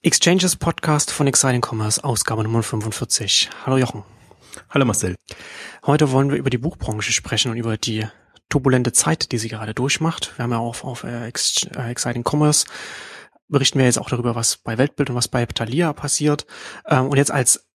Exchanges 0.00 0.54
Podcast 0.54 1.10
von 1.10 1.26
Exciting 1.26 1.60
Commerce, 1.60 2.04
Ausgabe 2.04 2.44
Nummer 2.44 2.62
45. 2.62 3.50
Hallo 3.66 3.78
Jochen. 3.78 4.04
Hallo 4.70 4.84
Marcel. 4.84 5.16
Heute 5.84 6.12
wollen 6.12 6.30
wir 6.30 6.38
über 6.38 6.50
die 6.50 6.58
Buchbranche 6.58 7.10
sprechen 7.10 7.50
und 7.50 7.56
über 7.56 7.76
die 7.76 8.06
turbulente 8.48 8.92
Zeit, 8.92 9.32
die 9.32 9.38
sie 9.38 9.48
gerade 9.48 9.74
durchmacht. 9.74 10.34
Wir 10.36 10.44
haben 10.44 10.52
ja 10.52 10.58
auf, 10.58 10.84
auf 10.84 11.02
äh, 11.02 11.26
äh, 11.26 11.90
Exciting 11.90 12.22
Commerce 12.24 12.66
berichten 13.48 13.80
wir 13.80 13.86
jetzt 13.86 13.98
auch 13.98 14.08
darüber, 14.08 14.36
was 14.36 14.58
bei 14.58 14.78
Weltbild 14.78 15.10
und 15.10 15.16
was 15.16 15.26
bei 15.26 15.44
Ptalia 15.46 15.92
passiert. 15.92 16.46
Ähm, 16.86 17.08
und 17.08 17.16
jetzt 17.16 17.32
als 17.32 17.66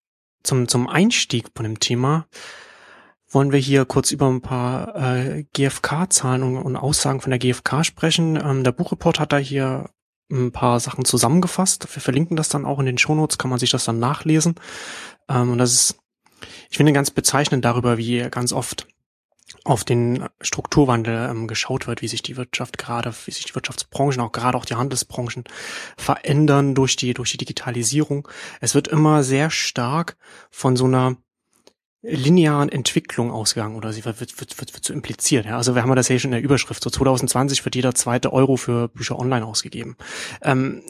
zum, 0.44 0.68
zum 0.68 0.88
Einstieg 0.88 1.48
von 1.56 1.64
dem 1.64 1.80
Thema 1.80 2.28
wollen 3.28 3.50
wir 3.50 3.58
hier 3.58 3.84
kurz 3.84 4.12
über 4.12 4.28
ein 4.28 4.42
paar 4.42 4.94
äh, 4.94 5.44
GfK-Zahlen 5.54 6.44
und, 6.44 6.58
und, 6.58 6.76
Aussagen 6.76 7.20
von 7.20 7.30
der 7.30 7.40
GfK 7.40 7.82
sprechen. 7.82 8.36
Ähm, 8.36 8.62
der 8.62 8.72
Buchreport 8.72 9.18
hat 9.18 9.32
da 9.32 9.38
hier 9.38 9.90
ein 10.32 10.52
paar 10.52 10.80
Sachen 10.80 11.04
zusammengefasst. 11.04 11.86
Wir 11.94 12.02
verlinken 12.02 12.36
das 12.36 12.48
dann 12.48 12.64
auch 12.64 12.78
in 12.80 12.86
den 12.86 12.98
Shownotes, 12.98 13.38
kann 13.38 13.50
man 13.50 13.58
sich 13.58 13.70
das 13.70 13.84
dann 13.84 13.98
nachlesen. 13.98 14.54
Ähm, 15.28 15.50
und 15.50 15.58
das 15.58 15.72
ist, 15.72 15.98
ich 16.70 16.76
finde, 16.76 16.92
ganz 16.92 17.10
bezeichnend 17.10 17.64
darüber, 17.64 17.98
wie 17.98 18.18
ganz 18.30 18.52
oft 18.52 18.86
auf 19.64 19.84
den 19.84 20.26
Strukturwandel 20.40 21.28
ähm, 21.30 21.46
geschaut 21.46 21.86
wird, 21.86 22.02
wie 22.02 22.08
sich 22.08 22.22
die 22.22 22.36
Wirtschaft 22.36 22.78
gerade, 22.78 23.14
wie 23.26 23.30
sich 23.30 23.44
die 23.44 23.54
Wirtschaftsbranchen, 23.54 24.20
auch 24.20 24.32
gerade 24.32 24.56
auch 24.58 24.64
die 24.64 24.74
Handelsbranchen 24.74 25.44
verändern 25.96 26.74
durch 26.74 26.96
die, 26.96 27.14
durch 27.14 27.32
die 27.32 27.38
Digitalisierung. 27.38 28.26
Es 28.60 28.74
wird 28.74 28.88
immer 28.88 29.22
sehr 29.22 29.50
stark 29.50 30.16
von 30.50 30.74
so 30.76 30.86
einer 30.86 31.16
linearen 32.02 32.68
Entwicklung 32.68 33.30
ausgegangen 33.30 33.76
oder 33.76 33.92
sie 33.92 34.04
wird, 34.04 34.20
wird, 34.20 34.38
wird, 34.40 34.58
wird, 34.58 34.84
so 34.84 34.92
impliziert. 34.92 35.46
Ja? 35.46 35.56
Also 35.56 35.74
wir 35.74 35.82
haben 35.82 35.94
das 35.94 36.08
ja 36.08 36.18
schon 36.18 36.32
in 36.32 36.36
der 36.38 36.42
Überschrift. 36.42 36.82
So 36.82 36.90
2020 36.90 37.64
wird 37.64 37.76
jeder 37.76 37.94
zweite 37.94 38.32
Euro 38.32 38.56
für 38.56 38.88
Bücher 38.88 39.18
online 39.18 39.46
ausgegeben. 39.46 39.96
Ähm, 40.42 40.82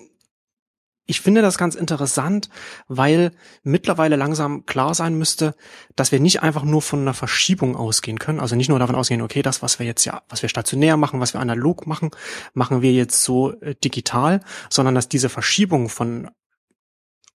ich 1.04 1.20
finde 1.20 1.42
das 1.42 1.58
ganz 1.58 1.74
interessant, 1.74 2.48
weil 2.86 3.32
mittlerweile 3.64 4.16
langsam 4.16 4.64
klar 4.66 4.94
sein 4.94 5.18
müsste, 5.18 5.54
dass 5.96 6.12
wir 6.12 6.20
nicht 6.20 6.42
einfach 6.42 6.62
nur 6.62 6.80
von 6.80 7.00
einer 7.00 7.12
Verschiebung 7.12 7.76
ausgehen 7.76 8.18
können. 8.18 8.40
Also 8.40 8.54
nicht 8.54 8.68
nur 8.68 8.78
davon 8.78 8.94
ausgehen, 8.94 9.20
okay, 9.20 9.42
das, 9.42 9.62
was 9.62 9.78
wir 9.78 9.84
jetzt 9.84 10.04
ja, 10.04 10.22
was 10.28 10.42
wir 10.42 10.48
stationär 10.48 10.96
machen, 10.96 11.20
was 11.20 11.34
wir 11.34 11.40
analog 11.40 11.86
machen, 11.86 12.10
machen 12.54 12.82
wir 12.82 12.92
jetzt 12.92 13.22
so 13.24 13.52
äh, 13.60 13.74
digital, 13.74 14.40
sondern 14.70 14.94
dass 14.94 15.08
diese 15.08 15.28
Verschiebung 15.28 15.88
von 15.88 16.30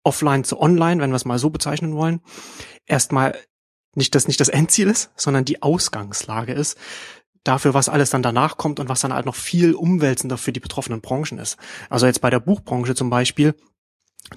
offline 0.04 0.44
zu 0.44 0.60
online, 0.60 1.02
wenn 1.02 1.10
wir 1.10 1.16
es 1.16 1.24
mal 1.24 1.38
so 1.38 1.50
bezeichnen 1.50 1.96
wollen, 1.96 2.20
erstmal 2.86 3.36
nicht 3.96 4.14
das, 4.14 4.28
nicht 4.28 4.40
das 4.40 4.48
Endziel 4.48 4.88
ist, 4.88 5.10
sondern 5.16 5.44
die 5.44 5.62
Ausgangslage 5.62 6.52
ist 6.52 6.78
dafür, 7.44 7.74
was 7.74 7.88
alles 7.88 8.10
dann 8.10 8.22
danach 8.22 8.56
kommt 8.56 8.80
und 8.80 8.88
was 8.88 9.00
dann 9.00 9.12
halt 9.12 9.26
noch 9.26 9.34
viel 9.34 9.74
umwälzender 9.74 10.36
für 10.36 10.52
die 10.52 10.60
betroffenen 10.60 11.00
Branchen 11.00 11.38
ist. 11.38 11.56
Also 11.88 12.06
jetzt 12.06 12.20
bei 12.20 12.30
der 12.30 12.40
Buchbranche 12.40 12.94
zum 12.94 13.10
Beispiel, 13.10 13.54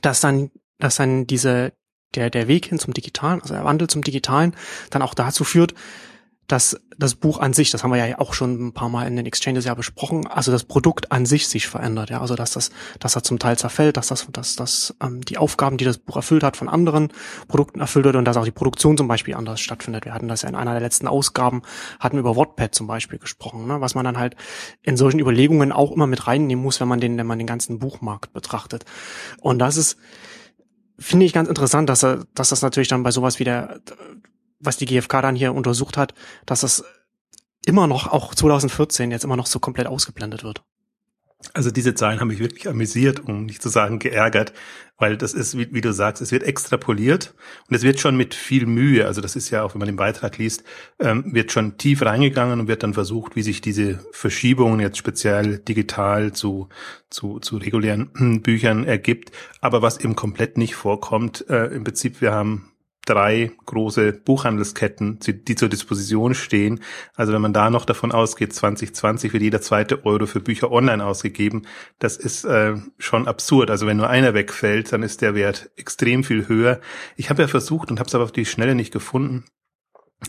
dass 0.02 0.22
dann, 0.22 0.52
dass 0.78 0.96
dann 0.96 1.26
diese, 1.26 1.74
der, 2.16 2.30
der 2.30 2.48
Weg 2.48 2.68
hin 2.68 2.80
zum 2.80 2.94
Digitalen, 2.94 3.42
also 3.42 3.54
der 3.54 3.66
Wandel 3.66 3.90
zum 3.90 4.04
Digitalen, 4.04 4.56
dann 4.92 5.02
auch 5.02 5.14
dazu 5.14 5.44
führt, 5.44 5.74
dass 6.50 6.82
das 6.98 7.16
Buch 7.16 7.40
an 7.40 7.54
sich, 7.54 7.70
das 7.70 7.84
haben 7.84 7.92
wir 7.92 8.06
ja 8.06 8.20
auch 8.20 8.34
schon 8.34 8.68
ein 8.68 8.74
paar 8.74 8.90
Mal 8.90 9.08
in 9.08 9.16
den 9.16 9.26
Exchanges 9.26 9.66
ja 9.66 9.76
besprochen, 9.76 10.26
also 10.28 10.52
das 10.52 10.64
Produkt 10.64 11.12
an 11.12 11.26
sich 11.26 11.48
sich 11.48 11.68
verändert, 11.68 12.10
ja, 12.10 12.20
also 12.20 12.36
dass 12.36 12.52
das, 12.52 12.72
dass 13.00 13.16
er 13.16 13.24
zum 13.24 13.38
Teil 13.38 13.58
zerfällt, 13.58 13.98
dass 13.98 14.08
das, 14.08 14.28
dass 14.32 14.56
das 14.56 14.96
ähm, 15.02 15.22
die 15.22 15.38
Aufgaben, 15.38 15.78
die 15.78 15.86
das 15.86 16.00
Buch 16.00 16.16
erfüllt 16.16 16.44
hat, 16.44 16.58
von 16.58 16.68
anderen 16.68 17.14
Produkten 17.48 17.80
erfüllt 17.80 18.06
wird 18.06 18.16
und 18.16 18.26
dass 18.26 18.36
auch 18.36 18.46
die 18.46 18.52
Produktion 18.52 18.98
zum 18.98 19.08
Beispiel 19.08 19.36
anders 19.36 19.62
stattfindet. 19.62 20.06
Wir 20.06 20.14
hatten 20.14 20.28
das 20.28 20.42
ja 20.42 20.50
in 20.50 20.56
einer 20.56 20.72
der 20.72 20.82
letzten 20.82 21.08
Ausgaben, 21.08 21.62
hatten 22.00 22.18
über 22.18 22.36
Wattpad 22.36 22.74
zum 22.74 22.88
Beispiel 22.88 23.20
gesprochen, 23.20 23.68
ne, 23.68 23.80
was 23.80 23.94
man 23.94 24.04
dann 24.04 24.18
halt 24.18 24.36
in 24.82 24.98
solchen 24.98 25.20
Überlegungen 25.20 25.72
auch 25.72 25.92
immer 25.92 26.08
mit 26.08 26.26
reinnehmen 26.26 26.64
muss, 26.64 26.80
wenn 26.80 26.88
man 26.88 27.00
den, 27.00 27.16
wenn 27.18 27.28
man 27.28 27.38
den 27.38 27.48
ganzen 27.48 27.78
Buchmarkt 27.78 28.34
betrachtet. 28.34 28.86
Und 29.40 29.60
das 29.60 29.78
ist, 29.78 29.98
finde 30.98 31.28
ich 31.28 31.34
ganz 31.34 31.48
interessant, 31.48 31.90
dass 31.90 32.04
er, 32.04 32.26
dass 32.34 32.50
das 32.50 32.64
natürlich 32.64 32.88
dann 32.88 33.04
bei 33.04 33.12
sowas 33.12 33.40
wie 33.40 33.44
der 33.44 33.80
was 34.60 34.78
die 34.78 34.86
GfK 34.86 35.22
dann 35.22 35.36
hier 35.36 35.54
untersucht 35.54 35.98
hat, 35.98 36.14
dass 36.46 36.62
das 36.62 36.84
immer 37.66 37.88
noch, 37.88 38.08
auch 38.08 38.34
2014, 38.34 39.12
jetzt 39.12 39.24
immer 39.24 39.38
noch 39.38 39.48
so 39.48 39.60
komplett 39.60 39.88
ausgeblendet 39.88 40.44
wird. 40.44 40.64
Also 41.54 41.72
diese 41.72 41.96
Zahlen 41.96 42.20
haben 42.20 42.28
mich 42.28 42.40
wirklich 42.40 42.68
amüsiert, 42.68 43.22
um 43.22 43.46
nicht 43.46 43.62
zu 43.62 43.70
sagen 43.70 44.00
geärgert, 44.00 44.52
weil 44.98 45.16
das 45.16 45.34
ist, 45.34 45.58
wie, 45.58 45.74
wie, 45.74 45.80
du 45.80 45.94
sagst, 45.94 46.22
es 46.22 46.34
wird 46.34 46.44
extrapoliert 46.44 47.34
und 47.70 47.76
es 47.76 47.84
wird 47.84 47.98
schon 48.02 48.18
mit 48.18 48.36
viel 48.36 48.66
Mühe, 48.66 49.06
also 49.06 49.22
das 49.22 49.38
ist 49.38 49.50
ja 49.50 49.64
auch, 49.64 49.74
wenn 49.74 49.80
man 49.80 49.88
den 49.88 49.96
Beitrag 49.96 50.38
liest, 50.38 50.66
ähm, 51.00 51.34
wird 51.34 51.54
schon 51.54 51.78
tief 51.78 52.02
reingegangen 52.02 52.60
und 52.60 52.68
wird 52.68 52.84
dann 52.84 52.94
versucht, 52.94 53.38
wie 53.38 53.42
sich 53.42 53.62
diese 53.62 54.04
Verschiebungen 54.12 54.82
jetzt 54.82 54.98
speziell 54.98 55.60
digital 55.60 56.34
zu, 56.34 56.68
zu, 57.10 57.40
zu 57.40 57.56
regulären 57.56 58.42
Büchern 58.44 58.84
ergibt. 58.84 59.32
Aber 59.62 59.82
was 59.82 60.02
eben 60.02 60.18
komplett 60.18 60.58
nicht 60.58 60.76
vorkommt, 60.76 61.50
äh, 61.50 61.68
im 61.68 61.86
Prinzip, 61.86 62.20
wir 62.20 62.34
haben 62.34 62.69
drei 63.10 63.52
große 63.66 64.14
Buchhandelsketten, 64.14 65.20
die 65.20 65.56
zur 65.56 65.70
Disposition 65.70 66.36
stehen. 66.36 66.82
Also 67.16 67.34
wenn 67.34 67.42
man 67.42 67.54
da 67.54 67.70
noch 67.70 67.86
davon 67.86 68.12
ausgeht, 68.12 68.54
2020 68.54 69.34
wird 69.34 69.44
jeder 69.44 69.62
zweite 69.62 70.06
Euro 70.06 70.28
für 70.28 70.40
Bücher 70.40 70.72
online 70.72 71.04
ausgegeben, 71.04 71.64
das 71.98 72.18
ist 72.18 72.46
äh, 72.46 72.76
schon 72.98 73.28
absurd. 73.28 73.72
Also 73.72 73.88
wenn 73.88 73.98
nur 73.98 74.10
einer 74.10 74.34
wegfällt, 74.34 74.94
dann 74.94 75.04
ist 75.04 75.22
der 75.22 75.36
Wert 75.36 75.72
extrem 75.76 76.24
viel 76.24 76.48
höher. 76.48 76.80
Ich 77.16 77.30
habe 77.30 77.42
ja 77.42 77.48
versucht 77.48 77.90
und 77.90 78.00
habe 78.00 78.08
es 78.08 78.16
aber 78.16 78.24
auf 78.24 78.32
die 78.32 78.46
Schnelle 78.46 78.76
nicht 78.76 78.94
gefunden, 78.94 79.46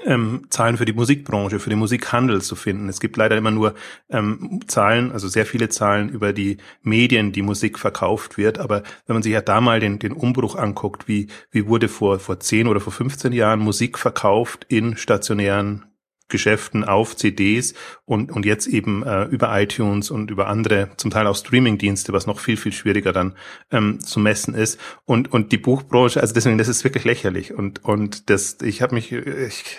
ähm, 0.05 0.47
Zahlen 0.51 0.77
für 0.77 0.85
die 0.85 0.93
Musikbranche, 0.93 1.59
für 1.59 1.71
den 1.71 1.79
Musikhandel 1.79 2.43
zu 2.43 2.55
finden. 2.55 2.89
Es 2.89 3.01
gibt 3.01 3.17
leider 3.17 3.37
immer 3.37 3.51
nur 3.51 3.75
ähm, 4.09 4.61
Zahlen, 4.67 5.13
also 5.13 5.29
sehr 5.29 5.47
viele 5.47 5.69
Zahlen 5.69 6.09
über 6.09 6.33
die 6.33 6.59
Medien, 6.83 7.33
die 7.33 7.43
Musik 7.43 7.79
verkauft 7.79 8.39
wird. 8.39 8.59
Aber 8.59 8.83
wenn 9.07 9.15
man 9.15 9.23
sich 9.23 9.33
ja 9.33 9.41
da 9.41 9.61
mal 9.61 9.81
den, 9.81 9.99
den 9.99 10.13
Umbruch 10.13 10.57
anguckt, 10.57 11.09
wie, 11.09 11.29
wie 11.51 11.67
wurde 11.67 11.89
vor, 11.89 12.19
vor 12.21 12.39
10 12.39 12.69
oder 12.69 12.81
vor 12.81 12.93
15 12.93 13.33
Jahren 13.33 13.61
Musik 13.61 13.99
verkauft 13.99 14.65
in 14.69 14.97
stationären 14.97 15.90
Geschäften 16.31 16.85
auf 16.85 17.17
CDs 17.17 17.75
und, 18.05 18.33
und 18.33 18.47
jetzt 18.47 18.67
eben 18.67 19.03
äh, 19.03 19.25
über 19.25 19.61
iTunes 19.61 20.11
und 20.11 20.31
über 20.31 20.49
andere, 20.49 20.91
zum 20.97 21.11
Teil 21.11 21.27
auch 21.27 21.37
Streamingdienste, 21.37 22.13
was 22.13 22.27
noch 22.27 22.41
viel, 22.41 22.57
viel 22.57 22.73
schwieriger 22.73 23.13
dann 23.13 23.37
ähm, 23.71 24.01
zu 24.01 24.21
messen 24.21 24.55
ist. 24.55 24.81
Und, 25.05 25.33
und 25.33 25.53
die 25.53 25.59
Buchbranche, 25.59 26.21
also 26.21 26.33
deswegen, 26.33 26.59
das 26.59 26.69
ist 26.69 26.85
wirklich 26.85 27.05
lächerlich. 27.05 27.53
Und, 27.53 27.85
und 27.85 28.31
das, 28.31 28.59
ich 28.63 28.81
habe 28.83 28.95
mich, 28.95 29.13
ich, 29.13 29.79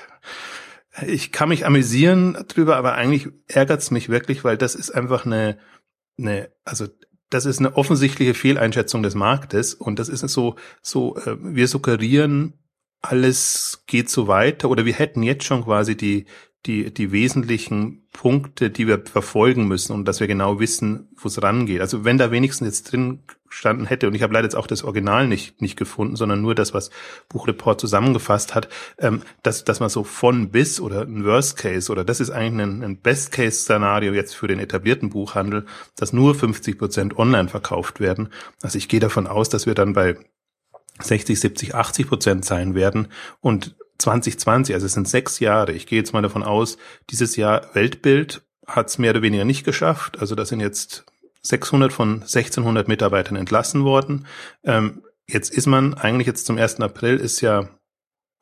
ich 1.08 1.32
kann 1.32 1.50
mich 1.50 1.66
amüsieren 1.66 2.38
drüber, 2.48 2.78
aber 2.78 2.94
eigentlich 2.94 3.30
ärgert's 3.48 3.92
mich 3.92 4.10
wirklich, 4.10 4.44
weil 4.44 4.58
das 4.58 4.76
ist 4.76 4.92
einfach 4.92 5.26
eine, 5.26 5.58
eine, 6.18 6.52
also 6.64 6.88
das 7.32 7.46
ist 7.46 7.60
eine 7.60 7.78
offensichtliche 7.78 8.34
Fehleinschätzung 8.34 9.02
des 9.02 9.16
Marktes 9.16 9.74
und 9.74 10.00
das 10.00 10.10
ist 10.10 10.28
so, 10.28 10.56
so, 10.82 11.16
äh, 11.18 11.38
wir 11.40 11.68
suggerieren 11.68 12.54
alles 13.02 13.84
geht 13.88 14.10
so 14.10 14.28
weiter 14.28 14.70
oder 14.70 14.86
wir 14.86 14.94
hätten 14.94 15.24
jetzt 15.24 15.44
schon 15.44 15.64
quasi 15.64 15.98
die, 15.98 16.26
die, 16.66 16.94
die 16.94 17.12
wesentlichen 17.12 18.08
Punkte, 18.14 18.70
die 18.70 18.88
wir 18.88 19.04
verfolgen 19.04 19.68
müssen 19.68 19.94
und 19.94 20.06
dass 20.06 20.20
wir 20.20 20.28
genau 20.28 20.60
wissen, 20.60 21.10
wo 21.18 21.28
es 21.28 21.42
rangeht. 21.42 21.82
Also 21.82 22.06
wenn 22.06 22.20
da 22.20 22.30
wenigstens 22.30 22.68
jetzt 22.68 22.92
drin 22.92 23.24
standen 23.50 23.86
hätte, 23.86 24.08
und 24.08 24.14
ich 24.14 24.22
habe 24.22 24.34
leider 24.34 24.46
jetzt 24.46 24.56
auch 24.56 24.68
das 24.68 24.84
Original 24.84 25.28
nicht, 25.28 25.60
nicht 25.62 25.76
gefunden, 25.76 26.16
sondern 26.16 26.42
nur 26.42 26.54
das, 26.54 26.74
was 26.74 26.92
Buchreport 27.30 27.82
zusammengefasst 27.82 28.54
hat, 28.54 28.70
ähm, 29.00 29.24
dass, 29.42 29.64
dass 29.66 29.80
man 29.80 29.90
so 29.90 30.04
von 30.04 30.52
bis 30.52 30.80
oder 30.80 31.02
ein 31.02 31.26
Worst 31.26 31.58
Case 31.58 31.92
oder 31.92 32.04
das 32.04 32.20
ist 32.20 32.30
eigentlich 32.30 32.68
ein, 32.68 32.84
ein 32.84 32.98
Best 32.98 33.32
Case 33.32 33.62
Szenario 33.62 34.14
jetzt 34.14 34.36
für 34.36 34.48
den 34.48 34.60
etablierten 34.60 35.10
Buchhandel, 35.10 35.66
dass 35.96 36.14
nur 36.14 36.36
50 36.36 36.78
Prozent 36.78 37.18
online 37.18 37.50
verkauft 37.50 38.00
werden. 38.00 38.30
Also 38.62 38.78
ich 38.78 38.88
gehe 38.88 39.00
davon 39.00 39.26
aus, 39.26 39.50
dass 39.50 39.66
wir 39.66 39.74
dann 39.74 39.94
bei 39.94 40.18
60, 41.04 41.40
70, 41.40 41.76
80 41.76 42.08
Prozent 42.08 42.46
sein 42.46 42.76
werden 42.76 43.08
und 43.40 43.76
2020, 43.98 44.74
also 44.74 44.86
es 44.86 44.94
sind 44.94 45.08
sechs 45.08 45.40
Jahre. 45.40 45.74
Ich 45.74 45.86
gehe 45.86 46.00
jetzt 46.00 46.14
mal 46.14 46.22
davon 46.22 46.44
aus, 46.44 46.78
dieses 47.10 47.36
Jahr 47.36 47.70
Weltbild 47.74 48.42
hat 48.66 48.88
es 48.88 48.98
mehr 48.98 49.12
oder 49.12 49.22
weniger 49.22 49.46
nicht 49.46 49.64
geschafft. 49.64 50.20
Also 50.20 50.36
da 50.36 50.46
sind 50.46 50.60
jetzt 50.60 51.06
600 51.44 51.94
von 51.94 52.22
1600 52.22 52.88
Mitarbeitern 52.88 53.36
entlassen 53.36 53.84
worden. 53.84 54.26
Ähm, 54.64 55.04
jetzt 55.28 55.54
ist 55.54 55.68
man 55.68 55.94
eigentlich 55.94 56.28
jetzt 56.28 56.46
zum 56.46 56.58
1. 56.58 56.80
April 56.80 57.18
ist 57.18 57.42
ja 57.42 57.70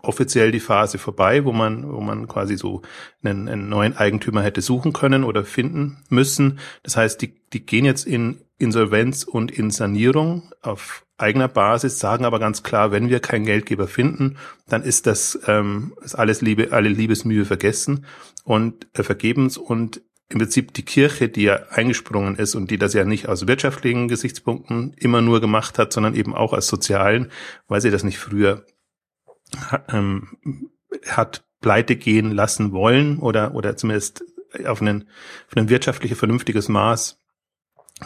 offiziell 0.01 0.51
die 0.51 0.61
Phase 0.61 0.97
vorbei, 0.97 1.43
wo 1.43 1.51
man, 1.51 1.91
wo 1.91 1.99
man 1.99 2.27
quasi 2.27 2.57
so 2.57 2.81
einen, 3.21 3.49
einen 3.49 3.69
neuen 3.69 3.97
Eigentümer 3.97 4.41
hätte 4.41 4.61
suchen 4.61 4.93
können 4.93 5.23
oder 5.23 5.43
finden 5.43 6.03
müssen. 6.09 6.59
Das 6.83 6.95
heißt, 6.95 7.21
die, 7.21 7.35
die 7.51 7.65
gehen 7.65 7.85
jetzt 7.85 8.05
in 8.05 8.41
Insolvenz 8.59 9.23
und 9.23 9.51
in 9.51 9.71
Sanierung 9.71 10.51
auf 10.61 11.05
eigener 11.17 11.47
Basis, 11.47 11.99
sagen 11.99 12.25
aber 12.25 12.39
ganz 12.39 12.61
klar, 12.61 12.91
wenn 12.91 13.09
wir 13.09 13.19
keinen 13.19 13.45
Geldgeber 13.45 13.87
finden, 13.87 14.37
dann 14.67 14.83
ist 14.83 15.07
das 15.07 15.39
ähm, 15.47 15.93
ist 16.01 16.15
alles 16.15 16.41
Liebe, 16.41 16.71
alle 16.71 16.89
Liebesmühe 16.89 17.45
vergessen 17.45 18.05
und 18.43 18.87
äh, 18.93 19.03
vergebens 19.03 19.57
und 19.57 20.01
im 20.29 20.37
Prinzip 20.39 20.73
die 20.73 20.85
Kirche, 20.85 21.27
die 21.27 21.43
ja 21.43 21.55
eingesprungen 21.69 22.35
ist 22.35 22.53
und 22.53 22.69
die 22.69 22.77
das 22.77 22.93
ja 22.93 23.03
nicht 23.03 23.27
aus 23.27 23.47
wirtschaftlichen 23.47 24.07
Gesichtspunkten 24.07 24.93
immer 24.97 25.21
nur 25.21 25.41
gemacht 25.41 25.79
hat, 25.79 25.91
sondern 25.91 26.13
eben 26.13 26.35
auch 26.35 26.53
aus 26.53 26.67
sozialen, 26.67 27.31
weil 27.67 27.81
sie 27.81 27.89
das 27.89 28.03
nicht 28.03 28.19
früher 28.19 28.65
ähm, 29.87 30.37
hat 31.07 31.43
pleite 31.61 31.95
gehen 31.95 32.31
lassen 32.31 32.71
wollen 32.71 33.19
oder 33.19 33.55
oder 33.55 33.75
zumindest 33.75 34.23
auf, 34.65 34.81
einen, 34.81 35.09
auf 35.47 35.57
ein 35.57 35.69
wirtschaftliches 35.69 36.17
vernünftiges 36.17 36.69
Maß 36.69 37.19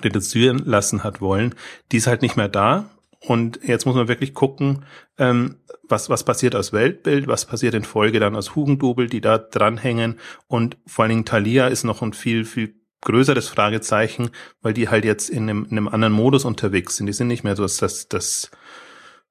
reduzieren 0.02 0.62
lassen 0.66 1.04
hat 1.04 1.22
wollen, 1.22 1.56
die 1.92 1.98
ist 1.98 2.08
halt 2.08 2.22
nicht 2.22 2.38
mehr 2.38 2.50
da. 2.50 2.90
Und 3.20 3.60
jetzt 3.64 3.86
muss 3.86 3.96
man 3.96 4.10
wirklich 4.10 4.34
gucken, 4.34 4.86
ähm, 5.18 5.56
was, 5.84 6.10
was 6.10 6.26
passiert 6.26 6.56
aus 6.56 6.74
Weltbild, 6.74 7.28
was 7.28 7.46
passiert 7.46 7.74
in 7.74 7.84
Folge 7.84 8.20
dann 8.20 8.36
aus 8.36 8.56
Hugendubel, 8.56 9.08
die 9.08 9.22
da 9.22 9.38
dranhängen. 9.38 10.20
Und 10.48 10.78
vor 10.86 11.04
allen 11.04 11.10
Dingen 11.10 11.26
Thalia 11.26 11.68
ist 11.68 11.84
noch 11.84 12.02
ein 12.02 12.14
viel, 12.14 12.44
viel 12.44 12.76
größeres 13.02 13.48
Fragezeichen, 13.48 14.30
weil 14.62 14.74
die 14.74 14.90
halt 14.90 15.06
jetzt 15.06 15.30
in 15.30 15.50
einem, 15.50 15.66
in 15.70 15.78
einem 15.78 15.88
anderen 15.88 16.14
Modus 16.14 16.46
unterwegs 16.46 16.98
sind. 16.98 17.06
Die 17.08 17.14
sind 17.14 17.28
nicht 17.28 17.44
mehr 17.44 17.56
so 17.56 17.64
das, 17.64 18.08
das 18.10 18.52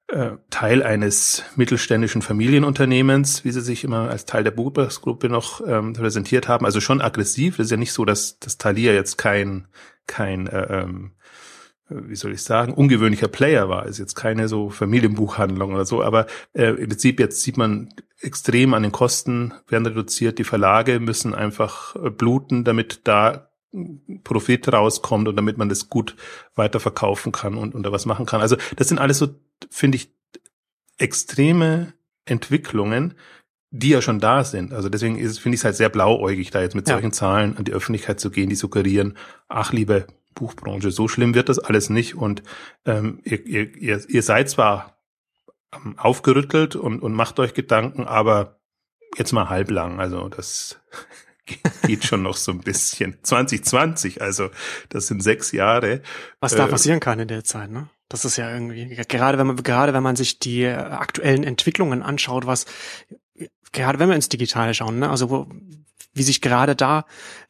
äh, 0.07 0.31
Teil 0.49 0.83
eines 0.83 1.43
mittelständischen 1.55 2.21
Familienunternehmens, 2.21 3.45
wie 3.45 3.51
sie 3.51 3.61
sich 3.61 3.83
immer 3.83 4.09
als 4.09 4.25
Teil 4.25 4.43
der 4.43 4.51
Buchbergsgruppe 4.51 5.29
noch 5.29 5.61
ähm, 5.65 5.93
präsentiert 5.93 6.47
haben. 6.47 6.65
Also 6.65 6.81
schon 6.81 7.01
aggressiv. 7.01 7.57
Das 7.57 7.65
ist 7.65 7.71
ja 7.71 7.77
nicht 7.77 7.93
so, 7.93 8.05
dass, 8.05 8.39
dass 8.39 8.57
Thalia 8.57 8.93
jetzt 8.93 9.17
kein, 9.17 9.67
kein 10.07 10.47
äh, 10.47 10.81
ähm, 10.81 11.13
wie 11.89 12.15
soll 12.15 12.33
ich 12.33 12.41
sagen, 12.41 12.73
ungewöhnlicher 12.73 13.27
Player 13.27 13.69
war. 13.69 13.85
Ist 13.85 13.99
jetzt 13.99 14.15
keine 14.15 14.47
so 14.47 14.69
Familienbuchhandlung 14.69 15.73
oder 15.73 15.85
so, 15.85 16.03
aber 16.03 16.27
äh, 16.53 16.69
im 16.69 16.89
Prinzip 16.89 17.19
jetzt 17.19 17.41
sieht 17.41 17.57
man 17.57 17.93
extrem 18.19 18.73
an 18.73 18.83
den 18.83 18.91
Kosten 18.91 19.53
werden 19.67 19.85
reduziert. 19.85 20.39
Die 20.39 20.43
Verlage 20.43 20.99
müssen 20.99 21.35
einfach 21.35 21.95
äh, 21.95 22.09
bluten, 22.09 22.63
damit 22.63 23.01
da 23.03 23.49
Profit 24.23 24.71
rauskommt 24.71 25.27
und 25.27 25.35
damit 25.35 25.57
man 25.57 25.67
das 25.67 25.89
gut 25.89 26.15
weiterverkaufen 26.55 27.31
kann 27.31 27.55
und, 27.55 27.73
und 27.73 27.83
da 27.83 27.91
was 27.91 28.05
machen 28.05 28.25
kann. 28.25 28.41
Also 28.41 28.55
das 28.75 28.87
sind 28.87 28.99
alles 28.99 29.17
so, 29.17 29.29
finde 29.69 29.95
ich, 29.97 30.13
extreme 30.97 31.93
Entwicklungen, 32.25 33.15
die 33.75 33.89
ja 33.89 34.03
schon 34.03 34.19
da 34.19 34.43
sind. 34.43 34.71
Also 34.71 34.87
deswegen 34.87 35.17
ist, 35.17 35.39
finde 35.39 35.55
ich 35.55 35.61
es 35.61 35.65
halt 35.65 35.75
sehr 35.75 35.89
blauäugig, 35.89 36.51
da 36.51 36.61
jetzt 36.61 36.75
mit 36.75 36.87
ja. 36.87 36.93
solchen 36.93 37.11
Zahlen 37.11 37.57
an 37.57 37.63
die 37.63 37.73
Öffentlichkeit 37.73 38.19
zu 38.19 38.29
gehen, 38.29 38.47
die 38.47 38.55
suggerieren, 38.55 39.17
ach 39.49 39.73
liebe 39.73 40.05
Buchbranche, 40.35 40.91
so 40.91 41.07
schlimm 41.07 41.33
wird 41.33 41.49
das 41.49 41.57
alles 41.57 41.89
nicht 41.89 42.15
und 42.15 42.43
ähm, 42.85 43.19
ihr, 43.23 43.43
ihr, 43.47 43.75
ihr, 43.75 44.01
ihr 44.07 44.21
seid 44.21 44.51
zwar 44.51 44.99
aufgerüttelt 45.97 46.75
und, 46.75 47.01
und 47.01 47.13
macht 47.13 47.39
euch 47.39 47.55
Gedanken, 47.55 48.03
aber 48.03 48.59
jetzt 49.17 49.31
mal 49.31 49.49
halblang. 49.49 49.99
Also 49.99 50.29
das 50.29 50.79
geht 51.87 52.05
schon 52.05 52.21
noch 52.21 52.37
so 52.37 52.51
ein 52.51 52.59
bisschen. 52.59 53.17
2020, 53.23 54.21
also 54.21 54.51
das 54.89 55.07
sind 55.07 55.23
sechs 55.23 55.51
Jahre. 55.51 56.03
Was 56.39 56.55
da 56.55 56.67
äh, 56.67 56.69
passieren 56.69 56.99
kann 56.99 57.19
in 57.19 57.27
der 57.27 57.43
Zeit, 57.43 57.71
ne? 57.71 57.89
Das 58.07 58.23
ist 58.23 58.37
ja 58.37 58.53
irgendwie, 58.53 58.85
gerade 59.07 59.39
wenn 59.39 59.47
man, 59.47 59.55
gerade 59.55 59.93
wenn 59.95 60.03
man 60.03 60.15
sich 60.15 60.37
die 60.37 60.67
aktuellen 60.67 61.43
Entwicklungen 61.43 62.03
anschaut, 62.03 62.45
was, 62.45 62.67
gerade 63.73 63.99
wenn 63.99 64.09
wir 64.09 64.15
ins 64.15 64.29
Digitale 64.29 64.73
schauen, 64.73 64.99
ne? 64.99 65.09
Also 65.09 65.29
wo, 65.29 65.47
wie 66.13 66.23
sich 66.23 66.41
gerade 66.41 66.75
da 66.75 67.05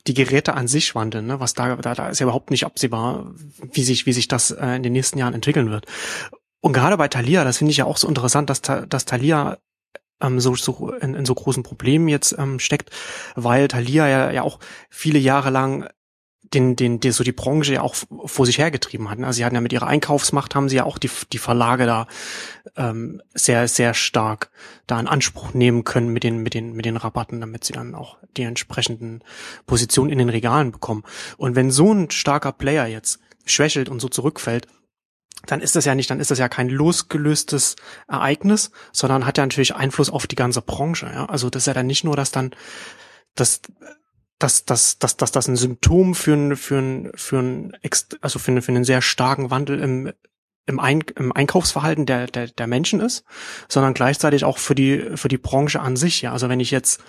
die 0.08 0.14
Geräte 0.14 0.54
an 0.54 0.68
sich 0.68 0.96
wandeln, 0.96 1.28
ne? 1.28 1.40
was 1.40 1.54
da, 1.54 1.76
da, 1.76 1.94
da 1.94 2.10
ist 2.10 2.20
ja 2.20 2.26
überhaupt 2.26 2.50
nicht 2.50 2.66
absehbar, 2.66 3.34
wie 3.72 3.84
sich, 3.84 4.06
wie 4.06 4.14
sich 4.14 4.28
das 4.28 4.52
äh, 4.52 4.76
in 4.76 4.84
den 4.84 4.94
nächsten 4.94 5.20
Jahren 5.20 5.34
entwickeln 5.34 5.70
wird. 5.70 5.86
Und 6.62 6.74
gerade 6.74 6.98
bei 6.98 7.10
Thalia, 7.10 7.44
das 7.44 7.58
finde 7.58 7.72
ich 7.72 7.78
ja 7.78 7.86
auch 7.86 7.98
so 7.98 8.08
interessant, 8.08 8.50
dass, 8.50 8.62
dass 8.62 9.06
Thalia 9.06 9.58
ähm, 10.22 10.40
so, 10.40 10.56
so 10.56 10.92
in, 10.94 11.14
in 11.14 11.26
so 11.26 11.36
großen 11.36 11.64
Problemen 11.64 12.08
jetzt 12.08 12.36
ähm, 12.38 12.60
steckt, 12.60 12.90
weil 13.36 13.68
Thalia 13.68 14.08
ja, 14.08 14.32
ja 14.32 14.42
auch 14.44 14.60
viele 14.90 15.20
Jahre 15.20 15.50
lang 15.50 15.90
den, 16.54 16.76
den, 16.76 17.00
den 17.00 17.12
so 17.12 17.24
die 17.24 17.32
Branche 17.32 17.74
ja 17.74 17.82
auch 17.82 17.96
vor 18.26 18.46
sich 18.46 18.58
hergetrieben 18.58 19.10
hatten. 19.10 19.24
Also 19.24 19.38
sie 19.38 19.46
hatten 19.46 19.56
ja 19.56 19.62
mit 19.62 19.74
ihrer 19.74 19.88
Einkaufsmacht 19.88 20.56
haben 20.56 20.70
sie 20.70 20.78
ja 20.78 20.84
auch 20.84 20.98
die, 20.98 21.10
die 21.32 21.38
Verlage 21.38 21.86
da 21.86 22.08
ähm, 22.76 23.22
sehr, 23.34 23.68
sehr 23.68 23.94
stark 23.94 24.52
da 24.88 25.00
in 25.00 25.08
Anspruch 25.08 25.54
nehmen 25.54 25.84
können 25.84 26.10
mit 26.10 26.24
den, 26.24 26.38
mit 26.38 26.54
den, 26.54 26.74
mit 26.74 26.86
den 26.86 26.98
Rabatten, 26.98 27.40
damit 27.40 27.64
sie 27.64 27.74
dann 27.74 27.96
auch 27.96 28.18
die 28.38 28.44
entsprechenden 28.44 29.24
Positionen 29.66 30.12
in 30.12 30.20
den 30.20 30.30
Regalen 30.30 30.72
bekommen. 30.72 31.04
Und 31.38 31.56
wenn 31.56 31.72
so 31.72 31.94
ein 31.94 32.12
starker 32.12 32.52
Player 32.52 32.88
jetzt 32.88 33.20
schwächelt 33.46 33.90
und 33.90 34.00
so 34.00 34.08
zurückfällt, 34.08 34.68
dann 35.46 35.60
ist 35.60 35.76
das 35.76 35.86
ja 35.86 35.96
nicht, 35.96 36.10
dann 36.10 36.20
ist 36.20 36.32
das 36.32 36.40
ja 36.40 36.48
kein 36.48 36.70
losgelöstes 36.70 37.76
Ereignis, 38.08 38.72
sondern 38.94 39.26
hat 39.26 39.38
ja 39.38 39.46
natürlich 39.46 39.76
Einfluss 39.76 40.10
auf 40.10 40.26
die 40.28 40.36
ganze 40.36 40.62
Branche. 40.62 41.08
Ja? 41.08 41.26
Also 41.26 41.50
das 41.50 41.64
ist 41.64 41.68
ja 41.68 41.74
dann 41.74 41.88
nicht 41.88 42.04
nur, 42.04 42.16
dass 42.16 42.32
dann 42.32 42.52
das 43.36 43.62
dass, 44.44 44.66
dass, 44.66 45.00
dass, 45.00 45.16
dass 45.16 45.32
das 45.32 45.48
ein 45.48 45.56
Symptom 45.56 46.16
für 46.16 46.34
ein, 46.34 46.56
für 46.58 46.78
ein, 46.78 47.12
für 47.16 47.40
ein, 47.40 47.78
also 48.22 48.40
für, 48.40 48.52
einen, 48.52 48.62
für 48.62 48.72
einen 48.72 48.84
sehr 48.84 49.02
starken 49.02 49.52
Wandel 49.52 49.80
im, 49.80 50.12
im, 50.66 50.80
Ein, 50.80 51.04
im 51.18 51.32
Einkaufsverhalten 51.32 52.06
der, 52.06 52.28
der, 52.28 52.48
der 52.48 52.68
Menschen 52.68 53.00
ist, 53.00 53.24
sondern 53.68 53.94
gleichzeitig 53.94 54.46
auch 54.46 54.58
für 54.58 54.76
die, 54.76 55.12
für 55.16 55.28
die 55.28 55.38
Branche 55.38 55.82
an 55.82 55.96
sich. 55.96 56.22
Ja, 56.22 56.32
also 56.34 56.50
wenn 56.50 56.60
ich 56.60 56.72
jetzt 56.72 57.02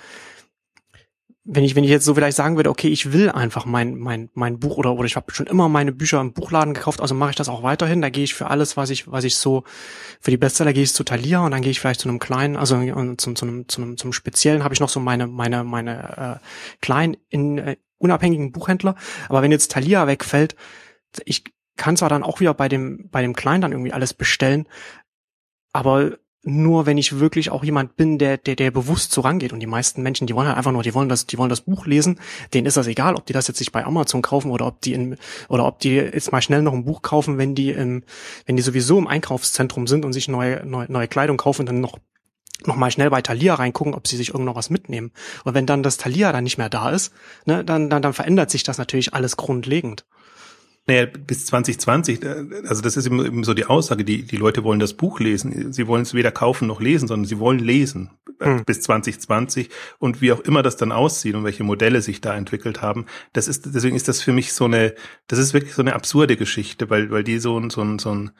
wenn 1.46 1.62
ich, 1.62 1.76
wenn 1.76 1.85
ich 1.85 1.91
jetzt 1.91 2.06
so 2.06 2.14
vielleicht 2.14 2.38
sagen 2.38 2.56
würde, 2.56 2.70
okay, 2.70 2.88
ich 2.88 3.12
will 3.12 3.29
einfach 3.29 3.67
mein, 3.67 3.96
mein, 3.99 4.31
mein 4.32 4.58
Buch 4.58 4.79
oder, 4.79 4.94
oder 4.94 5.05
ich 5.05 5.14
habe 5.14 5.32
schon 5.35 5.46
immer 5.46 5.69
meine 5.69 5.93
Bücher 5.93 6.19
im 6.20 6.32
Buchladen 6.32 6.73
gekauft, 6.73 7.02
also 7.02 7.14
mache 7.14 7.31
ich 7.31 7.37
das 7.37 7.50
auch 7.50 7.62
weiterhin. 7.62 8.00
Da 8.00 8.08
gehe 8.08 8.25
ich 8.25 8.32
für 8.32 8.49
alles, 8.49 8.79
was 8.79 8.88
ich, 8.88 9.11
was 9.11 9.25
ich 9.25 9.37
so, 9.37 9.64
für 10.20 10.31
die 10.31 10.38
Bestseller 10.38 10.73
gehe 10.73 10.85
ich 10.85 10.94
zu 10.94 11.05
Thalia 11.05 11.44
und 11.44 11.50
dann 11.50 11.61
gehe 11.61 11.70
ich 11.70 11.81
vielleicht 11.81 12.00
zu 12.00 12.08
einem 12.08 12.19
kleinen, 12.19 12.56
also 12.56 12.76
zum, 13.17 13.37
zu, 13.37 13.44
einem, 13.44 13.69
zu 13.69 13.94
zum 13.94 14.12
Speziellen 14.14 14.64
habe 14.64 14.73
ich 14.73 14.81
noch 14.81 14.88
so 14.88 15.00
meine, 15.00 15.26
meine, 15.26 15.64
meine 15.64 16.41
äh, 16.41 16.76
kleinen, 16.81 17.19
in, 17.29 17.58
äh, 17.58 17.76
unabhängigen 17.99 18.50
Buchhändler. 18.50 18.94
Aber 19.29 19.43
wenn 19.43 19.52
jetzt 19.52 19.70
Thalia 19.70 20.06
wegfällt, 20.06 20.56
ich 21.26 21.44
kann 21.76 21.99
zwar 21.99 22.08
dann 22.08 22.23
auch 22.23 22.41
wieder 22.41 22.55
bei 22.55 22.70
dem, 22.70 23.11
bei 23.11 23.20
dem 23.20 23.35
Kleinen 23.35 23.61
dann 23.61 23.73
irgendwie 23.73 23.93
alles 23.93 24.14
bestellen, 24.14 24.67
aber 25.75 26.19
nur 26.44 26.87
wenn 26.87 26.99
ich 26.99 27.19
wirklich 27.19 27.50
auch 27.50 27.64
jemand 27.64 27.96
bin, 27.96 28.19
der, 28.19 28.37
der, 28.37 28.55
der 28.55 28.70
bewusst 28.70 29.12
so 29.12 29.23
rangeht. 29.23 29.52
Und 29.52 29.61
die 29.61 29.67
meisten 29.67 30.02
Menschen, 30.02 30.26
die 30.26 30.35
wollen 30.35 30.46
halt 30.46 30.56
einfach 30.56 30.73
nur, 30.73 30.82
die 30.82 30.94
wollen 30.94 31.08
das, 31.08 31.26
die 31.26 31.38
wollen 31.38 31.49
das 31.49 31.62
Buch 31.62 31.87
lesen. 31.87 32.20
Denen 32.52 32.67
ist 32.67 32.76
das 32.76 32.87
egal, 32.87 33.14
ob 33.14 33.26
die 33.26 33.32
das 33.32 33.49
jetzt 33.49 33.58
sich 33.58 33.73
bei 33.73 33.85
Amazon 33.85 34.23
kaufen 34.23 34.50
oder 34.50 34.67
ob 34.67 34.81
die 34.81 34.93
in, 34.93 35.17
oder 35.49 35.67
ob 35.67 35.79
die 35.81 35.94
jetzt 35.94 36.32
mal 36.32 36.43
schnell 36.43 36.62
noch 36.62 36.75
ein 36.75 36.85
Buch 36.85 37.02
kaufen, 37.02 37.38
wenn 37.38 37.55
die 37.55 37.70
im, 37.70 38.05
wenn 38.46 38.56
die 38.56 38.62
sowieso 38.62 38.99
im 38.99 39.06
Einkaufszentrum 39.06 39.87
sind 39.87 40.05
und 40.05 40.12
sich 40.12 40.29
neue, 40.29 40.64
neue, 40.67 40.91
neue 40.91 41.08
Kleidung 41.08 41.37
kaufen 41.37 41.62
und 41.62 41.67
dann 41.67 41.81
noch 41.81 41.99
noch 42.67 42.76
mal 42.76 42.91
schnell 42.91 43.11
bei 43.11 43.20
Thalia 43.20 43.55
reingucken, 43.55 43.94
ob 43.94 44.06
sie 44.06 44.17
sich 44.17 44.31
irgendwo 44.31 44.55
was 44.55 44.70
mitnehmen. 44.70 45.12
Und 45.44 45.55
wenn 45.55 45.67
dann 45.67 45.82
das 45.82 45.99
Thalia 45.99 46.32
dann 46.32 46.44
nicht 46.44 46.56
mehr 46.56 46.70
da 46.70 46.91
ist, 46.91 47.12
ne, 47.44 47.64
dann, 47.64 47.91
dann, 47.91 48.00
dann 48.00 48.14
verändert 48.14 48.50
sich 48.50 48.62
das 48.62 48.79
natürlich 48.79 49.12
alles 49.12 49.37
grundlegend. 49.37 50.06
Naja, 50.87 51.07
bis 51.07 51.47
2020, 51.47 52.23
äh, 52.23 52.45
also 52.69 52.83
das 52.83 52.97
ist 52.97 53.07
eben 53.07 53.43
so 53.43 53.55
die 53.55 53.65
Aussage, 53.65 54.05
die, 54.05 54.23
die 54.23 54.37
Leute 54.37 54.65
wollen 54.65 54.81
das 54.81 54.95
Buch 54.95 55.19
lesen. 55.19 55.73
Sie 55.73 55.87
wollen 55.87 56.03
es 56.03 56.13
weder 56.13 56.31
kaufen 56.31 56.69
noch 56.69 56.81
lesen, 56.81 57.09
sondern 57.09 57.27
sie 57.27 57.39
wollen 57.39 57.59
lesen 57.59 58.11
hm. 58.41 58.65
bis 58.65 58.83
2020 58.83 59.71
und 59.99 60.21
wie 60.21 60.33
auch 60.33 60.41
immer 60.41 60.63
das 60.63 60.77
dann 60.77 60.93
aussieht 60.93 61.35
und 61.35 61.45
welche 61.45 61.65
Modelle 61.65 62.03
sich 62.03 62.21
da 62.21 62.35
entwickelt 62.35 62.83
haben. 62.83 63.07
Das 63.33 63.49
ist, 63.49 63.75
deswegen 63.75 63.97
ist 63.97 64.09
das 64.09 64.21
für 64.21 64.33
mich 64.33 64.53
so 64.53 64.67
eine, 64.67 64.95
das 65.27 65.39
ist 65.39 65.55
wirklich 65.55 65.75
so 65.75 65.81
eine 65.81 65.95
absurde 65.95 66.37
Geschichte, 66.37 66.91
weil, 66.91 67.11
weil 67.11 67.25
die 67.25 67.39
so 67.39 67.59
ein, 67.59 67.71
so 67.71 67.81
ein, 67.81 67.99
so 67.99 68.15
ein, 68.15 68.33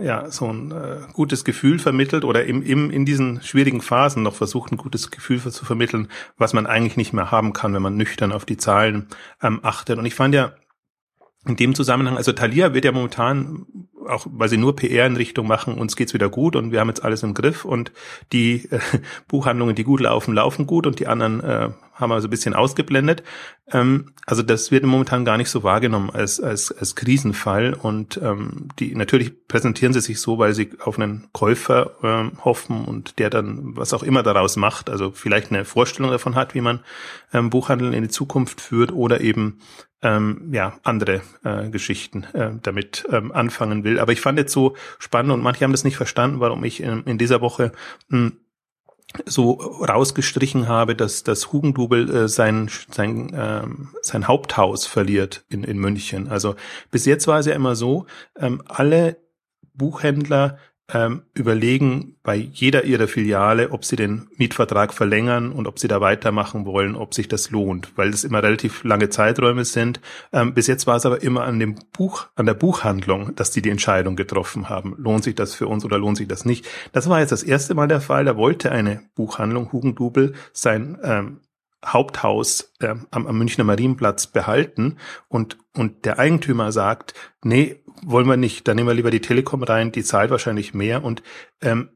ja, 0.00 0.30
so 0.30 0.52
ein 0.52 0.72
äh, 0.72 0.98
gutes 1.12 1.44
Gefühl 1.44 1.78
vermittelt 1.78 2.24
oder 2.24 2.44
im, 2.44 2.62
im, 2.62 2.90
in 2.90 3.04
diesen 3.04 3.42
schwierigen 3.42 3.80
Phasen 3.80 4.22
noch 4.22 4.34
versucht, 4.34 4.72
ein 4.72 4.78
gutes 4.78 5.10
Gefühl 5.10 5.38
zu 5.38 5.64
vermitteln, 5.64 6.08
was 6.36 6.52
man 6.52 6.66
eigentlich 6.66 6.96
nicht 6.96 7.12
mehr 7.12 7.30
haben 7.30 7.52
kann, 7.52 7.74
wenn 7.74 7.82
man 7.82 7.96
nüchtern 7.96 8.32
auf 8.32 8.44
die 8.44 8.56
Zahlen 8.56 9.06
ähm, 9.42 9.60
achtet. 9.62 9.98
Und 9.98 10.06
ich 10.06 10.14
fand 10.14 10.34
ja, 10.34 10.54
in 11.44 11.56
dem 11.56 11.74
Zusammenhang, 11.74 12.16
also 12.16 12.32
Thalia 12.32 12.72
wird 12.72 12.84
ja 12.84 12.92
momentan, 12.92 13.66
auch 14.06 14.26
weil 14.30 14.48
sie 14.48 14.58
nur 14.58 14.76
PR 14.76 15.06
in 15.06 15.16
Richtung 15.16 15.48
machen, 15.48 15.74
uns 15.74 15.96
geht's 15.96 16.14
wieder 16.14 16.28
gut 16.28 16.54
und 16.54 16.70
wir 16.70 16.78
haben 16.78 16.88
jetzt 16.88 17.02
alles 17.02 17.24
im 17.24 17.34
Griff 17.34 17.64
und 17.64 17.90
die 18.32 18.68
äh, 18.70 18.78
Buchhandlungen, 19.28 19.74
die 19.74 19.82
gut 19.82 20.00
laufen, 20.00 20.34
laufen 20.34 20.68
gut 20.68 20.86
und 20.86 21.00
die 21.00 21.08
anderen 21.08 21.40
äh, 21.40 21.70
haben 21.94 22.10
wir 22.10 22.20
so 22.20 22.28
ein 22.28 22.30
bisschen 22.30 22.54
ausgeblendet. 22.54 23.24
Ähm, 23.72 24.12
also 24.24 24.42
das 24.42 24.70
wird 24.70 24.84
momentan 24.84 25.24
gar 25.24 25.36
nicht 25.36 25.50
so 25.50 25.64
wahrgenommen 25.64 26.10
als, 26.10 26.38
als, 26.38 26.70
als 26.70 26.94
Krisenfall 26.94 27.74
und 27.74 28.20
ähm, 28.22 28.68
die 28.78 28.94
natürlich 28.94 29.48
präsentieren 29.48 29.92
sie 29.92 30.00
sich 30.00 30.20
so, 30.20 30.38
weil 30.38 30.54
sie 30.54 30.70
auf 30.78 30.96
einen 30.96 31.28
Käufer 31.32 31.96
ähm, 32.04 32.32
hoffen 32.44 32.84
und 32.84 33.18
der 33.18 33.30
dann 33.30 33.76
was 33.76 33.92
auch 33.94 34.04
immer 34.04 34.22
daraus 34.22 34.56
macht, 34.56 34.90
also 34.90 35.10
vielleicht 35.10 35.50
eine 35.50 35.64
Vorstellung 35.64 36.12
davon 36.12 36.36
hat, 36.36 36.54
wie 36.54 36.60
man 36.60 36.80
ähm, 37.32 37.50
Buchhandel 37.50 37.94
in 37.94 38.04
die 38.04 38.08
Zukunft 38.08 38.60
führt 38.60 38.92
oder 38.92 39.20
eben 39.20 39.58
ähm, 40.02 40.50
ja 40.52 40.78
andere 40.82 41.22
äh, 41.44 41.68
Geschichten 41.70 42.24
äh, 42.32 42.50
damit 42.62 43.06
ähm, 43.10 43.32
anfangen 43.32 43.84
will. 43.84 43.98
Aber 43.98 44.12
ich 44.12 44.20
fand 44.20 44.38
jetzt 44.38 44.52
so 44.52 44.76
spannend 44.98 45.32
und 45.32 45.42
manche 45.42 45.64
haben 45.64 45.72
das 45.72 45.84
nicht 45.84 45.96
verstanden, 45.96 46.40
warum 46.40 46.64
ich 46.64 46.82
in, 46.82 47.04
in 47.04 47.18
dieser 47.18 47.40
Woche 47.40 47.72
mh, 48.08 48.18
hm, 48.18 48.32
so 49.26 49.52
rausgestrichen 49.52 50.68
habe, 50.68 50.96
dass 50.96 51.22
das 51.22 51.52
Hugendubel 51.52 52.08
äh, 52.14 52.28
sein 52.28 52.70
sein 52.90 53.30
ähm, 53.34 53.88
sein 54.00 54.26
Haupthaus 54.26 54.86
verliert 54.86 55.44
in 55.48 55.64
in 55.64 55.78
München. 55.78 56.28
Also 56.28 56.56
bis 56.90 57.04
jetzt 57.04 57.26
war 57.26 57.38
es 57.38 57.46
ja 57.46 57.54
immer 57.54 57.76
so, 57.76 58.06
ähm, 58.38 58.62
alle 58.66 59.18
Buchhändler 59.74 60.58
ähm, 60.92 61.22
überlegen 61.34 62.16
bei 62.22 62.36
jeder 62.36 62.84
ihrer 62.84 63.08
Filiale, 63.08 63.70
ob 63.70 63.84
sie 63.84 63.96
den 63.96 64.28
Mietvertrag 64.36 64.92
verlängern 64.92 65.50
und 65.52 65.66
ob 65.66 65.78
sie 65.78 65.88
da 65.88 66.00
weitermachen 66.00 66.66
wollen, 66.66 66.94
ob 66.94 67.14
sich 67.14 67.28
das 67.28 67.50
lohnt, 67.50 67.92
weil 67.96 68.10
das 68.10 68.24
immer 68.24 68.42
relativ 68.42 68.84
lange 68.84 69.08
Zeiträume 69.08 69.64
sind. 69.64 70.00
Ähm, 70.32 70.54
bis 70.54 70.66
jetzt 70.66 70.86
war 70.86 70.96
es 70.96 71.06
aber 71.06 71.22
immer 71.22 71.44
an 71.44 71.58
dem 71.58 71.76
Buch, 71.92 72.28
an 72.36 72.46
der 72.46 72.54
Buchhandlung, 72.54 73.34
dass 73.34 73.50
die 73.50 73.62
die 73.62 73.70
Entscheidung 73.70 74.16
getroffen 74.16 74.68
haben. 74.68 74.94
Lohnt 74.98 75.24
sich 75.24 75.34
das 75.34 75.54
für 75.54 75.66
uns 75.66 75.84
oder 75.84 75.98
lohnt 75.98 76.18
sich 76.18 76.28
das 76.28 76.44
nicht? 76.44 76.68
Das 76.92 77.08
war 77.08 77.20
jetzt 77.20 77.32
das 77.32 77.42
erste 77.42 77.74
Mal 77.74 77.88
der 77.88 78.00
Fall. 78.00 78.24
Da 78.24 78.36
wollte 78.36 78.70
eine 78.70 79.02
Buchhandlung 79.14 79.72
Hugendubel 79.72 80.34
sein 80.52 80.98
ähm, 81.02 81.40
Haupthaus 81.84 82.72
äh, 82.80 82.94
am, 83.10 83.26
am 83.26 83.38
Münchner 83.38 83.64
Marienplatz 83.64 84.26
behalten. 84.26 84.98
Und, 85.28 85.58
und 85.76 86.04
der 86.04 86.18
Eigentümer 86.18 86.72
sagt, 86.72 87.14
nee, 87.42 87.82
wollen 88.04 88.28
wir 88.28 88.36
nicht, 88.36 88.66
dann 88.66 88.76
nehmen 88.76 88.88
wir 88.88 88.94
lieber 88.94 89.10
die 89.10 89.20
Telekom 89.20 89.62
rein, 89.62 89.92
die 89.92 90.02
zahlt 90.02 90.30
wahrscheinlich 90.30 90.74
mehr. 90.74 91.04
Und 91.04 91.22
ähm, 91.60 91.90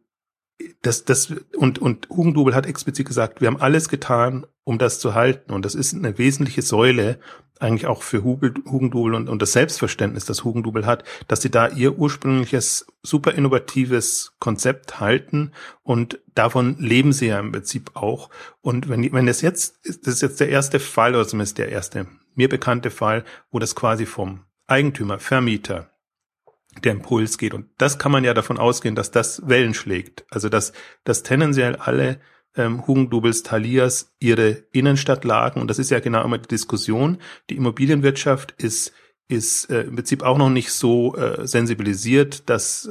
das, 0.82 1.04
das, 1.04 1.32
und, 1.56 1.78
und 1.78 2.08
Hugendubel 2.08 2.54
hat 2.54 2.66
explizit 2.66 3.06
gesagt, 3.06 3.40
wir 3.40 3.48
haben 3.48 3.60
alles 3.60 3.88
getan, 3.88 4.46
um 4.64 4.78
das 4.78 4.98
zu 4.98 5.14
halten. 5.14 5.52
Und 5.52 5.64
das 5.64 5.74
ist 5.74 5.94
eine 5.94 6.18
wesentliche 6.18 6.62
Säule 6.62 7.18
eigentlich 7.58 7.86
auch 7.86 8.02
für 8.02 8.22
Hugendubel 8.22 9.14
und, 9.14 9.28
und 9.28 9.40
das 9.40 9.52
Selbstverständnis, 9.52 10.26
das 10.26 10.44
Hugendubel 10.44 10.84
hat, 10.84 11.04
dass 11.26 11.40
sie 11.40 11.50
da 11.50 11.68
ihr 11.68 11.98
ursprüngliches, 11.98 12.86
super 13.02 13.32
innovatives 13.32 14.34
Konzept 14.38 15.00
halten 15.00 15.52
und 15.82 16.20
davon 16.34 16.76
leben 16.78 17.12
sie 17.12 17.28
ja 17.28 17.38
im 17.38 17.52
Prinzip 17.52 17.92
auch. 17.94 18.28
Und 18.60 18.88
wenn, 18.88 19.10
wenn 19.12 19.26
das 19.26 19.40
jetzt, 19.40 19.78
das 19.84 20.14
ist 20.14 20.22
jetzt 20.22 20.40
der 20.40 20.50
erste 20.50 20.80
Fall, 20.80 21.14
oder 21.14 21.26
zumindest 21.26 21.58
der 21.58 21.70
erste 21.70 22.06
mir 22.34 22.48
bekannte 22.48 22.90
Fall, 22.90 23.24
wo 23.50 23.58
das 23.58 23.74
quasi 23.74 24.04
vom 24.04 24.44
Eigentümer, 24.66 25.18
Vermieter, 25.18 25.90
der 26.84 26.92
Impuls 26.92 27.38
geht. 27.38 27.54
Und 27.54 27.66
das 27.78 27.98
kann 27.98 28.12
man 28.12 28.24
ja 28.24 28.34
davon 28.34 28.58
ausgehen, 28.58 28.94
dass 28.94 29.10
das 29.10 29.46
Wellen 29.48 29.74
schlägt. 29.74 30.24
Also 30.30 30.48
dass, 30.48 30.72
dass 31.04 31.22
tendenziell 31.22 31.76
alle 31.76 32.20
ähm, 32.56 32.86
Hugendubels, 32.86 33.42
Thalias 33.42 34.14
ihre 34.18 34.64
Innenstadtlagen, 34.72 35.60
und 35.60 35.68
das 35.68 35.78
ist 35.78 35.90
ja 35.90 36.00
genau 36.00 36.24
immer 36.24 36.38
die 36.38 36.48
Diskussion, 36.48 37.18
die 37.50 37.56
Immobilienwirtschaft 37.56 38.54
ist, 38.58 38.92
ist 39.28 39.70
äh, 39.70 39.82
im 39.82 39.96
Prinzip 39.96 40.22
auch 40.22 40.38
noch 40.38 40.50
nicht 40.50 40.72
so 40.72 41.16
äh, 41.16 41.46
sensibilisiert, 41.46 42.48
dass 42.48 42.88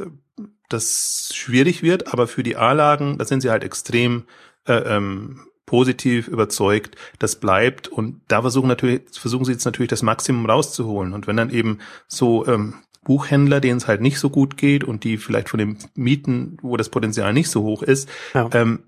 das 0.70 1.32
schwierig 1.34 1.84
wird, 1.84 2.12
aber 2.12 2.28
für 2.28 2.44
die 2.44 2.58
A-Lagen, 2.58 3.18
da 3.18 3.26
sind 3.26 3.42
sie 3.42 3.50
halt 3.50 3.64
extrem 3.64 4.26
äh, 4.68 4.74
ähm, 4.74 5.42
positiv 5.66 6.28
überzeugt, 6.28 6.96
das 7.20 7.38
bleibt. 7.38 7.88
Und 7.88 8.22
da 8.28 8.42
versuchen 8.42 8.68
natürlich 8.68 9.02
versuchen 9.12 9.46
sie 9.46 9.52
jetzt 9.52 9.66
natürlich 9.66 9.90
das 9.90 10.04
Maximum 10.04 10.46
rauszuholen. 10.46 11.14
Und 11.14 11.28
wenn 11.28 11.38
dann 11.38 11.50
eben 11.50 11.80
so 12.08 12.46
ähm, 12.48 12.76
Buchhändler, 13.06 13.62
denen 13.62 13.78
es 13.78 13.88
halt 13.88 14.02
nicht 14.02 14.20
so 14.20 14.30
gut 14.30 14.58
geht 14.58 14.84
und 14.84 15.06
die 15.06 15.18
vielleicht 15.18 15.48
von 15.48 15.60
den 15.60 15.78
Mieten, 15.94 16.58
wo 16.62 16.76
das 16.76 16.90
Potenzial 16.90 17.32
nicht 17.32 17.50
so 17.50 17.64
hoch 17.64 17.82
ist, 17.82 18.10
ja. 18.34 18.50
ähm, 18.52 18.84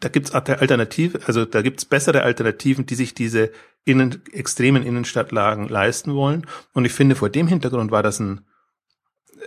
da 0.00 0.08
gibt's 0.10 0.32
Alternative, 0.32 1.20
also 1.26 1.46
da 1.46 1.62
gibt's 1.62 1.86
bessere 1.86 2.24
Alternativen, 2.24 2.84
die 2.84 2.94
sich 2.94 3.14
diese 3.14 3.50
innen, 3.84 4.22
extremen 4.32 4.82
Innenstadtlagen 4.82 5.68
leisten 5.68 6.14
wollen. 6.14 6.46
Und 6.74 6.84
ich 6.84 6.92
finde, 6.92 7.14
vor 7.14 7.30
dem 7.30 7.46
Hintergrund 7.46 7.90
war 7.90 8.02
das 8.02 8.20
ein 8.20 8.44
äh, 9.36 9.46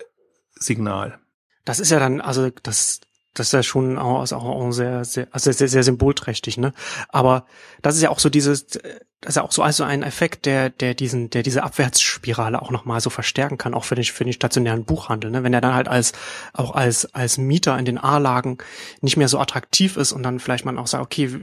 Signal. 0.55 1.19
Das 1.65 1.79
ist 1.79 1.91
ja 1.91 1.99
dann, 1.99 2.21
also 2.21 2.49
das, 2.63 3.01
das 3.39 3.47
ist 3.47 3.53
ja 3.53 3.63
schon 3.63 3.97
auch, 3.97 4.31
auch, 4.31 4.43
auch 4.45 4.71
sehr, 4.71 5.05
sehr, 5.05 5.27
also 5.31 5.51
sehr, 5.51 5.67
sehr 5.67 5.83
symbolträchtig, 5.83 6.57
ne? 6.57 6.73
Aber 7.09 7.45
das 7.81 7.95
ist 7.95 8.01
ja 8.01 8.09
auch 8.09 8.19
so 8.19 8.29
dieses, 8.29 8.67
das 8.67 8.81
ist 9.29 9.35
ja 9.35 9.43
auch 9.43 9.51
so 9.51 9.63
also 9.63 9.83
ein 9.83 10.03
Effekt, 10.03 10.45
der, 10.45 10.69
der 10.69 10.93
diesen, 10.93 11.29
der 11.29 11.43
diese 11.43 11.63
Abwärtsspirale 11.63 12.61
auch 12.61 12.71
nochmal 12.71 13.01
so 13.01 13.09
verstärken 13.09 13.57
kann, 13.57 13.73
auch 13.73 13.83
für 13.83 13.95
den, 13.95 14.03
für 14.03 14.23
den 14.23 14.33
stationären 14.33 14.85
Buchhandel, 14.85 15.31
ne? 15.31 15.43
Wenn 15.43 15.53
er 15.53 15.61
dann 15.61 15.73
halt 15.73 15.87
als, 15.87 16.13
auch 16.53 16.71
als, 16.75 17.13
als 17.13 17.37
Mieter 17.37 17.77
in 17.77 17.85
den 17.85 17.97
A-Lagen 17.97 18.57
nicht 19.01 19.17
mehr 19.17 19.27
so 19.27 19.39
attraktiv 19.39 19.97
ist 19.97 20.11
und 20.11 20.23
dann 20.23 20.39
vielleicht 20.39 20.65
man 20.65 20.77
auch 20.77 20.87
sagt, 20.87 21.03
okay, 21.03 21.39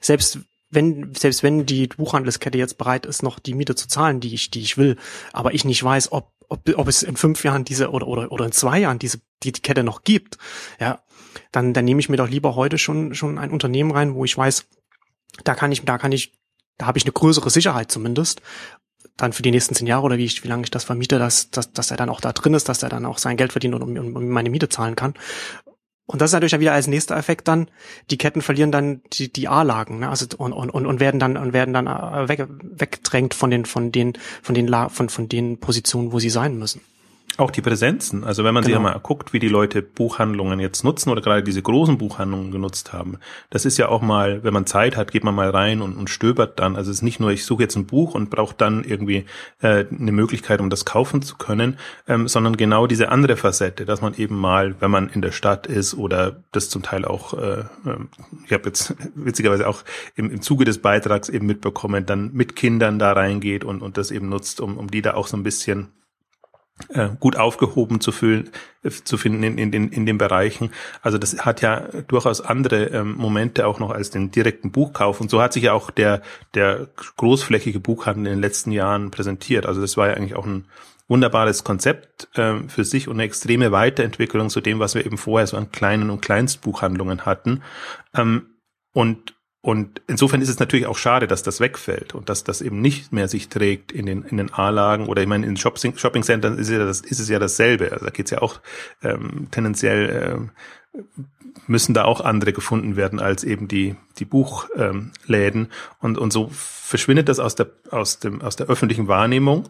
selbst 0.00 0.40
wenn, 0.70 1.14
selbst 1.14 1.42
wenn 1.42 1.66
die 1.66 1.86
Buchhandelskette 1.88 2.58
jetzt 2.58 2.78
bereit 2.78 3.06
ist, 3.06 3.22
noch 3.22 3.38
die 3.38 3.54
Miete 3.54 3.74
zu 3.74 3.88
zahlen, 3.88 4.20
die 4.20 4.34
ich, 4.34 4.50
die 4.50 4.60
ich 4.60 4.76
will, 4.76 4.96
aber 5.32 5.54
ich 5.54 5.64
nicht 5.64 5.82
weiß, 5.82 6.12
ob, 6.12 6.32
ob, 6.48 6.68
ob 6.76 6.88
es 6.88 7.02
in 7.02 7.16
fünf 7.16 7.44
Jahren 7.44 7.64
diese 7.64 7.90
oder, 7.90 8.06
oder, 8.06 8.32
oder 8.32 8.46
in 8.46 8.52
zwei 8.52 8.80
Jahren 8.80 8.98
diese, 8.98 9.18
die, 9.42 9.52
die 9.52 9.62
Kette 9.62 9.84
noch 9.84 10.02
gibt, 10.02 10.38
ja, 10.80 11.00
dann, 11.52 11.72
dann 11.72 11.84
nehme 11.84 12.00
ich 12.00 12.08
mir 12.08 12.16
doch 12.16 12.28
lieber 12.28 12.54
heute 12.54 12.78
schon, 12.78 13.14
schon 13.14 13.38
ein 13.38 13.50
Unternehmen 13.50 13.90
rein, 13.90 14.14
wo 14.14 14.24
ich 14.24 14.36
weiß, 14.36 14.66
da 15.44 15.54
kann 15.54 15.72
ich, 15.72 15.84
da 15.84 15.98
kann 15.98 16.12
ich, 16.12 16.34
da 16.78 16.86
habe 16.86 16.98
ich 16.98 17.04
eine 17.04 17.12
größere 17.12 17.50
Sicherheit 17.50 17.90
zumindest, 17.90 18.42
dann 19.16 19.32
für 19.32 19.42
die 19.42 19.50
nächsten 19.50 19.74
zehn 19.74 19.86
Jahre 19.86 20.04
oder 20.04 20.18
wie 20.18 20.24
ich, 20.24 20.44
wie 20.44 20.48
lange 20.48 20.64
ich 20.64 20.70
das 20.70 20.84
vermiete, 20.84 21.18
dass, 21.18 21.50
dass, 21.50 21.72
dass 21.72 21.90
er 21.90 21.96
dann 21.96 22.10
auch 22.10 22.20
da 22.20 22.32
drin 22.32 22.54
ist, 22.54 22.68
dass 22.68 22.82
er 22.82 22.88
dann 22.88 23.06
auch 23.06 23.18
sein 23.18 23.36
Geld 23.36 23.52
verdient 23.52 23.74
und 23.74 23.82
um, 23.82 24.16
um 24.16 24.28
meine 24.28 24.50
Miete 24.50 24.68
zahlen 24.68 24.96
kann. 24.96 25.14
Und 26.06 26.20
das 26.20 26.30
ist 26.30 26.34
natürlich 26.34 26.58
wieder 26.60 26.72
als 26.72 26.86
nächster 26.86 27.16
Effekt 27.16 27.48
dann, 27.48 27.68
die 28.10 28.18
Ketten 28.18 28.40
verlieren 28.40 28.70
dann 28.70 29.02
die, 29.12 29.32
die 29.32 29.48
A-Lagen, 29.48 30.00
ne? 30.00 30.08
also 30.08 30.26
und, 30.38 30.52
und, 30.52 30.70
und 30.70 31.00
werden 31.00 31.18
dann 31.18 31.36
und 31.36 31.52
werden 31.52 31.74
dann 31.74 31.88
äh, 31.88 32.28
weg, 32.28 32.46
weggedrängt 32.62 33.34
von 33.34 33.50
den 33.50 33.64
von 33.64 33.90
den 33.90 34.12
von 34.40 34.54
den 34.54 34.72
von 34.90 35.08
von 35.08 35.28
den 35.28 35.58
Positionen, 35.58 36.12
wo 36.12 36.20
sie 36.20 36.30
sein 36.30 36.56
müssen. 36.56 36.80
Auch 37.38 37.50
die 37.50 37.60
Präsenzen. 37.60 38.24
Also 38.24 38.44
wenn 38.44 38.54
man 38.54 38.64
genau. 38.64 38.78
sich 38.78 38.84
ja 38.86 38.92
mal 38.92 38.98
guckt, 38.98 39.34
wie 39.34 39.38
die 39.38 39.48
Leute 39.48 39.82
Buchhandlungen 39.82 40.58
jetzt 40.58 40.84
nutzen 40.84 41.10
oder 41.10 41.20
gerade 41.20 41.42
diese 41.42 41.60
großen 41.60 41.98
Buchhandlungen 41.98 42.50
genutzt 42.50 42.94
haben, 42.94 43.18
das 43.50 43.66
ist 43.66 43.76
ja 43.76 43.88
auch 43.88 44.00
mal, 44.00 44.42
wenn 44.42 44.54
man 44.54 44.64
Zeit 44.64 44.96
hat, 44.96 45.10
geht 45.12 45.22
man 45.22 45.34
mal 45.34 45.50
rein 45.50 45.82
und, 45.82 45.96
und 45.96 46.08
stöbert 46.08 46.58
dann. 46.58 46.76
Also 46.76 46.90
es 46.90 46.98
ist 46.98 47.02
nicht 47.02 47.20
nur, 47.20 47.30
ich 47.30 47.44
suche 47.44 47.62
jetzt 47.64 47.76
ein 47.76 47.86
Buch 47.86 48.14
und 48.14 48.30
brauche 48.30 48.54
dann 48.56 48.84
irgendwie 48.84 49.26
äh, 49.60 49.84
eine 49.90 50.12
Möglichkeit, 50.12 50.60
um 50.60 50.70
das 50.70 50.86
kaufen 50.86 51.20
zu 51.20 51.36
können, 51.36 51.78
ähm, 52.08 52.26
sondern 52.26 52.56
genau 52.56 52.86
diese 52.86 53.10
andere 53.10 53.36
Facette, 53.36 53.84
dass 53.84 54.00
man 54.00 54.14
eben 54.14 54.36
mal, 54.36 54.74
wenn 54.80 54.90
man 54.90 55.10
in 55.10 55.20
der 55.20 55.32
Stadt 55.32 55.66
ist 55.66 55.92
oder 55.92 56.42
das 56.52 56.70
zum 56.70 56.82
Teil 56.82 57.04
auch, 57.04 57.34
äh, 57.34 57.64
ähm, 57.84 58.08
ich 58.46 58.52
habe 58.54 58.64
jetzt 58.66 58.94
witzigerweise 59.14 59.68
auch 59.68 59.84
im, 60.14 60.30
im 60.30 60.40
Zuge 60.40 60.64
des 60.64 60.78
Beitrags 60.78 61.28
eben 61.28 61.44
mitbekommen, 61.44 62.06
dann 62.06 62.32
mit 62.32 62.56
Kindern 62.56 62.98
da 62.98 63.12
reingeht 63.12 63.62
und, 63.62 63.82
und 63.82 63.98
das 63.98 64.10
eben 64.10 64.30
nutzt, 64.30 64.62
um, 64.62 64.78
um 64.78 64.90
die 64.90 65.02
da 65.02 65.14
auch 65.14 65.26
so 65.26 65.36
ein 65.36 65.42
bisschen 65.42 65.88
gut 67.18 67.36
aufgehoben 67.36 68.00
zu, 68.00 68.12
füllen, 68.12 68.50
äh, 68.82 68.90
zu 68.90 69.16
finden 69.16 69.42
in, 69.42 69.58
in, 69.58 69.72
in, 69.72 69.88
in 69.90 70.06
den 70.06 70.18
Bereichen. 70.18 70.70
Also 71.02 71.18
das 71.18 71.44
hat 71.44 71.62
ja 71.62 71.88
durchaus 72.06 72.40
andere 72.40 72.86
ähm, 72.86 73.14
Momente 73.16 73.66
auch 73.66 73.80
noch 73.80 73.90
als 73.90 74.10
den 74.10 74.30
direkten 74.30 74.72
Buchkauf. 74.72 75.20
Und 75.20 75.30
so 75.30 75.40
hat 75.40 75.52
sich 75.52 75.64
ja 75.64 75.72
auch 75.72 75.90
der, 75.90 76.22
der 76.54 76.88
großflächige 77.16 77.80
Buchhandel 77.80 78.26
in 78.26 78.38
den 78.38 78.42
letzten 78.42 78.72
Jahren 78.72 79.10
präsentiert. 79.10 79.66
Also 79.66 79.80
das 79.80 79.96
war 79.96 80.08
ja 80.08 80.14
eigentlich 80.14 80.36
auch 80.36 80.46
ein 80.46 80.66
wunderbares 81.08 81.64
Konzept 81.64 82.28
ähm, 82.36 82.68
für 82.68 82.84
sich 82.84 83.08
und 83.08 83.14
eine 83.16 83.24
extreme 83.24 83.72
Weiterentwicklung 83.72 84.50
zu 84.50 84.60
dem, 84.60 84.78
was 84.78 84.94
wir 84.94 85.06
eben 85.06 85.18
vorher 85.18 85.46
so 85.46 85.56
an 85.56 85.70
kleinen 85.70 86.10
und 86.10 86.20
Kleinstbuchhandlungen 86.20 87.24
hatten. 87.24 87.62
Ähm, 88.14 88.50
und 88.92 89.35
und 89.66 90.00
insofern 90.06 90.42
ist 90.42 90.48
es 90.48 90.60
natürlich 90.60 90.86
auch 90.86 90.96
schade, 90.96 91.26
dass 91.26 91.42
das 91.42 91.58
wegfällt 91.58 92.14
und 92.14 92.28
dass 92.28 92.44
das 92.44 92.60
eben 92.60 92.80
nicht 92.80 93.12
mehr 93.12 93.26
sich 93.26 93.48
trägt 93.48 93.90
in 93.90 94.06
den, 94.06 94.22
in 94.22 94.36
den 94.36 94.54
A-Lagen 94.54 95.08
oder 95.08 95.22
ich 95.22 95.26
meine, 95.26 95.44
in 95.44 95.56
Shopping, 95.56 95.98
Shopping 95.98 96.22
Centern 96.22 96.56
ist, 96.56 96.70
ja 96.70 96.88
ist 96.88 97.02
es 97.10 97.28
ja 97.28 97.40
dasselbe. 97.40 97.90
Also 97.90 98.04
da 98.04 98.12
geht's 98.12 98.30
ja 98.30 98.42
auch 98.42 98.60
ähm, 99.02 99.48
tendenziell 99.50 100.48
äh, 100.94 101.00
müssen 101.66 101.94
da 101.94 102.04
auch 102.04 102.20
andere 102.20 102.52
gefunden 102.52 102.94
werden 102.94 103.18
als 103.18 103.42
eben 103.42 103.66
die, 103.66 103.96
die 104.20 104.24
Buchläden. 104.24 105.62
Ähm, 105.62 105.68
und, 105.98 106.16
und 106.16 106.32
so 106.32 106.48
verschwindet 106.52 107.28
das 107.28 107.40
aus 107.40 107.56
der, 107.56 107.66
aus 107.90 108.20
dem, 108.20 108.42
aus 108.42 108.54
der 108.54 108.68
öffentlichen 108.68 109.08
Wahrnehmung 109.08 109.68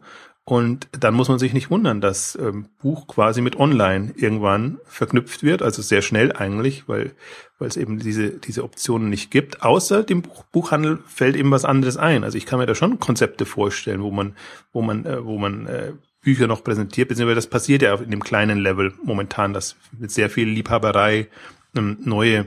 und 0.49 0.87
dann 0.93 1.15
muss 1.15 1.29
man 1.29 1.41
sich 1.41 1.53
nicht 1.53 1.73
wundern, 1.73 2.01
dass 2.01 2.39
ähm, 2.41 2.69
Buch 2.81 3.09
quasi 3.09 3.41
mit 3.41 3.57
Online 3.57 4.13
irgendwann 4.15 4.79
verknüpft 4.85 5.43
wird, 5.43 5.61
also 5.61 5.83
sehr 5.83 6.03
schnell 6.03 6.31
eigentlich, 6.31 6.87
weil, 6.87 7.17
weil 7.59 7.69
es 7.69 7.77
eben 7.77 7.99
diese, 7.99 8.31
diese 8.31 8.65
Optionen 8.65 9.09
nicht 9.09 9.31
gibt. 9.31 9.63
Außer 9.63 10.03
dem 10.03 10.23
Buch, 10.23 10.45
Buchhandel 10.45 10.99
fällt 11.07 11.37
eben 11.37 11.51
was 11.51 11.65
anderes 11.65 11.97
ein. 11.97 12.25
Also 12.25 12.37
ich 12.37 12.47
kann 12.47 12.59
mir 12.59 12.67
da 12.67 12.75
schon 12.75 13.01
Konzepte 13.01 13.47
vorstellen, 13.47 14.03
wo 14.03 14.11
man, 14.11 14.37
wo 14.73 14.83
man, 14.83 15.07
äh, 15.07 15.25
wo 15.25 15.39
man 15.39 15.67
äh, 15.67 15.93
Bücher 16.23 16.47
noch 16.49 16.65
präsentiert, 16.65 17.09
beziehungsweise 17.09 17.37
das 17.37 17.47
passiert 17.47 17.83
ja 17.83 17.95
in 17.95 18.11
dem 18.11 18.23
kleinen 18.23 18.59
Level 18.59 18.93
momentan, 19.03 19.53
dass 19.53 19.77
mit 19.97 20.11
sehr 20.11 20.29
viel 20.29 20.49
Liebhaberei 20.49 21.29
ähm, 21.77 21.99
neue 22.05 22.47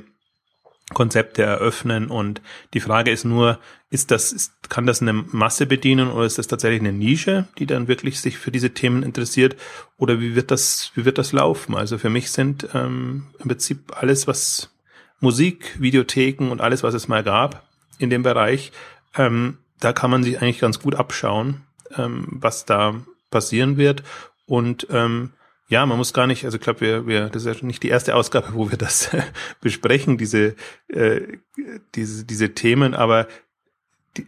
Konzepte 0.94 1.44
eröffnen 1.44 2.08
und 2.08 2.42
die 2.74 2.80
Frage 2.80 3.12
ist 3.12 3.24
nur, 3.24 3.60
ist 3.92 4.12
das, 4.12 4.32
ist, 4.32 4.70
kann 4.70 4.86
das 4.86 5.02
eine 5.02 5.14
Masse 5.14 5.66
bedienen 5.66 6.10
oder 6.10 6.26
ist 6.26 6.38
das 6.38 6.48
tatsächlich 6.48 6.82
eine 6.82 6.94
Nische, 6.94 7.48
die 7.58 7.66
dann 7.66 7.88
wirklich 7.88 8.20
sich 8.22 8.38
für 8.38 8.52
diese 8.52 8.72
Themen 8.72 9.04
interessiert 9.04 9.56
oder 9.98 10.20
wie 10.20 10.36
wird 10.36 10.52
das, 10.52 10.92
wie 10.96 11.06
wird 11.06 11.18
das 11.18 11.32
laufen? 11.32 11.76
Also 11.76 11.98
für 11.98 12.10
mich 12.10 12.32
sind 12.32 12.68
ähm, 12.74 13.28
im 13.40 13.48
Prinzip 13.48 13.96
alles, 13.96 14.28
was 14.28 14.72
Musik, 15.20 15.76
Videotheken 15.80 16.50
und 16.50 16.62
alles, 16.62 16.84
was 16.84 16.94
es 16.94 17.08
mal 17.08 17.24
gab 17.24 17.68
in 17.98 18.10
dem 18.10 18.24
Bereich, 18.24 18.72
ähm, 19.16 19.58
da 19.80 19.94
kann 19.94 20.12
man 20.12 20.24
sich 20.24 20.42
eigentlich 20.42 20.60
ganz 20.60 20.80
gut 20.80 20.96
abschauen, 20.96 21.62
ähm, 21.96 22.26
was 22.30 22.66
da 22.66 22.96
passieren 23.32 23.78
wird. 23.78 24.04
Und 24.46 24.88
ähm, 24.90 25.32
ja, 25.68 25.86
man 25.86 25.98
muss 25.98 26.14
gar 26.14 26.28
nicht, 26.28 26.46
also 26.46 26.58
ich 26.58 26.64
glaube, 26.64 26.82
wir, 26.82 27.08
wir, 27.08 27.30
das 27.30 27.46
ist 27.46 27.62
ja 27.62 27.66
nicht 27.66 27.84
die 27.84 27.90
erste 27.90 28.16
Ausgabe, 28.16 28.48
wo 28.54 28.70
wir 28.72 28.78
das 28.78 29.16
besprechen, 29.62 30.18
diese, 30.18 30.56
äh, 30.88 31.22
diese, 31.96 32.26
diese 32.26 32.54
Themen, 32.54 32.94
aber 32.94 33.28
die, 34.18 34.28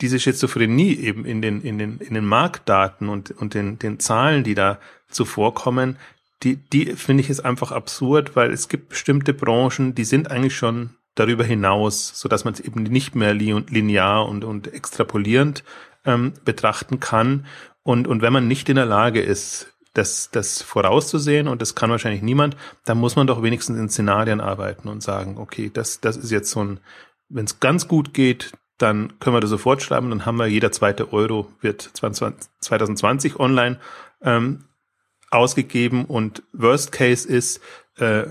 diese 0.00 0.20
Schizophrenie 0.20 0.94
eben 0.96 1.24
in 1.24 1.42
den, 1.42 1.62
in 1.62 1.78
den, 1.78 1.98
in 1.98 2.14
den 2.14 2.26
Marktdaten 2.26 3.08
und, 3.08 3.30
und 3.30 3.54
den, 3.54 3.78
den 3.78 3.98
Zahlen, 3.98 4.44
die 4.44 4.54
da 4.54 4.78
zuvorkommen, 5.08 5.98
die, 6.42 6.56
die 6.56 6.96
finde 6.96 7.22
ich 7.22 7.30
ist 7.30 7.40
einfach 7.40 7.72
absurd, 7.72 8.36
weil 8.36 8.52
es 8.52 8.68
gibt 8.68 8.90
bestimmte 8.90 9.34
Branchen, 9.34 9.94
die 9.94 10.04
sind 10.04 10.30
eigentlich 10.30 10.56
schon 10.56 10.90
darüber 11.14 11.44
hinaus, 11.44 12.12
so 12.14 12.28
dass 12.28 12.44
man 12.44 12.54
es 12.54 12.60
eben 12.60 12.82
nicht 12.82 13.14
mehr 13.14 13.34
linear 13.34 14.26
und, 14.26 14.44
und 14.44 14.72
extrapolierend 14.72 15.62
ähm, 16.04 16.32
betrachten 16.44 17.00
kann. 17.00 17.46
Und, 17.82 18.08
und 18.08 18.22
wenn 18.22 18.32
man 18.32 18.48
nicht 18.48 18.68
in 18.68 18.76
der 18.76 18.86
Lage 18.86 19.20
ist, 19.20 19.68
das, 19.94 20.30
das 20.30 20.62
vorauszusehen 20.62 21.48
und 21.48 21.60
das 21.60 21.74
kann 21.74 21.90
wahrscheinlich 21.90 22.22
niemand, 22.22 22.56
dann 22.86 22.96
muss 22.96 23.14
man 23.14 23.26
doch 23.26 23.42
wenigstens 23.42 23.78
in 23.78 23.90
Szenarien 23.90 24.40
arbeiten 24.40 24.88
und 24.88 25.02
sagen, 25.02 25.36
okay, 25.36 25.70
das, 25.72 26.00
das 26.00 26.16
ist 26.16 26.30
jetzt 26.30 26.50
so 26.50 26.64
ein 26.64 26.80
wenn 27.32 27.46
es 27.46 27.60
ganz 27.60 27.88
gut 27.88 28.14
geht, 28.14 28.52
dann 28.78 29.18
können 29.18 29.36
wir 29.36 29.40
das 29.40 29.50
sofort 29.50 29.82
schreiben, 29.82 30.10
dann 30.10 30.26
haben 30.26 30.36
wir 30.36 30.46
jeder 30.46 30.72
zweite 30.72 31.12
Euro 31.12 31.50
wird 31.60 31.82
2020 31.92 33.38
online 33.38 33.78
ähm, 34.22 34.64
ausgegeben 35.32 36.04
und 36.04 36.42
Worst 36.52 36.92
Case 36.92 37.28
ist, 37.28 37.60
äh, 37.98 38.24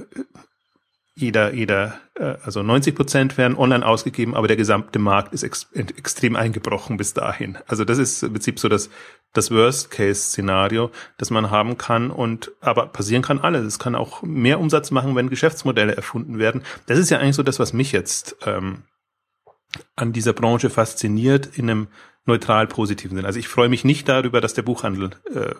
jeder, 1.13 1.53
jeder, 1.53 1.99
äh, 2.15 2.35
also 2.43 2.63
90 2.63 2.95
Prozent 2.95 3.37
werden 3.37 3.57
online 3.57 3.85
ausgegeben, 3.85 4.35
aber 4.35 4.47
der 4.47 4.57
gesamte 4.57 4.97
Markt 4.97 5.33
ist 5.33 5.43
ex 5.43 5.67
extrem 5.73 6.35
eingebrochen 6.35 6.97
bis 6.97 7.13
dahin. 7.13 7.57
Also 7.67 7.85
das 7.85 7.97
ist 7.97 8.23
im 8.23 8.33
Prinzip 8.33 8.59
so 8.59 8.69
das, 8.69 8.89
das 9.33 9.51
Worst-Case-Szenario, 9.51 10.91
das 11.17 11.29
man 11.29 11.51
haben 11.51 11.77
kann 11.77 12.11
und 12.11 12.51
aber 12.61 12.87
passieren 12.87 13.21
kann 13.23 13.39
alles. 13.39 13.65
Es 13.65 13.79
kann 13.79 13.95
auch 13.95 14.21
mehr 14.23 14.59
Umsatz 14.59 14.91
machen, 14.91 15.15
wenn 15.15 15.29
Geschäftsmodelle 15.29 15.95
erfunden 15.95 16.39
werden. 16.39 16.63
Das 16.87 16.97
ist 16.97 17.09
ja 17.09 17.19
eigentlich 17.19 17.35
so 17.35 17.43
das, 17.43 17.59
was 17.59 17.73
mich 17.73 17.91
jetzt 17.91 18.37
ähm, 18.45 18.83
an 19.95 20.13
dieser 20.13 20.33
Branche 20.33 20.69
fasziniert 20.69 21.57
in 21.57 21.69
einem 21.69 21.87
neutral 22.25 22.67
positiven 22.67 23.17
Sinn. 23.17 23.25
Also 23.25 23.39
ich 23.39 23.47
freue 23.47 23.69
mich 23.69 23.83
nicht 23.83 24.07
darüber, 24.07 24.41
dass 24.41 24.53
der 24.53 24.61
Buchhandel 24.61 25.11
äh, 25.33 25.55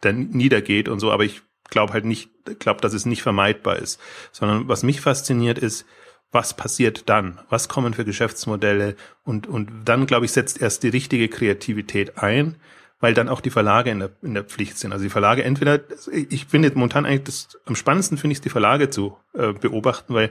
dann 0.00 0.30
niedergeht 0.30 0.88
und 0.88 1.00
so, 1.00 1.10
aber 1.10 1.24
ich 1.24 1.42
glaube 1.70 1.92
halt 1.92 2.04
nicht, 2.04 2.30
glaube, 2.58 2.80
dass 2.80 2.94
es 2.94 3.06
nicht 3.06 3.22
vermeidbar 3.22 3.76
ist, 3.76 4.00
sondern 4.32 4.68
was 4.68 4.82
mich 4.82 5.00
fasziniert 5.00 5.58
ist, 5.58 5.86
was 6.32 6.54
passiert 6.54 7.08
dann? 7.08 7.40
Was 7.48 7.68
kommen 7.68 7.94
für 7.94 8.04
Geschäftsmodelle? 8.04 8.96
Und, 9.24 9.46
und 9.46 9.70
dann, 9.84 10.06
glaube 10.06 10.26
ich, 10.26 10.32
setzt 10.32 10.60
erst 10.60 10.82
die 10.82 10.88
richtige 10.88 11.28
Kreativität 11.28 12.18
ein, 12.18 12.56
weil 13.00 13.14
dann 13.14 13.28
auch 13.28 13.40
die 13.40 13.50
Verlage 13.50 13.90
in 13.90 14.00
der, 14.00 14.10
in 14.22 14.34
der 14.34 14.44
Pflicht 14.44 14.78
sind. 14.78 14.92
Also 14.92 15.04
die 15.04 15.10
Verlage 15.10 15.44
entweder, 15.44 15.80
ich 16.12 16.46
finde 16.46 16.70
momentan 16.74 17.06
eigentlich 17.06 17.24
das, 17.24 17.58
am 17.64 17.76
spannendsten 17.76 18.18
finde 18.18 18.32
ich 18.32 18.38
es, 18.38 18.42
die 18.42 18.50
Verlage 18.50 18.90
zu 18.90 19.16
äh, 19.34 19.52
beobachten, 19.52 20.14
weil 20.14 20.30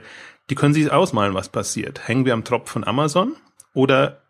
die 0.50 0.54
können 0.54 0.74
sich 0.74 0.90
ausmalen, 0.92 1.34
was 1.34 1.48
passiert. 1.48 2.06
Hängen 2.06 2.24
wir 2.24 2.34
am 2.34 2.44
Tropf 2.44 2.70
von 2.70 2.84
Amazon 2.84 3.34
oder 3.72 4.22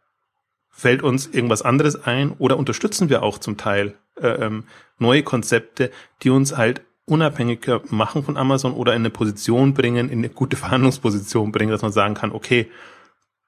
fällt 0.70 1.02
uns 1.02 1.26
irgendwas 1.26 1.62
anderes 1.62 2.04
ein 2.04 2.32
oder 2.32 2.58
unterstützen 2.58 3.08
wir 3.08 3.22
auch 3.22 3.38
zum 3.38 3.56
Teil 3.56 3.96
ähm, 4.20 4.64
neue 4.98 5.22
Konzepte, 5.22 5.90
die 6.22 6.30
uns 6.30 6.56
halt 6.56 6.82
unabhängiger 7.04 7.82
machen 7.88 8.24
von 8.24 8.36
Amazon 8.36 8.74
oder 8.74 8.92
in 8.92 9.02
eine 9.02 9.10
Position 9.10 9.74
bringen, 9.74 10.08
in 10.08 10.18
eine 10.18 10.28
gute 10.28 10.56
Verhandlungsposition 10.56 11.52
bringen, 11.52 11.70
dass 11.70 11.82
man 11.82 11.92
sagen 11.92 12.14
kann, 12.14 12.32
okay, 12.32 12.70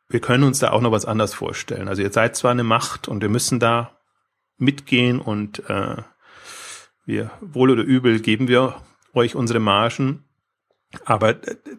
wir 0.09 0.21
können 0.21 0.45
uns 0.45 0.59
da 0.59 0.71
auch 0.71 0.81
noch 0.81 0.93
was 0.93 1.05
anders 1.05 1.35
vorstellen. 1.35 1.89
Also 1.89 2.03
ihr 2.03 2.13
seid 2.13 2.35
zwar 2.35 2.53
eine 2.53 2.65
Macht 2.65 3.09
und 3.09 3.21
wir 3.21 3.29
müssen 3.29 3.61
da 3.61 3.99
mitgehen 4.57 5.21
und 5.21 5.69
äh, 5.69 5.97
wir 7.05 7.31
wohl 7.41 7.71
oder 7.71 7.83
übel 7.83 8.21
geben 8.21 8.49
wir 8.49 8.77
euch 9.13 9.35
unsere 9.35 9.61
Margen, 9.61 10.25
aber 11.05 11.35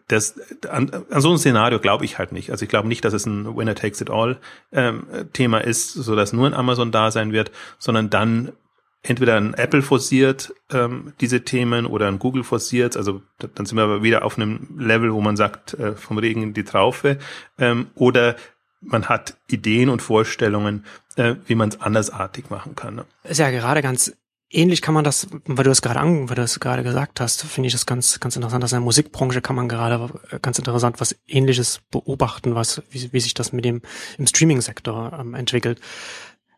das 0.08 0.39
an, 0.67 0.91
an 1.10 1.22
so 1.22 1.31
ein 1.31 1.38
Szenario 1.38 1.79
glaube 1.79 2.05
ich 2.05 2.19
halt 2.19 2.31
nicht. 2.31 2.51
Also 2.51 2.63
ich 2.63 2.69
glaube 2.69 2.88
nicht, 2.88 3.03
dass 3.05 3.13
es 3.13 3.25
ein 3.25 3.55
Winner 3.58 3.75
takes 3.75 4.01
it 4.01 4.10
all 4.10 4.39
ähm, 4.72 5.08
Thema 5.34 5.60
ist, 5.60 5.93
so 5.93 6.15
dass 6.15 6.34
nur 6.34 6.46
ein 6.46 6.53
Amazon 6.53 6.91
da 6.91 7.10
sein 7.10 7.31
wird, 7.31 7.51
sondern 7.79 8.10
dann 8.10 8.53
entweder 9.01 9.37
ein 9.37 9.53
Apple 9.53 9.81
forciert 9.81 10.53
ähm, 10.71 11.13
diese 11.21 11.43
Themen 11.43 11.85
oder 11.85 12.07
ein 12.07 12.19
Google 12.19 12.43
forciert, 12.43 12.97
also 12.97 13.21
dann 13.37 13.65
sind 13.65 13.77
wir 13.77 13.83
aber 13.83 14.03
wieder 14.03 14.25
auf 14.25 14.37
einem 14.37 14.75
Level, 14.77 15.13
wo 15.13 15.21
man 15.21 15.37
sagt, 15.37 15.73
äh, 15.75 15.95
vom 15.95 16.17
Regen 16.17 16.43
in 16.43 16.53
die 16.53 16.63
Traufe, 16.63 17.17
ähm, 17.57 17.87
oder 17.95 18.35
man 18.81 19.09
hat 19.09 19.37
Ideen 19.47 19.89
und 19.89 20.01
Vorstellungen, 20.01 20.85
äh, 21.15 21.35
wie 21.47 21.55
man 21.55 21.69
es 21.69 21.81
andersartig 21.81 22.49
machen 22.49 22.75
kann. 22.75 22.95
Ne? 22.95 23.05
Ist 23.23 23.39
ja 23.39 23.51
gerade 23.51 23.81
ganz 23.81 24.13
ähnlich 24.51 24.81
kann 24.81 24.93
man 24.93 25.03
das, 25.03 25.27
weil 25.45 25.63
du 25.63 25.69
es 25.69 25.81
gerade 25.81 25.99
an, 25.99 26.27
weil 26.27 26.35
du 26.35 26.41
es 26.41 26.59
gerade 26.59 26.83
gesagt 26.83 27.19
hast, 27.19 27.43
finde 27.43 27.67
ich 27.67 27.73
das 27.73 27.85
ganz, 27.85 28.19
ganz 28.19 28.35
interessant, 28.35 28.63
dass 28.63 28.71
in 28.71 28.77
der 28.77 28.83
Musikbranche 28.83 29.41
kann 29.41 29.55
man 29.55 29.69
gerade 29.69 30.09
ganz 30.41 30.57
interessant 30.57 30.99
was 30.99 31.15
Ähnliches 31.27 31.81
beobachten, 31.91 32.55
was, 32.55 32.81
wie, 32.89 33.13
wie 33.13 33.19
sich 33.19 33.33
das 33.33 33.53
mit 33.53 33.65
dem 33.65 33.81
im 34.17 34.27
Streaming-Sektor 34.27 35.17
ähm, 35.19 35.33
entwickelt. 35.35 35.79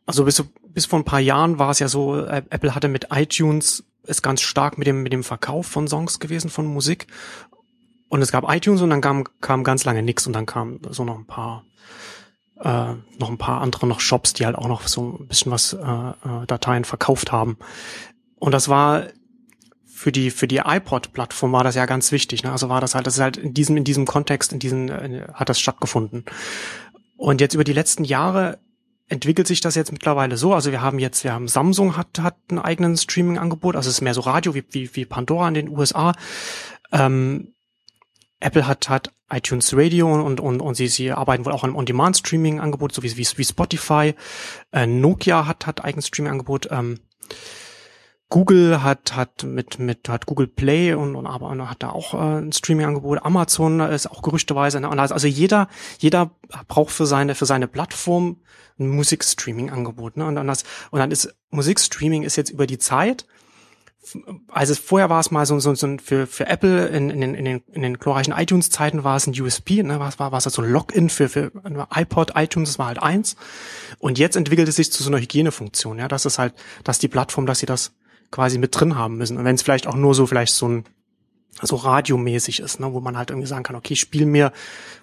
Also 0.05 0.25
bis, 0.25 0.43
bis 0.67 0.85
vor 0.85 0.99
ein 0.99 1.05
paar 1.05 1.19
Jahren 1.19 1.59
war 1.59 1.69
es 1.69 1.79
ja 1.79 1.87
so, 1.87 2.17
äh, 2.17 2.43
Apple 2.49 2.75
hatte 2.75 2.87
mit 2.87 3.07
iTunes 3.11 3.83
ist 4.03 4.21
ganz 4.21 4.41
stark 4.41 4.77
mit 4.77 4.87
dem, 4.87 5.03
mit 5.03 5.13
dem 5.13 5.23
Verkauf 5.23 5.67
von 5.67 5.87
Songs 5.87 6.19
gewesen, 6.19 6.49
von 6.49 6.65
Musik. 6.65 7.07
Und 8.09 8.21
es 8.21 8.31
gab 8.31 8.51
iTunes 8.51 8.81
und 8.81 8.89
dann 8.89 9.01
kam, 9.01 9.25
kam 9.39 9.63
ganz 9.63 9.85
lange 9.85 10.03
nix 10.03 10.27
und 10.27 10.33
dann 10.33 10.45
kam 10.45 10.79
so 10.89 11.05
noch 11.05 11.17
ein 11.17 11.27
paar, 11.27 11.65
äh, 12.59 12.93
noch 13.19 13.29
ein 13.29 13.37
paar 13.37 13.61
andere 13.61 13.87
noch 13.87 13.99
Shops, 13.99 14.33
die 14.33 14.45
halt 14.45 14.57
auch 14.57 14.67
noch 14.67 14.87
so 14.87 15.17
ein 15.19 15.27
bisschen 15.27 15.51
was 15.51 15.73
äh, 15.73 15.77
äh 15.79 16.45
Dateien 16.47 16.83
verkauft 16.83 17.31
haben. 17.31 17.57
Und 18.37 18.53
das 18.53 18.67
war 18.67 19.07
für 19.85 20.11
die 20.11 20.31
für 20.31 20.47
die 20.47 20.57
iPod-Plattform 20.57 21.51
war 21.51 21.63
das 21.63 21.75
ja 21.75 21.85
ganz 21.85 22.11
wichtig. 22.11 22.43
Ne? 22.43 22.51
Also 22.51 22.69
war 22.69 22.81
das 22.81 22.95
halt, 22.95 23.05
das 23.07 23.15
ist 23.15 23.21
halt 23.21 23.37
in 23.37 23.53
diesem 23.53 23.77
in 23.77 23.83
diesem 23.83 24.05
Kontext, 24.05 24.51
in 24.51 24.59
diesem 24.59 24.89
äh, 24.89 25.27
hat 25.33 25.47
das 25.47 25.59
stattgefunden. 25.59 26.25
Und 27.17 27.39
jetzt 27.39 27.53
über 27.53 27.63
die 27.63 27.73
letzten 27.73 28.03
Jahre 28.03 28.57
entwickelt 29.11 29.45
sich 29.45 29.59
das 29.59 29.75
jetzt 29.75 29.91
mittlerweile 29.91 30.37
so. 30.37 30.53
Also 30.53 30.71
wir 30.71 30.81
haben 30.81 30.97
jetzt, 30.97 31.25
wir 31.25 31.33
haben 31.33 31.49
Samsung 31.49 31.97
hat, 31.97 32.19
hat 32.19 32.37
einen 32.49 32.59
eigenen 32.59 32.95
Streaming-Angebot, 32.95 33.75
also 33.75 33.89
es 33.89 33.95
ist 33.95 34.01
mehr 34.01 34.13
so 34.13 34.21
Radio 34.21 34.55
wie, 34.55 34.63
wie, 34.71 34.95
wie 34.95 35.05
Pandora 35.05 35.49
in 35.49 35.53
den 35.53 35.69
USA. 35.69 36.13
Ähm, 36.93 37.53
Apple 38.39 38.65
hat, 38.65 38.87
hat 38.87 39.11
iTunes 39.29 39.75
Radio 39.75 40.13
und, 40.13 40.39
und, 40.39 40.61
und 40.61 40.75
sie, 40.75 40.87
sie 40.87 41.11
arbeiten 41.11 41.45
wohl 41.45 41.51
auch 41.51 41.65
an 41.65 41.75
On-Demand-Streaming-Angebot, 41.75 42.93
so 42.93 43.03
wie, 43.03 43.15
wie, 43.17 43.27
wie 43.35 43.45
Spotify. 43.45 44.15
Äh, 44.71 44.87
Nokia 44.87 45.45
hat, 45.45 45.67
hat 45.67 45.83
eigenes 45.83 46.07
Streaming-Angebot. 46.07 46.69
Ähm, 46.71 46.99
Google 48.31 48.81
hat 48.81 49.13
hat 49.15 49.43
mit 49.43 49.77
mit 49.77 50.07
hat 50.09 50.25
Google 50.25 50.47
Play 50.47 50.93
und, 50.93 51.15
und 51.15 51.27
aber 51.27 51.69
hat 51.69 51.83
da 51.83 51.89
auch 51.89 52.13
äh, 52.13 52.39
ein 52.39 52.53
Streaming 52.53 52.87
Angebot. 52.87 53.23
Amazon 53.23 53.81
ist 53.81 54.09
auch 54.09 54.21
gerüchteweise 54.23 54.79
ne? 54.79 54.89
also 54.89 55.27
jeder 55.27 55.67
jeder 55.99 56.31
braucht 56.67 56.91
für 56.91 57.05
seine 57.05 57.35
für 57.35 57.45
seine 57.45 57.67
Plattform 57.67 58.37
ein 58.79 58.87
Musikstreaming 58.87 59.69
Angebot 59.69 60.15
ne? 60.15 60.25
und 60.25 60.35
dann 60.35 60.47
das 60.47 60.63
und 60.91 60.99
dann 60.99 61.11
ist 61.11 61.35
Musikstreaming 61.49 62.23
ist 62.23 62.37
jetzt 62.37 62.49
über 62.49 62.65
die 62.65 62.79
Zeit 62.79 63.27
also 64.47 64.73
vorher 64.75 65.09
war 65.09 65.19
es 65.19 65.29
mal 65.29 65.45
so, 65.45 65.59
so, 65.59 65.75
so 65.75 65.97
für, 66.03 66.25
für 66.25 66.47
Apple 66.47 66.87
in, 66.87 67.11
in, 67.11 67.21
den, 67.21 67.35
in, 67.35 67.45
den, 67.45 67.63
in 67.71 67.81
den 67.83 67.99
glorreichen 67.99 68.33
iTunes-Zeiten 68.33 69.03
war 69.03 69.15
es 69.15 69.27
ein 69.27 69.39
USP, 69.39 69.83
ne, 69.83 69.99
war, 69.99 70.11
war, 70.17 70.31
war 70.31 70.39
es 70.39 70.45
halt 70.45 70.55
so 70.55 70.63
ein 70.63 70.71
Login 70.71 71.09
für, 71.09 71.29
für 71.29 71.51
iPod, 71.95 72.31
iTunes, 72.35 72.69
das 72.69 72.79
war 72.79 72.87
halt 72.87 73.01
eins. 73.01 73.35
Und 73.99 74.17
jetzt 74.17 74.35
entwickelt 74.35 74.67
es 74.67 74.77
sich 74.77 74.91
zu 74.91 75.03
so 75.03 75.11
einer 75.11 75.19
Hygienefunktion, 75.19 75.99
ja, 75.99 76.07
das 76.07 76.25
ist 76.25 76.39
halt, 76.39 76.55
dass 76.83 76.97
die 76.97 77.09
Plattform, 77.09 77.45
dass 77.45 77.59
sie 77.59 77.67
das 77.67 77.93
quasi 78.31 78.57
mit 78.57 78.77
drin 78.79 78.95
haben 78.95 79.17
müssen. 79.17 79.37
Und 79.37 79.45
wenn 79.45 79.55
es 79.55 79.61
vielleicht 79.61 79.87
auch 79.87 79.95
nur 79.95 80.15
so 80.15 80.25
vielleicht 80.25 80.53
so 80.53 80.67
ein 80.67 80.85
so 81.61 81.75
radiomäßig 81.75 82.61
ist, 82.61 82.79
ne, 82.79 82.93
wo 82.93 83.01
man 83.01 83.17
halt 83.17 83.29
irgendwie 83.29 83.47
sagen 83.47 83.63
kann, 83.63 83.75
okay, 83.75 83.95
spiel 83.95 84.25
mir 84.25 84.51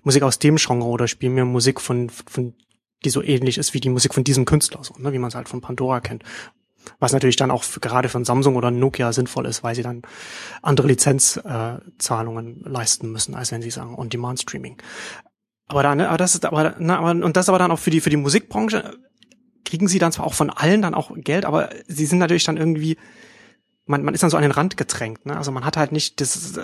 Musik 0.02 0.22
aus 0.22 0.38
dem 0.38 0.56
Genre 0.56 0.88
oder 0.88 1.06
spiel 1.06 1.30
mir 1.30 1.44
Musik 1.44 1.80
von, 1.80 2.08
von 2.08 2.54
die 3.04 3.10
so 3.10 3.22
ähnlich 3.22 3.58
ist 3.58 3.74
wie 3.74 3.80
die 3.80 3.90
Musik 3.90 4.14
von 4.14 4.24
diesem 4.24 4.44
Künstler, 4.44 4.82
so, 4.82 4.94
ne, 4.98 5.12
wie 5.12 5.18
man 5.18 5.28
es 5.28 5.34
halt 5.34 5.48
von 5.48 5.60
Pandora 5.60 6.00
kennt. 6.00 6.24
Was 7.00 7.12
natürlich 7.12 7.36
dann 7.36 7.50
auch 7.50 7.64
für, 7.64 7.80
gerade 7.80 8.08
von 8.08 8.24
Samsung 8.24 8.56
oder 8.56 8.70
Nokia 8.70 9.12
sinnvoll 9.12 9.46
ist, 9.46 9.62
weil 9.62 9.74
sie 9.74 9.82
dann 9.82 10.02
andere 10.62 10.88
Lizenzzahlungen 10.88 12.64
äh, 12.64 12.68
leisten 12.68 13.12
müssen, 13.12 13.34
als 13.34 13.52
wenn 13.52 13.60
sie 13.60 13.70
sagen 13.70 13.94
On-Demand-Streaming. 13.94 14.78
Aber 15.66 15.82
dann, 15.82 15.98
ne, 15.98 16.08
aber 16.08 16.16
das 16.16 16.34
ist 16.34 16.46
aber, 16.46 16.76
na, 16.78 16.98
aber 16.98 17.10
und 17.10 17.36
das 17.36 17.50
aber 17.50 17.58
dann 17.58 17.70
auch 17.70 17.78
für 17.78 17.90
die 17.90 18.00
für 18.00 18.10
die 18.10 18.16
Musikbranche 18.16 18.98
kriegen 19.64 19.88
sie 19.88 19.98
dann 19.98 20.12
zwar 20.12 20.26
auch 20.26 20.34
von 20.34 20.50
allen 20.50 20.82
dann 20.82 20.94
auch 20.94 21.12
Geld, 21.16 21.44
aber 21.44 21.70
sie 21.86 22.06
sind 22.06 22.18
natürlich 22.18 22.44
dann 22.44 22.56
irgendwie, 22.56 22.96
man, 23.86 24.02
man 24.02 24.14
ist 24.14 24.22
dann 24.22 24.30
so 24.30 24.36
an 24.36 24.42
den 24.42 24.52
Rand 24.52 24.76
gedrängt, 24.76 25.26
ne? 25.26 25.36
Also 25.36 25.52
man 25.52 25.64
hat 25.64 25.76
halt 25.76 25.92
nicht 25.92 26.20
das, 26.20 26.58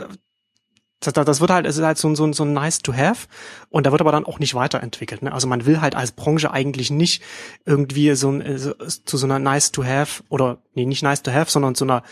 das, 1.00 1.12
das 1.12 1.40
wird 1.40 1.50
halt, 1.50 1.66
es 1.66 1.76
ist 1.76 1.84
halt 1.84 1.98
so, 1.98 2.14
so, 2.14 2.32
so 2.32 2.44
nice 2.44 2.78
to 2.80 2.94
have 2.94 3.28
und 3.68 3.86
da 3.86 3.92
wird 3.92 4.00
aber 4.00 4.12
dann 4.12 4.24
auch 4.24 4.38
nicht 4.38 4.54
weiterentwickelt. 4.54 5.22
Ne? 5.22 5.32
Also 5.32 5.46
man 5.46 5.66
will 5.66 5.80
halt 5.80 5.94
als 5.94 6.12
Branche 6.12 6.50
eigentlich 6.50 6.90
nicht 6.90 7.22
irgendwie 7.64 8.14
so, 8.14 8.30
ein, 8.30 8.58
so 8.58 8.72
zu 8.74 9.16
so 9.16 9.26
einer 9.26 9.38
nice 9.38 9.72
to 9.72 9.84
have 9.84 10.22
oder 10.28 10.62
nee, 10.74 10.86
nicht 10.86 11.02
nice 11.02 11.22
to 11.22 11.32
have, 11.32 11.50
sondern 11.50 11.74
zu 11.74 11.84
einer 11.84 12.02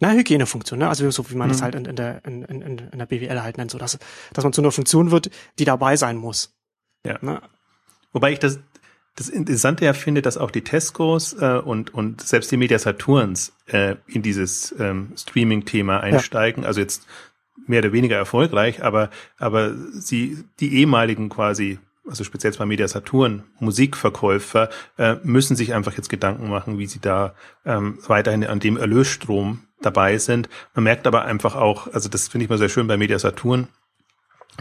na, 0.00 0.10
Hygienefunktion, 0.10 0.80
ne? 0.80 0.88
Also 0.88 1.08
so 1.10 1.30
wie 1.30 1.36
man 1.36 1.48
mhm. 1.48 1.52
das 1.52 1.62
halt 1.62 1.74
in, 1.76 1.84
in, 1.84 1.96
der, 1.96 2.24
in, 2.24 2.42
in, 2.42 2.78
in 2.78 2.98
der 2.98 3.06
BWL 3.06 3.42
halt 3.42 3.56
nennt, 3.58 3.70
so 3.70 3.78
dass, 3.78 3.98
dass 4.32 4.44
man 4.44 4.52
zu 4.52 4.60
einer 4.60 4.72
Funktion 4.72 5.10
wird, 5.10 5.30
die 5.58 5.64
dabei 5.64 5.96
sein 5.96 6.16
muss. 6.16 6.54
Ja. 7.06 7.18
Ne? 7.20 7.40
Wobei 8.12 8.32
ich 8.32 8.38
das 8.38 8.58
das 9.16 9.28
Interessante 9.28 9.84
ja 9.84 9.92
finde, 9.92 10.22
dass 10.22 10.36
auch 10.36 10.50
die 10.50 10.62
Tescos 10.62 11.34
äh, 11.34 11.58
und, 11.58 11.94
und 11.94 12.20
selbst 12.20 12.50
die 12.50 12.56
Media 12.56 12.78
Saturns 12.78 13.52
äh, 13.66 13.96
in 14.06 14.22
dieses 14.22 14.74
ähm, 14.78 15.12
Streaming-Thema 15.16 16.00
einsteigen. 16.00 16.62
Ja. 16.62 16.68
Also 16.68 16.80
jetzt 16.80 17.06
mehr 17.66 17.80
oder 17.80 17.92
weniger 17.92 18.16
erfolgreich, 18.16 18.82
aber, 18.82 19.10
aber 19.38 19.74
sie, 19.92 20.44
die 20.60 20.74
ehemaligen 20.80 21.28
quasi, 21.28 21.78
also 22.06 22.24
speziell 22.24 22.52
bei 22.52 22.66
Media 22.66 22.88
Saturn, 22.88 23.44
Musikverkäufer, 23.60 24.68
äh, 24.98 25.16
müssen 25.22 25.56
sich 25.56 25.74
einfach 25.74 25.96
jetzt 25.96 26.08
Gedanken 26.08 26.48
machen, 26.48 26.78
wie 26.78 26.86
sie 26.86 27.00
da 27.00 27.34
ähm, 27.64 27.98
weiterhin 28.06 28.44
an 28.44 28.60
dem 28.60 28.76
Erlösstrom 28.76 29.60
dabei 29.80 30.18
sind. 30.18 30.48
Man 30.74 30.84
merkt 30.84 31.06
aber 31.06 31.24
einfach 31.24 31.54
auch, 31.54 31.86
also 31.92 32.08
das 32.08 32.28
finde 32.28 32.44
ich 32.44 32.50
mal 32.50 32.58
sehr 32.58 32.68
schön 32.68 32.88
bei 32.88 32.96
Media 32.96 33.18
Saturn, 33.18 33.68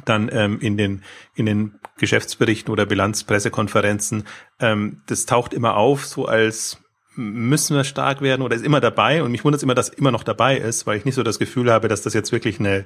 dann 0.05 0.29
ähm, 0.31 0.59
in 0.59 0.77
den 0.77 1.03
in 1.35 1.45
den 1.45 1.79
Geschäftsberichten 2.03 2.71
oder 2.71 2.85
Bilanzpressekonferenzen, 2.85 4.25
ähm, 4.59 5.01
das 5.07 5.25
taucht 5.25 5.53
immer 5.53 5.77
auf, 5.77 6.05
so 6.05 6.25
als 6.25 6.77
müssen 7.15 7.75
wir 7.75 7.83
stark 7.83 8.21
werden 8.21 8.41
oder 8.41 8.55
ist 8.55 8.65
immer 8.65 8.81
dabei 8.81 9.23
und 9.23 9.31
mich 9.31 9.43
wundert 9.43 9.59
es 9.59 9.63
immer, 9.63 9.75
dass 9.75 9.89
immer 9.89 10.11
noch 10.11 10.23
dabei 10.23 10.57
ist, 10.57 10.87
weil 10.87 10.97
ich 10.97 11.05
nicht 11.05 11.15
so 11.15 11.23
das 11.23 11.39
Gefühl 11.39 11.71
habe, 11.71 11.87
dass 11.87 12.01
das 12.01 12.13
jetzt 12.13 12.31
wirklich 12.31 12.59
eine 12.59 12.85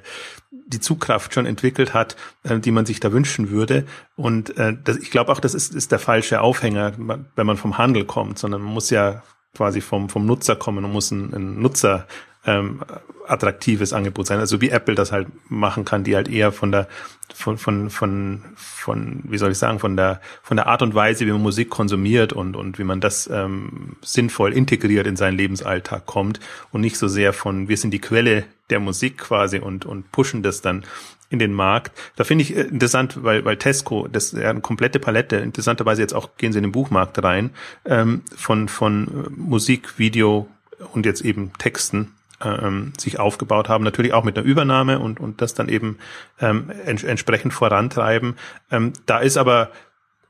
die 0.50 0.80
Zugkraft 0.80 1.32
schon 1.32 1.46
entwickelt 1.46 1.94
hat, 1.94 2.16
äh, 2.42 2.58
die 2.58 2.70
man 2.70 2.84
sich 2.84 3.00
da 3.00 3.10
wünschen 3.10 3.50
würde. 3.50 3.86
Und 4.16 4.56
äh, 4.58 4.76
das, 4.84 4.98
ich 4.98 5.10
glaube 5.10 5.32
auch, 5.32 5.40
das 5.40 5.54
ist, 5.54 5.74
ist 5.74 5.92
der 5.92 5.98
falsche 5.98 6.42
Aufhänger, 6.42 6.92
wenn 6.98 7.46
man 7.46 7.56
vom 7.56 7.78
Handel 7.78 8.04
kommt, 8.04 8.38
sondern 8.38 8.62
man 8.62 8.74
muss 8.74 8.90
ja 8.90 9.22
quasi 9.56 9.80
vom, 9.80 10.10
vom 10.10 10.26
Nutzer 10.26 10.56
kommen 10.56 10.84
und 10.84 10.92
muss 10.92 11.10
ein, 11.10 11.32
ein 11.32 11.62
Nutzer 11.62 12.06
ähm, 12.46 12.80
attraktives 13.26 13.92
Angebot 13.92 14.26
sein. 14.26 14.40
Also 14.40 14.60
wie 14.60 14.70
Apple 14.70 14.94
das 14.94 15.12
halt 15.12 15.28
machen 15.50 15.84
kann, 15.84 16.04
die 16.04 16.16
halt 16.16 16.28
eher 16.28 16.52
von 16.52 16.72
der 16.72 16.88
von 17.34 17.58
von 17.58 17.90
von 17.90 18.42
von 18.56 19.20
wie 19.24 19.38
soll 19.38 19.52
ich 19.52 19.58
sagen 19.58 19.78
von 19.78 19.96
der 19.96 20.20
von 20.42 20.56
der 20.56 20.66
Art 20.66 20.82
und 20.82 20.94
Weise, 20.94 21.26
wie 21.26 21.32
man 21.32 21.42
Musik 21.42 21.70
konsumiert 21.70 22.32
und 22.32 22.56
und 22.56 22.78
wie 22.78 22.84
man 22.84 23.00
das 23.00 23.28
ähm, 23.30 23.96
sinnvoll 24.02 24.52
integriert 24.52 25.06
in 25.06 25.16
seinen 25.16 25.36
Lebensalltag 25.36 26.06
kommt 26.06 26.40
und 26.72 26.80
nicht 26.80 26.96
so 26.96 27.08
sehr 27.08 27.32
von 27.32 27.68
wir 27.68 27.76
sind 27.76 27.92
die 27.92 28.00
Quelle 28.00 28.44
der 28.70 28.80
Musik 28.80 29.18
quasi 29.18 29.58
und 29.58 29.84
und 29.84 30.10
pushen 30.10 30.42
das 30.42 30.62
dann 30.62 30.84
in 31.30 31.38
den 31.38 31.52
Markt. 31.52 31.92
Da 32.16 32.24
finde 32.24 32.42
ich 32.42 32.56
äh, 32.56 32.62
interessant, 32.62 33.22
weil, 33.22 33.44
weil 33.44 33.58
Tesco, 33.58 34.08
das 34.08 34.32
ist 34.32 34.40
ja 34.40 34.48
eine 34.48 34.62
komplette 34.62 34.98
Palette, 34.98 35.36
interessanterweise 35.36 36.00
jetzt 36.00 36.14
auch 36.14 36.30
gehen 36.38 36.52
sie 36.52 36.58
in 36.58 36.62
den 36.62 36.72
Buchmarkt 36.72 37.22
rein, 37.22 37.50
ähm, 37.84 38.22
von, 38.34 38.68
von 38.68 39.08
äh, 39.08 39.30
Musik, 39.36 39.98
Video 39.98 40.48
und 40.94 41.04
jetzt 41.04 41.20
eben 41.20 41.52
Texten 41.58 42.14
ähm, 42.42 42.92
sich 42.98 43.18
aufgebaut 43.18 43.68
haben, 43.68 43.84
natürlich 43.84 44.12
auch 44.12 44.24
mit 44.24 44.36
der 44.36 44.44
Übernahme 44.44 44.98
und, 44.98 45.20
und 45.20 45.40
das 45.40 45.54
dann 45.54 45.68
eben 45.68 45.98
ähm, 46.40 46.70
ents 46.84 47.04
entsprechend 47.04 47.52
vorantreiben. 47.52 48.36
Ähm, 48.70 48.92
da 49.06 49.18
ist 49.18 49.36
aber 49.36 49.70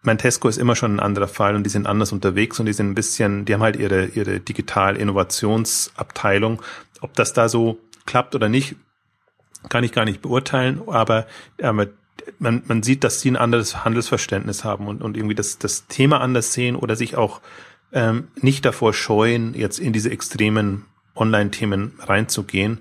mein 0.03 0.19
Tesco 0.19 0.49
ist 0.49 0.59
immer 0.59 0.77
schon 0.77 0.97
ein 0.97 1.01
anderer 1.01 1.29
Fall 1.29 1.57
und 1.57 1.65
die 1.65 1.71
sind 1.71 1.87
anders 1.87 2.13
unterwegs 2.13 2.61
und 2.61 2.67
die 2.67 2.73
sind 2.73 2.91
ein 2.91 2.95
bisschen, 2.95 3.45
die 3.45 3.55
haben 3.55 3.63
halt 3.63 3.77
ihre, 3.77 4.07
ihre 4.07 4.41
Digital-Innovationsabteilung. 4.41 6.63
Ob 7.01 7.15
das 7.15 7.33
da 7.33 7.49
so 7.49 7.79
klappt 8.07 8.35
oder 8.35 8.49
nicht, 8.49 8.75
kann 9.69 9.85
ich 9.85 9.93
gar 9.93 10.05
nicht 10.05 10.21
beurteilen, 10.23 10.83
aber, 10.87 11.27
aber 11.61 11.89
man, 12.39 12.63
man 12.67 12.83
sieht, 12.83 13.05
dass 13.05 13.21
sie 13.21 13.31
ein 13.31 13.37
anderes 13.37 13.85
Handelsverständnis 13.85 14.65
haben 14.65 14.87
und, 14.87 15.03
und 15.03 15.15
irgendwie 15.17 15.35
das, 15.35 15.59
das 15.59 15.87
Thema 15.89 16.21
anders 16.21 16.53
sehen 16.53 16.77
oder 16.77 16.97
sich 16.97 17.17
auch 17.17 17.41
ähm, 17.93 18.29
nicht 18.37 18.65
davor 18.65 18.95
scheuen, 18.95 19.55
jetzt 19.55 19.79
in 19.79 19.93
diese 19.93 20.11
extremen 20.11 20.85
Online-Themen 21.19 21.95
reinzugehen. 22.01 22.79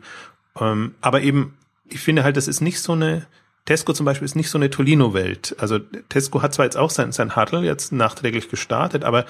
Ähm, 0.60 0.96
aber 1.02 1.22
eben, 1.22 1.58
ich 1.90 2.00
finde 2.00 2.24
halt, 2.24 2.38
das 2.38 2.48
ist 2.48 2.62
nicht 2.62 2.80
so 2.80 2.94
eine, 2.94 3.28
Tesco 3.66 3.94
zum 3.94 4.06
Beispiel 4.06 4.26
ist 4.26 4.36
nicht 4.36 4.50
so 4.50 4.58
eine 4.58 4.70
Tolino-Welt. 4.70 5.56
Also 5.60 5.80
Tesco 5.80 6.42
hat 6.42 6.54
zwar 6.54 6.66
jetzt 6.66 6.78
auch 6.78 6.90
sein, 6.90 7.12
sein 7.12 7.36
Huddle 7.36 7.62
jetzt 7.62 7.92
nachträglich 7.92 8.50
gestartet, 8.50 9.04
aber 9.04 9.26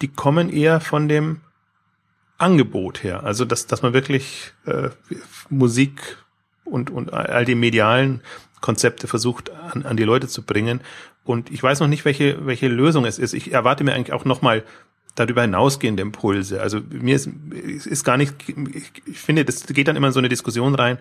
die 0.00 0.08
kommen 0.08 0.48
eher 0.48 0.80
von 0.80 1.08
dem 1.08 1.40
Angebot 2.38 3.02
her. 3.02 3.24
Also 3.24 3.44
dass, 3.44 3.66
dass 3.66 3.82
man 3.82 3.92
wirklich 3.92 4.52
äh, 4.64 4.90
Musik 5.48 6.18
und, 6.64 6.90
und 6.90 7.12
all 7.12 7.44
die 7.44 7.56
medialen 7.56 8.22
Konzepte 8.60 9.08
versucht 9.08 9.50
an, 9.50 9.84
an 9.84 9.96
die 9.96 10.04
Leute 10.04 10.28
zu 10.28 10.42
bringen. 10.42 10.80
Und 11.24 11.50
ich 11.50 11.62
weiß 11.62 11.80
noch 11.80 11.88
nicht, 11.88 12.04
welche, 12.04 12.46
welche 12.46 12.68
Lösung 12.68 13.04
es 13.04 13.18
ist. 13.18 13.34
Ich 13.34 13.52
erwarte 13.52 13.84
mir 13.84 13.94
eigentlich 13.94 14.12
auch 14.12 14.24
nochmal 14.24 14.64
darüber 15.20 15.42
hinausgehende 15.42 16.02
Impulse. 16.02 16.60
Also 16.60 16.80
mir 16.90 17.16
ist, 17.16 17.26
ist 17.26 18.04
gar 18.04 18.16
nicht, 18.16 18.34
ich 19.06 19.18
finde, 19.18 19.44
das 19.44 19.66
geht 19.66 19.88
dann 19.88 19.96
immer 19.96 20.08
in 20.08 20.12
so 20.12 20.18
eine 20.18 20.28
Diskussion 20.28 20.74
rein. 20.74 20.98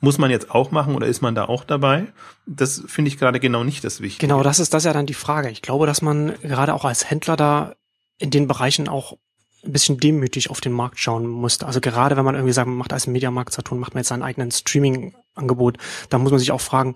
Muss 0.00 0.18
man 0.18 0.30
jetzt 0.30 0.50
auch 0.50 0.72
machen 0.72 0.94
oder 0.96 1.06
ist 1.06 1.22
man 1.22 1.34
da 1.34 1.44
auch 1.44 1.64
dabei? 1.64 2.12
Das 2.44 2.82
finde 2.86 3.08
ich 3.08 3.18
gerade 3.18 3.38
genau 3.38 3.62
nicht 3.62 3.84
das 3.84 4.00
Wichtige. 4.00 4.26
Genau, 4.26 4.42
das 4.42 4.58
ist 4.58 4.74
das 4.74 4.84
ja 4.84 4.92
dann 4.92 5.06
die 5.06 5.14
Frage. 5.14 5.48
Ich 5.48 5.62
glaube, 5.62 5.86
dass 5.86 6.02
man 6.02 6.34
gerade 6.42 6.74
auch 6.74 6.84
als 6.84 7.08
Händler 7.08 7.36
da 7.36 7.74
in 8.18 8.30
den 8.30 8.48
Bereichen 8.48 8.88
auch 8.88 9.16
ein 9.64 9.72
bisschen 9.72 9.98
demütig 9.98 10.50
auf 10.50 10.60
den 10.60 10.72
Markt 10.72 10.98
schauen 10.98 11.26
musste. 11.26 11.66
Also 11.66 11.80
gerade 11.80 12.16
wenn 12.16 12.24
man 12.24 12.34
irgendwie 12.34 12.52
sagt, 12.52 12.66
man 12.66 12.76
macht 12.76 12.92
als 12.92 13.06
Mediamarkt 13.06 13.52
Saturn, 13.52 13.78
macht 13.78 13.94
man 13.94 14.00
jetzt 14.00 14.08
sein 14.08 14.22
eigenen 14.22 14.50
Streaming-Angebot, 14.50 15.78
da 16.08 16.18
muss 16.18 16.32
man 16.32 16.40
sich 16.40 16.50
auch 16.50 16.60
fragen, 16.60 16.94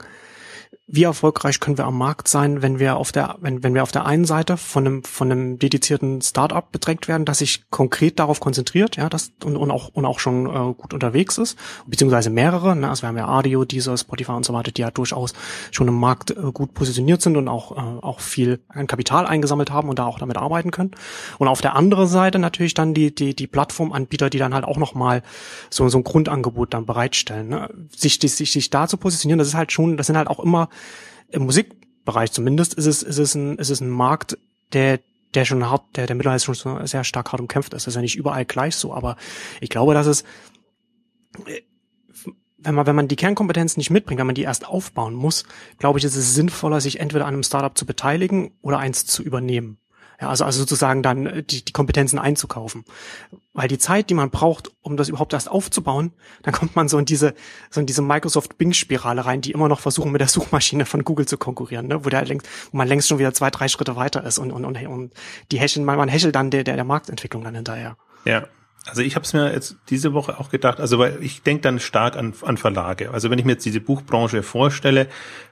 wie 0.88 1.02
erfolgreich 1.02 1.58
können 1.58 1.78
wir 1.78 1.84
am 1.84 1.98
Markt 1.98 2.28
sein, 2.28 2.62
wenn 2.62 2.78
wir 2.78 2.96
auf 2.96 3.10
der, 3.10 3.36
wenn, 3.40 3.64
wenn 3.64 3.74
wir 3.74 3.82
auf 3.82 3.90
der 3.90 4.06
einen 4.06 4.24
Seite 4.24 4.56
von 4.56 4.86
einem, 4.86 5.04
von 5.04 5.32
einem 5.32 5.58
dedizierten 5.58 6.22
Startup 6.22 6.70
bedrängt 6.70 7.08
werden, 7.08 7.24
das 7.24 7.38
sich 7.38 7.68
konkret 7.70 8.20
darauf 8.20 8.38
konzentriert, 8.38 8.96
ja, 8.96 9.08
das 9.08 9.32
und, 9.44 9.56
und 9.56 9.72
auch, 9.72 9.88
und 9.88 10.04
auch 10.04 10.20
schon 10.20 10.46
äh, 10.46 10.74
gut 10.74 10.94
unterwegs 10.94 11.38
ist, 11.38 11.58
beziehungsweise 11.86 12.30
mehrere, 12.30 12.76
ne, 12.76 12.88
also 12.88 13.02
wir 13.02 13.08
haben 13.08 13.16
ja 13.16 13.26
Audio, 13.26 13.64
Deezer, 13.64 13.96
Spotify 13.98 14.32
und 14.32 14.44
so 14.44 14.52
weiter, 14.54 14.70
die 14.70 14.82
ja 14.82 14.92
durchaus 14.92 15.32
schon 15.72 15.88
im 15.88 15.98
Markt 15.98 16.30
äh, 16.30 16.52
gut 16.52 16.72
positioniert 16.72 17.20
sind 17.20 17.36
und 17.36 17.48
auch, 17.48 17.72
äh, 17.72 17.80
auch 17.80 18.20
viel 18.20 18.60
an 18.68 18.86
Kapital 18.86 19.26
eingesammelt 19.26 19.70
haben 19.72 19.88
und 19.88 19.98
da 19.98 20.06
auch 20.06 20.20
damit 20.20 20.36
arbeiten 20.36 20.70
können. 20.70 20.92
Und 21.38 21.48
auf 21.48 21.60
der 21.60 21.74
anderen 21.74 22.06
Seite 22.06 22.38
natürlich 22.38 22.74
dann 22.74 22.94
die, 22.94 23.12
die, 23.12 23.34
die 23.34 23.48
Plattformanbieter, 23.48 24.30
die 24.30 24.38
dann 24.38 24.54
halt 24.54 24.64
auch 24.64 24.76
nochmal 24.76 25.22
so, 25.68 25.88
so 25.88 25.98
ein 25.98 26.04
Grundangebot 26.04 26.74
dann 26.74 26.86
bereitstellen, 26.86 27.48
ne? 27.48 27.70
sich, 27.94 28.20
sich, 28.20 28.52
sich 28.52 28.70
da 28.70 28.86
zu 28.86 28.98
positionieren, 28.98 29.38
das 29.38 29.48
ist 29.48 29.54
halt 29.54 29.72
schon, 29.72 29.96
das 29.96 30.06
sind 30.06 30.16
halt 30.16 30.28
auch 30.28 30.38
immer 30.38 30.65
im 31.28 31.44
Musikbereich 31.44 32.32
zumindest 32.32 32.74
ist 32.74 32.86
es, 32.86 33.02
ist 33.02 33.18
es 33.18 33.34
ein, 33.34 33.58
ist 33.58 33.70
es 33.70 33.80
ein 33.80 33.90
Markt, 33.90 34.38
der, 34.72 35.00
der 35.34 35.44
schon 35.44 35.68
hart, 35.68 35.84
der, 35.96 36.06
der 36.06 36.16
mittlerweile 36.16 36.40
schon 36.40 36.86
sehr 36.86 37.04
stark 37.04 37.32
hart 37.32 37.40
umkämpft 37.40 37.74
ist. 37.74 37.86
Das 37.86 37.92
ist 37.92 37.96
ja 37.96 38.02
nicht 38.02 38.16
überall 38.16 38.44
gleich 38.44 38.76
so, 38.76 38.94
aber 38.94 39.16
ich 39.60 39.70
glaube, 39.70 39.94
dass 39.94 40.06
es, 40.06 40.24
wenn 42.58 42.74
man, 42.74 42.86
wenn 42.86 42.96
man 42.96 43.08
die 43.08 43.16
Kernkompetenz 43.16 43.76
nicht 43.76 43.90
mitbringt, 43.90 44.18
wenn 44.18 44.26
man 44.26 44.34
die 44.34 44.42
erst 44.42 44.66
aufbauen 44.66 45.14
muss, 45.14 45.44
glaube 45.78 45.98
ich, 45.98 46.04
ist 46.04 46.16
es 46.16 46.34
sinnvoller, 46.34 46.80
sich 46.80 47.00
entweder 47.00 47.26
an 47.26 47.34
einem 47.34 47.42
Startup 47.42 47.76
zu 47.76 47.86
beteiligen 47.86 48.52
oder 48.62 48.78
eins 48.78 49.06
zu 49.06 49.22
übernehmen. 49.22 49.78
Ja, 50.20 50.30
also, 50.30 50.44
also 50.44 50.60
sozusagen 50.60 51.02
dann 51.02 51.26
äh, 51.26 51.42
die, 51.42 51.64
die 51.64 51.72
Kompetenzen 51.72 52.18
einzukaufen. 52.18 52.84
Weil 53.52 53.68
die 53.68 53.78
Zeit, 53.78 54.10
die 54.10 54.14
man 54.14 54.30
braucht, 54.30 54.70
um 54.82 54.96
das 54.96 55.08
überhaupt 55.08 55.32
erst 55.32 55.50
aufzubauen, 55.50 56.12
dann 56.42 56.54
kommt 56.54 56.76
man 56.76 56.88
so 56.88 56.98
in 56.98 57.04
diese, 57.04 57.34
so 57.70 57.80
in 57.80 57.86
diese 57.86 58.02
Microsoft 58.02 58.58
Bing-Spirale 58.58 59.24
rein, 59.24 59.40
die 59.40 59.52
immer 59.52 59.68
noch 59.68 59.80
versuchen, 59.80 60.12
mit 60.12 60.20
der 60.20 60.28
Suchmaschine 60.28 60.86
von 60.86 61.04
Google 61.04 61.26
zu 61.26 61.38
konkurrieren, 61.38 61.86
ne? 61.86 62.04
wo, 62.04 62.08
der 62.08 62.24
längst, 62.24 62.48
wo 62.70 62.78
man 62.78 62.88
längst 62.88 63.08
schon 63.08 63.18
wieder 63.18 63.32
zwei, 63.34 63.50
drei 63.50 63.68
Schritte 63.68 63.96
weiter 63.96 64.24
ist 64.24 64.38
und, 64.38 64.52
und, 64.52 64.64
und, 64.64 64.86
und 64.86 65.14
die 65.52 65.58
hecheln, 65.58 65.84
man, 65.84 65.96
man 65.96 66.08
hechelt 66.08 66.34
dann 66.34 66.50
der, 66.50 66.64
der, 66.64 66.76
der 66.76 66.84
Marktentwicklung 66.84 67.44
dann 67.44 67.54
hinterher. 67.54 67.96
Ja. 68.24 68.46
Also 68.88 69.02
ich 69.02 69.16
habe 69.16 69.24
es 69.24 69.32
mir 69.32 69.52
jetzt 69.52 69.76
diese 69.90 70.12
Woche 70.12 70.38
auch 70.38 70.48
gedacht, 70.48 70.78
also 70.78 71.00
weil 71.00 71.18
ich 71.20 71.42
denke 71.42 71.62
dann 71.62 71.80
stark 71.80 72.16
an, 72.16 72.34
an 72.42 72.56
Verlage. 72.56 73.10
Also 73.10 73.30
wenn 73.30 73.38
ich 73.38 73.44
mir 73.44 73.52
jetzt 73.52 73.64
diese 73.64 73.80
Buchbranche 73.80 74.44
vorstelle, 74.44 75.08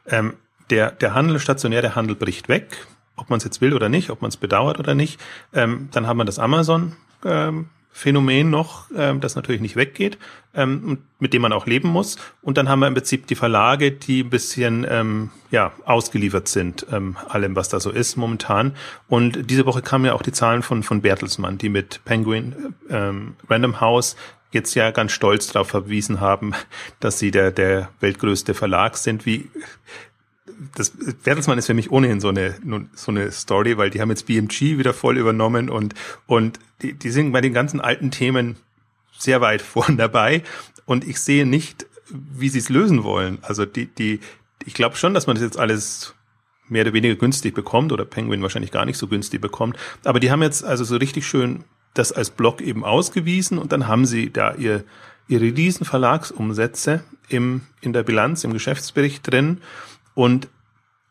ähm, 0.07 0.35
der, 0.71 0.93
der 0.93 1.15
Handel, 1.15 1.41
stationär, 1.41 1.83
der 1.83 1.97
Handel 1.97 2.15
bricht 2.15 2.49
weg 2.49 2.87
ob 3.17 3.31
man 3.31 3.39
es 3.39 3.45
jetzt 3.45 3.61
will 3.61 3.75
oder 3.75 3.89
nicht, 3.89 4.11
ob 4.11 4.23
man 4.23 4.29
es 4.29 4.37
bedauert 4.37 4.79
oder 4.79 4.95
nicht. 4.95 5.21
Ähm, 5.53 5.89
dann 5.93 6.07
haben 6.07 6.17
wir 6.17 6.25
das 6.25 6.39
Amazon. 6.39 6.97
Ähm, 7.25 7.69
Phänomen 7.97 8.51
noch, 8.51 8.87
ähm, 8.97 9.21
das 9.21 9.37
natürlich 9.37 9.61
nicht 9.61 9.77
weggeht, 9.77 10.19
ähm, 10.53 10.99
mit 11.21 11.33
dem 11.33 11.43
man 11.43 11.53
auch 11.53 11.67
leben 11.67 11.89
muss. 11.89 12.17
Und 12.43 12.59
dann 12.59 12.69
haben 12.69 12.81
wir 12.81 12.89
im 12.89 12.95
Prinzip 12.95 13.29
die 13.29 13.37
Verlage, 13.37 13.93
die 13.93 14.25
ein 14.25 14.31
bisschen 14.31 14.85
ähm, 14.91 15.31
ja 15.53 15.71
ausgeliefert 15.85 16.49
sind, 16.49 16.85
ähm, 16.91 17.17
allem, 17.29 17.55
was 17.55 17.69
da 17.69 17.79
so 17.79 17.93
ist 17.93 18.17
momentan. 18.17 18.75
Und 19.07 19.49
diese 19.49 19.65
Woche 19.65 19.81
kamen 19.81 20.07
ja 20.07 20.15
auch 20.15 20.23
die 20.23 20.33
Zahlen 20.33 20.63
von 20.63 20.83
von 20.83 21.03
Bertelsmann, 21.03 21.57
die 21.57 21.69
mit 21.69 22.01
Penguin 22.05 22.75
ähm, 22.91 23.37
Random 23.49 23.81
House 23.81 24.17
jetzt 24.51 24.75
ja 24.75 24.91
ganz 24.91 25.13
stolz 25.13 25.53
darauf 25.53 25.69
verwiesen 25.69 26.21
haben, 26.21 26.53
dass 26.99 27.21
sie 27.21 27.31
der 27.31 27.53
der 27.53 27.91
weltgrößte 28.01 28.55
Verlag 28.55 28.97
sind. 28.97 29.25
Wie 29.25 29.51
das 30.75 30.93
Bertelsmann 31.23 31.59
ist 31.59 31.67
für 31.67 31.75
mich 31.75 31.91
ohnehin 31.91 32.21
so 32.21 32.29
eine 32.29 32.55
so 32.95 33.11
eine 33.11 33.31
Story, 33.31 33.77
weil 33.77 33.91
die 33.91 34.01
haben 34.01 34.11
jetzt 34.11 34.27
BMG 34.27 34.79
wieder 34.79 34.93
voll 34.95 35.19
übernommen 35.19 35.71
und 35.71 35.95
und 36.27 36.59
die, 36.83 36.95
die 36.95 37.11
sind 37.11 37.33
bei 37.33 37.41
den 37.41 37.53
ganzen 37.53 37.81
alten 37.81 38.11
Themen 38.11 38.57
sehr 39.19 39.41
weit 39.41 39.63
vorn 39.73 39.97
dabei. 39.97 40.43
Und 40.87 41.07
ich 41.07 41.21
sehe 41.21 41.47
nicht, 41.47 41.87
wie 42.11 42.49
sie 42.49 42.59
es 42.59 42.69
lösen 42.69 43.05
wollen. 43.05 43.39
Also 43.43 43.65
die 43.65 43.87
die 43.87 44.21
ich 44.65 44.75
glaube 44.75 44.97
schon, 44.97 45.15
dass 45.15 45.27
man 45.27 45.37
das 45.37 45.43
jetzt 45.43 45.59
alles 45.59 46.15
mehr 46.69 46.83
oder 46.83 46.95
weniger 46.95 47.17
günstig 47.17 47.55
bekommt 47.55 47.93
oder 47.93 48.05
Penguin 48.05 48.43
wahrscheinlich 48.43 48.71
gar 48.71 48.87
nicht 48.87 48.97
so 48.97 49.07
günstig 49.07 49.41
bekommt, 49.41 49.77
aber 50.05 50.19
die 50.19 50.31
haben 50.31 50.43
jetzt 50.43 50.65
also 50.65 50.85
so 50.85 50.97
richtig 50.97 51.27
schön 51.27 51.65
das 51.93 52.11
als 52.11 52.31
Block 52.31 52.61
eben 52.61 52.85
ausgewiesen 52.85 53.59
und 53.59 53.73
dann 53.73 53.87
haben 53.87 54.07
sie 54.07 54.31
da 54.31 54.55
ihr 54.55 54.85
ihre 55.27 55.45
riesen 55.45 55.87
Verlagsumsätze 55.87 57.03
im 57.29 57.63
in 57.81 57.93
der 57.93 58.03
Bilanz 58.03 58.45
im 58.45 58.53
Geschäftsbericht 58.53 59.31
drin 59.31 59.59
und 60.15 60.49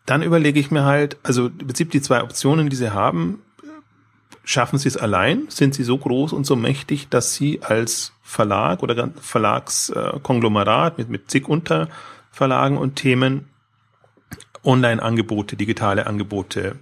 dann 0.06 0.22
überlege 0.22 0.60
ich 0.60 0.72
mir 0.72 0.84
halt, 0.84 1.18
also 1.24 1.48
im 1.48 1.58
Prinzip 1.60 1.92
die 1.92 2.02
zwei 2.02 2.24
Optionen, 2.24 2.70
die 2.70 2.76
sie 2.76 2.94
haben, 2.94 3.42
schaffen 4.44 4.78
sie 4.78 4.90
es 4.90 4.98
allein? 4.98 5.46
Sind 5.50 5.74
sie 5.74 5.84
so 5.84 5.98
groß 5.98 6.34
und 6.34 6.46
so 6.46 6.56
mächtig, 6.56 7.08
dass 7.10 7.34
sie 7.34 7.62
als 7.62 8.14
Verlag 8.22 8.84
oder 8.84 9.12
Verlagskonglomerat 9.22 10.98
mit, 10.98 11.10
mit 11.10 11.32
zig 11.32 11.48
Unterverlagen 11.48 12.78
und 12.78 12.96
Themen 12.96 13.48
Online-Angebote, 14.64 15.56
digitale 15.56 16.08
Angebote 16.08 16.78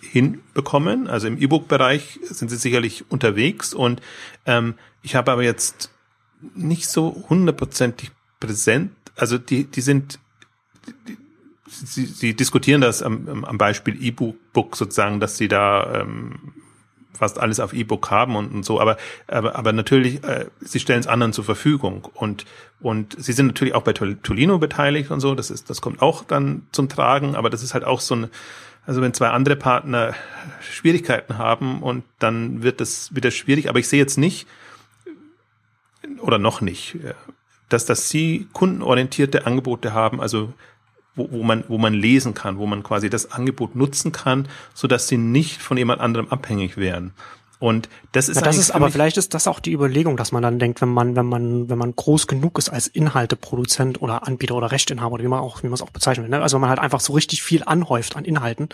hinbekommen? 0.00 1.08
Also 1.08 1.26
im 1.26 1.38
E-Book-Bereich 1.38 2.20
sind 2.22 2.50
sie 2.50 2.56
sicherlich 2.56 3.10
unterwegs 3.10 3.74
und 3.74 4.00
ähm, 4.46 4.74
ich 5.02 5.16
habe 5.16 5.32
aber 5.32 5.42
jetzt 5.42 5.90
nicht 6.54 6.88
so 6.88 7.24
hundertprozentig 7.28 8.12
präsent, 8.38 8.92
also 9.16 9.38
die, 9.38 9.64
die 9.64 9.80
sind, 9.80 10.18
die, 11.08 11.16
Sie, 11.74 12.06
Sie 12.06 12.34
diskutieren 12.34 12.80
das 12.80 13.02
am, 13.02 13.44
am 13.44 13.58
Beispiel 13.58 13.96
E-Book 14.00 14.76
sozusagen, 14.76 15.20
dass 15.20 15.36
Sie 15.36 15.48
da 15.48 16.00
ähm, 16.00 16.54
fast 17.16 17.38
alles 17.38 17.60
auf 17.60 17.72
E-Book 17.72 18.10
haben 18.10 18.36
und, 18.36 18.52
und 18.52 18.64
so, 18.64 18.80
aber, 18.80 18.96
aber, 19.28 19.56
aber 19.56 19.72
natürlich, 19.72 20.22
äh, 20.24 20.46
sie 20.60 20.80
stellen 20.80 21.00
es 21.00 21.06
anderen 21.06 21.32
zur 21.32 21.44
Verfügung. 21.44 22.08
Und, 22.14 22.44
und 22.80 23.16
sie 23.18 23.32
sind 23.32 23.46
natürlich 23.46 23.74
auch 23.74 23.82
bei 23.82 23.92
Tolino 23.92 24.58
beteiligt 24.58 25.10
und 25.10 25.20
so, 25.20 25.34
das 25.34 25.50
ist, 25.50 25.70
das 25.70 25.80
kommt 25.80 26.02
auch 26.02 26.24
dann 26.24 26.66
zum 26.72 26.88
Tragen, 26.88 27.36
aber 27.36 27.50
das 27.50 27.62
ist 27.62 27.74
halt 27.74 27.84
auch 27.84 28.00
so 28.00 28.16
ein, 28.16 28.28
also 28.86 29.00
wenn 29.00 29.14
zwei 29.14 29.28
andere 29.28 29.56
Partner 29.56 30.14
Schwierigkeiten 30.60 31.38
haben 31.38 31.82
und 31.82 32.04
dann 32.18 32.62
wird 32.62 32.80
das 32.80 33.14
wieder 33.14 33.30
schwierig, 33.30 33.68
aber 33.68 33.78
ich 33.78 33.88
sehe 33.88 34.00
jetzt 34.00 34.18
nicht, 34.18 34.46
oder 36.20 36.38
noch 36.38 36.60
nicht, 36.60 36.98
dass, 37.68 37.86
dass 37.86 38.10
sie 38.10 38.48
kundenorientierte 38.52 39.46
Angebote 39.46 39.92
haben, 39.92 40.20
also 40.20 40.52
wo, 41.14 41.30
wo 41.30 41.42
man, 41.42 41.64
wo 41.68 41.78
man 41.78 41.94
lesen 41.94 42.34
kann, 42.34 42.58
wo 42.58 42.66
man 42.66 42.82
quasi 42.82 43.10
das 43.10 43.32
Angebot 43.32 43.76
nutzen 43.76 44.12
kann, 44.12 44.48
so 44.74 44.88
dass 44.88 45.08
sie 45.08 45.16
nicht 45.16 45.62
von 45.62 45.76
jemand 45.76 46.00
anderem 46.00 46.28
abhängig 46.28 46.76
wären. 46.76 47.12
Und 47.60 47.88
das 48.12 48.28
ist, 48.28 48.36
ja, 48.36 48.42
das 48.42 48.58
ist 48.58 48.72
aber 48.72 48.90
vielleicht 48.90 49.16
ist 49.16 49.32
das 49.32 49.46
auch 49.46 49.60
die 49.60 49.72
Überlegung, 49.72 50.16
dass 50.16 50.32
man 50.32 50.42
dann 50.42 50.58
denkt, 50.58 50.82
wenn 50.82 50.90
man, 50.90 51.16
wenn 51.16 51.26
man, 51.26 51.68
wenn 51.70 51.78
man 51.78 51.94
groß 51.94 52.26
genug 52.26 52.58
ist 52.58 52.68
als 52.68 52.88
Inhalteproduzent 52.88 54.02
oder 54.02 54.26
Anbieter 54.26 54.56
oder 54.56 54.70
Rechtinhaber 54.70 55.14
oder 55.14 55.24
wie 55.24 55.28
man 55.28 55.40
auch, 55.40 55.62
wie 55.62 55.68
man 55.68 55.74
es 55.74 55.82
auch 55.82 55.90
bezeichnet, 55.90 56.28
ne? 56.28 56.42
also 56.42 56.56
wenn 56.56 56.62
man 56.62 56.70
halt 56.70 56.80
einfach 56.80 57.00
so 57.00 57.12
richtig 57.12 57.42
viel 57.42 57.62
anhäuft 57.64 58.16
an 58.16 58.24
Inhalten, 58.24 58.68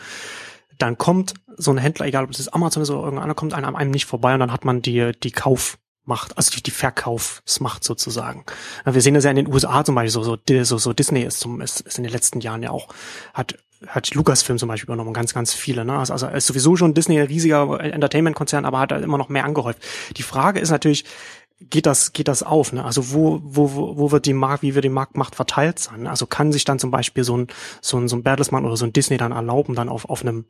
dann 0.79 0.99
kommt 0.99 1.35
so 1.57 1.71
ein 1.71 1.79
Händler, 1.79 2.07
egal 2.07 2.25
ob 2.25 2.31
es 2.31 2.41
ist 2.41 2.49
Amazon 2.49 2.83
ist 2.83 2.91
oder 2.91 3.05
irgendeiner, 3.05 3.35
kommt 3.35 3.55
einem, 3.55 3.77
einem 3.77 3.91
nicht 3.91 4.07
vorbei 4.07 4.35
und 4.35 4.41
dann 4.41 4.53
hat 4.53 4.65
man 4.65 4.83
die, 4.83 5.13
die 5.23 5.31
Kauf, 5.31 5.79
Macht, 6.11 6.37
also 6.37 6.51
die, 6.51 6.63
die 6.63 6.73
Verkaufsmacht 6.73 7.85
sozusagen. 7.85 8.45
Wir 8.85 9.01
sehen 9.01 9.15
das 9.15 9.23
ja 9.23 9.31
in 9.31 9.37
den 9.37 9.47
USA 9.47 9.85
zum 9.85 9.95
Beispiel, 9.95 10.11
so, 10.11 10.23
so, 10.25 10.37
so, 10.65 10.79
so 10.79 10.93
Disney 10.93 11.23
ist, 11.23 11.39
zum, 11.39 11.61
ist, 11.61 11.83
ist 11.83 11.99
in 11.99 12.05
den 12.05 12.13
letzten 12.13 12.41
Jahren 12.41 12.65
ja 12.65 12.71
auch, 12.71 12.89
hat, 13.33 13.57
hat 13.87 14.13
Lucasfilm 14.15 14.59
zum 14.59 14.69
Beispiel 14.69 14.89
übernommen, 14.89 15.15
ganz, 15.15 15.33
ganz 15.33 15.55
viele. 15.55 15.85
Ne? 15.85 15.97
Also, 15.97 16.13
also 16.13 16.27
ist 16.27 16.47
sowieso 16.47 16.75
schon 16.75 16.95
Disney 16.95 17.21
ein 17.21 17.27
riesiger 17.27 17.79
Entertainment-Konzern, 17.81 18.65
aber 18.65 18.81
hat 18.81 18.91
immer 18.91 19.19
noch 19.19 19.29
mehr 19.29 19.45
angehäuft. 19.45 19.79
Die 20.17 20.25
Frage 20.25 20.59
ist 20.59 20.71
natürlich, 20.71 21.05
geht 21.61 21.87
das, 21.87 22.13
geht 22.13 22.29
das 22.29 22.43
auf? 22.43 22.73
Ne? 22.73 22.85
Also 22.85 23.13
wo, 23.13 23.41
wo, 23.45 23.97
wo 23.97 24.11
wird 24.11 24.27
die 24.27 24.33
Markt, 24.33 24.63
wie 24.63 24.75
wird 24.75 24.85
die 24.85 24.89
Marktmacht 24.89 25.35
verteilt 25.35 25.79
sein? 25.79 26.07
Also 26.07 26.27
kann 26.27 26.53
sich 26.53 26.65
dann 26.65 26.79
zum 26.79 26.91
Beispiel 26.91 27.25
so 27.25 27.37
ein, 27.37 27.49
so 27.81 27.99
ein, 27.99 28.09
so 28.09 28.17
ein 28.17 28.23
Bertelsmann 28.23 28.65
oder 28.65 28.77
so 28.77 28.85
ein 28.85 28.93
Disney 28.93 29.17
dann 29.17 29.33
erlauben, 29.33 29.75
dann 29.75 29.89
auf, 29.89 30.09
auf 30.09 30.23
einem, 30.23 30.47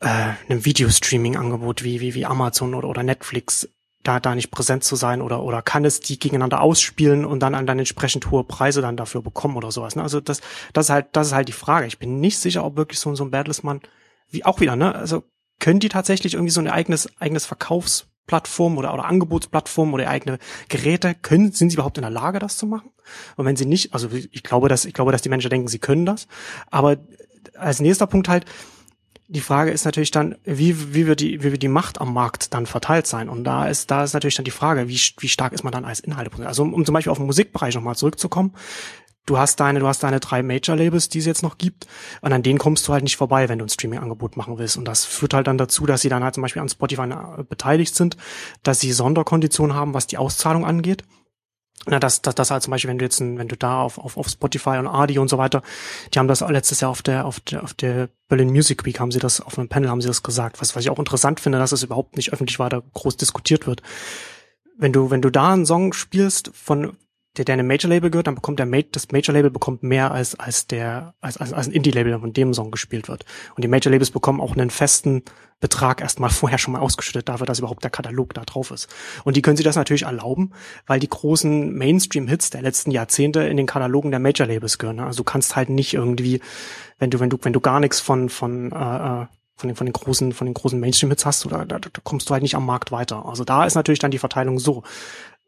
äh, 0.00 0.32
einem 0.48 0.64
Videostreaming-Angebot 0.64 1.84
wie, 1.84 2.00
wie, 2.00 2.14
wie 2.14 2.26
Amazon 2.26 2.74
oder, 2.74 2.88
oder 2.88 3.02
Netflix 3.02 3.68
da, 4.02 4.20
da 4.20 4.34
nicht 4.34 4.50
präsent 4.50 4.84
zu 4.84 4.96
sein 4.96 5.22
oder, 5.22 5.42
oder 5.42 5.62
kann 5.62 5.84
es 5.84 6.00
die 6.00 6.18
gegeneinander 6.18 6.60
ausspielen 6.60 7.24
und 7.24 7.40
dann, 7.40 7.66
dann 7.66 7.78
entsprechend 7.78 8.30
hohe 8.30 8.44
Preise 8.44 8.82
dann 8.82 8.96
dafür 8.96 9.22
bekommen 9.22 9.56
oder 9.56 9.70
sowas. 9.70 9.96
Ne? 9.96 10.02
Also 10.02 10.20
das, 10.20 10.40
das 10.72 10.86
ist 10.86 10.90
halt, 10.90 11.06
das 11.12 11.28
ist 11.28 11.32
halt 11.34 11.48
die 11.48 11.52
Frage. 11.52 11.86
Ich 11.86 11.98
bin 11.98 12.20
nicht 12.20 12.38
sicher, 12.38 12.64
ob 12.64 12.76
wirklich 12.76 12.98
so, 12.98 13.14
so 13.14 13.24
ein 13.24 13.30
Bertelsmann, 13.30 13.80
wie 14.28 14.44
auch 14.44 14.60
wieder, 14.60 14.76
ne? 14.76 14.94
Also 14.94 15.24
können 15.60 15.80
die 15.80 15.88
tatsächlich 15.88 16.34
irgendwie 16.34 16.50
so 16.50 16.60
ein 16.60 16.68
eigenes, 16.68 17.08
eigenes 17.20 17.46
Verkaufsplattform 17.46 18.78
oder, 18.78 18.92
oder 18.92 19.04
Angebotsplattform 19.04 19.94
oder 19.94 20.08
eigene 20.08 20.38
Geräte, 20.68 21.14
können, 21.14 21.52
sind 21.52 21.70
sie 21.70 21.74
überhaupt 21.74 21.98
in 21.98 22.02
der 22.02 22.10
Lage, 22.10 22.40
das 22.40 22.56
zu 22.56 22.66
machen? 22.66 22.90
Und 23.36 23.44
wenn 23.44 23.56
sie 23.56 23.66
nicht, 23.66 23.94
also 23.94 24.08
ich 24.10 24.42
glaube, 24.42 24.68
dass, 24.68 24.84
ich 24.84 24.94
glaube, 24.94 25.12
dass 25.12 25.22
die 25.22 25.28
Menschen 25.28 25.50
denken, 25.50 25.68
sie 25.68 25.78
können 25.78 26.06
das. 26.06 26.26
Aber 26.70 26.96
als 27.54 27.80
nächster 27.80 28.06
Punkt 28.08 28.28
halt, 28.28 28.46
die 29.32 29.40
Frage 29.40 29.70
ist 29.70 29.86
natürlich 29.86 30.10
dann, 30.10 30.36
wie, 30.44 30.94
wie, 30.94 31.06
wird 31.06 31.20
die, 31.20 31.42
wie 31.42 31.52
wird 31.52 31.62
die 31.62 31.68
Macht 31.68 32.00
am 32.02 32.12
Markt 32.12 32.52
dann 32.52 32.66
verteilt 32.66 33.06
sein? 33.06 33.30
Und 33.30 33.44
da 33.44 33.66
ist, 33.66 33.90
da 33.90 34.04
ist 34.04 34.12
natürlich 34.12 34.34
dann 34.34 34.44
die 34.44 34.50
Frage, 34.50 34.88
wie, 34.88 35.00
wie 35.20 35.28
stark 35.28 35.54
ist 35.54 35.64
man 35.64 35.72
dann 35.72 35.86
als 35.86 36.00
Inhalte? 36.00 36.46
Also 36.46 36.62
um, 36.62 36.74
um 36.74 36.84
zum 36.84 36.92
Beispiel 36.92 37.10
auf 37.10 37.18
den 37.18 37.26
Musikbereich 37.26 37.74
nochmal 37.74 37.96
zurückzukommen. 37.96 38.52
Du 39.24 39.38
hast 39.38 39.58
deine, 39.60 39.78
du 39.78 39.86
hast 39.86 40.02
deine 40.02 40.20
drei 40.20 40.42
Major-Labels, 40.42 41.08
die 41.08 41.20
es 41.20 41.26
jetzt 41.26 41.42
noch 41.42 41.56
gibt, 41.56 41.86
und 42.22 42.32
an 42.32 42.42
denen 42.42 42.58
kommst 42.58 42.86
du 42.86 42.92
halt 42.92 43.04
nicht 43.04 43.16
vorbei, 43.16 43.48
wenn 43.48 43.58
du 43.58 43.64
ein 43.64 43.68
Streaming-Angebot 43.68 44.36
machen 44.36 44.58
willst. 44.58 44.76
Und 44.76 44.84
das 44.84 45.04
führt 45.04 45.32
halt 45.32 45.46
dann 45.46 45.58
dazu, 45.58 45.86
dass 45.86 46.02
sie 46.02 46.08
dann 46.08 46.24
halt 46.24 46.34
zum 46.34 46.42
Beispiel 46.42 46.60
an 46.60 46.68
Spotify 46.68 47.02
äh, 47.02 47.44
beteiligt 47.48 47.94
sind, 47.94 48.16
dass 48.62 48.80
sie 48.80 48.92
Sonderkonditionen 48.92 49.74
haben, 49.74 49.94
was 49.94 50.08
die 50.08 50.18
Auszahlung 50.18 50.66
angeht 50.66 51.04
na, 51.86 51.98
das, 51.98 52.22
das, 52.22 52.34
das 52.34 52.50
halt 52.50 52.62
zum 52.62 52.70
Beispiel, 52.70 52.90
wenn 52.90 52.98
du 52.98 53.04
jetzt, 53.04 53.20
wenn 53.20 53.48
du 53.48 53.56
da 53.56 53.80
auf, 53.82 53.98
auf, 53.98 54.16
auf 54.16 54.28
Spotify 54.28 54.78
und 54.78 54.86
Adi 54.86 55.18
und 55.18 55.28
so 55.28 55.38
weiter, 55.38 55.62
die 56.14 56.18
haben 56.18 56.28
das 56.28 56.40
letztes 56.40 56.80
Jahr 56.80 56.90
auf 56.90 57.02
der, 57.02 57.24
auf 57.26 57.40
der, 57.40 57.64
auf 57.64 57.74
der 57.74 58.08
Berlin 58.28 58.50
Music 58.50 58.84
Week 58.84 59.00
haben 59.00 59.10
sie 59.10 59.18
das, 59.18 59.40
auf 59.40 59.58
einem 59.58 59.68
Panel 59.68 59.90
haben 59.90 60.00
sie 60.00 60.08
das 60.08 60.22
gesagt, 60.22 60.60
was, 60.60 60.76
was 60.76 60.84
ich 60.84 60.90
auch 60.90 60.98
interessant 60.98 61.40
finde, 61.40 61.58
dass 61.58 61.72
es 61.72 61.82
überhaupt 61.82 62.16
nicht 62.16 62.32
öffentlich 62.32 62.58
weiter 62.58 62.82
groß 62.94 63.16
diskutiert 63.16 63.66
wird. 63.66 63.82
Wenn 64.78 64.92
du, 64.92 65.10
wenn 65.10 65.22
du 65.22 65.30
da 65.30 65.52
einen 65.52 65.66
Song 65.66 65.92
spielst 65.92 66.50
von, 66.54 66.96
der, 67.36 67.46
der 67.46 67.54
einem 67.54 67.66
Major-Label 67.66 68.10
gehört, 68.10 68.26
dann 68.26 68.34
bekommt 68.34 68.58
der 68.58 68.66
Ma 68.66 68.80
das 68.90 69.10
Major-Label 69.10 69.50
bekommt 69.50 69.82
mehr 69.82 70.10
als, 70.10 70.38
als 70.38 70.66
der, 70.66 71.14
als, 71.20 71.38
als, 71.38 71.52
als 71.52 71.66
ein 71.66 71.72
Indie-Label, 71.72 72.18
von 72.18 72.32
dem 72.32 72.52
Song 72.52 72.70
gespielt 72.70 73.08
wird. 73.08 73.24
Und 73.56 73.64
die 73.64 73.68
Major-Labels 73.68 74.10
bekommen 74.10 74.40
auch 74.40 74.52
einen 74.52 74.70
festen 74.70 75.22
Betrag 75.60 76.02
erstmal 76.02 76.28
vorher 76.30 76.58
schon 76.58 76.72
mal 76.72 76.80
ausgeschüttet 76.80 77.28
dafür, 77.28 77.46
dass 77.46 77.60
überhaupt 77.60 77.84
der 77.84 77.90
Katalog 77.90 78.34
da 78.34 78.42
drauf 78.44 78.70
ist. 78.70 78.88
Und 79.24 79.36
die 79.36 79.42
können 79.42 79.56
sich 79.56 79.64
das 79.64 79.76
natürlich 79.76 80.02
erlauben, 80.02 80.52
weil 80.86 81.00
die 81.00 81.08
großen 81.08 81.72
Mainstream-Hits 81.72 82.50
der 82.50 82.62
letzten 82.62 82.90
Jahrzehnte 82.90 83.42
in 83.44 83.56
den 83.56 83.66
Katalogen 83.66 84.10
der 84.10 84.20
Major-Labels 84.20 84.76
gehören. 84.78 85.00
Also 85.00 85.18
du 85.18 85.24
kannst 85.24 85.56
halt 85.56 85.70
nicht 85.70 85.94
irgendwie, 85.94 86.40
wenn 86.98 87.10
du, 87.10 87.18
wenn 87.20 87.30
du, 87.30 87.38
wenn 87.40 87.54
du 87.54 87.60
gar 87.60 87.80
nichts 87.80 88.00
von, 88.00 88.28
von, 88.28 88.72
äh, 88.72 89.22
äh 89.22 89.26
von 89.62 89.68
den, 89.68 89.76
von 89.76 89.86
den 89.86 89.92
großen, 89.92 90.32
von 90.32 90.46
den 90.46 90.54
großen 90.54 90.80
Mainstream-Hits 90.80 91.24
hast, 91.24 91.46
oder 91.46 91.64
da, 91.64 91.78
da 91.78 91.88
kommst 92.02 92.28
du 92.28 92.32
halt 92.32 92.42
nicht 92.42 92.56
am 92.56 92.66
Markt 92.66 92.90
weiter. 92.90 93.26
Also 93.26 93.44
da 93.44 93.64
ist 93.64 93.74
natürlich 93.74 94.00
dann 94.00 94.10
die 94.10 94.18
Verteilung 94.18 94.58
so. 94.58 94.82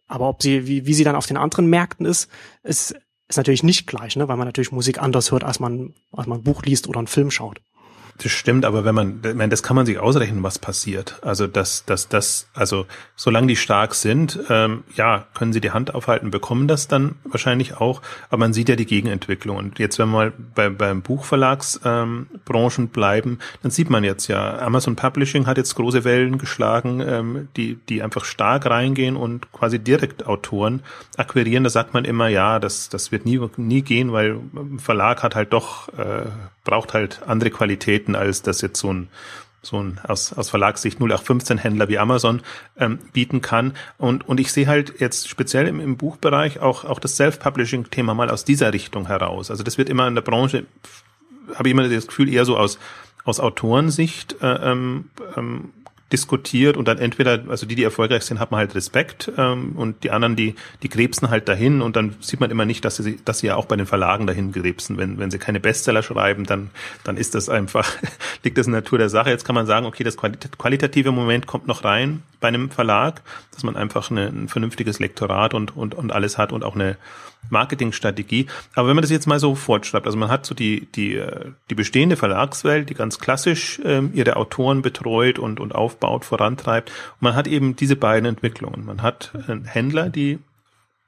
Aber 0.07 0.29
ob 0.29 0.43
sie, 0.43 0.67
wie, 0.67 0.87
wie 0.87 0.95
sie 0.95 1.05
dann 1.05 1.17
auf 1.17 1.27
den 1.27 1.37
anderen 1.37 1.67
Märkten 1.67 2.07
ist, 2.07 2.29
ist, 2.63 2.95
ist 3.29 3.37
natürlich 3.37 3.63
nicht 3.63 3.87
gleich, 3.87 4.17
ne? 4.17 4.29
weil 4.29 4.37
man 4.37 4.47
natürlich 4.47 4.73
Musik 4.73 5.01
anders 5.01 5.33
hört, 5.33 5.45
als 5.45 5.61
man, 5.61 5.95
als 6.13 6.27
man 6.27 6.41
ein 6.41 6.45
Buch 6.45 6.63
liest 6.63 6.89
oder 6.89 6.99
einen 6.99 7.07
Film 7.07 7.31
schaut. 7.31 7.61
Das 8.19 8.31
stimmt, 8.31 8.65
aber 8.65 8.85
wenn 8.85 8.95
man, 8.95 9.21
ich 9.25 9.35
meine, 9.35 9.49
das 9.49 9.65
kann 9.65 9.75
man 9.75 9.87
sich 9.87 9.99
ausrechnen, 9.99 10.45
was 10.45 10.61
passiert. 10.61 11.19
Also 11.23 11.49
dass, 11.49 11.85
dass 11.85 12.09
das, 12.09 12.47
also 12.55 12.87
solange 13.17 13.49
die 13.49 13.57
stark 13.57 13.95
sind, 13.97 14.39
ähm, 14.49 14.85
ja, 14.95 15.27
können 15.35 15.53
sie 15.53 15.61
die 15.61 15.73
Hand 15.73 15.95
aufhalten, 15.95 16.31
bekommen 16.31 16.69
das 16.69 16.87
dann 16.87 17.17
wahrscheinlich 17.25 17.77
auch. 17.77 18.03
Aber 18.29 18.39
man 18.39 18.53
sieht 18.53 18.69
ja 18.69 18.77
die 18.77 18.87
Gegenentwicklung. 18.87 19.57
Und 19.57 19.81
jetzt, 19.81 19.99
wenn 19.99 20.09
wir 20.11 20.13
mal 20.13 20.33
bei, 20.55 20.69
beim 20.69 21.03
Buchverlagsbranchen 21.03 22.85
ähm, 22.85 22.89
bleiben, 22.89 23.41
dann 23.63 23.73
sieht 23.73 23.91
man 23.91 24.05
jetzt 24.05 24.29
ja, 24.29 24.59
Amazon 24.59 24.95
Publishing 24.95 25.47
hat 25.47 25.57
jetzt 25.57 25.75
große 25.75 26.05
Wellen 26.05 26.39
geschlagen, 26.39 27.01
ähm, 27.01 27.49
die, 27.57 27.79
die 27.89 28.01
einfach 28.01 28.25
stark 28.25 28.67
reingehen 28.67 29.17
und 29.17 29.51
quasi 29.51 29.81
direkt 29.81 30.25
Autoren 30.25 30.83
akquirieren. 31.17 31.65
Da 31.65 31.71
sagt 31.71 31.95
man 31.95 32.05
immer, 32.05 32.29
ja, 32.29 32.61
das, 32.61 32.89
das 32.89 33.11
wird 33.11 33.27
nie, 33.27 33.41
nie 33.57 33.83
gehen, 33.83 34.13
weil 34.13 34.39
ein 34.55 34.79
Verlag 34.79 35.25
hat 35.25 35.35
halt 35.35 35.53
doch 35.53 35.89
äh, 35.99 36.27
braucht 36.65 36.95
halt 36.95 37.23
andere 37.27 37.51
Qualitäten, 37.51 38.17
als 38.17 38.43
das 38.43 38.61
jetzt 38.61 38.81
so 38.81 38.93
ein 38.93 39.09
so 39.67 39.83
ein 39.83 39.99
aus, 40.07 40.33
aus 40.33 40.51
Verlagssicht 40.51 40.99
0815 40.99 41.59
Händler 41.59 41.89
wie 41.89 41.99
Amazon 41.99 42.43
ähm, 42.79 42.99
bieten 43.13 43.41
kann. 43.41 43.75
Und, 43.99 44.29
und 44.29 44.41
ich 44.41 44.53
sehe 44.53 44.67
halt 44.67 45.01
jetzt 45.01 45.29
speziell 45.29 45.67
im, 45.67 45.81
im 45.81 45.97
Buchbereich 45.97 46.61
auch, 46.61 46.85
auch 46.85 46.99
das 46.99 47.17
Self-Publishing-Thema 47.17 48.15
mal 48.15 48.31
aus 48.31 48.45
dieser 48.45 48.73
Richtung 48.73 49.07
heraus. 49.07 49.51
Also 49.51 49.63
das 49.63 49.79
wird 49.79 49.89
immer 49.89 50.07
in 50.07 50.15
der 50.15 50.23
Branche, 50.23 50.67
habe 51.55 51.69
ich 51.69 51.73
immer 51.73 51.89
das 51.89 52.07
Gefühl, 52.07 52.33
eher 52.33 52.45
so 52.45 52.57
aus, 52.57 52.79
aus 53.25 53.41
Autorensicht 53.41 54.37
äh, 54.43 54.71
ähm, 54.71 55.11
ähm, 55.37 55.73
diskutiert 56.13 56.77
und 56.77 56.87
dann 56.87 56.99
entweder, 56.99 57.45
also 57.49 57.67
die, 57.67 57.75
die 57.75 57.83
erfolgreich 57.83 58.23
sind, 58.23 58.39
hat 58.39 58.51
man 58.51 58.59
halt 58.59 58.75
Respekt 58.75 59.33
ähm, 59.37 59.73
und 59.77 60.05
die 60.05 60.11
anderen, 60.11 60.37
die, 60.37 60.55
die 60.83 60.89
krebsen 60.89 61.31
halt 61.31 61.49
dahin 61.49 61.81
und 61.81 61.97
dann 61.97 62.15
sieht 62.21 62.41
man 62.41 62.51
immer 62.51 62.65
nicht, 62.65 62.85
dass 62.85 62.97
sie, 62.97 63.19
dass 63.25 63.39
sie 63.39 63.49
ja 63.49 63.57
auch 63.57 63.65
bei 63.65 63.77
den 63.77 63.87
Verlagen 63.87 64.27
dahin 64.27 64.53
krebsen. 64.53 64.99
Wenn, 64.99 65.19
wenn 65.19 65.31
sie 65.31 65.39
keine 65.39 65.61
Bestseller 65.61 66.03
schreiben, 66.03 66.45
dann, 66.45 66.71
dann 67.05 67.17
ist 67.17 67.35
das 67.35 67.49
einfach, 67.49 67.91
liegt 68.45 68.59
das 68.59 68.67
in 68.67 68.73
der 68.73 68.83
Natur 68.83 68.99
der 68.99 69.09
Sache. 69.09 69.31
Jetzt 69.31 69.45
kann 69.45 69.55
man 69.55 69.67
sagen, 69.67 69.87
okay, 69.87 70.05
das 70.05 70.17
qualitative 70.17 71.11
Moment 71.11 71.47
kommt 71.47 71.67
noch 71.67 71.85
rein 71.85 72.23
bei 72.41 72.49
einem 72.49 72.71
Verlag, 72.71 73.23
dass 73.53 73.63
man 73.63 73.75
einfach 73.75 74.11
eine, 74.11 74.27
ein 74.27 74.49
vernünftiges 74.49 74.99
Lektorat 74.99 75.55
und, 75.55 75.77
und, 75.77 75.95
und 75.95 76.13
alles 76.13 76.37
hat 76.37 76.53
und 76.53 76.65
auch 76.65 76.75
eine 76.75 76.97
Marketingstrategie. 77.51 78.47
Aber 78.75 78.89
wenn 78.89 78.97
man 78.97 79.03
das 79.03 79.11
jetzt 79.11 79.27
mal 79.27 79.39
so 79.39 79.55
fortschreibt, 79.55 80.07
also 80.07 80.19
man 80.19 80.31
hat 80.31 80.47
so 80.47 80.55
die, 80.55 80.87
die, 80.95 81.17
äh, 81.17 81.53
die 81.71 81.75
bestehende 81.75 82.17
Verlagswelt, 82.17 82.91
die 82.91 82.95
ganz 82.95 83.19
klassisch 83.19 83.81
ähm, 83.85 84.11
ihre 84.15 84.37
Autoren 84.37 84.83
betreut 84.83 85.39
und, 85.39 85.61
und 85.61 85.75
aufbaut, 85.75 86.25
vorantreibt. 86.25 86.91
Und 86.91 87.23
man 87.23 87.35
hat 87.35 87.47
eben 87.47 87.77
diese 87.77 87.97
beiden 87.97 88.27
Entwicklungen. 88.27 88.85
Man 88.85 89.03
hat 89.03 89.33
äh, 89.49 89.57
Händler, 89.65 90.09
die 90.09 90.39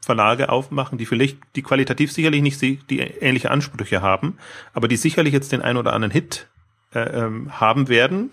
Verlage 0.01 0.49
aufmachen, 0.51 0.99
die 0.99 1.07
vielleicht, 1.07 1.39
die 1.57 1.63
qualitativ 1.63 2.13
sicherlich 2.13 2.41
nicht 2.41 2.61
die 2.63 2.99
ähnliche 2.99 3.51
Ansprüche 3.51 4.03
haben, 4.03 4.39
aber 4.73 4.87
die 4.87 4.97
sicherlich 4.97 5.33
jetzt 5.35 5.51
den 5.51 5.63
ein 5.63 5.77
oder 5.77 5.93
anderen 5.93 6.13
Hit 6.13 6.47
äh, 6.95 7.01
ähm, 7.01 7.61
haben 7.61 7.89
werden, 7.89 8.31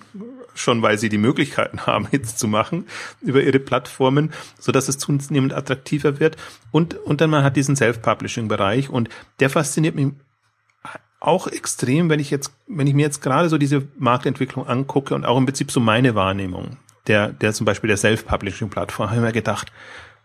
schon 0.53 0.81
weil 0.81 0.97
sie 0.97 1.09
die 1.09 1.17
Möglichkeiten 1.17 1.81
haben, 1.85 2.07
Hits 2.07 2.35
zu 2.35 2.47
machen 2.47 2.85
über 3.21 3.41
ihre 3.41 3.59
Plattformen, 3.59 4.31
so 4.59 4.71
dass 4.71 4.87
es 4.87 4.97
zunehmend 4.97 5.53
attraktiver 5.53 6.19
wird. 6.19 6.37
Und, 6.71 6.95
und 6.95 7.21
dann 7.21 7.29
man 7.29 7.43
hat 7.43 7.55
diesen 7.55 7.75
Self-Publishing-Bereich 7.75 8.89
und 8.89 9.09
der 9.39 9.49
fasziniert 9.49 9.95
mich 9.95 10.07
auch 11.19 11.47
extrem, 11.47 12.09
wenn 12.09 12.19
ich 12.19 12.29
jetzt, 12.29 12.51
wenn 12.67 12.85
ich 12.85 12.93
mir 12.93 13.03
jetzt 13.03 13.21
gerade 13.21 13.47
so 13.47 13.57
diese 13.57 13.87
Marktentwicklung 13.97 14.67
angucke 14.67 15.15
und 15.15 15.25
auch 15.25 15.37
im 15.37 15.45
Prinzip 15.45 15.71
so 15.71 15.79
meine 15.79 16.15
Wahrnehmung 16.15 16.77
der, 17.07 17.29
der 17.29 17.53
zum 17.53 17.65
Beispiel 17.65 17.89
der 17.89 17.97
Self-Publishing-Plattform, 17.97 19.09
habe 19.09 19.17
ich 19.17 19.25
mir 19.25 19.31
gedacht, 19.31 19.71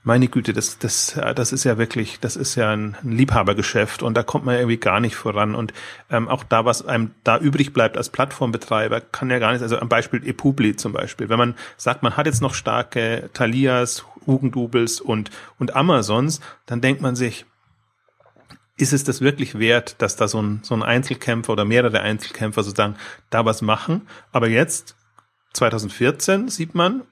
meine 0.09 0.29
Güte, 0.29 0.55
das, 0.55 0.79
das, 0.79 1.21
das 1.37 1.53
ist 1.53 1.65
ja 1.65 1.77
wirklich, 1.77 2.19
das 2.19 2.35
ist 2.35 2.55
ja 2.55 2.71
ein 2.71 2.97
Liebhabergeschäft 3.03 4.03
und 4.03 4.17
da 4.17 4.23
kommt 4.23 4.47
man 4.47 4.55
irgendwie 4.57 4.79
gar 4.79 5.01
nicht 5.01 5.17
voran. 5.17 5.55
Und 5.55 5.75
ähm, 6.09 6.29
auch 6.29 6.45
da, 6.45 6.65
was 6.65 6.83
einem 6.83 7.11
da 7.25 7.37
übrig 7.37 7.75
bleibt 7.75 7.99
als 7.99 8.09
Plattformbetreiber, 8.09 9.03
kann 9.03 9.29
ja 9.29 9.39
gar 9.39 9.53
nicht, 9.53 9.61
also 9.61 9.79
am 9.79 9.91
Beispiel 9.91 10.27
ePubli 10.27 10.77
zum 10.77 10.95
Beispiel, 10.95 11.29
wenn 11.29 11.37
man 11.37 11.55
sagt, 11.77 12.03
man 12.03 12.17
hat 12.17 12.25
jetzt 12.25 12.41
noch 12.41 12.55
starke 12.55 13.29
Thalias, 13.35 14.07
Hugendubels 14.27 15.03
und, 15.03 15.31
und 15.59 15.77
Amazons, 15.77 16.41
dann 16.65 16.81
denkt 16.81 17.03
man 17.03 17.15
sich, 17.15 17.45
ist 18.79 18.95
es 18.95 19.05
das 19.05 19.21
wirklich 19.21 19.59
wert, 19.59 19.97
dass 19.99 20.17
da 20.17 20.27
so 20.27 20.41
ein, 20.41 20.61
so 20.63 20.75
ein 20.75 20.83
Einzelkämpfer 20.83 21.53
oder 21.53 21.67
mehrere 21.67 22.01
Einzelkämpfer 22.01 22.63
sozusagen 22.63 22.97
da 23.29 23.45
was 23.45 23.61
machen? 23.61 24.09
Aber 24.33 24.49
jetzt, 24.49 24.97
2014, 25.53 26.49
sieht 26.49 26.75
man, 26.75 27.03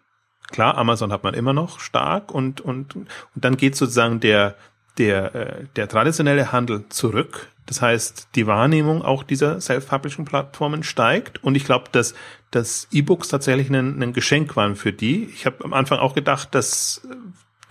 Klar, 0.50 0.78
Amazon 0.78 1.12
hat 1.12 1.24
man 1.24 1.34
immer 1.34 1.52
noch 1.52 1.80
stark 1.80 2.32
und, 2.32 2.60
und, 2.60 2.94
und 2.94 3.08
dann 3.34 3.56
geht 3.56 3.76
sozusagen 3.76 4.20
der, 4.20 4.54
der, 4.98 5.34
äh, 5.34 5.64
der 5.76 5.88
traditionelle 5.88 6.52
Handel 6.52 6.88
zurück. 6.88 7.48
Das 7.66 7.82
heißt, 7.82 8.28
die 8.36 8.46
Wahrnehmung 8.46 9.02
auch 9.02 9.24
dieser 9.24 9.60
Self-Publishing-Plattformen 9.60 10.84
steigt 10.84 11.42
und 11.42 11.56
ich 11.56 11.64
glaube, 11.64 11.86
dass, 11.90 12.14
dass 12.52 12.86
E-Books 12.92 13.28
tatsächlich 13.28 13.68
ein, 13.70 14.02
ein 14.02 14.12
Geschenk 14.12 14.54
waren 14.54 14.76
für 14.76 14.92
die. 14.92 15.24
Ich 15.24 15.46
habe 15.46 15.64
am 15.64 15.72
Anfang 15.72 15.98
auch 15.98 16.14
gedacht, 16.14 16.50
das 16.52 17.02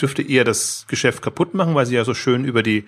dürfte 0.01 0.21
eher 0.21 0.43
das 0.43 0.85
Geschäft 0.89 1.21
kaputt 1.21 1.53
machen, 1.53 1.75
weil 1.75 1.85
sie 1.85 1.95
ja 1.95 2.03
so 2.03 2.13
schön 2.13 2.43
über 2.43 2.61
die, 2.61 2.83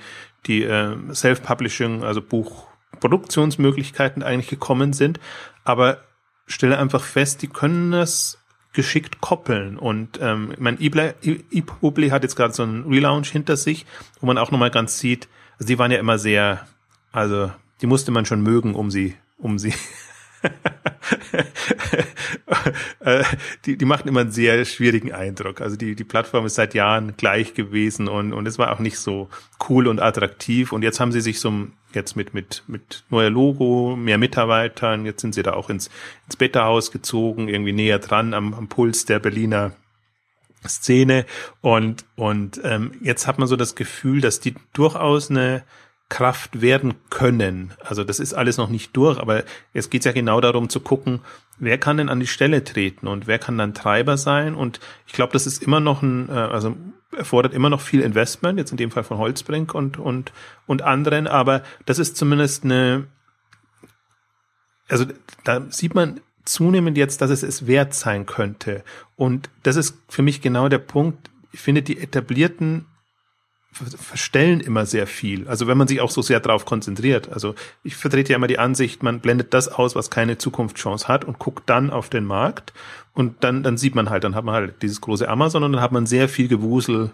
die 0.45 0.63
äh, 0.63 0.97
Self-Publishing, 1.13 2.03
also 2.03 2.21
Buchproduktionsmöglichkeiten 2.21 4.23
eigentlich 4.23 4.49
gekommen 4.49 4.91
sind. 4.91 5.21
Aber 5.63 5.99
stelle 6.45 6.77
einfach 6.77 7.03
fest, 7.03 7.41
die 7.41 7.47
können 7.47 7.93
das 7.93 8.37
geschickt 8.77 9.21
koppeln. 9.21 9.75
Und 9.77 10.19
ähm, 10.21 10.53
mein 10.59 10.79
ePubli 10.79 12.09
hat 12.09 12.21
jetzt 12.21 12.35
gerade 12.35 12.53
so 12.53 12.61
einen 12.61 12.85
Relaunch 12.85 13.29
hinter 13.29 13.57
sich, 13.57 13.87
wo 14.21 14.27
man 14.27 14.37
auch 14.37 14.51
nochmal 14.51 14.69
ganz 14.69 14.99
sieht, 14.99 15.27
also 15.53 15.67
die 15.67 15.79
waren 15.79 15.91
ja 15.91 15.97
immer 15.97 16.19
sehr, 16.19 16.67
also 17.11 17.51
die 17.81 17.87
musste 17.87 18.11
man 18.11 18.27
schon 18.27 18.41
mögen, 18.41 18.75
um 18.75 18.91
sie, 18.91 19.15
um 19.39 19.57
sie 19.57 19.73
die, 23.65 23.77
die 23.77 23.85
machten 23.85 24.07
immer 24.07 24.21
einen 24.21 24.31
sehr 24.31 24.63
schwierigen 24.65 25.11
Eindruck. 25.11 25.61
Also 25.61 25.75
die, 25.75 25.95
die 25.95 26.03
Plattform 26.03 26.45
ist 26.45 26.55
seit 26.55 26.73
Jahren 26.73 27.15
gleich 27.17 27.53
gewesen 27.53 28.07
und, 28.07 28.33
und 28.33 28.47
es 28.47 28.57
war 28.57 28.71
auch 28.71 28.79
nicht 28.79 28.99
so 28.99 29.29
cool 29.69 29.87
und 29.87 29.99
attraktiv. 29.99 30.71
Und 30.71 30.83
jetzt 30.83 30.99
haben 30.99 31.11
sie 31.11 31.21
sich 31.21 31.39
so 31.39 31.67
jetzt 31.93 32.15
mit, 32.15 32.33
mit, 32.33 32.63
mit 32.67 33.03
neuer 33.09 33.29
Logo, 33.29 33.95
mehr 33.95 34.17
Mitarbeitern, 34.17 35.05
jetzt 35.05 35.21
sind 35.21 35.33
sie 35.33 35.43
da 35.43 35.53
auch 35.53 35.69
ins, 35.69 35.89
ins 36.25 36.35
Beta-Haus 36.35 36.91
gezogen, 36.91 37.47
irgendwie 37.47 37.73
näher 37.73 37.99
dran 37.99 38.33
am, 38.33 38.53
am 38.53 38.67
Puls 38.67 39.05
der 39.05 39.19
Berliner 39.19 39.71
Szene. 40.67 41.25
Und, 41.61 42.05
und 42.15 42.59
ähm, 42.63 42.91
jetzt 43.01 43.27
hat 43.27 43.39
man 43.39 43.47
so 43.47 43.55
das 43.55 43.75
Gefühl, 43.75 44.21
dass 44.21 44.39
die 44.39 44.55
durchaus 44.73 45.29
eine 45.29 45.63
Kraft 46.09 46.61
werden 46.61 46.95
können. 47.09 47.73
Also 47.83 48.03
das 48.03 48.19
ist 48.19 48.33
alles 48.33 48.57
noch 48.57 48.69
nicht 48.69 48.95
durch, 48.95 49.19
aber 49.19 49.43
es 49.73 49.89
geht 49.89 50.05
ja 50.05 50.13
genau 50.13 50.39
darum 50.39 50.69
zu 50.69 50.79
gucken, 50.79 51.19
wer 51.59 51.77
kann 51.77 51.97
denn 51.97 52.09
an 52.09 52.19
die 52.19 52.27
Stelle 52.27 52.63
treten 52.63 53.07
und 53.07 53.27
wer 53.27 53.39
kann 53.39 53.57
dann 53.57 53.73
Treiber 53.73 54.17
sein. 54.17 54.55
Und 54.55 54.79
ich 55.05 55.13
glaube, 55.13 55.33
das 55.33 55.45
ist 55.45 55.61
immer 55.61 55.79
noch 55.79 56.01
ein, 56.01 56.29
äh, 56.29 56.31
also 56.31 56.77
erfordert 57.15 57.53
immer 57.53 57.69
noch 57.69 57.81
viel 57.81 58.01
Investment, 58.01 58.57
jetzt 58.57 58.71
in 58.71 58.77
dem 58.77 58.91
Fall 58.91 59.03
von 59.03 59.17
Holzbrink 59.17 59.73
und, 59.73 59.97
und, 59.97 60.31
und 60.65 60.81
anderen, 60.81 61.27
aber 61.27 61.63
das 61.85 61.99
ist 61.99 62.15
zumindest 62.15 62.63
eine, 62.63 63.07
also 64.87 65.05
da 65.43 65.65
sieht 65.69 65.95
man 65.95 66.21
zunehmend 66.45 66.97
jetzt, 66.97 67.21
dass 67.21 67.29
es 67.29 67.43
es 67.43 67.67
wert 67.67 67.93
sein 67.93 68.25
könnte. 68.25 68.83
Und 69.17 69.49
das 69.63 69.75
ist 69.75 69.97
für 70.07 70.21
mich 70.21 70.41
genau 70.41 70.69
der 70.69 70.77
Punkt. 70.77 71.29
Ich 71.51 71.59
finde, 71.59 71.81
die 71.81 71.99
etablierten 71.99 72.85
verstellen 73.99 74.59
immer 74.59 74.85
sehr 74.85 75.07
viel. 75.07 75.47
Also 75.47 75.67
wenn 75.67 75.77
man 75.77 75.87
sich 75.87 76.01
auch 76.01 76.09
so 76.09 76.21
sehr 76.21 76.39
darauf 76.39 76.65
konzentriert. 76.65 77.31
Also 77.31 77.55
ich 77.83 77.95
vertrete 77.95 78.31
ja 78.31 78.37
immer 78.37 78.47
die 78.47 78.59
Ansicht, 78.59 79.03
man 79.03 79.19
blendet 79.19 79.53
das 79.53 79.67
aus, 79.67 79.95
was 79.95 80.09
keine 80.09 80.37
Zukunftschance 80.37 81.07
hat 81.07 81.25
und 81.25 81.39
guckt 81.39 81.69
dann 81.69 81.89
auf 81.89 82.09
den 82.09 82.25
Markt 82.25 82.73
und 83.13 83.43
dann, 83.43 83.63
dann 83.63 83.77
sieht 83.77 83.95
man 83.95 84.09
halt, 84.09 84.23
dann 84.23 84.35
hat 84.35 84.45
man 84.45 84.55
halt 84.55 84.81
dieses 84.81 85.01
große 85.01 85.27
Amazon 85.27 85.63
und 85.63 85.73
dann 85.73 85.81
hat 85.81 85.91
man 85.91 86.05
sehr 86.05 86.29
viel 86.29 86.47
Gewusel 86.47 87.11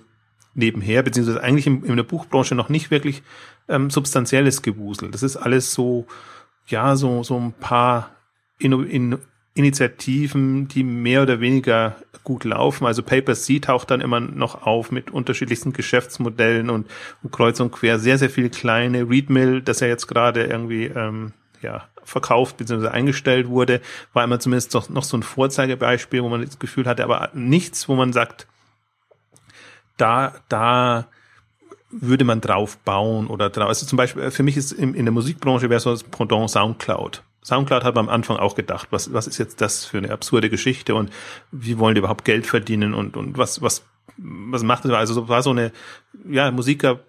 nebenher, 0.53 1.03
beziehungsweise 1.03 1.41
eigentlich 1.41 1.67
in, 1.67 1.83
in 1.83 1.95
der 1.95 2.03
Buchbranche 2.03 2.55
noch 2.55 2.69
nicht 2.69 2.91
wirklich 2.91 3.23
ähm, 3.67 3.89
substanzielles 3.89 4.61
Gewusel. 4.61 5.11
Das 5.11 5.23
ist 5.23 5.37
alles 5.37 5.73
so, 5.73 6.05
ja, 6.67 6.95
so, 6.95 7.23
so 7.23 7.37
ein 7.37 7.53
paar 7.53 8.11
in, 8.59 8.71
in, 8.87 9.17
Initiativen, 9.55 10.67
die 10.67 10.83
mehr 10.83 11.21
oder 11.21 11.39
weniger 11.39 11.95
gut 12.23 12.43
laufen. 12.43 12.85
Also 12.85 13.03
Paper 13.03 13.35
C 13.35 13.59
taucht 13.59 13.91
dann 13.91 14.01
immer 14.01 14.19
noch 14.19 14.63
auf 14.63 14.91
mit 14.91 15.11
unterschiedlichsten 15.11 15.73
Geschäftsmodellen 15.73 16.69
und, 16.69 16.87
und 17.21 17.31
kreuz 17.31 17.59
und 17.59 17.71
quer. 17.71 17.99
Sehr, 17.99 18.17
sehr 18.17 18.29
viele 18.29 18.49
kleine. 18.49 19.09
Readmill, 19.09 19.61
das 19.61 19.79
ja 19.79 19.87
jetzt 19.87 20.07
gerade 20.07 20.45
irgendwie 20.45 20.85
ähm, 20.85 21.33
ja, 21.61 21.83
verkauft 22.03 22.57
bzw. 22.57 22.87
eingestellt 22.87 23.47
wurde, 23.47 23.81
war 24.13 24.23
immer 24.23 24.39
zumindest 24.39 24.73
noch, 24.73 24.89
noch 24.89 25.03
so 25.03 25.17
ein 25.17 25.23
Vorzeigebeispiel, 25.23 26.23
wo 26.23 26.29
man 26.29 26.43
das 26.43 26.59
Gefühl 26.59 26.85
hatte, 26.85 27.03
aber 27.03 27.29
nichts, 27.33 27.87
wo 27.87 27.95
man 27.95 28.13
sagt, 28.13 28.47
da, 29.97 30.33
da 30.49 31.07
würde 31.91 32.25
man 32.25 32.41
drauf 32.41 32.77
bauen 32.77 33.27
oder 33.27 33.49
drauf. 33.49 33.67
Also 33.67 33.85
zum 33.85 33.97
Beispiel, 33.97 34.31
für 34.31 34.43
mich 34.43 34.57
ist 34.57 34.71
in, 34.71 34.95
in 34.95 35.05
der 35.05 35.11
Musikbranche 35.11 35.69
wäre 35.69 35.79
so 35.79 35.91
das 35.91 36.03
Pendant 36.03 36.49
Soundcloud. 36.49 37.23
Soundcloud 37.43 37.83
hat 37.83 37.97
am 37.97 38.09
Anfang 38.09 38.37
auch 38.37 38.55
gedacht, 38.55 38.87
was, 38.91 39.13
was 39.13 39.27
ist 39.27 39.37
jetzt 39.37 39.61
das 39.61 39.85
für 39.85 39.97
eine 39.97 40.11
absurde 40.11 40.49
Geschichte 40.49 40.95
und 40.95 41.11
wie 41.51 41.77
wollen 41.77 41.95
die 41.95 41.99
überhaupt 41.99 42.25
Geld 42.25 42.47
verdienen 42.47 42.93
und, 42.93 43.17
und 43.17 43.37
was, 43.37 43.61
was, 43.61 43.83
was 44.17 44.63
macht 44.63 44.85
das? 44.85 44.91
Also 44.91 45.13
so 45.13 45.29
war 45.29 45.43
so 45.43 45.51
eine, 45.51 45.71
ja, 46.29 46.51
Musiker, 46.51 46.99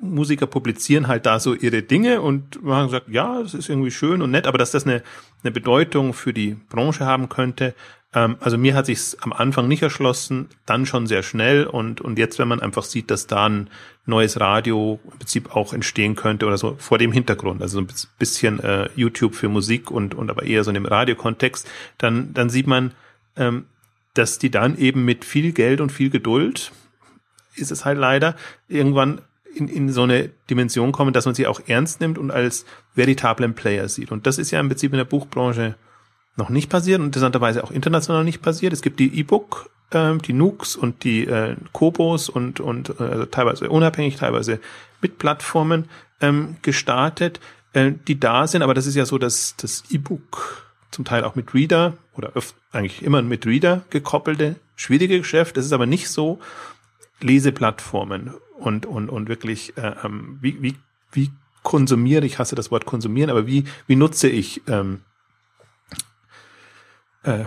Musiker 0.00 0.46
publizieren 0.46 1.08
halt 1.08 1.26
da 1.26 1.40
so 1.40 1.54
ihre 1.54 1.82
Dinge 1.82 2.20
und 2.20 2.62
man 2.62 2.76
hat 2.76 2.86
gesagt, 2.86 3.08
ja, 3.08 3.42
das 3.42 3.54
ist 3.54 3.68
irgendwie 3.68 3.90
schön 3.90 4.22
und 4.22 4.30
nett, 4.30 4.46
aber 4.46 4.58
dass 4.58 4.70
das 4.70 4.84
eine, 4.84 5.02
eine 5.42 5.50
Bedeutung 5.50 6.12
für 6.12 6.32
die 6.32 6.56
Branche 6.68 7.06
haben 7.06 7.28
könnte, 7.28 7.74
ähm, 8.14 8.36
also 8.40 8.56
mir 8.56 8.74
hat 8.74 8.86
sich's 8.86 9.16
am 9.20 9.32
Anfang 9.32 9.68
nicht 9.68 9.82
erschlossen, 9.82 10.48
dann 10.66 10.86
schon 10.86 11.06
sehr 11.06 11.22
schnell 11.22 11.64
und, 11.64 12.00
und 12.00 12.18
jetzt, 12.18 12.38
wenn 12.38 12.48
man 12.48 12.60
einfach 12.60 12.84
sieht, 12.84 13.10
dass 13.10 13.26
da 13.26 13.46
ein 13.46 13.70
neues 14.06 14.38
Radio 14.40 15.00
im 15.04 15.18
Prinzip 15.18 15.54
auch 15.56 15.72
entstehen 15.72 16.14
könnte 16.14 16.46
oder 16.46 16.58
so 16.58 16.76
vor 16.78 16.98
dem 16.98 17.12
Hintergrund, 17.12 17.62
also 17.62 17.78
so 17.78 17.84
ein 17.84 17.88
bisschen 18.18 18.60
äh, 18.60 18.88
YouTube 18.94 19.34
für 19.34 19.48
Musik 19.48 19.90
und, 19.90 20.14
und 20.14 20.30
aber 20.30 20.44
eher 20.44 20.64
so 20.64 20.70
in 20.70 20.74
dem 20.74 20.86
Radiokontext, 20.86 21.68
dann, 21.98 22.32
dann 22.34 22.50
sieht 22.50 22.66
man, 22.66 22.92
ähm, 23.36 23.66
dass 24.14 24.38
die 24.38 24.50
dann 24.50 24.78
eben 24.78 25.04
mit 25.04 25.24
viel 25.24 25.52
Geld 25.52 25.80
und 25.80 25.90
viel 25.90 26.10
Geduld, 26.10 26.70
ist 27.56 27.72
es 27.72 27.84
halt 27.84 27.98
leider, 27.98 28.36
irgendwann 28.68 29.20
in, 29.54 29.68
in 29.68 29.92
so 29.92 30.02
eine 30.02 30.30
Dimension 30.50 30.92
kommen, 30.92 31.12
dass 31.12 31.26
man 31.26 31.34
sie 31.34 31.46
auch 31.46 31.60
ernst 31.66 32.00
nimmt 32.00 32.18
und 32.18 32.30
als 32.30 32.64
veritablen 32.94 33.54
Player 33.54 33.88
sieht. 33.88 34.12
Und 34.12 34.26
das 34.26 34.38
ist 34.38 34.50
ja 34.50 34.60
im 34.60 34.68
Prinzip 34.68 34.92
in 34.92 34.98
der 34.98 35.04
Buchbranche 35.04 35.76
noch 36.36 36.48
nicht 36.48 36.70
passiert 36.70 37.00
und 37.00 37.06
interessanterweise 37.06 37.62
auch 37.62 37.70
international 37.70 38.24
nicht 38.24 38.42
passiert. 38.42 38.72
Es 38.72 38.82
gibt 38.82 38.98
die 39.00 39.18
E-Book, 39.18 39.70
äh, 39.90 40.16
die 40.18 40.32
Nooks 40.32 40.76
und 40.76 41.04
die 41.04 41.26
äh, 41.26 41.56
Kobos 41.72 42.28
und, 42.28 42.60
und 42.60 42.98
äh, 43.00 43.02
also 43.02 43.26
teilweise 43.26 43.68
unabhängig, 43.68 44.16
teilweise 44.16 44.60
mit 45.00 45.18
Plattformen 45.18 45.88
ähm, 46.20 46.56
gestartet, 46.62 47.40
äh, 47.72 47.92
die 48.08 48.18
da 48.18 48.46
sind. 48.46 48.62
Aber 48.62 48.74
das 48.74 48.86
ist 48.86 48.94
ja 48.94 49.06
so, 49.06 49.18
dass 49.18 49.54
das 49.56 49.84
E-Book 49.90 50.64
zum 50.90 51.04
Teil 51.04 51.24
auch 51.24 51.34
mit 51.34 51.54
Reader 51.54 51.94
oder 52.14 52.32
eigentlich 52.72 53.02
immer 53.02 53.20
mit 53.22 53.46
Reader 53.46 53.82
gekoppelte 53.90 54.56
schwierige 54.76 55.18
Geschäft. 55.18 55.56
Das 55.56 55.64
ist 55.64 55.72
aber 55.72 55.86
nicht 55.86 56.08
so 56.08 56.38
Leseplattformen 57.20 58.34
und 58.58 58.86
und 58.86 59.08
und 59.08 59.28
wirklich 59.28 59.76
äh, 59.76 59.94
ähm, 60.04 60.38
wie 60.40 60.62
wie 60.62 60.74
wie 61.12 61.30
konsumiere 61.62 62.26
ich 62.26 62.38
hasse 62.38 62.54
das 62.54 62.70
Wort 62.70 62.86
konsumieren, 62.86 63.30
aber 63.30 63.46
wie 63.46 63.64
wie 63.86 63.96
nutze 63.96 64.28
ich 64.28 64.62
ähm, 64.68 65.00
äh, 67.24 67.44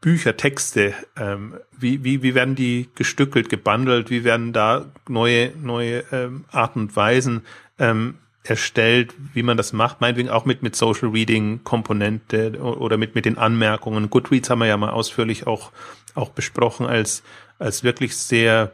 Bücher, 0.00 0.36
Texte, 0.36 0.94
ähm, 1.16 1.54
wie, 1.76 2.04
wie, 2.04 2.22
wie 2.22 2.34
werden 2.34 2.54
die 2.54 2.88
gestückelt, 2.94 3.48
gebundelt, 3.48 4.08
wie 4.08 4.22
werden 4.22 4.52
da 4.52 4.86
neue, 5.08 5.52
neue 5.56 6.04
ähm, 6.12 6.44
Arten 6.52 6.80
und 6.80 6.96
Weisen 6.96 7.42
ähm, 7.78 8.18
erstellt, 8.44 9.14
wie 9.32 9.42
man 9.42 9.56
das 9.56 9.72
macht, 9.72 10.00
meinetwegen 10.00 10.28
auch 10.28 10.44
mit, 10.44 10.62
mit 10.62 10.76
Social 10.76 11.08
Reading 11.08 11.64
Komponente 11.64 12.56
oder 12.60 12.96
mit, 12.96 13.14
mit 13.14 13.24
den 13.24 13.38
Anmerkungen. 13.38 14.08
Goodreads 14.08 14.48
haben 14.48 14.60
wir 14.60 14.66
ja 14.66 14.76
mal 14.76 14.90
ausführlich 14.90 15.46
auch, 15.46 15.72
auch 16.14 16.28
besprochen 16.30 16.86
als, 16.86 17.22
als 17.58 17.82
wirklich 17.82 18.16
sehr, 18.16 18.72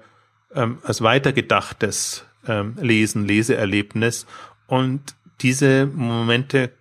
ähm, 0.55 0.79
als 0.83 1.01
weitergedachtes 1.01 2.27
ähm, 2.47 2.77
Lesen, 2.81 3.27
Leseerlebnis. 3.27 4.27
Und 4.67 5.15
diese 5.41 5.87
Momente 5.87 6.73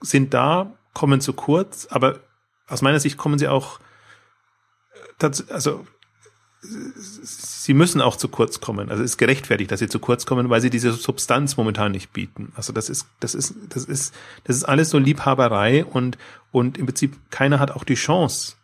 sind 0.00 0.32
da, 0.32 0.72
kommen 0.94 1.20
zu 1.20 1.32
kurz, 1.32 1.88
aber 1.90 2.20
aus 2.70 2.82
meiner 2.82 3.00
Sicht 3.00 3.18
kommen 3.18 3.38
sie 3.38 3.48
auch, 3.48 3.80
also 5.48 5.84
sie 6.62 7.74
müssen 7.74 8.00
auch 8.00 8.16
zu 8.16 8.28
kurz 8.28 8.60
kommen. 8.60 8.90
Also 8.90 9.02
es 9.02 9.12
ist 9.12 9.16
gerechtfertigt, 9.16 9.70
dass 9.70 9.80
sie 9.80 9.88
zu 9.88 9.98
kurz 9.98 10.26
kommen, 10.26 10.50
weil 10.50 10.60
sie 10.60 10.70
diese 10.70 10.92
Substanz 10.92 11.56
momentan 11.56 11.92
nicht 11.92 12.12
bieten. 12.12 12.52
Also 12.54 12.72
das 12.72 12.90
ist, 12.90 13.06
das 13.18 13.34
ist, 13.34 13.54
das 13.70 13.84
ist, 13.84 14.14
das 14.44 14.56
ist 14.56 14.64
alles 14.64 14.90
so 14.90 14.98
Liebhaberei 14.98 15.84
und, 15.84 16.18
und 16.52 16.78
im 16.78 16.86
Prinzip 16.86 17.16
keiner 17.30 17.58
hat 17.60 17.70
auch 17.70 17.84
die 17.84 17.94
Chance, 17.94 18.56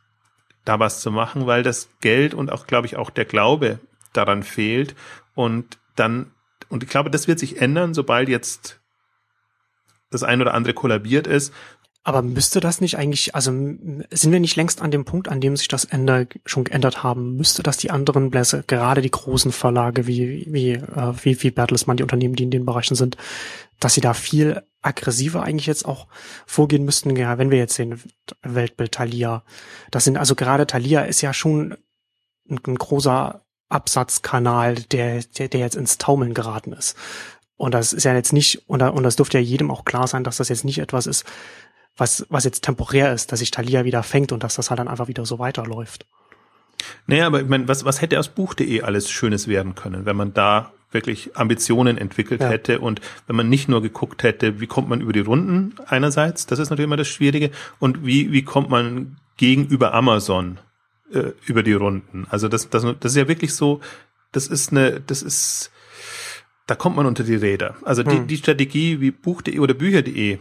da 0.64 0.78
was 0.78 1.00
zu 1.00 1.10
machen, 1.10 1.46
weil 1.46 1.62
das 1.62 1.88
Geld 2.00 2.34
und 2.34 2.52
auch, 2.52 2.66
glaube 2.66 2.86
ich, 2.86 2.96
auch 2.96 3.10
der 3.10 3.24
Glaube 3.24 3.80
daran 4.12 4.42
fehlt. 4.42 4.94
Und 5.34 5.78
dann, 5.94 6.30
und 6.68 6.82
ich 6.82 6.88
glaube, 6.90 7.10
das 7.10 7.28
wird 7.28 7.38
sich 7.38 7.60
ändern, 7.60 7.94
sobald 7.94 8.28
jetzt 8.28 8.78
das 10.10 10.22
ein 10.22 10.40
oder 10.40 10.54
andere 10.54 10.74
kollabiert 10.74 11.26
ist 11.26 11.52
aber 12.06 12.22
müsste 12.22 12.60
das 12.60 12.80
nicht 12.80 12.96
eigentlich, 12.96 13.34
also 13.34 13.50
sind 13.50 14.30
wir 14.30 14.38
nicht 14.38 14.54
längst 14.54 14.80
an 14.80 14.92
dem 14.92 15.04
Punkt, 15.04 15.26
an 15.26 15.40
dem 15.40 15.56
sich 15.56 15.66
das 15.66 15.84
Ende 15.84 16.28
schon 16.44 16.62
geändert 16.62 17.02
haben? 17.02 17.36
Müsste 17.36 17.64
das 17.64 17.78
die 17.78 17.90
anderen 17.90 18.30
Blässe, 18.30 18.62
gerade 18.64 19.02
die 19.02 19.10
großen 19.10 19.50
Verlage 19.50 20.06
wie, 20.06 20.46
wie, 20.48 20.74
äh, 20.74 21.14
wie, 21.24 21.42
wie 21.42 21.50
Bertelsmann, 21.50 21.96
die 21.96 22.04
Unternehmen, 22.04 22.36
die 22.36 22.44
in 22.44 22.52
den 22.52 22.64
Bereichen 22.64 22.94
sind, 22.94 23.16
dass 23.80 23.94
sie 23.94 24.00
da 24.00 24.14
viel 24.14 24.62
aggressiver 24.82 25.42
eigentlich 25.42 25.66
jetzt 25.66 25.84
auch 25.84 26.06
vorgehen 26.46 26.84
müssten, 26.84 27.16
ja, 27.16 27.38
wenn 27.38 27.50
wir 27.50 27.58
jetzt 27.58 27.74
sehen, 27.74 28.00
Weltbild 28.40 28.92
Thalia. 28.92 29.42
Das 29.90 30.04
sind, 30.04 30.16
also 30.16 30.36
gerade 30.36 30.68
Thalia 30.68 31.00
ist 31.00 31.22
ja 31.22 31.34
schon 31.34 31.76
ein, 32.48 32.60
ein 32.68 32.76
großer 32.76 33.44
Absatzkanal, 33.68 34.76
der, 34.76 35.24
der, 35.38 35.48
der 35.48 35.58
jetzt 35.58 35.74
ins 35.74 35.98
Taumeln 35.98 36.34
geraten 36.34 36.72
ist. 36.72 36.94
Und 37.56 37.72
das 37.74 37.92
ist 37.92 38.04
ja 38.04 38.14
jetzt 38.14 38.32
nicht, 38.32 38.68
und, 38.68 38.80
und 38.82 39.02
das 39.02 39.16
dürfte 39.16 39.38
ja 39.38 39.44
jedem 39.44 39.72
auch 39.72 39.84
klar 39.84 40.06
sein, 40.06 40.22
dass 40.22 40.36
das 40.36 40.50
jetzt 40.50 40.64
nicht 40.64 40.78
etwas 40.78 41.06
ist, 41.06 41.24
was, 41.96 42.26
was 42.28 42.44
jetzt 42.44 42.62
temporär 42.62 43.12
ist, 43.12 43.32
dass 43.32 43.40
sich 43.40 43.50
Thalia 43.50 43.84
wieder 43.84 44.02
fängt 44.02 44.32
und 44.32 44.42
dass 44.44 44.56
das 44.56 44.70
halt 44.70 44.78
dann 44.80 44.88
einfach 44.88 45.08
wieder 45.08 45.24
so 45.24 45.38
weiterläuft. 45.38 46.06
Naja, 47.06 47.26
aber 47.26 47.40
ich 47.40 47.48
meine, 47.48 47.68
was, 47.68 47.84
was 47.84 48.02
hätte 48.02 48.18
aus 48.18 48.28
Buch.de 48.28 48.82
alles 48.82 49.10
Schönes 49.10 49.48
werden 49.48 49.74
können, 49.74 50.04
wenn 50.04 50.16
man 50.16 50.34
da 50.34 50.72
wirklich 50.92 51.36
Ambitionen 51.36 51.98
entwickelt 51.98 52.40
ja. 52.40 52.48
hätte 52.48 52.80
und 52.80 53.00
wenn 53.26 53.36
man 53.36 53.48
nicht 53.48 53.68
nur 53.68 53.82
geguckt 53.82 54.22
hätte, 54.22 54.60
wie 54.60 54.66
kommt 54.66 54.88
man 54.88 55.00
über 55.00 55.12
die 55.12 55.20
Runden 55.20 55.74
einerseits, 55.86 56.46
das 56.46 56.58
ist 56.58 56.70
natürlich 56.70 56.86
immer 56.86 56.96
das 56.96 57.08
Schwierige, 57.08 57.50
und 57.78 58.06
wie, 58.06 58.32
wie 58.32 58.42
kommt 58.42 58.70
man 58.70 59.16
gegenüber 59.36 59.94
Amazon 59.94 60.58
äh, 61.12 61.32
über 61.46 61.62
die 61.62 61.72
Runden. 61.72 62.26
Also 62.30 62.48
das, 62.48 62.70
das, 62.70 62.82
das 63.00 63.12
ist 63.12 63.16
ja 63.16 63.28
wirklich 63.28 63.54
so, 63.54 63.80
das 64.32 64.46
ist 64.46 64.70
eine, 64.70 65.00
das 65.00 65.22
ist, 65.22 65.70
da 66.66 66.74
kommt 66.74 66.96
man 66.96 67.06
unter 67.06 67.24
die 67.24 67.36
Räder. 67.36 67.76
Also 67.82 68.02
die, 68.02 68.16
hm. 68.16 68.26
die 68.26 68.36
Strategie 68.36 69.00
wie 69.00 69.10
Buch.de 69.10 69.58
oder 69.58 69.74
Bücher.de 69.74 70.38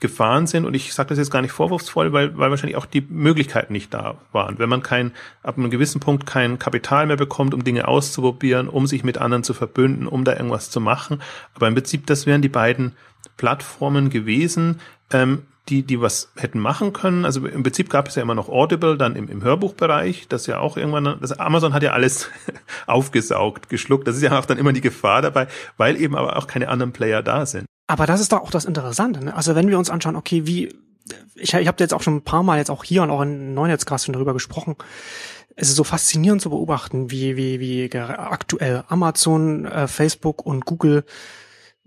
gefahren 0.00 0.46
sind. 0.46 0.64
Und 0.64 0.74
ich 0.74 0.92
sage 0.92 1.08
das 1.10 1.18
jetzt 1.18 1.30
gar 1.30 1.42
nicht 1.42 1.52
vorwurfsvoll, 1.52 2.12
weil, 2.12 2.36
weil 2.36 2.50
wahrscheinlich 2.50 2.76
auch 2.76 2.86
die 2.86 3.00
Möglichkeiten 3.00 3.72
nicht 3.72 3.94
da 3.94 4.16
waren. 4.32 4.58
Wenn 4.58 4.68
man 4.68 4.82
kein, 4.82 5.12
ab 5.42 5.56
einem 5.56 5.70
gewissen 5.70 6.00
Punkt 6.00 6.26
kein 6.26 6.58
Kapital 6.58 7.06
mehr 7.06 7.16
bekommt, 7.16 7.54
um 7.54 7.64
Dinge 7.64 7.88
auszuprobieren, 7.88 8.68
um 8.68 8.86
sich 8.86 9.04
mit 9.04 9.18
anderen 9.18 9.44
zu 9.44 9.54
verbünden, 9.54 10.06
um 10.06 10.24
da 10.24 10.32
irgendwas 10.32 10.70
zu 10.70 10.80
machen. 10.80 11.22
Aber 11.54 11.68
im 11.68 11.74
Prinzip, 11.74 12.06
das 12.06 12.26
wären 12.26 12.42
die 12.42 12.48
beiden 12.48 12.92
Plattformen 13.36 14.10
gewesen, 14.10 14.80
ähm, 15.12 15.42
die, 15.68 15.82
die 15.82 16.00
was 16.00 16.30
hätten 16.36 16.58
machen 16.58 16.92
können. 16.92 17.24
Also 17.24 17.46
im 17.46 17.62
Prinzip 17.62 17.88
gab 17.88 18.08
es 18.08 18.14
ja 18.14 18.22
immer 18.22 18.34
noch 18.34 18.48
Audible, 18.48 18.98
dann 18.98 19.16
im, 19.16 19.28
im 19.28 19.42
Hörbuchbereich, 19.42 20.28
das 20.28 20.46
ja 20.46 20.58
auch 20.58 20.76
irgendwann, 20.76 21.18
das 21.20 21.32
Amazon 21.32 21.72
hat 21.72 21.82
ja 21.82 21.92
alles 21.92 22.28
aufgesaugt, 22.86 23.68
geschluckt. 23.68 24.06
Das 24.06 24.16
ist 24.16 24.22
ja 24.22 24.38
auch 24.38 24.44
dann 24.44 24.58
immer 24.58 24.72
die 24.72 24.82
Gefahr 24.82 25.22
dabei, 25.22 25.46
weil 25.76 26.00
eben 26.00 26.16
aber 26.16 26.36
auch 26.36 26.46
keine 26.46 26.68
anderen 26.68 26.92
Player 26.92 27.22
da 27.22 27.46
sind. 27.46 27.66
Aber 27.86 28.06
das 28.06 28.20
ist 28.20 28.32
doch 28.32 28.40
auch 28.40 28.50
das 28.50 28.64
Interessante. 28.64 29.24
Ne? 29.24 29.34
Also 29.34 29.54
wenn 29.54 29.68
wir 29.68 29.78
uns 29.78 29.90
anschauen, 29.90 30.16
okay, 30.16 30.46
wie 30.46 30.74
ich, 31.34 31.54
ich 31.54 31.66
habe 31.66 31.82
jetzt 31.82 31.92
auch 31.92 32.02
schon 32.02 32.16
ein 32.16 32.24
paar 32.24 32.42
Mal 32.42 32.58
jetzt 32.58 32.70
auch 32.70 32.84
hier 32.84 33.02
und 33.02 33.10
auch 33.10 33.22
in 33.22 33.54
Neunetzcast 33.54 34.06
schon 34.06 34.14
darüber 34.14 34.32
gesprochen. 34.32 34.76
Es 35.56 35.68
ist 35.68 35.76
so 35.76 35.84
faszinierend 35.84 36.42
zu 36.42 36.50
beobachten, 36.50 37.10
wie 37.10 37.36
wie 37.36 37.60
wie 37.60 37.94
aktuell 37.98 38.84
Amazon, 38.88 39.66
äh, 39.66 39.86
Facebook 39.86 40.44
und 40.44 40.64
Google 40.64 41.04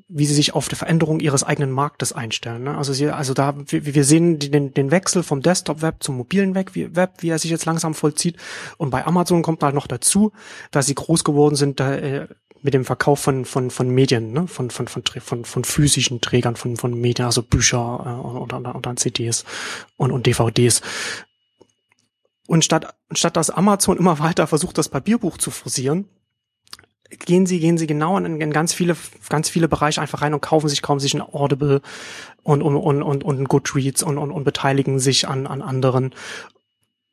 wie 0.10 0.26
sie 0.26 0.34
sich 0.34 0.56
auf 0.56 0.70
die 0.70 0.76
Veränderung 0.76 1.20
ihres 1.20 1.44
eigenen 1.44 1.72
Marktes 1.72 2.14
einstellen. 2.14 2.64
Ne? 2.64 2.78
Also, 2.78 2.94
sie, 2.94 3.10
also 3.10 3.34
da, 3.34 3.56
wir, 3.66 3.86
wir 3.94 4.04
sehen 4.06 4.40
den, 4.40 4.74
den 4.74 4.92
Wechsel 4.92 5.22
vom 5.22 5.42
Desktop-Web 5.42 5.98
zum 6.00 6.16
mobilen 6.18 6.56
Web 6.56 6.72
wie, 6.74 7.30
er 7.30 7.40
sich 7.40 7.52
jetzt 7.52 7.66
langsam 7.66 7.94
vollzieht. 7.94 8.38
Und 8.78 8.90
bei 8.90 9.06
Amazon 9.06 9.42
kommt 9.42 9.64
halt 9.64 9.76
noch 9.76 9.88
dazu, 9.88 10.32
dass 10.72 10.86
sie 10.88 10.96
groß 10.96 11.26
geworden 11.26 11.56
sind, 11.56 11.80
da, 11.80 11.94
äh, 11.96 12.28
mit 12.62 12.74
dem 12.74 12.86
Verkauf 12.86 13.20
von 13.20 13.46
von 13.46 13.70
von 13.70 13.90
Medien, 13.90 14.32
ne? 14.32 14.48
von 14.48 14.72
von 14.72 14.88
von 14.88 15.04
von, 15.04 15.46
von 15.46 15.64
physischen 15.64 16.22
Trägern 16.22 16.56
von 16.56 16.76
von 16.78 16.94
Medien, 16.94 17.26
also 17.26 17.44
Bücher 17.44 18.04
äh, 18.06 18.28
und, 18.28 18.54
und, 18.54 18.66
und 18.66 18.86
dann 18.86 18.98
CDs 18.98 19.46
und 19.96 20.12
und 20.12 20.26
DVDs. 20.26 20.82
Und 22.48 22.64
statt 22.64 22.96
statt 23.12 23.38
dass 23.38 23.50
Amazon 23.50 23.98
immer 23.98 24.20
weiter 24.20 24.48
versucht, 24.48 24.78
das 24.78 24.90
Papierbuch 24.90 25.38
zu 25.38 25.52
forcieren, 25.52 26.10
gehen 27.10 27.46
sie 27.46 27.60
gehen 27.60 27.78
sie 27.78 27.88
genau 27.88 28.18
in, 28.18 28.42
in 28.42 28.52
ganz 28.52 28.74
viele 28.74 28.96
ganz 29.30 29.50
viele 29.50 29.68
Bereiche 29.68 30.02
einfach 30.02 30.22
rein 30.22 30.34
und 30.34 30.42
kaufen 30.42 30.70
sich 30.70 30.82
kaufen 30.82 31.00
sich 31.00 31.14
ein 31.14 31.22
Audible 31.22 31.82
und 32.44 32.62
und 32.62 32.76
und 32.76 33.02
und, 33.04 33.24
und 33.24 33.40
ein 33.40 33.46
Goodreads 33.46 34.04
und, 34.04 34.18
und 34.18 34.32
und 34.32 34.44
beteiligen 34.44 35.00
sich 35.00 35.28
an 35.28 35.48
an 35.48 35.62
anderen 35.62 36.14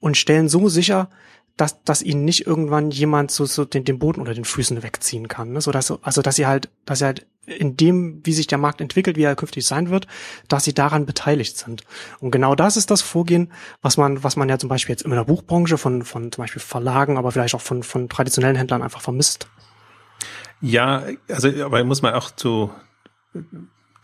und 0.00 0.16
stellen 0.16 0.48
so 0.48 0.68
sicher, 0.68 1.08
dass, 1.56 1.82
dass 1.84 2.02
ihnen 2.02 2.24
nicht 2.24 2.46
irgendwann 2.46 2.90
jemand 2.90 3.30
so, 3.30 3.44
so 3.44 3.64
den, 3.64 3.84
den 3.84 3.98
Boden 3.98 4.20
unter 4.20 4.34
den 4.34 4.44
Füßen 4.44 4.82
wegziehen 4.82 5.28
kann. 5.28 5.52
Ne? 5.52 5.60
So 5.60 5.70
dass, 5.70 5.90
also 6.02 6.20
dass 6.20 6.36
sie 6.36 6.46
halt, 6.46 6.68
dass 6.84 6.98
sie 6.98 7.04
halt 7.04 7.26
in 7.46 7.76
dem, 7.76 8.20
wie 8.24 8.32
sich 8.32 8.46
der 8.46 8.58
Markt 8.58 8.80
entwickelt, 8.80 9.16
wie 9.16 9.22
er 9.22 9.36
künftig 9.36 9.64
sein 9.64 9.90
wird, 9.90 10.06
dass 10.48 10.64
sie 10.64 10.74
daran 10.74 11.06
beteiligt 11.06 11.56
sind. 11.56 11.84
Und 12.20 12.32
genau 12.32 12.54
das 12.54 12.76
ist 12.76 12.90
das 12.90 13.02
Vorgehen, 13.02 13.52
was 13.82 13.96
man, 13.96 14.24
was 14.24 14.36
man 14.36 14.48
ja 14.48 14.58
zum 14.58 14.68
Beispiel 14.68 14.94
jetzt 14.94 15.02
in 15.02 15.10
der 15.10 15.24
Buchbranche 15.24 15.78
von, 15.78 16.02
von 16.02 16.32
zum 16.32 16.42
Beispiel 16.42 16.62
Verlagen, 16.62 17.18
aber 17.18 17.32
vielleicht 17.32 17.54
auch 17.54 17.60
von, 17.60 17.82
von 17.82 18.08
traditionellen 18.08 18.56
Händlern 18.56 18.82
einfach 18.82 19.02
vermisst. 19.02 19.48
Ja, 20.64 21.02
also 21.28 21.50
aber 21.62 21.84
muss 21.84 22.00
man 22.00 22.14
auch 22.14 22.30
zu 22.30 22.72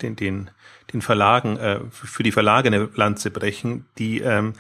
den, 0.03 0.15
den, 0.15 0.51
den 0.93 1.01
Verlagen, 1.01 1.57
äh, 1.57 1.81
für 1.91 2.23
die 2.23 2.33
Verlage 2.33 2.69
eine 2.69 2.91
Lanze 2.95 3.31
brechen, 3.31 3.87
die 3.97 4.21
ähm, 4.21 4.53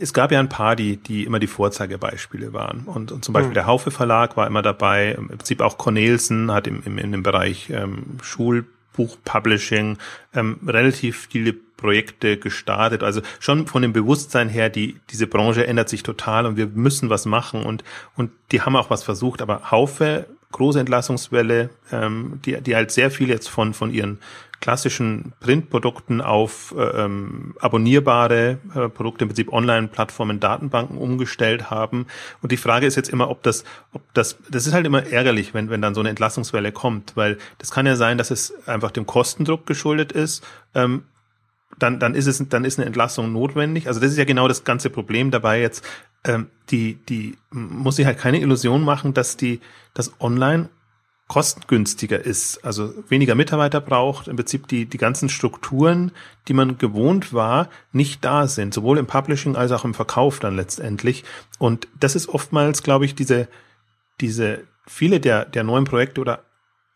es 0.00 0.12
gab 0.12 0.30
ja 0.30 0.38
ein 0.38 0.48
paar, 0.48 0.76
die, 0.76 0.98
die 0.98 1.24
immer 1.24 1.40
die 1.40 1.48
Vorzeigebeispiele 1.48 2.52
waren. 2.52 2.82
Und, 2.86 3.10
und 3.10 3.24
zum 3.24 3.32
Beispiel 3.32 3.50
mhm. 3.50 3.54
der 3.54 3.66
Haufe 3.66 3.90
Verlag 3.90 4.36
war 4.36 4.46
immer 4.46 4.62
dabei. 4.62 5.16
Im 5.18 5.26
Prinzip 5.26 5.60
auch 5.60 5.76
Cornelsen 5.76 6.52
hat 6.52 6.68
im, 6.68 6.80
im, 6.84 6.96
in 6.96 7.10
dem 7.10 7.24
Bereich 7.24 7.70
ähm, 7.70 8.18
Schulbuch-Publishing 8.22 9.98
ähm, 10.34 10.60
relativ 10.64 11.26
viele 11.28 11.52
Projekte 11.52 12.36
gestartet. 12.36 13.02
Also 13.02 13.20
schon 13.40 13.66
von 13.66 13.82
dem 13.82 13.92
Bewusstsein 13.92 14.48
her, 14.48 14.68
die, 14.68 15.00
diese 15.10 15.26
Branche 15.26 15.66
ändert 15.66 15.88
sich 15.88 16.04
total 16.04 16.46
und 16.46 16.56
wir 16.56 16.68
müssen 16.68 17.10
was 17.10 17.26
machen 17.26 17.64
und, 17.64 17.82
und 18.14 18.30
die 18.52 18.62
haben 18.62 18.76
auch 18.76 18.90
was 18.90 19.02
versucht. 19.02 19.42
Aber 19.42 19.72
Haufe, 19.72 20.26
große 20.52 20.80
Entlassungswelle, 20.80 21.70
ähm, 21.92 22.40
die, 22.44 22.60
die 22.60 22.74
halt 22.74 22.90
sehr 22.90 23.10
viel 23.10 23.28
jetzt 23.28 23.48
von, 23.48 23.74
von 23.74 23.92
ihren 23.92 24.18
klassischen 24.60 25.32
Printprodukten 25.40 26.20
auf 26.20 26.74
äh, 26.76 26.82
ähm, 26.82 27.54
abonnierbare 27.60 28.58
äh, 28.74 28.88
Produkte, 28.88 29.24
im 29.24 29.28
Prinzip 29.28 29.52
Online-Plattformen, 29.52 30.40
Datenbanken 30.40 30.98
umgestellt 30.98 31.70
haben. 31.70 32.06
Und 32.42 32.50
die 32.50 32.56
Frage 32.56 32.86
ist 32.86 32.96
jetzt 32.96 33.08
immer, 33.08 33.30
ob 33.30 33.42
das, 33.42 33.64
ob 33.92 34.02
das, 34.14 34.38
das 34.50 34.66
ist 34.66 34.72
halt 34.72 34.86
immer 34.86 35.06
ärgerlich, 35.06 35.54
wenn, 35.54 35.70
wenn 35.70 35.80
dann 35.80 35.94
so 35.94 36.00
eine 36.00 36.08
Entlassungswelle 36.08 36.72
kommt, 36.72 37.16
weil 37.16 37.38
das 37.58 37.70
kann 37.70 37.86
ja 37.86 37.94
sein, 37.94 38.18
dass 38.18 38.30
es 38.30 38.52
einfach 38.66 38.90
dem 38.90 39.06
Kostendruck 39.06 39.66
geschuldet 39.66 40.12
ist. 40.12 40.44
Ähm, 40.74 41.04
dann, 41.78 42.00
dann 42.00 42.14
ist 42.14 42.26
es, 42.26 42.42
dann 42.48 42.64
ist 42.64 42.78
eine 42.78 42.86
Entlassung 42.86 43.32
notwendig. 43.32 43.86
Also 43.86 44.00
das 44.00 44.10
ist 44.10 44.18
ja 44.18 44.24
genau 44.24 44.48
das 44.48 44.64
ganze 44.64 44.90
Problem 44.90 45.30
dabei 45.30 45.60
jetzt. 45.60 45.84
Ähm, 46.24 46.50
die, 46.70 46.94
die 46.94 47.38
muss 47.50 47.96
sich 47.96 48.06
halt 48.06 48.18
keine 48.18 48.40
Illusion 48.40 48.84
machen, 48.84 49.14
dass 49.14 49.36
die, 49.36 49.60
das 49.94 50.12
Online 50.20 50.68
kostengünstiger 51.28 52.18
ist, 52.18 52.64
also 52.64 52.94
weniger 53.08 53.34
Mitarbeiter 53.34 53.82
braucht, 53.82 54.28
im 54.28 54.36
Prinzip 54.36 54.66
die, 54.66 54.86
die 54.86 54.96
ganzen 54.96 55.28
Strukturen, 55.28 56.10
die 56.48 56.54
man 56.54 56.78
gewohnt 56.78 57.34
war, 57.34 57.68
nicht 57.92 58.24
da 58.24 58.48
sind, 58.48 58.72
sowohl 58.72 58.96
im 58.96 59.06
Publishing 59.06 59.54
als 59.54 59.70
auch 59.72 59.84
im 59.84 59.92
Verkauf 59.92 60.40
dann 60.40 60.56
letztendlich. 60.56 61.24
Und 61.58 61.86
das 62.00 62.16
ist 62.16 62.30
oftmals, 62.30 62.82
glaube 62.82 63.04
ich, 63.04 63.14
diese, 63.14 63.46
diese, 64.22 64.64
viele 64.86 65.20
der, 65.20 65.44
der 65.44 65.64
neuen 65.64 65.84
Projekte 65.84 66.22
oder 66.22 66.44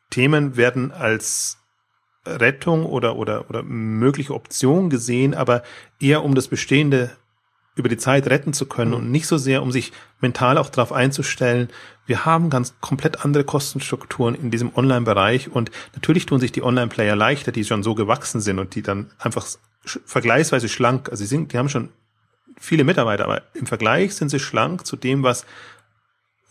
Themen 0.08 0.56
werden 0.56 0.92
als 0.92 1.58
Rettung 2.24 2.86
oder, 2.86 3.16
oder, 3.16 3.50
oder 3.50 3.62
mögliche 3.62 4.34
Option 4.34 4.88
gesehen, 4.88 5.34
aber 5.34 5.62
eher 6.00 6.24
um 6.24 6.34
das 6.34 6.48
Bestehende 6.48 7.10
über 7.74 7.88
die 7.88 7.96
Zeit 7.96 8.28
retten 8.28 8.52
zu 8.52 8.66
können 8.66 8.90
mhm. 8.90 8.96
und 8.96 9.10
nicht 9.10 9.26
so 9.26 9.38
sehr, 9.38 9.62
um 9.62 9.72
sich 9.72 9.92
mental 10.20 10.58
auch 10.58 10.68
darauf 10.68 10.92
einzustellen, 10.92 11.68
wir 12.06 12.24
haben 12.24 12.50
ganz 12.50 12.74
komplett 12.80 13.24
andere 13.24 13.44
Kostenstrukturen 13.44 14.34
in 14.34 14.50
diesem 14.50 14.74
Online-Bereich 14.76 15.50
und 15.50 15.70
natürlich 15.94 16.26
tun 16.26 16.40
sich 16.40 16.52
die 16.52 16.62
Online-Player 16.62 17.16
leichter, 17.16 17.52
die 17.52 17.64
schon 17.64 17.82
so 17.82 17.94
gewachsen 17.94 18.40
sind 18.40 18.58
und 18.58 18.74
die 18.74 18.82
dann 18.82 19.10
einfach 19.18 19.46
vergleichsweise 19.84 20.68
schlank, 20.68 21.08
also 21.10 21.22
sie 21.22 21.28
sind, 21.28 21.52
die 21.52 21.58
haben 21.58 21.68
schon 21.68 21.90
viele 22.58 22.84
Mitarbeiter, 22.84 23.24
aber 23.24 23.42
im 23.54 23.66
Vergleich 23.66 24.14
sind 24.14 24.28
sie 24.28 24.38
schlank 24.38 24.86
zu 24.86 24.96
dem, 24.96 25.22
was 25.22 25.46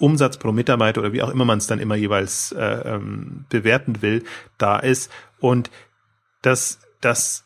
Umsatz 0.01 0.37
pro 0.37 0.51
Mitarbeiter 0.51 1.01
oder 1.01 1.13
wie 1.13 1.21
auch 1.21 1.29
immer 1.29 1.45
man 1.45 1.59
es 1.59 1.67
dann 1.67 1.79
immer 1.79 1.95
jeweils 1.95 2.51
äh, 2.53 2.63
ähm, 2.63 3.45
bewerten 3.49 4.01
will, 4.01 4.23
da 4.57 4.79
ist. 4.79 5.11
Und 5.39 5.69
das, 6.41 6.79
das 7.01 7.45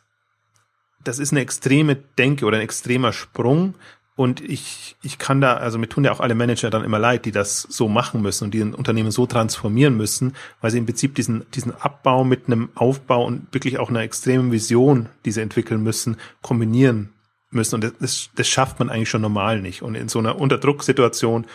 das 1.06 1.20
ist 1.20 1.32
eine 1.32 1.42
extreme 1.42 1.96
Denke 1.96 2.46
oder 2.46 2.58
ein 2.58 2.64
extremer 2.64 3.14
Sprung. 3.14 3.76
Und 4.18 4.40
ich, 4.40 4.96
ich 5.02 5.18
kann 5.18 5.42
da, 5.42 5.56
also 5.58 5.78
mir 5.78 5.90
tun 5.90 6.06
ja 6.06 6.12
auch 6.14 6.22
alle 6.22 6.36
Manager 6.36 6.70
dann 6.70 6.86
immer 6.86 7.00
leid, 7.00 7.26
die 7.26 7.34
das 7.34 7.64
so 7.64 7.90
machen 7.90 8.22
müssen 8.22 8.46
und 8.46 8.54
die 8.54 8.62
ein 8.62 8.74
Unternehmen 8.74 9.12
so 9.12 9.26
transformieren 9.26 9.98
müssen, 9.98 10.36
weil 10.62 10.72
sie 10.72 10.78
im 10.78 10.86
Prinzip 10.86 11.16
diesen, 11.16 11.46
diesen 11.52 11.74
Abbau 11.82 12.24
mit 12.24 12.48
einem 12.48 12.70
Aufbau 12.76 13.26
und 13.26 13.54
wirklich 13.54 13.78
auch 13.78 13.90
einer 13.90 14.02
extremen 14.02 14.54
Vision, 14.54 15.10
die 15.26 15.32
sie 15.32 15.42
entwickeln 15.42 15.84
müssen, 15.84 16.16
kombinieren 16.42 17.10
müssen. 17.52 17.76
Und 17.76 17.94
das, 18.00 18.30
das 18.34 18.48
schafft 18.48 18.80
man 18.80 18.90
eigentlich 18.90 19.10
schon 19.10 19.22
normal 19.22 19.62
nicht. 19.62 19.82
Und 19.82 19.96
in 19.96 20.08
so 20.08 20.20
einer 20.20 20.40
Unterdrucksituation 20.40 21.46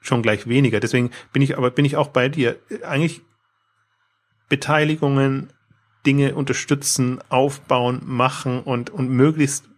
schon 0.00 0.22
gleich 0.22 0.46
weniger. 0.46 0.80
Deswegen 0.80 1.10
bin 1.32 1.42
ich 1.42 1.58
aber 1.58 1.70
bin 1.70 1.84
ich 1.84 1.96
auch 1.96 2.08
bei 2.08 2.30
dir. 2.30 2.56
Eigentlich 2.86 3.20
Beteiligungen, 4.48 5.50
Dinge 6.08 6.34
unterstützen, 6.34 7.20
aufbauen, 7.28 8.00
machen 8.06 8.60
und 8.60 8.88
und 8.88 9.10
möglichst 9.10 9.68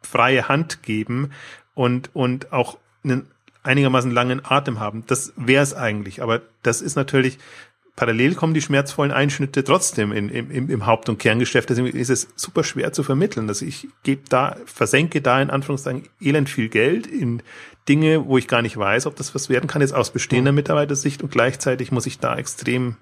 freie 0.00 0.46
Hand 0.46 0.84
geben 0.84 1.32
und 1.74 2.14
und 2.14 2.52
auch 2.52 2.78
einen 3.02 3.26
einigermaßen 3.64 4.12
langen 4.12 4.42
Atem 4.44 4.78
haben. 4.78 5.02
Das 5.08 5.32
wäre 5.36 5.64
es 5.64 5.74
eigentlich. 5.74 6.22
Aber 6.22 6.42
das 6.62 6.80
ist 6.80 6.94
natürlich 6.94 7.38
parallel 7.96 8.36
kommen 8.36 8.54
die 8.54 8.62
schmerzvollen 8.62 9.12
Einschnitte 9.12 9.64
trotzdem 9.64 10.12
in, 10.12 10.28
im, 10.28 10.70
im 10.70 10.86
Haupt- 10.86 11.08
und 11.08 11.18
Kerngeschäft. 11.18 11.68
Deswegen 11.68 11.98
ist 11.98 12.10
es 12.10 12.28
super 12.36 12.62
schwer 12.62 12.92
zu 12.92 13.02
vermitteln. 13.02 13.48
Also 13.48 13.66
ich 13.66 13.88
gebe 14.04 14.22
da, 14.28 14.56
versenke 14.66 15.20
da 15.20 15.42
in 15.42 15.50
Anführungszeichen 15.50 16.08
elend 16.20 16.48
viel 16.48 16.68
Geld 16.68 17.08
in 17.08 17.42
Dinge, 17.88 18.24
wo 18.26 18.38
ich 18.38 18.46
gar 18.46 18.62
nicht 18.62 18.76
weiß, 18.76 19.06
ob 19.06 19.16
das 19.16 19.34
was 19.34 19.48
werden 19.48 19.66
kann, 19.66 19.82
jetzt 19.82 19.94
aus 19.94 20.12
bestehender 20.12 20.52
Mitarbeitersicht 20.52 21.24
und 21.24 21.32
gleichzeitig 21.32 21.90
muss 21.90 22.06
ich 22.06 22.20
da 22.20 22.36
extrem 22.36 22.96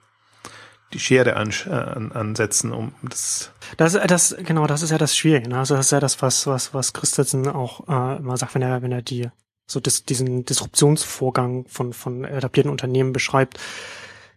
die 0.93 0.99
Schere 0.99 1.37
an, 1.37 1.53
an, 1.69 2.13
ansetzen, 2.13 2.73
um 2.73 2.93
das. 3.03 3.51
Das, 3.77 3.93
das, 3.93 4.37
genau, 4.45 4.67
das 4.67 4.83
ist 4.83 4.91
ja 4.91 4.99
das 4.99 5.17
Schwierige. 5.17 5.49
Ne? 5.49 5.59
Also 5.59 5.77
das 5.77 5.87
ist 5.87 5.93
ja 5.93 6.01
das, 6.01 6.23
was, 6.23 6.47
was, 6.47 6.73
was 6.73 6.93
Christensen 6.93 7.47
auch 7.49 7.89
äh, 7.89 8.19
immer 8.19 8.37
sagt, 8.37 8.55
wenn 8.55 8.63
er, 8.63 8.83
wenn 8.83 8.93
er 8.93 9.03
die 9.03 9.29
so 9.67 9.81
dis, 9.81 10.05
diesen 10.05 10.45
Disruptionsvorgang 10.45 11.67
von, 11.69 11.93
von 11.93 12.25
etablierten 12.25 12.71
Unternehmen 12.71 13.13
beschreibt, 13.13 13.59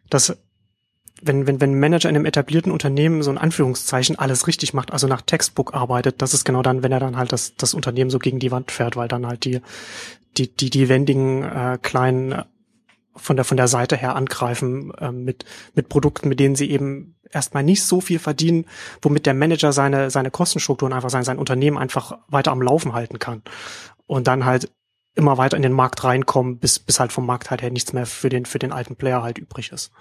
dass 0.09 0.37
wenn, 1.21 1.47
wenn, 1.47 1.61
wenn 1.61 1.71
ein 1.71 1.79
Manager 1.79 2.09
in 2.09 2.15
einem 2.15 2.25
etablierten 2.25 2.71
Unternehmen 2.71 3.21
so 3.23 3.31
in 3.31 3.37
Anführungszeichen 3.37 4.17
alles 4.17 4.47
richtig 4.47 4.73
macht, 4.73 4.91
also 4.91 5.07
nach 5.07 5.21
Textbook 5.21 5.73
arbeitet, 5.73 6.21
das 6.21 6.33
ist 6.33 6.45
genau 6.45 6.63
dann, 6.63 6.83
wenn 6.83 6.91
er 6.91 6.99
dann 6.99 7.15
halt 7.15 7.31
das, 7.31 7.55
das 7.55 7.73
Unternehmen 7.73 8.09
so 8.09 8.19
gegen 8.19 8.39
die 8.39 8.51
Wand 8.51 8.71
fährt, 8.71 8.95
weil 8.95 9.07
dann 9.07 9.27
halt 9.27 9.45
die, 9.45 9.61
die, 10.37 10.53
die, 10.53 10.69
die 10.69 10.89
wendigen 10.89 11.43
äh, 11.43 11.77
kleinen 11.81 12.31
äh, 12.31 12.43
von 13.15 13.35
der 13.35 13.45
von 13.45 13.57
der 13.57 13.67
Seite 13.67 13.95
her 13.95 14.15
angreifen 14.15 14.93
äh, 14.95 15.11
mit 15.11 15.45
mit 15.73 15.89
Produkten, 15.89 16.29
mit 16.29 16.39
denen 16.39 16.55
sie 16.55 16.69
eben 16.71 17.15
erstmal 17.29 17.63
nicht 17.63 17.83
so 17.83 18.01
viel 18.01 18.19
verdienen, 18.19 18.65
womit 19.01 19.25
der 19.25 19.33
Manager 19.33 19.73
seine 19.73 20.09
seine 20.09 20.31
Kostenstrukturen 20.31 20.93
einfach 20.93 21.09
sein 21.09 21.23
sein 21.23 21.39
Unternehmen 21.39 21.77
einfach 21.77 22.17
weiter 22.27 22.51
am 22.51 22.61
Laufen 22.61 22.93
halten 22.93 23.19
kann 23.19 23.41
und 24.07 24.27
dann 24.27 24.45
halt 24.45 24.71
immer 25.13 25.37
weiter 25.37 25.57
in 25.57 25.63
den 25.63 25.73
Markt 25.73 26.03
reinkommen, 26.03 26.57
bis 26.57 26.79
bis 26.79 26.99
halt 26.99 27.11
vom 27.11 27.25
Markt 27.25 27.51
halt 27.51 27.61
her 27.61 27.71
nichts 27.71 27.93
mehr 27.93 28.05
für 28.05 28.29
den 28.29 28.45
für 28.45 28.59
den 28.59 28.71
alten 28.71 28.95
Player 28.95 29.23
halt 29.23 29.37
übrig 29.37 29.71
ist. 29.71 29.91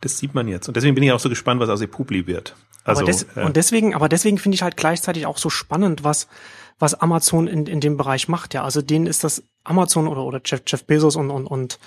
Das 0.00 0.18
sieht 0.18 0.34
man 0.34 0.48
jetzt. 0.48 0.66
Und 0.66 0.76
deswegen 0.76 0.94
bin 0.94 1.04
ich 1.04 1.12
auch 1.12 1.20
so 1.20 1.28
gespannt, 1.28 1.60
was 1.60 1.68
aus 1.68 1.82
Epubli 1.82 2.26
wird. 2.26 2.56
Also, 2.84 3.04
des, 3.04 3.26
äh, 3.36 3.42
und 3.42 3.56
deswegen, 3.56 3.94
aber 3.94 4.08
deswegen 4.08 4.38
finde 4.38 4.54
ich 4.54 4.62
halt 4.62 4.76
gleichzeitig 4.76 5.26
auch 5.26 5.36
so 5.36 5.50
spannend, 5.50 6.04
was, 6.04 6.28
was 6.78 6.94
Amazon 6.94 7.46
in, 7.46 7.66
in 7.66 7.80
dem 7.80 7.96
Bereich 7.96 8.28
macht. 8.28 8.54
Ja, 8.54 8.64
also 8.64 8.82
denen 8.82 9.06
ist 9.06 9.24
das 9.24 9.42
Amazon 9.64 10.08
oder, 10.08 10.24
oder 10.24 10.40
Jeff, 10.44 10.62
Jeff 10.66 10.84
Bezos 10.84 11.16
und, 11.16 11.30
und, 11.30 11.46
und, 11.46 11.78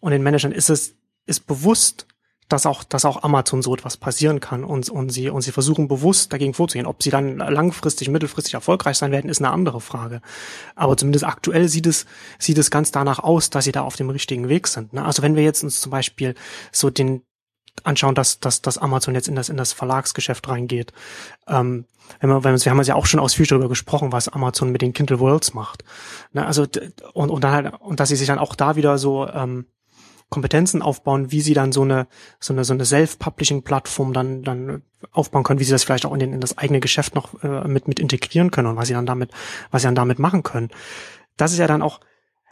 und 0.00 0.10
den 0.10 0.22
Managern 0.22 0.52
ist 0.52 0.70
es, 0.70 0.94
ist 1.26 1.46
bewusst, 1.46 2.06
dass 2.52 2.66
auch, 2.66 2.84
dass 2.84 3.04
auch 3.04 3.22
Amazon 3.22 3.62
so 3.62 3.74
etwas 3.74 3.96
passieren 3.96 4.40
kann 4.40 4.62
und, 4.64 4.90
und 4.90 5.08
sie, 5.08 5.30
und 5.30 5.40
sie 5.40 5.52
versuchen 5.52 5.88
bewusst 5.88 6.32
dagegen 6.32 6.52
vorzugehen. 6.52 6.86
Ob 6.86 7.02
sie 7.02 7.10
dann 7.10 7.38
langfristig, 7.38 8.08
mittelfristig 8.08 8.54
erfolgreich 8.54 8.98
sein 8.98 9.10
werden, 9.10 9.30
ist 9.30 9.40
eine 9.40 9.50
andere 9.50 9.80
Frage. 9.80 10.20
Aber 10.74 10.96
zumindest 10.96 11.24
aktuell 11.24 11.68
sieht 11.68 11.86
es, 11.86 12.04
sieht 12.38 12.58
es 12.58 12.70
ganz 12.70 12.90
danach 12.90 13.20
aus, 13.20 13.48
dass 13.48 13.64
sie 13.64 13.72
da 13.72 13.82
auf 13.82 13.96
dem 13.96 14.10
richtigen 14.10 14.48
Weg 14.48 14.68
sind. 14.68 14.92
Ne? 14.92 15.04
Also 15.04 15.22
wenn 15.22 15.34
wir 15.34 15.42
jetzt 15.42 15.62
uns 15.62 15.80
zum 15.80 15.90
Beispiel 15.90 16.34
so 16.72 16.90
den, 16.90 17.22
anschauen, 17.84 18.14
dass, 18.14 18.40
dass, 18.40 18.62
dass 18.62 18.78
Amazon 18.78 19.14
jetzt 19.14 19.28
in 19.28 19.34
das, 19.34 19.48
in 19.48 19.56
das 19.56 19.72
Verlagsgeschäft 19.72 20.48
reingeht. 20.48 20.92
Ähm, 21.48 21.86
wenn 22.20 22.30
wir, 22.30 22.44
wenn 22.44 22.54
wir, 22.54 22.64
wir 22.64 22.70
haben 22.70 22.82
ja 22.82 22.94
auch 22.94 23.06
schon 23.06 23.20
ausführlich 23.20 23.48
darüber 23.48 23.68
gesprochen, 23.68 24.12
was 24.12 24.28
Amazon 24.28 24.70
mit 24.70 24.82
den 24.82 24.92
Kindle 24.92 25.20
Worlds 25.20 25.54
macht. 25.54 25.84
Ne, 26.32 26.46
also 26.46 26.66
und, 27.12 27.30
und 27.30 27.44
dann 27.44 27.52
halt, 27.52 27.72
und 27.80 28.00
dass 28.00 28.08
sie 28.08 28.16
sich 28.16 28.26
dann 28.26 28.38
auch 28.38 28.54
da 28.54 28.76
wieder 28.76 28.98
so 28.98 29.26
ähm, 29.28 29.66
Kompetenzen 30.28 30.82
aufbauen, 30.82 31.30
wie 31.30 31.42
sie 31.42 31.54
dann 31.54 31.72
so 31.72 31.82
eine 31.82 32.06
so 32.40 32.52
eine 32.52 32.64
so 32.64 32.72
eine 32.72 32.84
Self-Publishing-Plattform 32.84 34.12
dann 34.12 34.42
dann 34.42 34.82
aufbauen 35.10 35.44
können, 35.44 35.60
wie 35.60 35.64
sie 35.64 35.72
das 35.72 35.84
vielleicht 35.84 36.06
auch 36.06 36.14
in, 36.14 36.20
den, 36.20 36.32
in 36.32 36.40
das 36.40 36.56
eigene 36.58 36.80
Geschäft 36.80 37.14
noch 37.14 37.42
äh, 37.42 37.68
mit 37.68 37.86
mit 37.86 38.00
integrieren 38.00 38.50
können 38.50 38.68
und 38.68 38.76
was 38.76 38.88
sie 38.88 38.94
dann 38.94 39.06
damit 39.06 39.30
was 39.70 39.82
sie 39.82 39.88
dann 39.88 39.94
damit 39.94 40.18
machen 40.18 40.42
können. 40.42 40.70
Das 41.36 41.52
ist 41.52 41.58
ja 41.58 41.66
dann 41.66 41.82
auch 41.82 42.00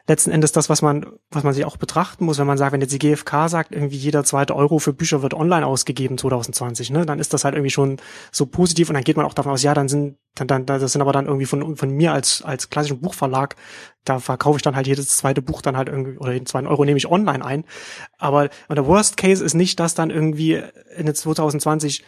letzten 0.07 0.31
Endes 0.31 0.53
das, 0.53 0.69
was 0.69 0.83
man, 0.83 1.07
was 1.31 1.45
man 1.45 1.53
sich 1.53 1.65
auch 1.65 1.77
betrachten 1.77 2.25
muss, 2.25 2.39
wenn 2.39 2.47
man 2.47 2.59
sagt, 2.59 2.73
wenn 2.73 2.81
jetzt 2.81 2.93
die 2.93 2.99
GfK 2.99 3.49
sagt, 3.49 3.73
irgendwie 3.73 3.97
jeder 3.97 4.25
zweite 4.25 4.57
Euro 4.57 4.79
für 4.79 4.93
Bücher 4.93 5.23
wird 5.23 5.35
online 5.35 5.67
ausgegeben 5.67 6.19
2020, 6.19 6.91
ne, 6.91 7.07
dann 7.07 7.19
ist 7.19 7.33
das 7.33 7.45
halt 7.45 7.55
irgendwie 7.55 7.71
schon 7.71 7.99
so 8.33 8.47
positiv 8.47 8.89
und 8.89 8.95
dann 8.95 9.05
geht 9.05 9.17
man 9.17 9.27
auch 9.27 9.35
davon 9.35 9.53
aus, 9.53 9.63
ja, 9.63 9.75
dann 9.75 9.89
sind, 9.89 10.17
dann, 10.35 10.49
dann, 10.49 10.67
das 10.67 10.93
sind 10.93 11.03
aber 11.03 11.13
dann 11.13 11.27
irgendwie 11.27 11.47
von, 11.47 11.77
von 11.77 11.91
mir 11.91 12.13
als, 12.13 12.43
als 12.43 12.71
klassischen 12.71 13.01
Buchverlag, 13.01 13.57
da 14.05 14.19
verkaufe 14.19 14.57
ich 14.57 14.63
dann 14.63 14.77
halt 14.77 14.87
jedes 14.87 15.17
zweite 15.17 15.43
Buch 15.43 15.63
dann 15.63 15.77
halt 15.77 15.89
irgendwie, 15.89 16.19
oder 16.19 16.33
jeden 16.33 16.47
zweiten 16.47 16.67
Euro 16.67 16.85
nehme 16.85 16.99
ich 16.99 17.11
online 17.11 17.45
ein. 17.45 17.65
Aber, 18.19 18.49
und 18.69 18.77
der 18.77 18.87
Worst 18.87 19.17
Case 19.17 19.45
ist 19.45 19.55
nicht, 19.55 19.79
dass 19.79 19.95
dann 19.95 20.11
irgendwie 20.11 20.63
in 20.97 21.15
2020 21.15 22.01
ich, 22.01 22.05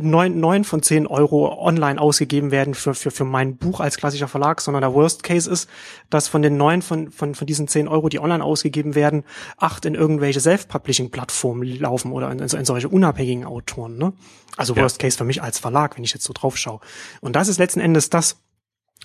neun, 0.00 0.40
neun 0.40 0.64
von 0.64 0.82
zehn 0.82 1.06
Euro 1.06 1.58
online 1.58 1.98
ausgegeben 1.98 2.50
werden 2.50 2.74
für, 2.74 2.94
für, 2.94 3.10
für 3.10 3.24
mein 3.24 3.56
Buch 3.56 3.80
als 3.80 3.96
klassischer 3.96 4.28
Verlag, 4.28 4.60
sondern 4.60 4.82
der 4.82 4.92
Worst 4.92 5.22
Case 5.22 5.50
ist, 5.50 5.70
dass 6.10 6.28
von 6.28 6.42
den 6.42 6.58
neun 6.58 6.82
von, 6.82 7.10
von, 7.10 7.34
von 7.34 7.46
diesen 7.46 7.66
zehn 7.66 7.88
Euro, 7.88 8.10
die 8.10 8.20
online 8.20 8.44
ausgegeben 8.44 8.94
werden, 8.94 9.24
acht 9.56 9.86
in 9.86 9.94
irgendwelche 9.94 10.40
Self-Publishing-Plattformen 10.40 11.78
laufen 11.78 12.12
oder 12.12 12.30
in, 12.30 12.40
in, 12.40 12.64
solche 12.66 12.90
unabhängigen 12.90 13.46
Autoren. 13.46 13.96
Ne? 13.96 14.12
Also 14.58 14.74
ja. 14.74 14.82
Worst 14.82 14.98
Case 14.98 15.16
für 15.16 15.24
mich 15.24 15.42
als 15.42 15.58
Verlag, 15.58 15.96
wenn 15.96 16.04
ich 16.04 16.12
jetzt 16.12 16.24
so 16.24 16.34
drauf 16.34 16.58
schaue. 16.58 16.80
Und 17.22 17.34
das 17.34 17.48
ist 17.48 17.58
letzten 17.58 17.80
Endes 17.80 18.10
das, 18.10 18.36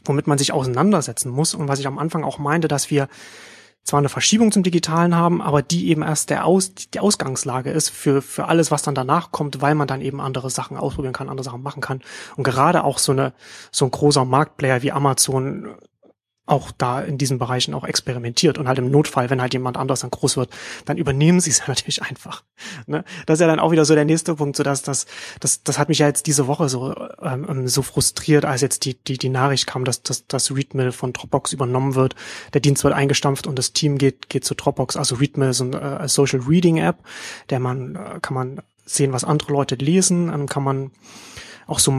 womit 0.03 0.27
man 0.27 0.37
sich 0.37 0.51
auseinandersetzen 0.51 1.29
muss 1.29 1.53
und 1.53 1.69
was 1.69 1.79
ich 1.79 1.87
am 1.87 1.97
Anfang 1.97 2.25
auch 2.25 2.37
meinte, 2.37 2.67
dass 2.67 2.91
wir 2.91 3.07
zwar 3.87 3.99
eine 3.99 4.09
Verschiebung 4.09 4.51
zum 4.51 4.63
Digitalen 4.63 5.15
haben, 5.15 5.41
aber 5.41 5.61
die 5.61 5.87
eben 5.87 6.01
erst 6.01 6.29
der 6.29 6.45
Aus, 6.45 6.73
die 6.75 6.99
Ausgangslage 6.99 7.71
ist 7.71 7.89
für, 7.89 8.21
für 8.21 8.49
alles, 8.49 8.69
was 8.69 8.83
dann 8.83 8.95
danach 8.95 9.31
kommt, 9.31 9.61
weil 9.61 9.75
man 9.75 9.87
dann 9.87 10.01
eben 10.01 10.19
andere 10.19 10.49
Sachen 10.49 10.75
ausprobieren 10.75 11.13
kann, 11.13 11.29
andere 11.29 11.45
Sachen 11.45 11.63
machen 11.63 11.81
kann. 11.81 12.01
Und 12.35 12.43
gerade 12.43 12.83
auch 12.83 12.97
so 12.97 13.13
eine, 13.13 13.31
so 13.71 13.85
ein 13.85 13.91
großer 13.91 14.25
Marktplayer 14.25 14.81
wie 14.81 14.91
Amazon 14.91 15.69
auch 16.47 16.71
da 16.71 17.01
in 17.01 17.17
diesen 17.17 17.37
Bereichen 17.37 17.73
auch 17.73 17.83
experimentiert 17.83 18.57
und 18.57 18.67
halt 18.67 18.79
im 18.79 18.89
Notfall, 18.89 19.29
wenn 19.29 19.41
halt 19.41 19.53
jemand 19.53 19.77
anders 19.77 19.99
dann 19.99 20.11
groß 20.11 20.37
wird, 20.37 20.49
dann 20.85 20.97
übernehmen 20.97 21.39
sie 21.39 21.51
es 21.51 21.61
natürlich 21.67 22.01
einfach. 22.01 22.43
Ne? 22.87 23.03
Das 23.25 23.35
ist 23.35 23.41
ja 23.41 23.47
dann 23.47 23.59
auch 23.59 23.71
wieder 23.71 23.85
so 23.85 23.93
der 23.93 24.05
nächste 24.05 24.35
Punkt, 24.35 24.55
so 24.55 24.63
dass 24.63 24.81
das, 24.81 25.05
das, 25.39 25.63
das 25.63 25.77
hat 25.77 25.89
mich 25.89 25.99
ja 25.99 26.07
jetzt 26.07 26.25
diese 26.25 26.47
Woche 26.47 26.69
so 26.69 26.95
ähm, 27.21 27.45
ähm, 27.49 27.67
so 27.67 27.81
frustriert, 27.81 28.45
als 28.45 28.61
jetzt 28.61 28.85
die 28.85 28.95
die 28.95 29.17
die 29.17 29.29
Nachricht 29.29 29.67
kam, 29.67 29.83
dass 29.83 30.01
dass 30.01 30.25
das 30.25 30.49
Readmill 30.51 30.91
von 30.91 31.13
Dropbox 31.13 31.53
übernommen 31.53 31.95
wird. 31.95 32.15
Der 32.53 32.61
Dienst 32.61 32.83
wird 32.83 32.93
eingestampft 32.93 33.45
und 33.45 33.59
das 33.59 33.73
Team 33.73 33.97
geht 33.97 34.29
geht 34.29 34.45
zu 34.45 34.55
Dropbox. 34.55 34.95
Also 34.95 35.15
Readmill 35.15 35.49
ist 35.49 35.61
eine 35.61 35.99
äh, 35.99 36.07
Social 36.07 36.39
Reading 36.47 36.77
App, 36.77 36.99
der 37.49 37.59
man 37.59 37.95
äh, 37.95 38.19
kann 38.21 38.33
man 38.33 38.61
sehen, 38.85 39.11
was 39.11 39.25
andere 39.25 39.51
Leute 39.51 39.75
lesen, 39.75 40.31
ähm, 40.33 40.47
kann 40.47 40.63
man 40.63 40.91
auch 41.67 41.79
so 41.79 41.91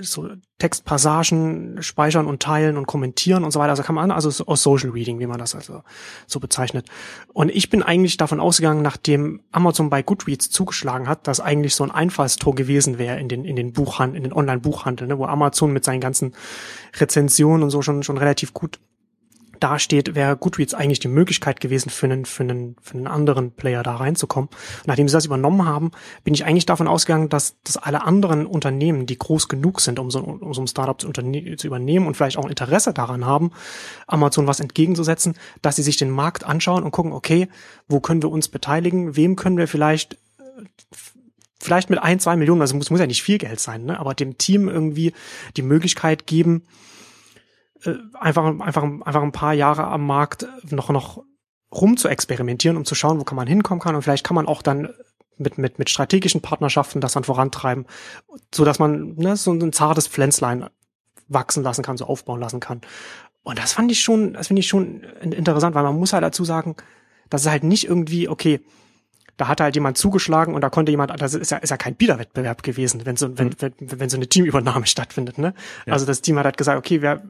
so 0.00 0.28
Textpassagen 0.58 1.82
speichern 1.82 2.26
und 2.26 2.42
teilen 2.42 2.76
und 2.76 2.86
kommentieren 2.86 3.44
und 3.44 3.50
so 3.50 3.60
weiter. 3.60 3.70
Also 3.70 3.82
kann 3.82 3.94
man, 3.94 4.10
also 4.10 4.44
aus 4.44 4.62
Social 4.62 4.90
Reading, 4.90 5.18
wie 5.20 5.26
man 5.26 5.38
das 5.38 5.54
also 5.54 5.82
so 6.26 6.40
bezeichnet. 6.40 6.88
Und 7.32 7.50
ich 7.50 7.70
bin 7.70 7.82
eigentlich 7.82 8.16
davon 8.16 8.40
ausgegangen, 8.40 8.82
nachdem 8.82 9.40
Amazon 9.52 9.90
bei 9.90 10.02
Goodreads 10.02 10.50
zugeschlagen 10.50 11.08
hat, 11.08 11.26
dass 11.26 11.40
eigentlich 11.40 11.74
so 11.74 11.84
ein 11.84 11.90
Einfallstor 11.90 12.54
gewesen 12.54 12.98
wäre 12.98 13.18
in 13.18 13.28
den, 13.28 13.44
in 13.44 13.56
den 13.56 13.72
Buchhandel, 13.72 14.16
in 14.16 14.24
den 14.24 14.32
Online-Buchhandel, 14.32 15.06
ne, 15.06 15.18
wo 15.18 15.26
Amazon 15.26 15.72
mit 15.72 15.84
seinen 15.84 16.00
ganzen 16.00 16.34
Rezensionen 16.98 17.62
und 17.62 17.70
so 17.70 17.82
schon, 17.82 18.02
schon 18.02 18.18
relativ 18.18 18.52
gut 18.52 18.78
dasteht, 19.60 20.14
wäre 20.14 20.36
Goodreads 20.36 20.74
eigentlich 20.74 21.00
die 21.00 21.08
Möglichkeit 21.08 21.60
gewesen, 21.60 21.90
für 21.90 22.06
einen, 22.06 22.24
für 22.24 22.42
einen, 22.42 22.76
für 22.80 22.94
einen 22.94 23.06
anderen 23.06 23.52
Player 23.52 23.82
da 23.82 23.96
reinzukommen. 23.96 24.48
Nachdem 24.86 25.08
sie 25.08 25.12
das 25.12 25.26
übernommen 25.26 25.66
haben, 25.66 25.90
bin 26.24 26.34
ich 26.34 26.44
eigentlich 26.44 26.66
davon 26.66 26.88
ausgegangen, 26.88 27.28
dass, 27.28 27.56
dass 27.62 27.76
alle 27.76 28.02
anderen 28.02 28.46
Unternehmen, 28.46 29.06
die 29.06 29.18
groß 29.18 29.48
genug 29.48 29.80
sind, 29.80 29.98
um 29.98 30.10
so, 30.10 30.20
um 30.20 30.54
so 30.54 30.60
ein 30.60 30.68
Startup 30.68 31.00
zu, 31.00 31.10
zu 31.10 31.66
übernehmen 31.66 32.06
und 32.06 32.16
vielleicht 32.16 32.36
auch 32.36 32.48
Interesse 32.48 32.92
daran 32.92 33.24
haben, 33.24 33.50
Amazon 34.06 34.46
was 34.46 34.60
entgegenzusetzen, 34.60 35.34
dass 35.62 35.76
sie 35.76 35.82
sich 35.82 35.96
den 35.96 36.10
Markt 36.10 36.44
anschauen 36.44 36.84
und 36.84 36.90
gucken, 36.90 37.12
okay, 37.12 37.48
wo 37.88 38.00
können 38.00 38.22
wir 38.22 38.30
uns 38.30 38.48
beteiligen, 38.48 39.16
wem 39.16 39.36
können 39.36 39.56
wir 39.56 39.68
vielleicht 39.68 40.18
vielleicht 41.60 41.90
mit 41.90 41.98
ein, 41.98 42.20
zwei 42.20 42.36
Millionen, 42.36 42.60
also 42.60 42.76
muss, 42.76 42.90
muss 42.90 43.00
ja 43.00 43.06
nicht 43.06 43.22
viel 43.22 43.38
Geld 43.38 43.60
sein, 43.60 43.84
ne, 43.84 43.98
aber 43.98 44.14
dem 44.14 44.38
Team 44.38 44.68
irgendwie 44.68 45.12
die 45.56 45.62
Möglichkeit 45.62 46.26
geben, 46.26 46.62
äh, 47.84 47.94
einfach, 48.14 48.44
einfach, 48.60 48.82
einfach 48.82 49.22
ein 49.22 49.32
paar 49.32 49.54
Jahre 49.54 49.86
am 49.86 50.06
Markt 50.06 50.46
noch, 50.70 50.90
noch 50.90 51.24
rum 51.72 51.96
zu 51.96 52.08
experimentieren, 52.08 52.76
um 52.76 52.84
zu 52.84 52.94
schauen, 52.94 53.20
wo 53.20 53.24
kann 53.24 53.36
man 53.36 53.46
hinkommen 53.46 53.80
kann. 53.80 53.94
Und 53.94 54.02
vielleicht 54.02 54.24
kann 54.24 54.34
man 54.34 54.46
auch 54.46 54.62
dann 54.62 54.88
mit, 55.36 55.58
mit, 55.58 55.78
mit 55.78 55.90
strategischen 55.90 56.40
Partnerschaften 56.40 57.00
das 57.00 57.12
dann 57.12 57.24
vorantreiben, 57.24 57.86
so 58.52 58.64
dass 58.64 58.78
man 58.78 59.14
ne, 59.16 59.36
so 59.36 59.52
ein 59.52 59.72
zartes 59.72 60.08
Pflänzlein 60.08 60.68
wachsen 61.28 61.62
lassen 61.62 61.82
kann, 61.82 61.96
so 61.96 62.06
aufbauen 62.06 62.40
lassen 62.40 62.60
kann. 62.60 62.80
Und 63.42 63.58
das 63.58 63.72
fand 63.72 63.90
ich 63.92 64.00
schon, 64.00 64.34
das 64.34 64.48
finde 64.48 64.60
ich 64.60 64.68
schon 64.68 65.02
interessant, 65.20 65.74
weil 65.74 65.84
man 65.84 65.96
muss 65.96 66.12
halt 66.12 66.24
dazu 66.24 66.44
sagen, 66.44 66.76
das 67.30 67.42
ist 67.42 67.50
halt 67.50 67.64
nicht 67.64 67.86
irgendwie, 67.86 68.28
okay, 68.28 68.60
da 69.36 69.46
hat 69.46 69.60
halt 69.60 69.76
jemand 69.76 69.96
zugeschlagen 69.96 70.54
und 70.54 70.62
da 70.62 70.68
konnte 70.68 70.90
jemand, 70.90 71.12
das 71.20 71.34
ist 71.34 71.50
ja, 71.50 71.58
ist 71.58 71.70
ja 71.70 71.76
kein 71.76 71.94
Biederwettbewerb 71.94 72.62
gewesen, 72.62 73.06
wenn 73.06 73.16
so, 73.16 73.38
wenn, 73.38 73.48
mhm. 73.48 73.54
wenn, 73.60 74.00
wenn 74.00 74.10
so 74.10 74.16
eine 74.16 74.26
Teamübernahme 74.26 74.86
stattfindet, 74.86 75.38
ne? 75.38 75.54
Ja. 75.86 75.92
Also 75.92 76.06
das 76.06 76.20
Team 76.22 76.38
hat 76.38 76.44
halt 76.44 76.56
gesagt, 76.56 76.76
okay, 76.76 77.02
wir, 77.02 77.22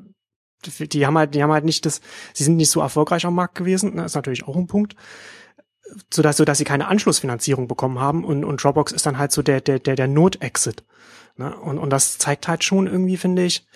die 0.64 1.06
haben 1.06 1.16
halt, 1.16 1.34
die 1.34 1.42
haben 1.42 1.52
halt 1.52 1.64
nicht 1.64 1.86
das, 1.86 2.00
sie 2.34 2.44
sind 2.44 2.56
nicht 2.56 2.70
so 2.70 2.80
erfolgreich 2.80 3.24
am 3.26 3.34
Markt 3.34 3.54
gewesen, 3.54 3.96
das 3.96 4.12
ist 4.12 4.16
natürlich 4.16 4.46
auch 4.46 4.56
ein 4.56 4.66
Punkt, 4.66 4.96
so 6.12 6.22
dass, 6.22 6.36
so 6.36 6.44
dass 6.44 6.58
sie 6.58 6.64
keine 6.64 6.88
Anschlussfinanzierung 6.88 7.68
bekommen 7.68 7.98
haben 7.98 8.24
und, 8.24 8.44
und 8.44 8.62
Dropbox 8.62 8.92
ist 8.92 9.06
dann 9.06 9.18
halt 9.18 9.32
so 9.32 9.42
der, 9.42 9.60
der, 9.60 9.78
der, 9.78 9.96
der 9.96 10.08
Not-Exit. 10.08 10.84
Ne? 11.36 11.56
Und, 11.56 11.78
und 11.78 11.90
das 11.90 12.18
zeigt 12.18 12.48
halt 12.48 12.64
schon 12.64 12.86
irgendwie, 12.86 13.16
finde 13.16 13.44
ich, 13.44 13.66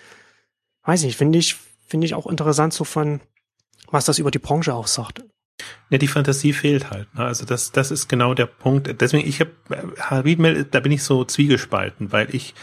weiß 0.84 1.04
nicht, 1.04 1.16
finde 1.16 1.38
ich, 1.38 1.56
finde 1.86 2.06
ich 2.06 2.14
auch 2.14 2.26
interessant 2.26 2.74
so 2.74 2.84
von, 2.84 3.20
was 3.90 4.04
das 4.04 4.18
über 4.18 4.30
die 4.30 4.38
Branche 4.38 4.74
auch 4.74 4.86
sagt. 4.86 5.24
Ja, 5.90 5.98
die 5.98 6.08
Fantasie 6.08 6.52
fehlt 6.52 6.90
halt. 6.90 7.14
Ne? 7.14 7.24
Also 7.24 7.44
das, 7.44 7.72
das 7.72 7.90
ist 7.90 8.08
genau 8.08 8.34
der 8.34 8.46
Punkt. 8.46 9.00
Deswegen, 9.00 9.28
ich 9.28 9.40
habe 9.40 9.52
Readmail, 10.24 10.64
da 10.64 10.80
bin 10.80 10.92
ich 10.92 11.02
so 11.02 11.24
zwiegespalten, 11.24 12.12
weil 12.12 12.34
ich 12.34 12.54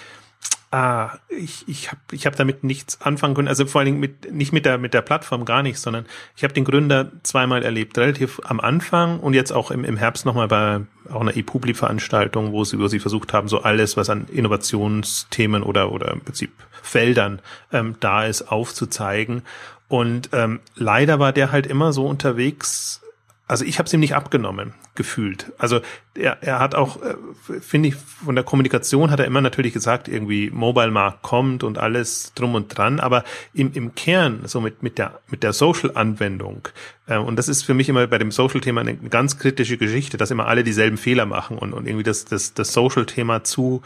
ah, 0.71 1.17
ich, 1.29 1.67
ich 1.67 1.89
habe 1.89 2.01
ich 2.11 2.25
hab 2.25 2.35
damit 2.35 2.63
nichts 2.63 3.01
anfangen 3.01 3.33
können. 3.33 3.47
Also 3.47 3.65
vor 3.65 3.79
allen 3.79 3.87
Dingen 3.87 3.99
mit, 3.99 4.31
nicht 4.31 4.53
mit 4.53 4.65
der, 4.65 4.77
mit 4.77 4.93
der 4.93 5.01
Plattform 5.01 5.45
gar 5.45 5.63
nicht, 5.63 5.79
sondern 5.79 6.05
ich 6.35 6.43
habe 6.43 6.53
den 6.53 6.65
Gründer 6.65 7.11
zweimal 7.23 7.63
erlebt, 7.63 7.97
relativ 7.97 8.39
am 8.43 8.59
Anfang 8.59 9.19
und 9.19 9.33
jetzt 9.33 9.51
auch 9.51 9.71
im, 9.71 9.83
im 9.83 9.97
Herbst 9.97 10.25
nochmal 10.25 10.47
bei 10.47 10.81
auch 11.11 11.21
einer 11.21 11.35
ePubli-Veranstaltung, 11.35 12.51
wo 12.51 12.63
sie, 12.63 12.77
wo 12.79 12.87
sie 12.87 12.99
versucht 12.99 13.33
haben, 13.33 13.47
so 13.47 13.61
alles, 13.61 13.97
was 13.97 14.09
an 14.09 14.27
Innovationsthemen 14.27 15.63
oder, 15.63 15.91
oder 15.91 16.11
im 16.11 16.21
Prinzip 16.21 16.51
Feldern 16.83 17.41
ähm, 17.71 17.95
da 17.99 18.25
ist, 18.25 18.43
aufzuzeigen. 18.51 19.41
Und 19.87 20.29
ähm, 20.33 20.59
leider 20.75 21.19
war 21.19 21.33
der 21.33 21.51
halt 21.51 21.65
immer 21.65 21.93
so 21.93 22.05
unterwegs, 22.05 23.01
also 23.47 23.65
ich 23.65 23.79
habe 23.79 23.87
es 23.87 23.93
ihm 23.93 24.01
nicht 24.01 24.13
abgenommen, 24.13 24.75
gefühlt. 24.99 25.53
Also 25.57 25.79
er, 26.13 26.43
er 26.43 26.59
hat 26.59 26.75
auch, 26.75 27.01
äh, 27.01 27.15
finde 27.61 27.87
ich, 27.87 27.95
von 27.95 28.35
der 28.35 28.43
Kommunikation 28.43 29.11
hat 29.11 29.21
er 29.21 29.25
immer 29.25 29.39
natürlich 29.39 29.71
gesagt, 29.71 30.09
irgendwie 30.09 30.49
Mobile 30.51 30.91
Markt 30.91 31.21
kommt 31.21 31.63
und 31.63 31.77
alles 31.77 32.33
drum 32.35 32.53
und 32.53 32.77
dran, 32.77 32.99
aber 32.99 33.23
im, 33.53 33.71
im 33.73 33.95
Kern, 33.95 34.41
so 34.43 34.59
mit, 34.59 34.83
mit 34.83 34.97
der, 34.97 35.21
mit 35.31 35.41
der 35.41 35.53
Social-Anwendung, 35.53 36.67
äh, 37.07 37.17
und 37.17 37.37
das 37.37 37.47
ist 37.47 37.63
für 37.63 37.73
mich 37.73 37.87
immer 37.87 38.07
bei 38.07 38.17
dem 38.17 38.29
Social-Thema 38.29 38.81
eine 38.81 38.97
ganz 38.97 39.39
kritische 39.39 39.77
Geschichte, 39.77 40.17
dass 40.17 40.31
immer 40.31 40.47
alle 40.47 40.65
dieselben 40.65 40.97
Fehler 40.97 41.25
machen 41.25 41.57
und, 41.57 41.71
und 41.71 41.87
irgendwie 41.87 42.03
das, 42.03 42.25
das, 42.25 42.53
das 42.53 42.73
Social-Thema 42.73 43.45
zu, 43.45 43.81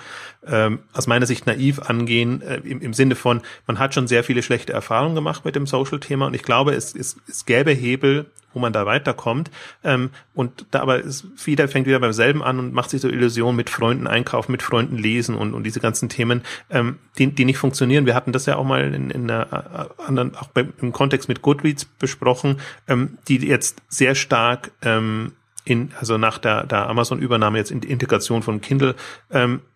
ähm, 0.47 0.79
aus 0.93 1.05
meiner 1.05 1.27
Sicht 1.27 1.45
naiv 1.45 1.77
angehen, 1.79 2.41
äh, 2.41 2.55
im, 2.63 2.81
im 2.81 2.93
Sinne 2.95 3.13
von, 3.13 3.41
man 3.67 3.77
hat 3.77 3.93
schon 3.93 4.07
sehr 4.07 4.23
viele 4.23 4.41
schlechte 4.41 4.73
Erfahrungen 4.73 5.13
gemacht 5.13 5.45
mit 5.45 5.55
dem 5.55 5.67
Social-Thema 5.67 6.25
und 6.25 6.33
ich 6.33 6.41
glaube, 6.41 6.73
es, 6.73 6.95
es, 6.95 7.17
es 7.29 7.45
gäbe 7.45 7.69
Hebel, 7.69 8.25
wo 8.53 8.59
man 8.59 8.73
da 8.73 8.85
weiterkommt. 8.85 9.51
Ähm, 9.83 10.11
und 10.33 10.65
da 10.71 10.81
aber 10.81 11.02
ist 11.03 11.45
wieder 11.45 11.67
fängt 11.67 11.87
wieder 11.87 11.99
beim 11.99 12.13
selben 12.13 12.43
an 12.43 12.59
und 12.59 12.73
macht 12.73 12.89
sich 12.89 13.01
so 13.01 13.09
Illusionen 13.09 13.55
mit 13.55 13.69
Freunden 13.69 14.07
einkaufen, 14.07 14.51
mit 14.51 14.63
Freunden 14.63 14.97
lesen 14.97 15.35
und, 15.35 15.53
und 15.53 15.63
diese 15.63 15.79
ganzen 15.79 16.09
Themen, 16.09 16.41
ähm, 16.69 16.99
die, 17.17 17.27
die 17.27 17.45
nicht 17.45 17.57
funktionieren. 17.57 18.05
Wir 18.05 18.15
hatten 18.15 18.31
das 18.31 18.45
ja 18.45 18.55
auch 18.55 18.65
mal 18.65 18.93
in, 18.93 19.09
in 19.09 19.29
einer 19.29 19.89
äh, 19.99 20.03
anderen, 20.03 20.35
auch 20.35 20.47
beim, 20.47 20.73
im 20.81 20.91
Kontext 20.91 21.29
mit 21.29 21.41
Goodreads 21.41 21.85
besprochen, 21.85 22.59
ähm, 22.87 23.17
die 23.27 23.37
jetzt 23.37 23.81
sehr 23.89 24.15
stark 24.15 24.71
ähm, 24.81 25.33
in, 25.65 25.91
also 25.99 26.17
nach 26.17 26.37
der, 26.37 26.65
der 26.65 26.89
Amazon-Übernahme 26.89 27.57
jetzt 27.57 27.71
in 27.71 27.81
die 27.81 27.89
Integration 27.89 28.43
von 28.43 28.61
Kindle 28.61 28.95
ähm, 29.31 29.61
äh, 29.61 29.72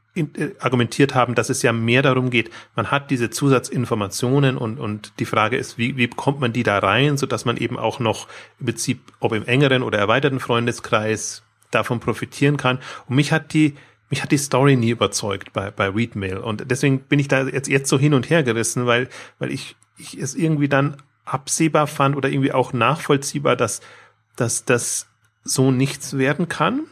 argumentiert 0.59 1.15
haben, 1.15 1.35
dass 1.35 1.49
es 1.49 1.61
ja 1.61 1.73
mehr 1.73 2.01
darum 2.01 2.29
geht, 2.29 2.49
man 2.75 2.91
hat 2.91 3.11
diese 3.11 3.29
Zusatzinformationen 3.29 4.57
und, 4.57 4.79
und 4.79 5.13
die 5.19 5.25
Frage 5.25 5.57
ist, 5.57 5.77
wie, 5.77 5.97
wie 5.97 6.07
bekommt 6.07 6.39
man 6.39 6.53
die 6.53 6.63
da 6.63 6.79
rein, 6.79 7.17
so 7.17 7.25
dass 7.25 7.45
man 7.45 7.57
eben 7.57 7.77
auch 7.77 7.99
noch 7.99 8.27
im 8.59 8.67
Prinzip, 8.67 8.99
ob 9.19 9.33
im 9.33 9.45
engeren 9.45 9.83
oder 9.83 9.97
erweiterten 9.97 10.39
Freundeskreis 10.39 11.43
davon 11.71 11.99
profitieren 11.99 12.57
kann. 12.57 12.79
Und 13.07 13.15
mich 13.15 13.31
hat 13.31 13.53
die, 13.53 13.75
mich 14.09 14.23
hat 14.23 14.31
die 14.31 14.37
Story 14.37 14.75
nie 14.75 14.91
überzeugt 14.91 15.53
bei, 15.53 15.71
bei 15.71 15.89
Readmail. 15.89 16.37
Und 16.37 16.69
deswegen 16.71 16.99
bin 16.99 17.19
ich 17.19 17.27
da 17.27 17.43
jetzt, 17.43 17.67
jetzt 17.67 17.89
so 17.89 17.99
hin 17.99 18.13
und 18.13 18.29
her 18.29 18.43
gerissen, 18.43 18.85
weil, 18.85 19.09
weil 19.39 19.51
ich, 19.51 19.75
ich 19.97 20.17
es 20.17 20.35
irgendwie 20.35 20.69
dann 20.69 20.97
absehbar 21.25 21.87
fand 21.87 22.15
oder 22.15 22.29
irgendwie 22.29 22.53
auch 22.53 22.73
nachvollziehbar, 22.73 23.55
dass, 23.55 23.81
dass 24.35 24.63
das 24.65 25.07
so 25.43 25.71
nichts 25.71 26.17
werden 26.17 26.47
kann. 26.47 26.85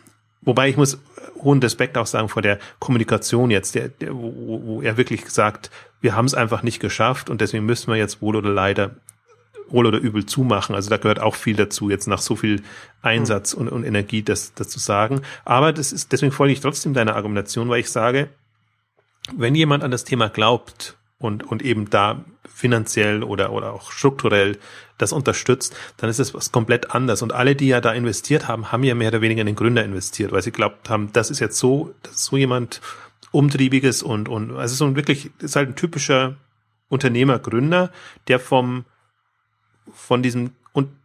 Wobei 0.46 0.70
ich 0.70 0.78
muss 0.78 1.00
hohen 1.44 1.60
Respekt 1.60 1.98
auch 1.98 2.08
sagen 2.08 2.30
vor 2.30 2.42
der 2.42 2.60
Kommunikation 2.80 3.52
jetzt, 3.52 3.76
der, 3.76 3.90
der, 3.90 4.16
wo, 4.16 4.62
wo 4.64 4.82
er 4.82 4.98
wirklich 4.98 5.30
sagt, 5.30 5.72
wir 6.02 6.16
haben 6.16 6.26
es 6.26 6.34
einfach 6.34 6.64
nicht 6.64 6.80
geschafft 6.80 7.30
und 7.30 7.42
deswegen 7.42 7.66
müssen 7.66 7.92
wir 7.92 7.98
jetzt 7.98 8.22
wohl 8.22 8.36
oder 8.36 8.50
leider 8.50 8.96
wohl 9.70 9.88
oder 9.88 9.98
übel 9.98 10.26
zumachen. 10.26 10.76
Also 10.76 10.90
da 10.90 10.98
gehört 10.98 11.20
auch 11.20 11.36
viel 11.36 11.56
dazu, 11.56 11.90
jetzt 11.90 12.08
nach 12.08 12.22
so 12.22 12.36
viel 12.36 12.62
Einsatz 13.02 13.54
und, 13.54 13.68
und 13.70 13.84
Energie 13.84 14.22
das, 14.22 14.54
das 14.54 14.70
zu 14.70 14.80
sagen. 14.80 15.22
Aber 15.44 15.74
das 15.74 15.92
ist, 15.92 16.12
deswegen 16.12 16.32
folge 16.32 16.54
ich 16.54 16.62
trotzdem 16.62 16.94
deiner 16.94 17.16
Argumentation, 17.16 17.70
weil 17.70 17.80
ich 17.80 17.90
sage, 17.90 18.30
wenn 19.36 19.56
jemand 19.56 19.84
an 19.84 19.92
das 19.92 20.04
Thema 20.04 20.30
glaubt 20.30 20.98
und, 21.18 21.44
und 21.44 21.62
eben 21.62 21.90
da 21.90 22.24
finanziell 22.54 23.24
oder, 23.24 23.52
oder 23.52 23.74
auch 23.74 23.92
strukturell 23.92 24.58
das 24.98 25.12
unterstützt, 25.12 25.76
dann 25.98 26.10
ist 26.10 26.20
es 26.20 26.34
was 26.34 26.52
komplett 26.52 26.92
anders. 26.92 27.22
Und 27.22 27.34
alle, 27.34 27.56
die 27.56 27.68
ja 27.68 27.82
da 27.82 27.94
investiert 27.94 28.48
haben, 28.48 28.72
haben 28.72 28.84
ja 28.84 28.96
mehr 28.96 29.10
oder 29.10 29.22
weniger 29.22 29.42
in 29.42 29.48
den 29.48 29.56
Gründer 29.56 29.84
investiert, 29.84 30.32
weil 30.32 30.42
sie 30.42 30.52
glaubt 30.52 30.90
haben, 30.90 31.12
das 31.14 31.30
ist 31.30 31.40
jetzt 31.40 31.58
so, 31.58 31.94
das 32.04 32.26
so 32.26 32.38
jemand 32.38 32.82
umtriebiges 33.32 34.04
und, 34.04 34.30
und, 34.30 34.56
also 34.56 34.76
so 34.76 34.86
ein 34.86 34.96
wirklich, 34.96 35.32
ist 35.40 35.56
halt 35.56 35.70
ein 35.70 35.76
typischer 35.76 36.36
Unternehmer-Gründer, 36.90 37.92
der 38.28 38.40
vom, 38.40 38.86
von 39.94 40.24
diesem 40.24 40.52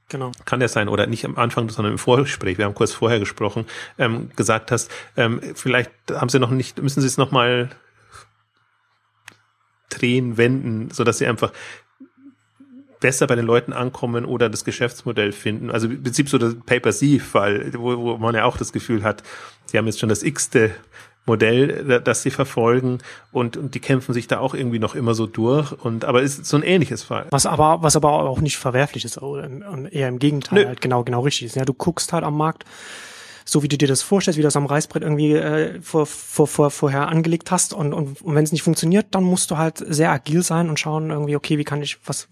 Genau. 0.09 0.31
Kann 0.45 0.61
ja 0.61 0.69
sein, 0.69 0.89
oder 0.89 1.07
nicht 1.07 1.25
am 1.25 1.37
Anfang, 1.37 1.69
sondern 1.69 1.93
im 1.93 1.99
Vorgespräch, 1.99 2.59
wir 2.59 2.65
haben 2.65 2.75
kurz 2.75 2.93
vorher 2.93 3.19
gesprochen, 3.19 3.67
ähm, 3.99 4.31
gesagt 4.37 4.71
hast, 4.71 4.91
ähm, 5.17 5.41
vielleicht 5.55 5.91
haben 6.13 6.29
sie 6.29 6.39
noch 6.39 6.51
nicht, 6.51 6.81
müssen 6.81 7.01
sie 7.01 7.09
es 7.09 7.19
nochmal 7.19 7.71
drehen, 9.89 10.37
wenden, 10.37 10.91
so 10.91 11.03
dass 11.03 11.19
sie 11.19 11.27
einfach 11.27 11.53
besser 13.01 13.27
bei 13.27 13.35
den 13.35 13.45
Leuten 13.45 13.73
ankommen 13.73 14.25
oder 14.25 14.49
das 14.49 14.65
Geschäftsmodell 14.65 15.33
finden. 15.33 15.71
Also 15.71 15.89
im 15.89 16.03
Prinzip 16.03 16.29
so 16.29 16.39
das 16.39 16.55
Pay-per-See-Fall, 16.67 17.73
wo, 17.75 17.97
wo 17.97 18.17
man 18.19 18.35
ja 18.35 18.45
auch 18.45 18.57
das 18.57 18.73
Gefühl 18.73 19.03
hat, 19.03 19.23
sie 19.67 19.79
haben 19.79 19.87
jetzt 19.87 20.01
schon 20.01 20.09
das 20.09 20.23
x-te 20.23 20.71
Modell, 21.27 22.01
das 22.05 22.23
sie 22.23 22.31
verfolgen 22.31 22.99
und, 23.33 23.57
und 23.57 23.75
die 23.75 23.81
kämpfen 23.81 24.13
sich 24.13 24.29
da 24.29 24.39
auch 24.39 24.55
irgendwie 24.55 24.79
noch 24.79 24.95
immer 24.95 25.13
so 25.13 25.27
durch 25.27 25.73
und 25.73 26.05
aber 26.05 26.23
ist 26.23 26.47
so 26.47 26.57
ein 26.57 26.63
ähnliches 26.63 27.03
Fall. 27.03 27.27
Was 27.31 27.47
aber 27.47 27.83
was 27.83 27.97
aber 27.97 28.13
auch 28.13 28.41
nicht 28.41 28.59
verwerflich 28.59 29.05
ist, 29.05 29.19
eher 29.91 30.09
im 30.09 30.21
Gegenteil, 30.21 30.69
halt 30.69 30.81
genau 30.81 31.03
genau 31.03 31.23
richtig 31.23 31.47
ist. 31.47 31.57
Ja, 31.57 31.65
du 31.65 31.75
guckst 31.75 32.13
halt 32.13 32.23
am 32.23 32.37
Markt 32.37 32.65
so 33.49 33.63
wie 33.63 33.69
du 33.69 33.79
dir 33.79 33.89
das 33.89 34.03
vorstellst, 34.03 34.37
wie 34.37 34.43
du 34.43 34.47
das 34.47 34.57
am 34.57 34.67
Reißbrett 34.67 35.03
irgendwie 35.03 35.33
äh, 35.33 35.81
vor, 35.81 36.05
vor, 36.05 36.49
vor, 36.49 36.71
vorher 36.71 37.09
angelegt 37.09 37.51
hast 37.51 37.73
und, 37.73 37.95
und, 37.95 38.21
und 38.21 38.35
wenn 38.35 38.45
es 38.45 38.53
nicht 38.53 38.63
funktioniert, 38.63 39.07
dann 39.13 39.23
musst 39.23 39.51
du 39.51 39.57
halt 39.57 39.79
sehr 39.79 40.11
agil 40.11 40.43
sein 40.43 40.69
und 40.69 40.81
schauen 40.81 41.11
irgendwie, 41.11 41.37
okay, 41.37 41.57
wie 41.57 41.65
kann 41.65 41.81
ich, 41.81 41.99
was, 42.05 42.29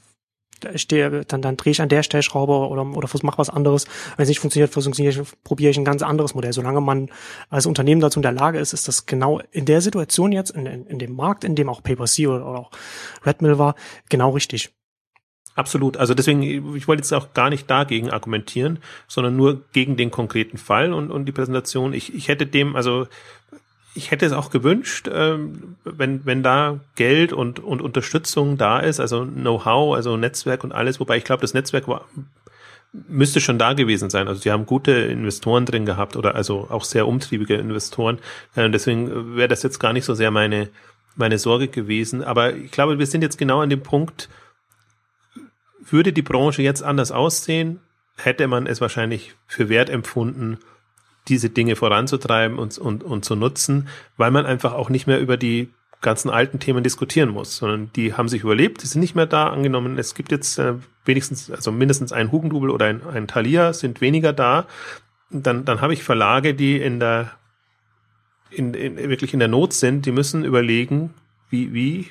stehe, 0.77 1.25
dann, 1.25 1.43
dann 1.43 1.57
drehe 1.57 1.73
ich 1.73 1.81
an 1.81 1.89
der 1.89 2.03
Stellschraube 2.03 2.53
oder, 2.53 2.85
oder 2.85 3.09
mach 3.23 3.39
was 3.39 3.51
anderes. 3.51 3.87
Wenn 4.17 4.25
es 4.25 4.29
nicht 4.29 4.41
funktioniert, 4.41 4.77
ich, 4.77 5.21
probiere 5.45 5.71
ich 5.71 5.79
ein 5.79 5.85
ganz 5.85 6.03
anderes 6.03 6.35
Modell. 6.35 6.53
Solange 6.53 6.81
man 6.81 7.11
als 7.51 7.67
Unternehmen 7.67 8.01
dazu 8.01 8.19
in 8.19 8.23
der 8.23 8.33
Lage 8.33 8.59
ist, 8.59 8.73
ist 8.73 8.89
das 8.89 9.07
genau 9.07 9.41
in 9.51 9.65
der 9.65 9.81
Situation 9.81 10.33
jetzt, 10.33 10.51
in, 10.51 10.67
in, 10.67 10.87
in 10.87 10.99
dem 10.99 11.15
Markt, 11.15 11.45
in 11.45 11.55
dem 11.55 11.69
auch 11.69 11.83
Paper-C 11.83 12.27
oder, 12.27 12.49
oder 12.49 12.59
auch 12.61 12.71
Redmill 13.25 13.59
war, 13.59 13.75
genau 14.09 14.31
richtig. 14.31 14.71
Absolut. 15.55 15.97
Also 15.97 16.15
deswegen, 16.15 16.43
ich 16.75 16.89
wollte 16.89 17.03
jetzt 17.03 17.13
auch 17.13 17.33
gar 17.33 17.49
nicht 17.49 17.71
dagegen 17.71 18.11
argumentieren, 18.11 18.81
sondern 19.07 19.37
nur 19.37 19.65
gegen 19.73 19.97
den 19.97 20.11
konkreten 20.11 20.59
Fall 20.59 20.93
und, 20.93 21.11
und 21.11 21.27
die 21.27 21.33
Präsentation. 21.33 21.93
Ich, 21.93 22.13
ich 22.13 22.27
hätte 22.27 22.47
dem, 22.47 22.75
also 22.75 23.07
ich 23.95 24.11
hätte 24.11 24.27
es 24.27 24.33
auch 24.33 24.51
gewünscht, 24.51 25.09
ähm, 25.13 25.77
wenn, 25.85 26.27
wenn 26.27 26.43
da 26.43 26.81
Geld 26.97 27.33
und, 27.33 27.61
und 27.61 27.81
Unterstützung 27.81 28.59
da 28.59 28.81
ist, 28.81 29.01
also 29.01 29.25
Know-how, 29.25 29.95
also 29.95 30.17
Netzwerk 30.17 30.65
und 30.65 30.73
alles, 30.73 30.99
wobei 30.99 31.17
ich 31.17 31.25
glaube, 31.25 31.43
das 31.43 31.55
Netzwerk 31.55 31.87
war, 31.87 32.05
müsste 32.93 33.41
schon 33.41 33.59
da 33.59 33.73
gewesen 33.73 34.11
sein. 34.11 34.29
Also 34.29 34.41
die 34.41 34.51
haben 34.51 34.67
gute 34.67 34.93
Investoren 34.93 35.67
drin 35.67 35.87
gehabt 35.87 36.17
oder 36.17 36.35
also 36.35 36.69
auch 36.71 36.85
sehr 36.85 37.07
umtriebige 37.07 37.55
Investoren. 37.55 38.19
Äh, 38.55 38.69
deswegen 38.71 39.37
wäre 39.37 39.49
das 39.49 39.63
jetzt 39.63 39.79
gar 39.79 39.93
nicht 39.93 40.05
so 40.05 40.15
sehr 40.15 40.31
meine, 40.31 40.69
meine 41.15 41.39
Sorge 41.39 41.69
gewesen. 41.69 42.23
Aber 42.23 42.55
ich 42.55 42.71
glaube, 42.71 42.99
wir 42.99 43.07
sind 43.07 43.23
jetzt 43.23 43.39
genau 43.39 43.61
an 43.61 43.71
dem 43.71 43.83
Punkt, 43.83 44.29
würde 45.89 46.13
die 46.13 46.23
Branche 46.23 46.63
jetzt 46.63 46.83
anders 46.83 47.13
aussehen, 47.13 47.81
hätte 48.17 48.47
man 48.49 48.67
es 48.67 48.81
wahrscheinlich 48.81 49.35
für 49.47 49.69
wert 49.69 49.91
empfunden, 49.91 50.59
diese 51.29 51.51
Dinge 51.51 51.77
voranzutreiben 51.77 52.59
und, 52.59 52.77
und, 52.79 53.03
und 53.03 53.25
zu 53.25 53.35
nutzen, 53.35 53.89
weil 54.17 54.31
man 54.31 54.47
einfach 54.47 54.73
auch 54.73 54.91
nicht 54.91 55.07
mehr 55.07 55.21
über 55.21 55.37
die 55.37 55.71
ganzen 56.01 56.29
alten 56.29 56.61
Themen 56.61 56.85
diskutieren 56.85 57.31
muss, 57.31 57.57
sondern 57.57 57.91
die 57.97 58.13
haben 58.13 58.29
sich 58.29 58.43
überlebt, 58.43 58.83
die 58.83 58.87
sind 58.87 59.01
nicht 59.01 59.15
mehr 59.15 59.27
da 59.27 59.49
angenommen. 59.49 59.99
Es 59.99 60.15
gibt 60.15 60.31
jetzt 60.31 60.59
äh, 60.59 60.75
wenigstens, 61.07 61.51
also 61.51 61.73
mindestens 61.73 62.13
ein 62.13 62.31
Hugendubel 62.31 62.71
oder 62.71 62.87
ein, 62.87 63.01
ein 63.07 63.27
Thalia 63.27 63.73
sind 63.73 64.03
weniger 64.03 64.35
da. 64.35 64.67
Dann, 65.31 65.65
dann 65.65 65.81
habe 65.81 65.95
ich 65.95 66.05
Verlage, 66.05 66.55
die 66.55 66.77
in 66.77 67.01
der 67.01 67.33
in, 68.51 68.75
in, 68.75 68.97
wirklich 68.97 69.33
in 69.33 69.41
der 69.41 69.49
Not 69.49 69.73
sind, 69.73 70.07
die 70.07 70.13
müssen 70.13 70.45
überlegen, 70.45 71.15
wie, 71.51 71.73
wie 71.73 72.11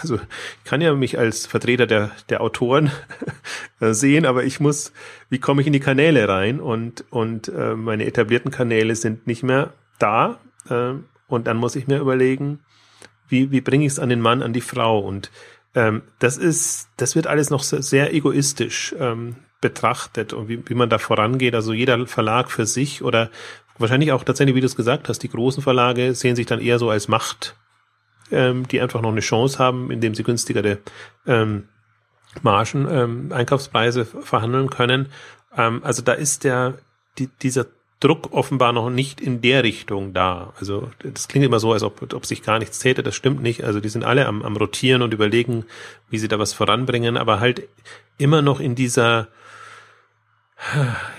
also 0.00 0.16
ich 0.16 0.64
kann 0.64 0.80
ja 0.80 0.94
mich 0.94 1.18
als 1.18 1.46
Vertreter 1.46 1.86
der, 1.86 2.10
der 2.28 2.40
Autoren 2.40 2.90
sehen, 3.80 4.26
aber 4.26 4.44
ich 4.44 4.60
muss, 4.60 4.92
wie 5.30 5.38
komme 5.38 5.60
ich 5.60 5.66
in 5.66 5.72
die 5.72 5.80
Kanäle 5.80 6.28
rein? 6.28 6.60
Und, 6.60 7.04
und 7.10 7.48
äh, 7.48 7.74
meine 7.74 8.06
etablierten 8.06 8.50
Kanäle 8.50 8.94
sind 8.94 9.26
nicht 9.26 9.42
mehr 9.42 9.72
da. 9.98 10.38
Äh, 10.68 10.94
und 11.28 11.46
dann 11.46 11.56
muss 11.56 11.76
ich 11.76 11.86
mir 11.86 11.98
überlegen, 11.98 12.60
wie, 13.28 13.50
wie 13.50 13.60
bringe 13.60 13.86
ich 13.86 13.92
es 13.92 13.98
an 13.98 14.10
den 14.10 14.20
Mann, 14.20 14.42
an 14.42 14.52
die 14.52 14.60
Frau? 14.60 15.00
Und 15.00 15.30
ähm, 15.74 16.02
das 16.18 16.36
ist, 16.36 16.88
das 16.96 17.16
wird 17.16 17.26
alles 17.26 17.50
noch 17.50 17.62
sehr, 17.62 17.82
sehr 17.82 18.14
egoistisch 18.14 18.94
ähm, 18.98 19.36
betrachtet 19.60 20.34
und 20.34 20.48
wie, 20.48 20.62
wie 20.68 20.74
man 20.74 20.90
da 20.90 20.98
vorangeht. 20.98 21.54
Also 21.54 21.72
jeder 21.72 22.06
Verlag 22.06 22.50
für 22.50 22.66
sich 22.66 23.02
oder 23.02 23.30
wahrscheinlich 23.78 24.12
auch 24.12 24.24
tatsächlich, 24.24 24.54
wie 24.54 24.60
du 24.60 24.66
es 24.66 24.76
gesagt 24.76 25.08
hast, 25.08 25.20
die 25.20 25.30
großen 25.30 25.62
Verlage 25.62 26.14
sehen 26.14 26.36
sich 26.36 26.46
dann 26.46 26.60
eher 26.60 26.78
so 26.78 26.90
als 26.90 27.08
Macht 27.08 27.56
ähm, 28.30 28.66
die 28.68 28.80
einfach 28.80 29.00
noch 29.00 29.12
eine 29.12 29.20
Chance 29.20 29.58
haben, 29.58 29.90
indem 29.90 30.14
sie 30.14 30.22
günstigere 30.22 30.78
ähm, 31.26 31.68
Margen, 32.42 32.88
ähm, 32.90 33.32
Einkaufspreise 33.32 34.04
verhandeln 34.04 34.70
können. 34.70 35.08
Ähm, 35.56 35.82
also 35.84 36.02
da 36.02 36.12
ist 36.12 36.44
der, 36.44 36.74
die, 37.18 37.28
dieser 37.42 37.66
Druck 38.00 38.32
offenbar 38.32 38.72
noch 38.72 38.90
nicht 38.90 39.20
in 39.20 39.40
der 39.40 39.62
Richtung 39.62 40.12
da. 40.12 40.52
Also 40.58 40.90
das 41.02 41.28
klingt 41.28 41.46
immer 41.46 41.60
so, 41.60 41.72
als 41.72 41.82
ob, 41.82 42.12
ob 42.12 42.26
sich 42.26 42.42
gar 42.42 42.58
nichts 42.58 42.78
täte. 42.78 43.02
Das 43.02 43.14
stimmt 43.14 43.40
nicht. 43.40 43.64
Also 43.64 43.80
die 43.80 43.88
sind 43.88 44.04
alle 44.04 44.26
am, 44.26 44.42
am 44.42 44.56
Rotieren 44.56 45.02
und 45.02 45.14
überlegen, 45.14 45.64
wie 46.10 46.18
sie 46.18 46.28
da 46.28 46.38
was 46.38 46.52
voranbringen, 46.52 47.16
aber 47.16 47.40
halt 47.40 47.66
immer 48.18 48.42
noch 48.42 48.60
in 48.60 48.74
dieser, 48.74 49.28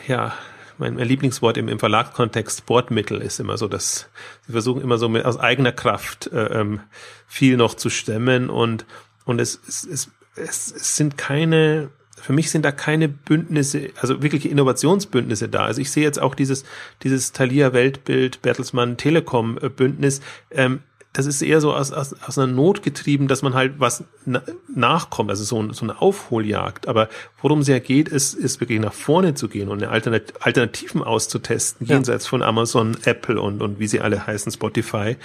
ja, 0.08 0.34
mein, 0.78 0.96
mein 0.96 1.08
Lieblingswort 1.08 1.58
im, 1.58 1.68
im 1.68 1.80
Verlagskontext, 1.80 2.60
Sportmittel 2.60 3.22
ist 3.22 3.40
immer 3.40 3.58
so, 3.58 3.68
dass 3.68 4.10
sie 4.46 4.52
versuchen 4.52 4.82
immer 4.82 4.98
so 4.98 5.10
mit, 5.10 5.26
aus 5.26 5.40
eigener 5.40 5.72
Kraft 5.72 6.28
äh, 6.28 6.60
ähm, 6.60 6.82
viel 7.28 7.58
noch 7.58 7.74
zu 7.76 7.90
stemmen 7.90 8.50
und, 8.50 8.86
und 9.26 9.40
es, 9.40 9.60
es, 9.68 9.86
es, 9.86 10.12
es, 10.36 10.72
es 10.72 10.96
sind 10.96 11.18
keine, 11.18 11.90
für 12.22 12.34
mich 12.34 12.52
sind 12.52 12.64
da 12.64 12.72
keine 12.72 13.08
Bündnisse, 13.08 13.90
also 14.00 14.22
wirkliche 14.22 14.50
Innovationsbündnisse 14.50 15.50
da. 15.50 15.66
Also 15.66 15.82
ich 15.82 15.92
sehe 15.92 16.04
jetzt 16.04 16.22
auch 16.22 16.36
dieses, 16.36 16.66
dieses 17.04 17.32
Thalia 17.32 17.74
Weltbild, 17.74 18.42
Bertelsmann 18.42 18.98
Telekom 18.98 19.56
Bündnis, 19.76 20.22
ähm, 20.52 20.82
das 21.16 21.28
ist 21.28 21.42
eher 21.42 21.62
so 21.62 21.74
aus, 21.74 21.94
aus, 21.94 22.14
aus 22.22 22.38
einer 22.38 22.52
Not 22.52 22.84
getrieben, 22.84 23.30
dass 23.30 23.42
man 23.42 23.54
halt 23.54 23.80
was 23.80 24.04
na, 24.26 24.42
nachkommt, 24.68 25.30
also 25.30 25.46
so, 25.46 25.72
so 25.72 25.86
eine 25.86 26.02
Aufholjagd. 26.02 26.90
Aber 26.90 27.08
worum 27.42 27.60
es 27.60 27.70
ja 27.70 27.80
geht, 27.80 28.10
ist, 28.10 28.34
ist 28.34 28.60
wirklich 28.60 28.82
nach 28.82 28.92
vorne 28.92 29.34
zu 29.34 29.48
gehen 29.48 29.70
und 29.70 29.82
eine 29.82 29.92
Alternat 29.92 30.34
Alternativen 30.42 31.02
auszutesten, 31.02 31.88
ja. 31.88 31.96
jenseits 31.96 32.28
von 32.28 32.42
Amazon, 32.42 32.98
Apple 33.06 33.40
und, 33.40 33.62
und 33.62 33.80
wie 33.80 33.88
sie 33.88 34.02
alle 34.02 34.28
heißen, 34.28 34.52
Spotify. 34.52 35.16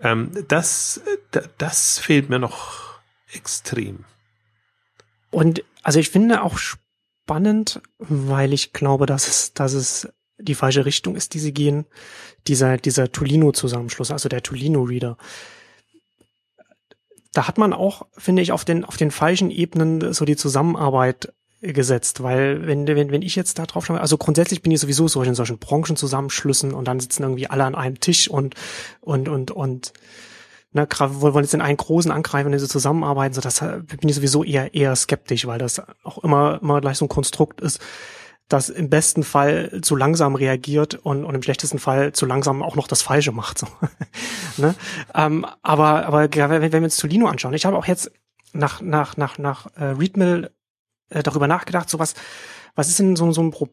Ähm, 0.00 0.30
das, 0.46 1.00
das 1.58 1.98
fehlt 1.98 2.30
mir 2.30 2.38
noch 2.38 3.00
extrem. 3.32 4.04
Und 5.32 5.64
also 5.82 5.98
ich 5.98 6.10
finde 6.10 6.42
auch 6.42 6.58
spannend, 6.58 7.80
weil 7.98 8.52
ich 8.52 8.72
glaube, 8.72 9.06
dass 9.06 9.26
es, 9.26 9.52
dass 9.52 9.72
es 9.72 10.08
die 10.40 10.54
falsche 10.54 10.84
Richtung 10.84 11.16
ist, 11.16 11.34
die 11.34 11.38
sie 11.38 11.52
gehen. 11.52 11.86
Dieser, 12.46 12.76
dieser 12.76 13.12
Tolino-Zusammenschluss, 13.12 14.10
also 14.10 14.28
der 14.28 14.42
Tolino-Reader. 14.42 15.16
Da 17.32 17.46
hat 17.46 17.58
man 17.58 17.72
auch, 17.72 18.06
finde 18.16 18.42
ich, 18.42 18.52
auf 18.52 18.64
den, 18.64 18.84
auf 18.84 18.96
den 18.96 19.10
falschen 19.10 19.50
Ebenen 19.50 20.12
so 20.12 20.24
die 20.24 20.36
Zusammenarbeit 20.36 21.32
gesetzt, 21.62 22.22
weil 22.22 22.66
wenn, 22.66 22.86
wenn, 22.86 23.10
wenn 23.10 23.22
ich 23.22 23.36
jetzt 23.36 23.58
da 23.58 23.66
drauf 23.66 23.84
schaue, 23.84 24.00
also 24.00 24.16
grundsätzlich 24.16 24.62
bin 24.62 24.72
ich 24.72 24.80
sowieso 24.80 25.08
so 25.08 25.22
in 25.22 25.34
solchen 25.34 25.58
Branchenzusammenschlüssen 25.58 26.72
und 26.72 26.88
dann 26.88 27.00
sitzen 27.00 27.22
irgendwie 27.22 27.48
alle 27.48 27.64
an 27.64 27.74
einem 27.74 28.00
Tisch 28.00 28.28
und, 28.28 28.54
und, 29.02 29.28
und, 29.28 29.50
und, 29.50 29.92
ne, 30.72 30.88
wollen 30.98 31.44
jetzt 31.44 31.54
in 31.54 31.60
einen 31.60 31.76
großen 31.76 32.10
angreifen, 32.10 32.52
diese 32.52 32.68
zusammenarbeiten, 32.68 33.34
so 33.34 33.42
das 33.42 33.60
bin 33.60 34.08
ich 34.08 34.14
sowieso 34.14 34.42
eher, 34.42 34.74
eher 34.74 34.96
skeptisch, 34.96 35.46
weil 35.46 35.58
das 35.58 35.82
auch 36.02 36.18
immer, 36.24 36.60
immer 36.62 36.80
gleich 36.80 36.96
so 36.96 37.04
ein 37.04 37.10
Konstrukt 37.10 37.60
ist, 37.60 37.78
das 38.50 38.68
im 38.68 38.90
besten 38.90 39.22
Fall 39.22 39.80
zu 39.80 39.94
langsam 39.94 40.34
reagiert 40.34 40.94
und, 40.96 41.24
und 41.24 41.34
im 41.34 41.42
schlechtesten 41.42 41.78
Fall 41.78 42.12
zu 42.12 42.26
langsam 42.26 42.62
auch 42.62 42.74
noch 42.74 42.88
das 42.88 43.00
Falsche 43.00 43.30
macht. 43.30 43.58
So. 43.58 43.68
ne? 44.56 44.74
ähm, 45.14 45.46
aber 45.62 46.04
aber 46.04 46.28
wenn, 46.34 46.72
wir 46.72 46.82
uns 46.82 46.96
Tolino 46.96 47.28
anschauen, 47.28 47.54
ich 47.54 47.64
habe 47.64 47.78
auch 47.78 47.86
jetzt 47.86 48.10
nach 48.52 48.80
nach 48.80 49.16
nach 49.16 49.38
nach 49.38 49.66
äh, 49.76 49.84
Readmill 49.84 50.50
äh, 51.10 51.22
darüber 51.22 51.46
nachgedacht, 51.46 51.88
so 51.88 52.00
was 52.00 52.14
was 52.74 52.88
ist 52.88 52.98
denn 52.98 53.14
so 53.14 53.30
so 53.30 53.40
ein 53.40 53.52
Pro 53.52 53.68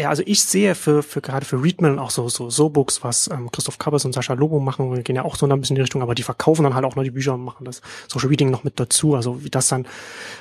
ja, 0.00 0.08
also 0.08 0.22
ich 0.24 0.42
sehe 0.42 0.74
für, 0.74 1.02
für 1.02 1.20
gerade 1.20 1.44
für 1.44 1.62
Readman 1.62 1.98
auch 1.98 2.10
so, 2.10 2.28
so, 2.28 2.50
so 2.50 2.70
Books, 2.70 3.04
was 3.04 3.28
ähm, 3.28 3.50
Christoph 3.52 3.78
Kappers 3.78 4.04
und 4.04 4.12
Sascha 4.12 4.32
Lobo 4.32 4.58
machen, 4.58 4.94
wir 4.94 5.02
gehen 5.02 5.16
ja 5.16 5.24
auch 5.24 5.36
so 5.36 5.46
ein 5.46 5.60
bisschen 5.60 5.74
in 5.74 5.76
die 5.76 5.82
Richtung, 5.82 6.02
aber 6.02 6.14
die 6.14 6.22
verkaufen 6.22 6.64
dann 6.64 6.74
halt 6.74 6.84
auch 6.84 6.96
noch 6.96 7.02
die 7.02 7.10
Bücher 7.10 7.34
und 7.34 7.44
machen 7.44 7.64
das 7.64 7.82
Social 8.08 8.28
Reading 8.28 8.50
noch 8.50 8.64
mit 8.64 8.80
dazu. 8.80 9.14
Also 9.14 9.44
wie 9.44 9.50
das 9.50 9.68
dann 9.68 9.86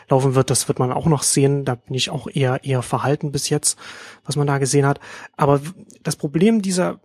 laufen 0.09 0.35
wird, 0.35 0.49
das 0.49 0.67
wird 0.67 0.79
man 0.79 0.91
auch 0.93 1.07
noch 1.07 1.23
sehen. 1.23 1.65
Da 1.65 1.75
bin 1.75 1.93
ich 1.93 2.09
auch 2.09 2.27
eher, 2.31 2.63
eher 2.63 2.81
verhalten 2.81 3.31
bis 3.31 3.49
jetzt, 3.49 3.77
was 4.25 4.35
man 4.35 4.47
da 4.47 4.57
gesehen 4.57 4.85
hat. 4.85 4.99
Aber 5.35 5.59
das 6.03 6.15
Problem 6.15 6.61
dieser, 6.61 6.99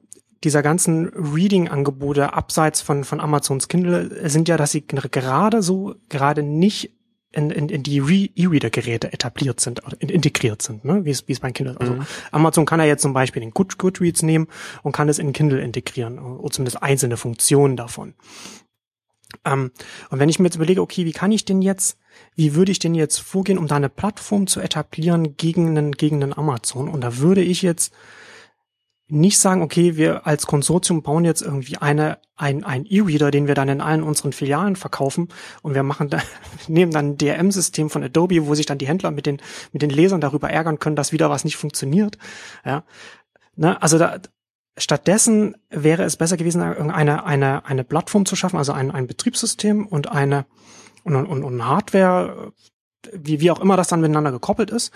dieser 0.45 0.63
ganzen 0.63 1.09
Reading-Angebote 1.09 2.35
abseits 2.35 2.81
von, 2.81 3.05
von 3.05 3.21
Amazons 3.21 3.69
Kindle 3.69 4.29
sind 4.29 4.49
ja, 4.49 4.57
dass 4.57 4.71
sie 4.71 4.87
gerade 4.87 5.63
so, 5.63 5.97
gerade 6.09 6.43
nicht 6.43 6.93
in, 7.35 7.51
in, 7.51 7.69
in 7.69 7.83
die 7.83 7.99
E-Reader-Geräte 8.35 9.13
etabliert 9.13 9.61
sind, 9.61 9.83
in, 9.99 10.09
integriert 10.09 10.63
sind, 10.63 10.85
ne? 10.85 11.05
wie 11.05 11.11
es, 11.11 11.27
wie 11.29 11.33
es 11.33 11.41
bei 11.41 11.53
Kindle. 11.53 11.77
Also 11.79 11.95
mhm. 11.95 12.07
Amazon 12.31 12.65
kann 12.65 12.81
ja 12.81 12.87
jetzt 12.87 13.03
zum 13.03 13.13
Beispiel 13.13 13.41
den 13.41 13.51
Good, 13.51 13.79
Goodreads 13.79 14.23
nehmen 14.23 14.49
und 14.83 14.93
kann 14.93 15.09
es 15.09 15.19
in 15.19 15.33
Kindle 15.33 15.61
integrieren, 15.61 16.19
oder 16.19 16.51
zumindest 16.51 16.83
einzelne 16.83 17.17
Funktionen 17.17 17.77
davon. 17.77 18.15
Ähm, 19.45 19.73
und 20.11 20.19
wenn 20.19 20.29
ich 20.29 20.39
mir 20.39 20.47
jetzt 20.47 20.57
überlege, 20.57 20.81
okay, 20.81 21.05
wie 21.05 21.13
kann 21.13 21.33
ich 21.33 21.45
denn 21.45 21.63
jetzt, 21.63 21.99
wie 22.37 22.55
würde 22.55 22.73
ich 22.73 22.79
denn 22.79 22.95
jetzt 22.95 23.19
vorgehen, 23.19 23.59
um 23.59 23.67
da 23.67 23.77
eine 23.77 23.89
Plattform 23.89 24.47
zu 24.47 24.61
etablieren 24.61 25.37
gegen 25.37 25.69
einen, 25.69 25.93
gegen 25.93 26.23
einen 26.23 26.37
Amazon? 26.37 26.89
Und 26.89 27.01
da 27.01 27.19
würde 27.19 27.43
ich 27.43 27.63
jetzt 27.63 27.93
nicht 29.15 29.39
sagen, 29.39 29.63
okay, 29.63 29.97
wir 29.97 30.27
als 30.27 30.47
Konsortium 30.47 31.03
bauen 31.03 31.25
jetzt 31.25 31.41
irgendwie 31.41 31.77
eine, 31.79 32.19
ein, 32.37 32.65
ein 32.65 32.85
E-Reader, 32.85 33.31
den 33.31 33.47
wir 33.47 33.55
dann 33.55 33.69
in 33.69 33.81
allen 33.81 34.03
unseren 34.03 34.33
Filialen 34.33 34.77
verkaufen 34.77 35.29
und 35.63 35.75
wir 35.75 35.83
machen 35.83 36.11
da, 36.11 36.19
nehmen 36.69 36.93
dann 36.93 37.11
ein 37.11 37.19
DRM-System 37.19 37.91
von 37.91 38.03
Adobe, 38.03 38.47
wo 38.47 38.55
sich 38.55 38.67
dann 38.67 38.79
die 38.79 38.89
Händler 38.89 39.11
mit 39.11 39.27
den, 39.27 39.41
mit 39.73 39.83
den 39.83 39.91
Lesern 39.91 40.21
darüber 40.21 40.51
ärgern 40.51 40.79
können, 40.79 40.97
dass 40.97 41.13
wieder 41.13 41.31
was 41.31 41.45
nicht 41.45 41.57
funktioniert. 41.57 42.19
Ja. 42.65 42.85
Ne, 43.57 43.81
also 43.81 43.99
da, 43.99 44.19
stattdessen 44.77 45.57
wäre 45.71 46.03
es 46.03 46.17
besser 46.17 46.37
gewesen, 46.37 46.61
eine, 46.61 47.25
eine, 47.25 47.65
eine 47.65 47.85
Plattform 47.85 48.27
zu 48.27 48.37
schaffen, 48.37 48.59
also 48.59 48.73
ein, 48.73 48.91
ein 48.91 49.07
Betriebssystem 49.07 49.87
und 49.87 50.11
eine, 50.11 50.47
und, 51.05 51.15
und, 51.15 51.45
und 51.45 51.65
Hardware, 51.65 52.53
wie, 53.13 53.41
wie 53.41 53.51
auch 53.51 53.61
immer 53.61 53.77
das 53.77 53.89
dann 53.89 54.01
miteinander 54.01 54.33
gekoppelt 54.33 54.71
ist, 54.71 54.93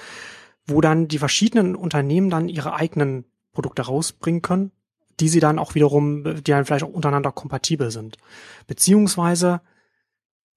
wo 0.67 0.81
dann 0.81 1.09
die 1.09 1.19
verschiedenen 1.19 1.77
Unternehmen 1.77 2.31
dann 2.31 2.49
ihre 2.49 2.75
eigenen 2.75 3.25
Produkte 3.59 3.83
rausbringen 3.83 4.41
können, 4.41 4.71
die 5.19 5.29
sie 5.29 5.41
dann 5.41 5.59
auch 5.59 5.75
wiederum, 5.75 6.23
die 6.23 6.53
dann 6.53 6.65
vielleicht 6.65 6.85
auch 6.85 6.93
untereinander 6.93 7.33
kompatibel 7.33 7.91
sind. 7.91 8.17
Beziehungsweise 8.69 9.63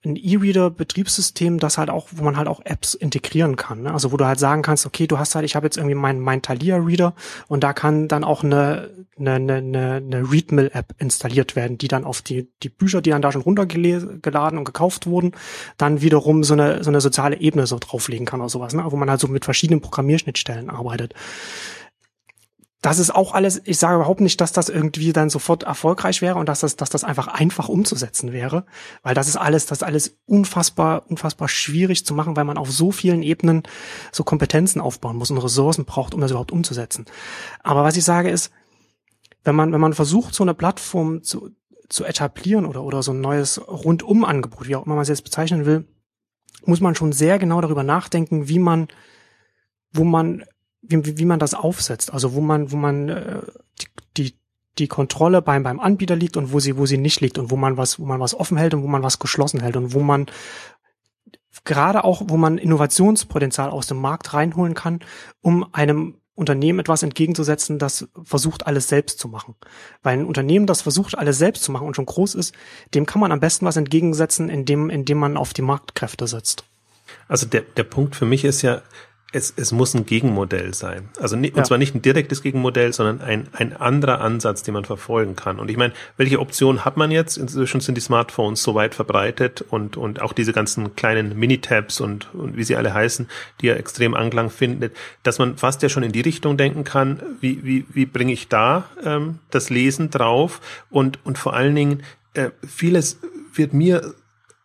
ein 0.05 0.15
E-Reader-Betriebssystem, 0.15 1.59
das 1.59 1.79
halt 1.79 1.89
auch, 1.89 2.09
wo 2.11 2.23
man 2.23 2.37
halt 2.37 2.47
auch 2.47 2.61
Apps 2.63 2.93
integrieren 2.93 3.55
kann. 3.55 3.81
Ne? 3.81 3.91
Also 3.91 4.11
wo 4.11 4.17
du 4.17 4.25
halt 4.25 4.37
sagen 4.37 4.61
kannst, 4.61 4.85
okay, 4.85 5.07
du 5.07 5.17
hast 5.17 5.33
halt, 5.33 5.45
ich 5.45 5.55
habe 5.55 5.65
jetzt 5.65 5.77
irgendwie 5.77 5.95
mein, 5.95 6.19
mein 6.19 6.43
Thalia-Reader 6.43 7.15
und 7.47 7.63
da 7.63 7.73
kann 7.73 8.07
dann 8.07 8.23
auch 8.23 8.43
eine, 8.43 8.91
eine, 9.19 9.33
eine, 9.33 9.93
eine 9.93 10.31
Readmill-App 10.31 10.93
installiert 10.99 11.55
werden, 11.55 11.79
die 11.79 11.87
dann 11.87 12.03
auf 12.03 12.21
die, 12.21 12.51
die 12.61 12.69
Bücher, 12.69 13.01
die 13.01 13.09
dann 13.09 13.23
da 13.23 13.31
schon 13.31 13.41
runtergeladen 13.41 14.59
und 14.59 14.65
gekauft 14.65 15.07
wurden, 15.07 15.31
dann 15.77 16.03
wiederum 16.03 16.43
so 16.43 16.53
eine, 16.53 16.83
so 16.83 16.91
eine 16.91 17.01
soziale 17.01 17.39
Ebene 17.39 17.65
so 17.65 17.79
drauflegen 17.79 18.27
kann 18.27 18.41
oder 18.41 18.49
sowas, 18.49 18.75
ne? 18.75 18.83
wo 18.87 18.95
man 18.95 19.09
halt 19.09 19.19
so 19.19 19.27
mit 19.27 19.43
verschiedenen 19.43 19.81
Programmierschnittstellen 19.81 20.69
arbeitet 20.69 21.15
das 22.81 22.97
ist 22.97 23.13
auch 23.13 23.35
alles, 23.35 23.61
ich 23.65 23.77
sage 23.77 23.97
überhaupt 23.97 24.21
nicht, 24.21 24.41
dass 24.41 24.53
das 24.53 24.67
irgendwie 24.67 25.13
dann 25.13 25.29
sofort 25.29 25.63
erfolgreich 25.63 26.23
wäre 26.23 26.35
und 26.35 26.49
dass 26.49 26.61
das, 26.61 26.75
dass 26.75 26.89
das 26.89 27.03
einfach 27.03 27.27
einfach 27.27 27.69
umzusetzen 27.69 28.31
wäre, 28.31 28.65
weil 29.03 29.13
das 29.13 29.27
ist 29.27 29.37
alles, 29.37 29.67
das 29.67 29.79
ist 29.79 29.83
alles 29.83 30.17
unfassbar, 30.25 31.03
unfassbar 31.07 31.47
schwierig 31.47 32.05
zu 32.07 32.15
machen, 32.15 32.35
weil 32.35 32.43
man 32.43 32.57
auf 32.57 32.71
so 32.71 32.91
vielen 32.91 33.21
Ebenen 33.21 33.63
so 34.11 34.23
Kompetenzen 34.23 34.81
aufbauen 34.81 35.15
muss 35.15 35.29
und 35.29 35.37
Ressourcen 35.37 35.85
braucht, 35.85 36.15
um 36.15 36.21
das 36.21 36.31
überhaupt 36.31 36.51
umzusetzen. 36.51 37.05
Aber 37.61 37.83
was 37.83 37.97
ich 37.97 38.03
sage 38.03 38.31
ist, 38.31 38.51
wenn 39.43 39.55
man, 39.55 39.71
wenn 39.73 39.81
man 39.81 39.93
versucht, 39.93 40.33
so 40.33 40.43
eine 40.43 40.55
Plattform 40.55 41.21
zu, 41.21 41.51
zu 41.87 42.03
etablieren 42.03 42.65
oder, 42.65 42.83
oder 42.83 43.03
so 43.03 43.11
ein 43.11 43.21
neues 43.21 43.61
Rundum-Angebot, 43.67 44.67
wie 44.67 44.75
auch 44.75 44.85
immer 44.87 44.95
man 44.95 45.03
es 45.03 45.09
jetzt 45.09 45.23
bezeichnen 45.23 45.67
will, 45.67 45.87
muss 46.65 46.81
man 46.81 46.95
schon 46.95 47.11
sehr 47.11 47.37
genau 47.37 47.61
darüber 47.61 47.83
nachdenken, 47.83 48.47
wie 48.47 48.59
man, 48.59 48.87
wo 49.91 50.03
man 50.03 50.43
wie, 50.81 51.17
wie 51.17 51.25
man 51.25 51.39
das 51.39 51.53
aufsetzt, 51.53 52.13
also 52.13 52.33
wo 52.33 52.41
man, 52.41 52.71
wo 52.71 52.77
man 52.77 53.09
äh, 53.09 53.41
die, 54.17 54.35
die 54.77 54.87
Kontrolle 54.87 55.41
beim, 55.41 55.63
beim 55.63 55.79
Anbieter 55.79 56.15
liegt 56.15 56.37
und 56.37 56.51
wo 56.51 56.59
sie, 56.59 56.77
wo 56.77 56.85
sie 56.85 56.97
nicht 56.97 57.21
liegt 57.21 57.37
und 57.37 57.51
wo 57.51 57.57
man 57.57 57.77
was, 57.77 57.99
wo 57.99 58.05
man 58.05 58.19
was 58.19 58.33
offen 58.33 58.57
hält 58.57 58.73
und 58.73 58.83
wo 58.83 58.87
man 58.87 59.03
was 59.03 59.19
geschlossen 59.19 59.59
hält 59.59 59.75
und 59.75 59.93
wo 59.93 59.99
man 59.99 60.27
gerade 61.65 62.03
auch, 62.03 62.23
wo 62.25 62.37
man 62.37 62.57
Innovationspotenzial 62.57 63.69
aus 63.69 63.87
dem 63.87 63.97
Markt 63.97 64.33
reinholen 64.33 64.73
kann, 64.73 65.01
um 65.41 65.73
einem 65.73 66.17
Unternehmen 66.33 66.79
etwas 66.79 67.03
entgegenzusetzen, 67.03 67.77
das 67.77 68.07
versucht, 68.23 68.65
alles 68.65 68.87
selbst 68.87 69.19
zu 69.19 69.27
machen. 69.27 69.55
Weil 70.01 70.17
ein 70.17 70.25
Unternehmen, 70.25 70.65
das 70.65 70.81
versucht, 70.81 71.17
alles 71.17 71.37
selbst 71.37 71.63
zu 71.63 71.71
machen 71.71 71.85
und 71.85 71.95
schon 71.95 72.05
groß 72.05 72.35
ist, 72.35 72.55
dem 72.95 73.05
kann 73.05 73.19
man 73.19 73.31
am 73.31 73.41
besten 73.41 73.65
was 73.65 73.77
entgegensetzen, 73.77 74.49
indem, 74.49 74.89
indem 74.89 75.19
man 75.19 75.37
auf 75.37 75.53
die 75.53 75.61
Marktkräfte 75.61 76.27
setzt. 76.27 76.63
Also 77.27 77.45
der, 77.45 77.61
der 77.61 77.83
Punkt 77.83 78.15
für 78.15 78.25
mich 78.25 78.45
ist 78.45 78.61
ja, 78.61 78.81
es, 79.33 79.53
es 79.55 79.71
muss 79.71 79.93
ein 79.93 80.05
Gegenmodell 80.05 80.73
sein. 80.73 81.07
Also 81.19 81.37
und 81.37 81.65
zwar 81.65 81.77
nicht 81.77 81.95
ein 81.95 82.01
direktes 82.01 82.41
Gegenmodell, 82.41 82.91
sondern 82.91 83.21
ein, 83.21 83.47
ein 83.53 83.75
anderer 83.75 84.19
Ansatz, 84.19 84.61
den 84.63 84.73
man 84.73 84.83
verfolgen 84.83 85.37
kann. 85.37 85.59
Und 85.59 85.71
ich 85.71 85.77
meine, 85.77 85.93
welche 86.17 86.39
Optionen 86.39 86.83
hat 86.83 86.97
man 86.97 87.11
jetzt? 87.11 87.37
Inzwischen 87.37 87.79
sind 87.79 87.95
die 87.95 88.01
Smartphones 88.01 88.61
so 88.61 88.75
weit 88.75 88.93
verbreitet 88.93 89.63
und, 89.69 89.95
und 89.95 90.21
auch 90.21 90.33
diese 90.33 90.51
ganzen 90.51 90.95
kleinen 90.97 91.39
Minitabs 91.39 92.01
und, 92.01 92.33
und 92.33 92.57
wie 92.57 92.63
sie 92.63 92.75
alle 92.75 92.93
heißen, 92.93 93.29
die 93.61 93.67
ja 93.67 93.75
extrem 93.75 94.15
Anklang 94.15 94.49
findet, 94.49 94.95
dass 95.23 95.39
man 95.39 95.57
fast 95.57 95.81
ja 95.81 95.87
schon 95.87 96.03
in 96.03 96.11
die 96.11 96.21
Richtung 96.21 96.57
denken 96.57 96.83
kann, 96.83 97.21
wie, 97.39 97.63
wie, 97.63 97.85
wie 97.89 98.05
bringe 98.05 98.33
ich 98.33 98.49
da 98.49 98.89
ähm, 99.03 99.39
das 99.49 99.69
Lesen 99.69 100.09
drauf? 100.09 100.59
Und, 100.89 101.25
und 101.25 101.37
vor 101.37 101.53
allen 101.53 101.75
Dingen, 101.75 102.03
äh, 102.33 102.49
vieles 102.67 103.19
wird 103.53 103.73
mir 103.73 104.13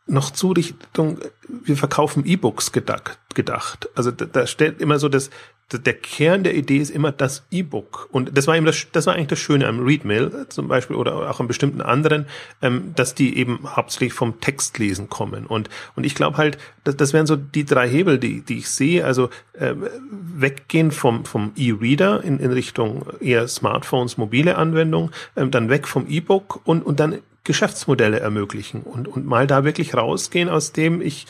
noch 0.07 0.31
zu 0.31 0.53
Richtung, 0.53 1.19
wir 1.49 1.77
verkaufen 1.77 2.25
E-Books 2.25 2.73
gedacht, 2.73 3.19
gedacht. 3.35 3.89
Also 3.95 4.11
da, 4.11 4.25
da 4.25 4.47
stellt 4.47 4.81
immer 4.81 4.99
so 4.99 5.09
das, 5.09 5.31
der 5.73 5.95
Kern 5.95 6.45
der 6.45 6.55
Idee 6.55 6.77
ist 6.77 6.91
immer 6.91 7.11
das 7.11 7.45
E-Book. 7.51 8.09
Und 8.13 8.39
das 8.39 8.47
war 8.47 8.57
eben 8.57 8.67
das, 8.67 8.87
das 8.93 9.07
war 9.07 9.15
eigentlich 9.15 9.27
das 9.29 9.41
Schöne 9.41 9.67
am 9.67 9.85
Readmail 9.85 10.47
zum 10.49 10.69
Beispiel 10.69 10.95
oder 10.95 11.29
auch 11.29 11.41
an 11.41 11.49
bestimmten 11.49 11.81
anderen, 11.81 12.27
ähm, 12.63 12.93
dass 12.95 13.17
die 13.17 13.37
eben 13.37 13.59
hauptsächlich 13.75 14.13
vom 14.13 14.41
Textlesen 14.41 15.09
kommen. 15.09 15.45
Und, 15.45 15.69
und 15.97 16.05
ich 16.05 16.15
glaube 16.15 16.37
halt, 16.37 16.57
das, 16.85 16.97
das 16.97 17.13
wären 17.13 17.27
so 17.27 17.35
die 17.35 17.65
drei 17.65 17.89
Hebel, 17.89 18.19
die, 18.21 18.43
die 18.43 18.59
ich 18.59 18.71
sehe. 18.71 19.05
Also 19.05 19.29
äh, 19.55 19.75
weggehen 20.11 20.93
vom, 20.93 21.25
vom 21.25 21.51
E-Reader 21.57 22.23
in, 22.23 22.39
in 22.39 22.53
Richtung 22.53 23.05
eher 23.21 23.49
Smartphones, 23.49 24.19
mobile 24.19 24.57
Anwendung, 24.57 25.11
ähm, 25.35 25.51
dann 25.51 25.69
weg 25.69 25.89
vom 25.89 26.07
E-Book 26.09 26.61
und, 26.65 26.87
und 26.87 27.01
dann 27.01 27.19
Geschäftsmodelle 27.47 28.21
ermöglichen 28.21 28.83
und, 28.83 29.09
und 29.09 29.25
mal 29.25 29.47
da 29.47 29.65
wirklich 29.65 29.95
rausgehen, 29.95 30.49
aus 30.49 30.73
dem 30.73 31.01
ich 31.01 31.27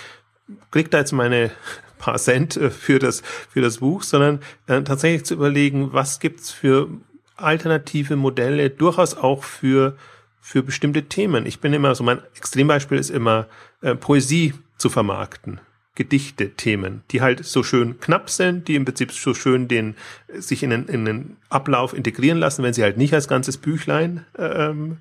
krieg 0.70 0.90
da 0.90 0.98
jetzt 0.98 1.12
meine 1.12 1.50
paar 1.98 2.18
Cent 2.18 2.56
äh, 2.56 2.70
für 2.70 2.98
das, 2.98 3.22
für 3.48 3.60
das 3.60 3.78
Buch, 3.78 4.02
sondern 4.02 4.40
äh, 4.66 4.82
tatsächlich 4.82 5.24
zu 5.24 5.34
überlegen, 5.34 5.92
was 5.92 6.18
gibt's 6.18 6.50
für 6.50 6.88
alternative 7.36 8.16
Modelle, 8.16 8.70
durchaus 8.70 9.14
auch 9.14 9.44
für, 9.44 9.96
für 10.40 10.62
bestimmte 10.62 11.04
Themen. 11.04 11.46
Ich 11.46 11.60
bin 11.60 11.72
immer, 11.72 11.94
so 11.94 12.02
mein 12.02 12.20
Extrembeispiel 12.34 12.98
ist 12.98 13.10
immer 13.10 13.46
äh, 13.82 13.94
Poesie 13.94 14.54
zu 14.78 14.88
vermarkten. 14.88 15.60
Gedichte, 15.94 16.50
Themen, 16.50 17.02
die 17.10 17.22
halt 17.22 17.44
so 17.44 17.62
schön 17.62 17.98
knapp 18.00 18.28
sind, 18.28 18.68
die 18.68 18.74
im 18.74 18.84
Prinzip 18.84 19.12
so 19.12 19.32
schön 19.32 19.66
den, 19.66 19.96
sich 20.28 20.62
in 20.62 20.68
den, 20.68 20.86
in 20.88 21.06
den 21.06 21.36
Ablauf 21.48 21.94
integrieren 21.94 22.38
lassen, 22.38 22.62
wenn 22.62 22.74
sie 22.74 22.82
halt 22.82 22.98
nicht 22.98 23.14
als 23.14 23.28
ganzes 23.28 23.56
Büchlein 23.56 24.26
ähm, 24.38 24.98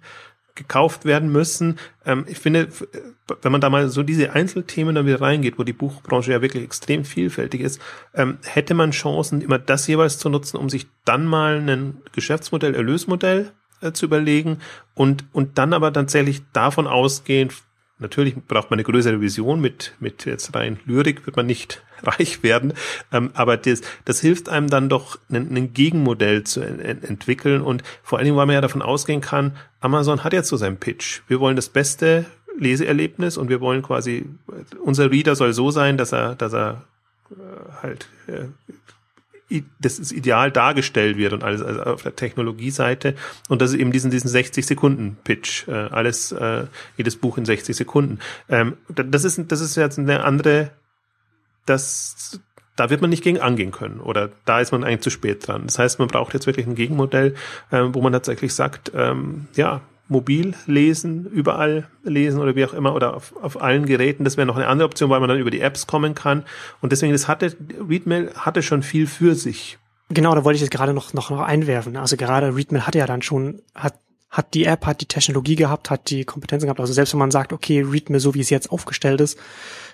gekauft 0.55 1.05
werden 1.05 1.31
müssen. 1.31 1.77
Ähm, 2.05 2.25
ich 2.27 2.39
finde, 2.39 2.69
wenn 3.41 3.51
man 3.51 3.61
da 3.61 3.69
mal 3.69 3.89
so 3.89 4.03
diese 4.03 4.31
Einzelthemen 4.33 4.95
dann 4.95 5.05
wieder 5.05 5.21
reingeht, 5.21 5.59
wo 5.59 5.63
die 5.63 5.73
Buchbranche 5.73 6.31
ja 6.31 6.41
wirklich 6.41 6.63
extrem 6.63 7.05
vielfältig 7.05 7.61
ist, 7.61 7.81
ähm, 8.13 8.37
hätte 8.43 8.73
man 8.73 8.91
Chancen, 8.91 9.41
immer 9.41 9.59
das 9.59 9.85
jeweils 9.87 10.17
zu 10.17 10.29
nutzen, 10.29 10.57
um 10.57 10.69
sich 10.69 10.87
dann 11.03 11.25
mal 11.25 11.57
ein 11.57 11.97
Geschäftsmodell, 12.13 12.73
Erlösmodell 12.73 13.51
äh, 13.81 13.91
zu 13.91 14.05
überlegen 14.05 14.59
und, 14.93 15.25
und 15.33 15.57
dann 15.57 15.73
aber 15.73 15.91
tatsächlich 15.91 16.41
davon 16.53 16.87
ausgehend, 16.87 17.53
Natürlich 17.97 18.35
braucht 18.35 18.69
man 18.69 18.77
eine 18.77 18.83
größere 18.83 19.21
Vision. 19.21 19.61
Mit, 19.61 19.93
mit 19.99 20.25
jetzt 20.25 20.53
rein 20.53 20.79
Lyrik 20.85 21.25
wird 21.25 21.37
man 21.37 21.45
nicht 21.45 21.81
reich 22.03 22.43
werden. 22.43 22.73
Ähm, 23.11 23.31
aber 23.33 23.57
das, 23.57 23.81
das 24.03 24.19
hilft 24.19 24.49
einem 24.49 24.69
dann 24.69 24.89
doch, 24.89 25.17
ein, 25.29 25.73
Gegenmodell 25.73 26.43
zu 26.43 26.61
en, 26.61 26.79
entwickeln. 26.79 27.61
Und 27.61 27.83
vor 28.03 28.17
allen 28.17 28.25
Dingen, 28.25 28.37
weil 28.37 28.47
man 28.47 28.55
ja 28.55 28.61
davon 28.61 28.81
ausgehen 28.81 29.21
kann, 29.21 29.55
Amazon 29.79 30.23
hat 30.23 30.33
jetzt 30.33 30.49
so 30.49 30.57
seinen 30.57 30.77
Pitch. 30.77 31.21
Wir 31.27 31.39
wollen 31.39 31.55
das 31.55 31.69
beste 31.69 32.25
Leseerlebnis 32.57 33.37
und 33.37 33.49
wir 33.49 33.61
wollen 33.61 33.81
quasi, 33.81 34.25
unser 34.83 35.11
Reader 35.11 35.35
soll 35.35 35.53
so 35.53 35.71
sein, 35.71 35.97
dass 35.97 36.11
er, 36.11 36.35
dass 36.35 36.53
er 36.53 36.83
äh, 37.31 37.81
halt 37.81 38.07
äh, 38.27 38.45
das 39.79 39.99
ist 39.99 40.11
ideal 40.11 40.51
dargestellt 40.51 41.17
wird 41.17 41.33
und 41.33 41.43
alles 41.43 41.61
also 41.61 41.81
auf 41.83 42.03
der 42.03 42.15
Technologieseite 42.15 43.15
und 43.47 43.61
das 43.61 43.71
ist 43.71 43.79
eben 43.79 43.91
diesen 43.91 44.11
diesen 44.11 44.27
60 44.27 44.65
Sekunden 44.65 45.17
Pitch 45.23 45.67
äh, 45.67 45.71
alles 45.71 46.31
äh, 46.31 46.65
jedes 46.97 47.15
Buch 47.15 47.37
in 47.37 47.45
60 47.45 47.75
Sekunden 47.75 48.19
ähm, 48.49 48.77
das 48.89 49.23
ist 49.23 49.39
das 49.47 49.61
ist 49.61 49.75
jetzt 49.75 49.99
eine 49.99 50.23
andere 50.23 50.71
das 51.65 52.39
da 52.75 52.89
wird 52.89 53.01
man 53.01 53.09
nicht 53.09 53.23
gegen 53.23 53.39
angehen 53.39 53.71
können 53.71 53.99
oder 53.99 54.29
da 54.45 54.59
ist 54.59 54.71
man 54.71 54.83
eigentlich 54.83 55.01
zu 55.01 55.09
spät 55.09 55.47
dran. 55.47 55.63
Das 55.65 55.79
heißt, 55.79 55.99
man 55.99 56.09
braucht 56.09 56.33
jetzt 56.33 56.45
wirklich 56.45 56.67
ein 56.67 56.75
Gegenmodell, 56.75 57.35
äh, 57.71 57.83
wo 57.87 58.01
man 58.01 58.11
tatsächlich 58.11 58.53
sagt, 58.53 58.91
ähm, 58.93 59.47
ja, 59.55 59.81
mobil 60.07 60.53
lesen, 60.67 61.25
überall 61.25 61.87
lesen 62.03 62.39
oder 62.39 62.55
wie 62.55 62.65
auch 62.65 62.73
immer 62.73 62.93
oder 62.93 63.15
auf, 63.15 63.35
auf 63.41 63.61
allen 63.61 63.85
Geräten. 63.85 64.23
Das 64.23 64.37
wäre 64.37 64.45
noch 64.45 64.55
eine 64.55 64.67
andere 64.67 64.87
Option, 64.87 65.09
weil 65.09 65.19
man 65.19 65.29
dann 65.29 65.39
über 65.39 65.51
die 65.51 65.61
Apps 65.61 65.87
kommen 65.87 66.13
kann. 66.13 66.43
Und 66.81 66.91
deswegen, 66.91 67.11
das 67.11 67.27
hatte, 67.27 67.55
Readmail 67.87 68.31
hatte 68.35 68.61
schon 68.61 68.83
viel 68.83 69.07
für 69.07 69.35
sich. 69.35 69.79
Genau, 70.09 70.35
da 70.35 70.43
wollte 70.43 70.55
ich 70.55 70.61
jetzt 70.61 70.71
gerade 70.71 70.93
noch, 70.93 71.13
noch, 71.13 71.31
noch 71.31 71.41
einwerfen. 71.41 71.97
Also 71.97 72.17
gerade 72.17 72.55
Readmail 72.55 72.85
hatte 72.85 72.99
ja 72.99 73.07
dann 73.07 73.23
schon, 73.23 73.61
hat, 73.73 73.99
hat 74.29 74.53
die 74.53 74.65
App, 74.65 74.85
hat 74.85 75.01
die 75.01 75.07
Technologie 75.07 75.55
gehabt, 75.55 75.89
hat 75.89 76.09
die 76.11 76.25
Kompetenzen 76.25 76.67
gehabt. 76.67 76.79
Also 76.79 76.93
selbst 76.93 77.13
wenn 77.13 77.19
man 77.19 77.31
sagt, 77.31 77.51
okay, 77.51 77.81
Readmail, 77.81 78.19
so 78.19 78.35
wie 78.35 78.41
es 78.41 78.51
jetzt 78.51 78.71
aufgestellt 78.71 79.21
ist, 79.21 79.39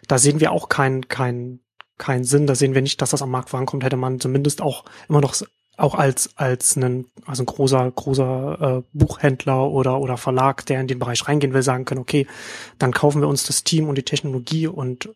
da 0.08 0.18
sehen 0.18 0.42
wir 0.42 0.52
auch 0.52 0.68
keinen, 0.68 1.08
keinen, 1.08 1.62
keinen 1.98 2.26
Sinn. 2.26 2.48
Da 2.48 2.56
sehen 2.56 2.74
wir 2.74 2.82
nicht, 2.82 3.02
dass 3.02 3.12
das 3.12 3.22
am 3.22 3.32
Markt 3.32 3.50
vorankommt. 3.50 3.86
Hätte 3.86 3.96
man 3.96 4.20
zumindest 4.20 4.62
auch 4.62 4.84
immer 5.08 5.22
noch 5.22 5.34
auch 5.82 5.96
als 5.96 6.38
als 6.38 6.76
ein 6.76 7.06
also 7.26 7.44
ein 7.44 7.48
großer 7.48 7.92
großer 7.92 8.84
äh, 8.84 8.84
Buchhändler 8.94 9.70
oder 9.70 10.00
oder 10.00 10.18
Verlag, 10.18 10.66
der 10.66 10.82
in 10.82 10.88
den 10.88 11.00
Bereich 11.00 11.28
reingehen 11.28 11.54
will, 11.54 11.64
sagen 11.64 11.86
können, 11.86 12.02
okay, 12.02 12.28
dann 12.80 12.92
kaufen 12.92 13.22
wir 13.22 13.28
uns 13.28 13.44
das 13.44 13.64
Team 13.64 13.90
und 13.90 13.98
die 13.98 14.04
Technologie 14.04 14.68
und 14.68 15.10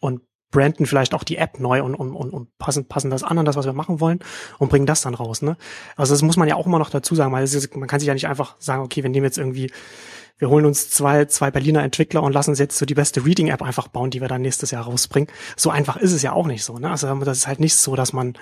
und 0.00 0.22
branden 0.50 0.86
vielleicht 0.86 1.12
auch 1.12 1.24
die 1.24 1.36
App 1.36 1.58
neu 1.58 1.82
und, 1.82 1.94
und, 1.94 2.14
und, 2.14 2.30
und 2.30 2.56
passen, 2.58 2.86
passen 2.86 3.10
das 3.10 3.22
an 3.22 3.38
an 3.38 3.44
das, 3.44 3.56
was 3.56 3.66
wir 3.66 3.72
machen 3.72 4.00
wollen 4.00 4.20
und 4.58 4.68
bringen 4.68 4.86
das 4.86 5.02
dann 5.02 5.14
raus. 5.14 5.42
Ne? 5.42 5.56
Also 5.96 6.14
das 6.14 6.22
muss 6.22 6.36
man 6.36 6.48
ja 6.48 6.54
auch 6.54 6.66
immer 6.66 6.78
noch 6.78 6.90
dazu 6.90 7.14
sagen, 7.14 7.32
weil 7.32 7.44
ist, 7.44 7.76
man 7.76 7.88
kann 7.88 8.00
sich 8.00 8.06
ja 8.06 8.14
nicht 8.14 8.28
einfach 8.28 8.56
sagen, 8.58 8.82
okay, 8.82 9.02
wir 9.02 9.10
nehmen 9.10 9.24
jetzt 9.24 9.38
irgendwie, 9.38 9.70
wir 10.38 10.48
holen 10.48 10.64
uns 10.64 10.88
zwei, 10.88 11.24
zwei 11.26 11.50
Berliner 11.50 11.82
Entwickler 11.82 12.22
und 12.22 12.32
lassen 12.32 12.50
uns 12.50 12.58
jetzt 12.58 12.78
so 12.78 12.86
die 12.86 12.94
beste 12.94 13.24
Reading-App 13.24 13.60
einfach 13.60 13.88
bauen, 13.88 14.10
die 14.10 14.20
wir 14.20 14.28
dann 14.28 14.42
nächstes 14.42 14.70
Jahr 14.70 14.84
rausbringen. 14.84 15.30
So 15.56 15.70
einfach 15.70 15.96
ist 15.96 16.12
es 16.12 16.22
ja 16.22 16.32
auch 16.32 16.46
nicht 16.46 16.64
so. 16.64 16.78
Ne? 16.78 16.90
Also 16.90 17.12
das 17.16 17.38
ist 17.38 17.46
halt 17.46 17.60
nicht 17.60 17.76
so, 17.76 17.96
dass 17.96 18.12
man 18.12 18.34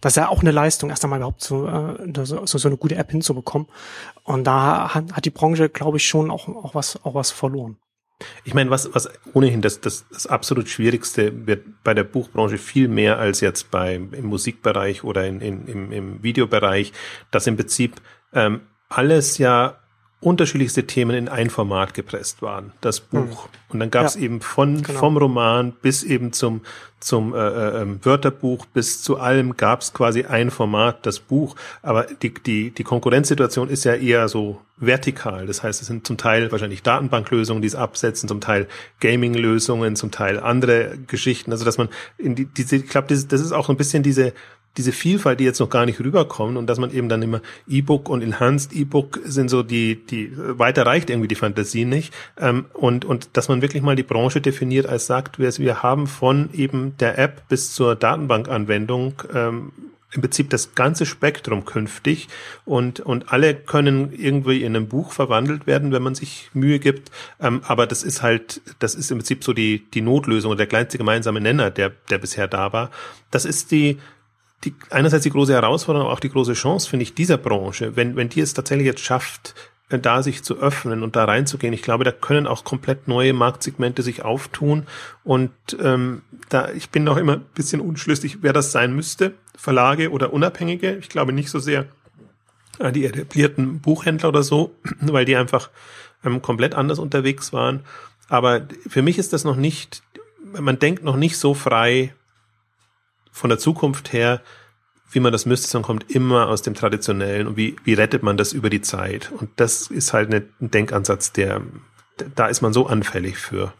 das 0.00 0.12
ist 0.12 0.16
ja 0.16 0.28
auch 0.28 0.40
eine 0.40 0.50
Leistung, 0.50 0.90
erst 0.90 1.04
einmal 1.04 1.18
überhaupt 1.18 1.42
so, 1.42 1.66
äh, 1.66 2.24
so, 2.24 2.46
so 2.46 2.68
eine 2.68 2.76
gute 2.76 2.96
App 2.96 3.10
hinzubekommen. 3.10 3.68
Und 4.24 4.44
da 4.44 4.94
hat, 4.94 5.12
hat 5.12 5.24
die 5.24 5.30
Branche, 5.30 5.68
glaube 5.68 5.98
ich, 5.98 6.06
schon 6.06 6.30
auch, 6.30 6.48
auch 6.48 6.74
was, 6.74 7.04
auch 7.04 7.14
was 7.14 7.30
verloren. 7.30 7.76
Ich 8.44 8.54
meine, 8.54 8.70
was, 8.70 8.94
was 8.94 9.08
ohnehin 9.32 9.62
das, 9.62 9.80
das, 9.80 10.04
das 10.10 10.26
absolut 10.26 10.68
Schwierigste 10.68 11.46
wird 11.46 11.64
bei 11.82 11.94
der 11.94 12.04
Buchbranche 12.04 12.58
viel 12.58 12.88
mehr 12.88 13.18
als 13.18 13.40
jetzt 13.40 13.70
bei, 13.70 13.94
im 13.94 14.26
Musikbereich 14.26 15.04
oder 15.04 15.26
in, 15.26 15.40
in, 15.40 15.66
im, 15.66 15.92
im 15.92 16.22
Videobereich, 16.22 16.92
dass 17.30 17.46
im 17.46 17.56
Prinzip 17.56 18.00
ähm, 18.32 18.62
alles 18.88 19.38
ja 19.38 19.78
unterschiedlichste 20.20 20.86
Themen 20.86 21.16
in 21.16 21.28
ein 21.28 21.48
Format 21.48 21.94
gepresst 21.94 22.42
waren, 22.42 22.72
das 22.82 23.00
Buch. 23.00 23.46
Mhm. 23.46 23.50
Und 23.70 23.80
dann 23.80 23.90
gab 23.90 24.04
es 24.04 24.16
ja, 24.16 24.22
eben 24.22 24.42
von 24.42 24.82
genau. 24.82 24.98
vom 24.98 25.16
Roman 25.16 25.72
bis 25.72 26.02
eben 26.02 26.32
zum 26.32 26.60
zum 26.98 27.34
äh, 27.34 27.38
äh, 27.38 27.82
ähm, 27.82 28.00
Wörterbuch 28.02 28.66
bis 28.66 29.02
zu 29.02 29.18
allem 29.18 29.56
gab 29.56 29.80
es 29.80 29.94
quasi 29.94 30.24
ein 30.24 30.50
Format, 30.50 31.06
das 31.06 31.18
Buch. 31.20 31.56
Aber 31.80 32.04
die 32.04 32.34
die 32.34 32.70
die 32.70 32.84
Konkurrenzsituation 32.84 33.70
ist 33.70 33.84
ja 33.84 33.94
eher 33.94 34.28
so 34.28 34.60
vertikal. 34.76 35.46
Das 35.46 35.62
heißt, 35.62 35.80
es 35.80 35.86
sind 35.86 36.06
zum 36.06 36.18
Teil 36.18 36.52
wahrscheinlich 36.52 36.82
Datenbanklösungen, 36.82 37.62
die 37.62 37.68
es 37.68 37.74
absetzen, 37.74 38.28
zum 38.28 38.42
Teil 38.42 38.68
Gaming-Lösungen, 39.00 39.96
zum 39.96 40.10
Teil 40.10 40.38
andere 40.38 40.98
Geschichten. 41.06 41.52
Also 41.52 41.64
dass 41.64 41.78
man 41.78 41.88
in 42.18 42.34
die 42.34 42.44
diese 42.44 42.76
ich 42.76 42.88
glaube, 42.88 43.08
das, 43.08 43.26
das 43.26 43.40
ist 43.40 43.52
auch 43.52 43.66
so 43.66 43.72
ein 43.72 43.78
bisschen 43.78 44.02
diese 44.02 44.34
diese 44.76 44.92
Vielfalt, 44.92 45.40
die 45.40 45.44
jetzt 45.44 45.60
noch 45.60 45.70
gar 45.70 45.86
nicht 45.86 46.00
rüberkommen 46.00 46.56
und 46.56 46.66
dass 46.66 46.78
man 46.78 46.92
eben 46.92 47.08
dann 47.08 47.22
immer 47.22 47.40
E-Book 47.68 48.08
und 48.08 48.22
Enhanced 48.22 48.72
E-Book 48.72 49.20
sind 49.24 49.48
so 49.48 49.62
die, 49.62 49.96
die 50.06 50.32
weiter 50.36 50.86
reicht 50.86 51.10
irgendwie 51.10 51.28
die 51.28 51.34
Fantasie 51.34 51.84
nicht 51.84 52.14
ähm, 52.38 52.66
und 52.72 53.04
und 53.04 53.30
dass 53.32 53.48
man 53.48 53.62
wirklich 53.62 53.82
mal 53.82 53.96
die 53.96 54.02
Branche 54.02 54.40
definiert 54.40 54.86
als 54.86 55.06
sagt, 55.06 55.38
wir, 55.38 55.50
wir 55.58 55.82
haben 55.82 56.06
von 56.06 56.50
eben 56.52 56.96
der 56.98 57.18
App 57.18 57.48
bis 57.48 57.74
zur 57.74 57.96
Datenbankanwendung 57.96 59.22
ähm, 59.34 59.72
im 60.12 60.22
Prinzip 60.22 60.50
das 60.50 60.74
ganze 60.74 61.06
Spektrum 61.06 61.64
künftig 61.64 62.28
und, 62.64 63.00
und 63.00 63.32
alle 63.32 63.54
können 63.54 64.12
irgendwie 64.12 64.62
in 64.62 64.74
einem 64.74 64.88
Buch 64.88 65.12
verwandelt 65.12 65.66
werden, 65.66 65.92
wenn 65.92 66.02
man 66.02 66.14
sich 66.14 66.50
Mühe 66.52 66.80
gibt. 66.80 67.10
Ähm, 67.40 67.62
aber 67.66 67.86
das 67.86 68.02
ist 68.02 68.22
halt, 68.22 68.60
das 68.80 68.94
ist 68.94 69.10
im 69.10 69.18
Prinzip 69.18 69.44
so 69.44 69.52
die, 69.52 69.88
die 69.94 70.00
Notlösung 70.00 70.50
oder 70.50 70.58
der 70.58 70.66
kleinste 70.66 70.98
gemeinsame 70.98 71.40
Nenner, 71.40 71.70
der, 71.70 71.92
der 72.10 72.18
bisher 72.18 72.48
da 72.48 72.72
war. 72.72 72.90
Das 73.30 73.44
ist 73.44 73.70
die, 73.70 73.98
die, 74.64 74.74
einerseits 74.90 75.22
die 75.22 75.30
große 75.30 75.52
Herausforderung, 75.52 76.06
aber 76.06 76.14
auch 76.14 76.20
die 76.20 76.30
große 76.30 76.52
Chance, 76.52 76.88
finde 76.88 77.04
ich, 77.04 77.14
dieser 77.14 77.38
Branche, 77.38 77.96
wenn, 77.96 78.16
wenn 78.16 78.28
die 78.28 78.40
es 78.40 78.54
tatsächlich 78.54 78.86
jetzt 78.86 79.00
schafft, 79.00 79.54
äh, 79.88 79.98
da 79.98 80.22
sich 80.22 80.42
zu 80.42 80.58
öffnen 80.58 81.02
und 81.02 81.16
da 81.16 81.24
reinzugehen. 81.24 81.72
Ich 81.72 81.82
glaube, 81.82 82.04
da 82.04 82.12
können 82.12 82.46
auch 82.46 82.64
komplett 82.64 83.08
neue 83.08 83.32
Marktsegmente 83.32 84.02
sich 84.02 84.22
auftun. 84.24 84.86
Und 85.24 85.50
ähm, 85.82 86.22
da, 86.48 86.70
ich 86.70 86.90
bin 86.90 87.04
noch 87.04 87.16
immer 87.16 87.34
ein 87.34 87.44
bisschen 87.54 87.80
unschlüssig, 87.80 88.38
wer 88.42 88.52
das 88.52 88.72
sein 88.72 88.94
müsste, 88.94 89.34
Verlage 89.56 90.10
oder 90.10 90.32
Unabhängige. 90.32 90.96
Ich 90.96 91.08
glaube 91.08 91.32
nicht 91.32 91.50
so 91.50 91.58
sehr 91.58 91.86
äh, 92.78 92.92
die 92.92 93.04
etablierten 93.04 93.80
Buchhändler 93.80 94.28
oder 94.28 94.42
so, 94.42 94.74
weil 95.00 95.24
die 95.24 95.36
einfach 95.36 95.70
ähm, 96.24 96.42
komplett 96.42 96.74
anders 96.74 96.98
unterwegs 96.98 97.52
waren. 97.52 97.80
Aber 98.28 98.62
für 98.86 99.02
mich 99.02 99.18
ist 99.18 99.32
das 99.32 99.44
noch 99.44 99.56
nicht, 99.56 100.02
man 100.52 100.78
denkt 100.78 101.02
noch 101.02 101.16
nicht 101.16 101.36
so 101.36 101.54
frei 101.54 102.14
von 103.30 103.50
der 103.50 103.58
Zukunft 103.58 104.12
her, 104.12 104.42
wie 105.10 105.20
man 105.20 105.32
das 105.32 105.46
müsste, 105.46 105.68
sondern 105.68 105.86
kommt 105.86 106.10
immer 106.10 106.48
aus 106.48 106.62
dem 106.62 106.74
Traditionellen 106.74 107.46
und 107.46 107.56
wie, 107.56 107.76
wie 107.84 107.94
rettet 107.94 108.22
man 108.22 108.36
das 108.36 108.52
über 108.52 108.70
die 108.70 108.80
Zeit. 108.80 109.32
Und 109.32 109.50
das 109.56 109.88
ist 109.88 110.12
halt 110.12 110.32
ein 110.32 110.48
Denkansatz, 110.60 111.32
der, 111.32 111.62
da 112.34 112.46
ist 112.46 112.60
man 112.60 112.72
so 112.72 112.86
anfällig 112.86 113.36
für, 113.36 113.72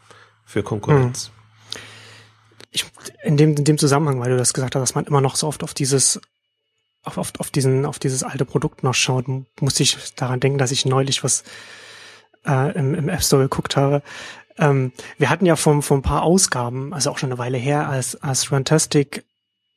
für 0.44 0.62
Konkurrenz. 0.62 1.26
Hm. 1.26 1.32
Ich, 2.72 2.84
in 3.22 3.36
dem, 3.36 3.56
in 3.56 3.64
dem 3.64 3.78
Zusammenhang, 3.78 4.20
weil 4.20 4.30
du 4.30 4.36
das 4.36 4.52
gesagt 4.52 4.74
hast, 4.74 4.82
dass 4.82 4.94
man 4.94 5.04
immer 5.04 5.20
noch 5.20 5.36
so 5.36 5.46
oft 5.46 5.62
auf 5.62 5.74
dieses, 5.74 6.20
auf, 7.02 7.18
auf, 7.18 7.32
auf 7.38 7.50
diesen, 7.50 7.86
auf 7.86 7.98
dieses 7.98 8.22
alte 8.22 8.44
Produkt 8.44 8.82
noch 8.82 8.94
schaut, 8.94 9.26
muss 9.60 9.80
ich 9.80 9.96
daran 10.14 10.40
denken, 10.40 10.58
dass 10.58 10.70
ich 10.70 10.84
neulich 10.84 11.22
was 11.24 11.44
äh, 12.46 12.76
im, 12.76 12.94
im 12.94 13.08
App 13.08 13.22
Store 13.22 13.42
geguckt 13.42 13.76
habe. 13.76 14.02
Ähm, 14.58 14.92
wir 15.18 15.30
hatten 15.30 15.46
ja 15.46 15.56
vor, 15.56 15.80
vor 15.82 15.96
ein 15.96 16.02
paar 16.02 16.22
Ausgaben, 16.22 16.92
also 16.92 17.10
auch 17.10 17.18
schon 17.18 17.30
eine 17.30 17.38
Weile 17.38 17.58
her, 17.58 17.88
als, 17.88 18.16
als 18.16 18.44
Fantastic 18.44 19.24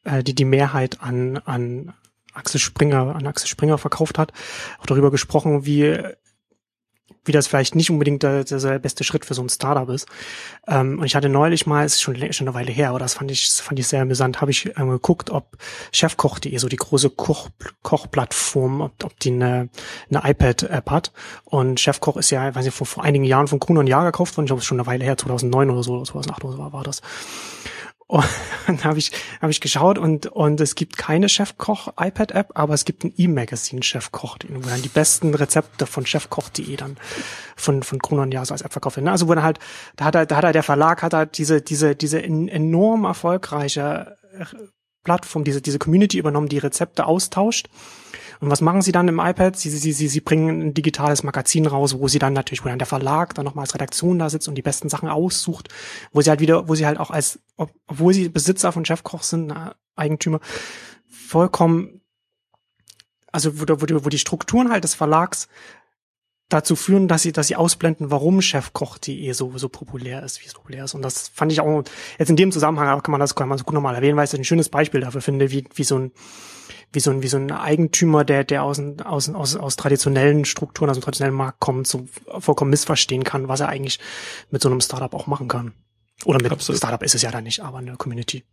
äh, 0.04 0.24
die 0.24 0.36
die 0.36 0.46
Mehrheit 0.46 1.02
an, 1.02 1.38
an 1.38 1.94
Axel 2.34 2.60
Springer, 2.60 3.16
an 3.16 3.28
Axel 3.28 3.48
Springer 3.48 3.78
verkauft 3.78 4.18
hat, 4.18 4.34
auch 4.80 4.86
darüber 4.86 5.12
gesprochen, 5.12 5.66
wie 5.66 6.00
wie 7.26 7.32
das 7.32 7.48
vielleicht 7.48 7.76
nicht 7.76 7.90
unbedingt 7.90 8.24
der, 8.24 8.44
der 8.44 8.80
beste 8.80 9.04
Schritt 9.04 9.26
für 9.26 9.34
so 9.34 9.42
ein 9.42 9.50
Startup 9.50 9.88
ist. 9.90 10.08
Ähm, 10.68 11.00
und 11.00 11.06
ich 11.06 11.16
hatte 11.16 11.30
neulich 11.30 11.66
mal, 11.66 11.86
es 11.86 11.96
ist 11.96 12.02
schon, 12.02 12.16
schon 12.34 12.48
eine 12.48 12.56
Weile 12.56 12.72
her, 12.72 12.90
aber 12.90 13.00
das 13.00 13.14
fand 13.14 13.32
ich, 13.32 13.50
fand 13.50 13.80
ich 13.80 13.88
sehr 13.88 14.02
amüsant, 14.02 14.42
habe 14.42 14.52
ich 14.52 14.78
ähm, 14.78 14.90
geguckt, 14.90 15.30
ob 15.30 15.58
Chefkoch.de, 15.92 16.58
so 16.58 16.68
die 16.68 16.76
große 16.76 17.10
Koch, 17.12 17.50
Kochplattform, 17.82 18.82
ob, 18.82 19.04
ob 19.04 19.20
die 19.20 19.32
eine, 19.32 19.70
eine 20.10 20.30
iPad-App 20.30 20.90
hat. 20.92 21.12
Und 21.46 21.80
Chefkoch 21.80 22.18
ist 22.18 22.30
ja, 22.30 22.54
weiß 22.54 22.66
ich, 22.66 22.74
vor, 22.74 22.88
vor 22.88 23.04
einigen 23.04 23.26
Jahren 23.26 23.48
von 23.48 23.60
Kuhn 23.60 23.78
und 23.78 23.88
Jahr 23.88 24.04
gekauft 24.04 24.36
worden, 24.36 24.46
ich 24.46 24.50
glaube, 24.50 24.60
es 24.60 24.64
ist 24.64 24.68
schon 24.68 24.80
eine 24.80 24.88
Weile 24.88 25.06
her, 25.06 25.18
2009 25.18 25.70
oder 25.70 25.84
so, 25.84 26.04
2008 26.04 26.44
oder 26.44 26.54
so 26.54 26.74
war 26.74 26.84
das. 26.84 27.02
Und 28.68 28.86
habe 28.86 29.00
ich, 29.00 29.12
hab 29.42 29.50
ich 29.50 29.60
geschaut 29.60 29.98
und, 29.98 30.28
und 30.28 30.62
es 30.62 30.76
gibt 30.76 30.98
keine 30.98 31.28
Chefkoch-iPad-App, 31.28 32.52
aber 32.54 32.74
es 32.74 32.86
gibt 32.86 33.04
ein 33.04 33.14
E-Magazin 33.18 33.84
Chefkoch, 33.84 34.38
wo 34.48 34.70
dann 34.70 34.82
die 34.82 34.90
besten 34.90 35.34
Rezepte 35.34 35.86
von 35.86 36.06
chefkoch.de 36.06 36.76
dann 36.78 36.98
von, 37.56 37.84
von 37.84 38.00
Kronon 38.00 38.32
ja 38.32 38.46
so 38.46 38.54
als 38.54 38.62
App 38.62 38.72
verkauft 38.72 38.98
werden. 38.98 39.10
Also 39.10 39.28
wo 39.28 39.34
dann 39.34 39.44
halt, 39.44 39.60
da 39.96 40.06
hat 40.06 40.16
er, 40.16 40.26
da 40.26 40.38
hat 40.38 40.44
er 40.44 40.54
der 40.54 40.64
Verlag, 40.64 41.02
hat 41.02 41.14
er 41.14 41.26
diese, 41.26 41.62
diese, 41.62 41.96
diese 41.96 42.22
enorm 42.22 43.04
erfolgreiche 43.06 44.18
Plattform, 45.04 45.44
diese, 45.44 45.62
diese 45.62 45.80
Community 45.80 46.18
übernommen, 46.18 46.48
die 46.48 46.60
Rezepte 46.60 47.06
austauscht 47.06 47.68
und 48.44 48.50
was 48.50 48.60
machen 48.60 48.82
sie 48.82 48.92
dann 48.92 49.08
im 49.08 49.20
iPad? 49.20 49.56
Sie, 49.56 49.70
sie, 49.70 49.94
sie, 49.94 50.08
sie 50.10 50.20
bringen 50.20 50.62
ein 50.62 50.74
digitales 50.74 51.24
Magazin 51.24 51.66
raus, 51.66 51.98
wo 51.98 52.10
sie 52.10 52.20
dann 52.20 52.34
natürlich, 52.34 52.66
wo 52.66 52.68
dann 52.68 52.78
der 52.78 52.86
Verlag 52.86 53.34
dann 53.36 53.46
nochmal 53.46 53.64
als 53.64 53.74
Redaktion 53.74 54.20
da 54.20 54.30
sitzt 54.30 54.50
und 54.50 54.56
die 54.56 54.62
besten 54.62 54.90
Sachen 54.90 55.08
aussucht, 55.08 55.70
wo 56.12 56.20
sie 56.20 56.30
halt 56.30 56.42
wieder, 56.42 56.68
wo 56.68 56.76
sie 56.76 56.86
halt 56.86 57.00
auch 57.00 57.10
als, 57.10 57.40
obwohl 57.56 58.14
sie 58.14 58.28
Besitzer 58.28 58.74
von 58.74 58.84
Chefkoch 58.84 59.24
sind, 59.24 59.54
Eigentümer, 59.96 60.42
vollkommen, 61.08 62.02
also 63.32 63.62
wo, 63.62 63.66
wo, 63.66 64.04
wo 64.04 64.10
die 64.10 64.20
Strukturen 64.20 64.74
halt 64.74 64.84
des 64.84 64.94
Verlags 64.94 65.48
dazu 66.50 66.76
führen, 66.76 67.08
dass 67.08 67.22
sie, 67.22 67.32
dass 67.32 67.48
sie 67.48 67.56
ausblenden, 67.56 68.12
warum 68.12 68.42
Chefkoch.de 68.42 69.32
so, 69.32 69.58
so 69.58 69.70
populär 69.70 70.22
ist, 70.22 70.42
wie 70.42 70.48
es 70.48 70.54
populär 70.54 70.84
ist. 70.84 70.96
Und 70.96 71.02
das 71.02 71.30
fand 71.30 71.54
ich 71.54 71.62
auch, 71.62 71.84
jetzt 72.20 72.30
in 72.30 72.36
dem 72.36 72.52
Zusammenhang 72.52 73.02
kann 73.02 73.12
man 73.14 73.22
das, 73.22 73.36
kann 73.36 73.48
man 73.48 73.58
so 73.58 73.64
gut 73.64 73.74
nochmal 73.74 73.96
erwähnen, 73.96 74.18
weil 74.18 74.26
es 74.26 74.36
ein 74.36 74.44
schönes 74.44 74.68
Beispiel 74.68 75.00
dafür 75.00 75.22
finde, 75.22 75.50
wie, 75.50 75.66
wie 75.74 75.86
so 75.86 75.98
ein, 75.98 76.12
wie 76.94 77.00
so 77.00 77.12
ein, 77.12 77.22
wie 77.24 77.28
so 77.28 77.38
ein 77.38 77.52
Eigentümer, 77.52 78.24
der, 78.24 78.44
der 78.44 78.64
aus, 78.64 78.80
aus, 79.04 79.30
aus, 79.30 79.56
aus 79.56 79.76
traditionellen 79.76 80.46
Strukturen, 80.46 80.90
aus 80.90 80.98
dem 80.98 81.04
traditionellen 81.04 81.36
Markt 81.36 81.60
kommt, 81.60 81.88
so 81.88 82.08
vollkommen 82.40 82.70
missverstehen 82.70 83.24
kann, 83.24 83.48
was 83.48 83.60
er 83.60 83.70
eigentlich 83.70 84.00
mit 84.52 84.62
so 84.62 84.70
einem 84.70 84.80
Startup 84.80 85.14
auch 85.14 85.28
machen 85.28 85.48
kann. 85.48 85.74
Oder 86.26 86.42
mit 86.42 86.52
Absolut. 86.52 86.78
Startup 86.78 87.04
ist 87.04 87.16
es 87.16 87.24
ja 87.24 87.32
dann 87.32 87.44
nicht, 87.44 87.62
aber 87.62 87.80
eine 87.80 87.96
Community. 87.98 88.44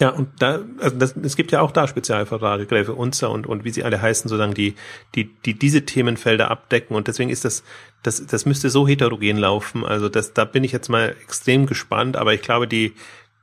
Ja, 0.00 0.08
und 0.08 0.28
da, 0.40 0.60
also 0.80 0.96
das, 0.96 1.14
es 1.16 1.36
gibt 1.36 1.52
ja 1.52 1.60
auch 1.60 1.70
da 1.70 1.86
Spezialverlage, 1.86 2.66
Gräfe 2.66 2.94
Unzer 2.94 3.30
und, 3.30 3.46
und 3.46 3.64
wie 3.64 3.70
sie 3.70 3.84
alle 3.84 4.02
heißen, 4.02 4.28
sozusagen, 4.28 4.54
die, 4.54 4.74
die, 5.14 5.32
die 5.44 5.56
diese 5.56 5.84
Themenfelder 5.84 6.50
abdecken. 6.50 6.96
Und 6.96 7.06
deswegen 7.06 7.30
ist 7.30 7.44
das, 7.44 7.62
das, 8.02 8.26
das 8.26 8.44
müsste 8.44 8.70
so 8.70 8.88
heterogen 8.88 9.36
laufen. 9.36 9.84
Also 9.84 10.08
das, 10.08 10.32
da 10.34 10.44
bin 10.44 10.64
ich 10.64 10.72
jetzt 10.72 10.88
mal 10.88 11.14
extrem 11.22 11.66
gespannt, 11.66 12.16
aber 12.16 12.34
ich 12.34 12.42
glaube, 12.42 12.66
die, 12.66 12.94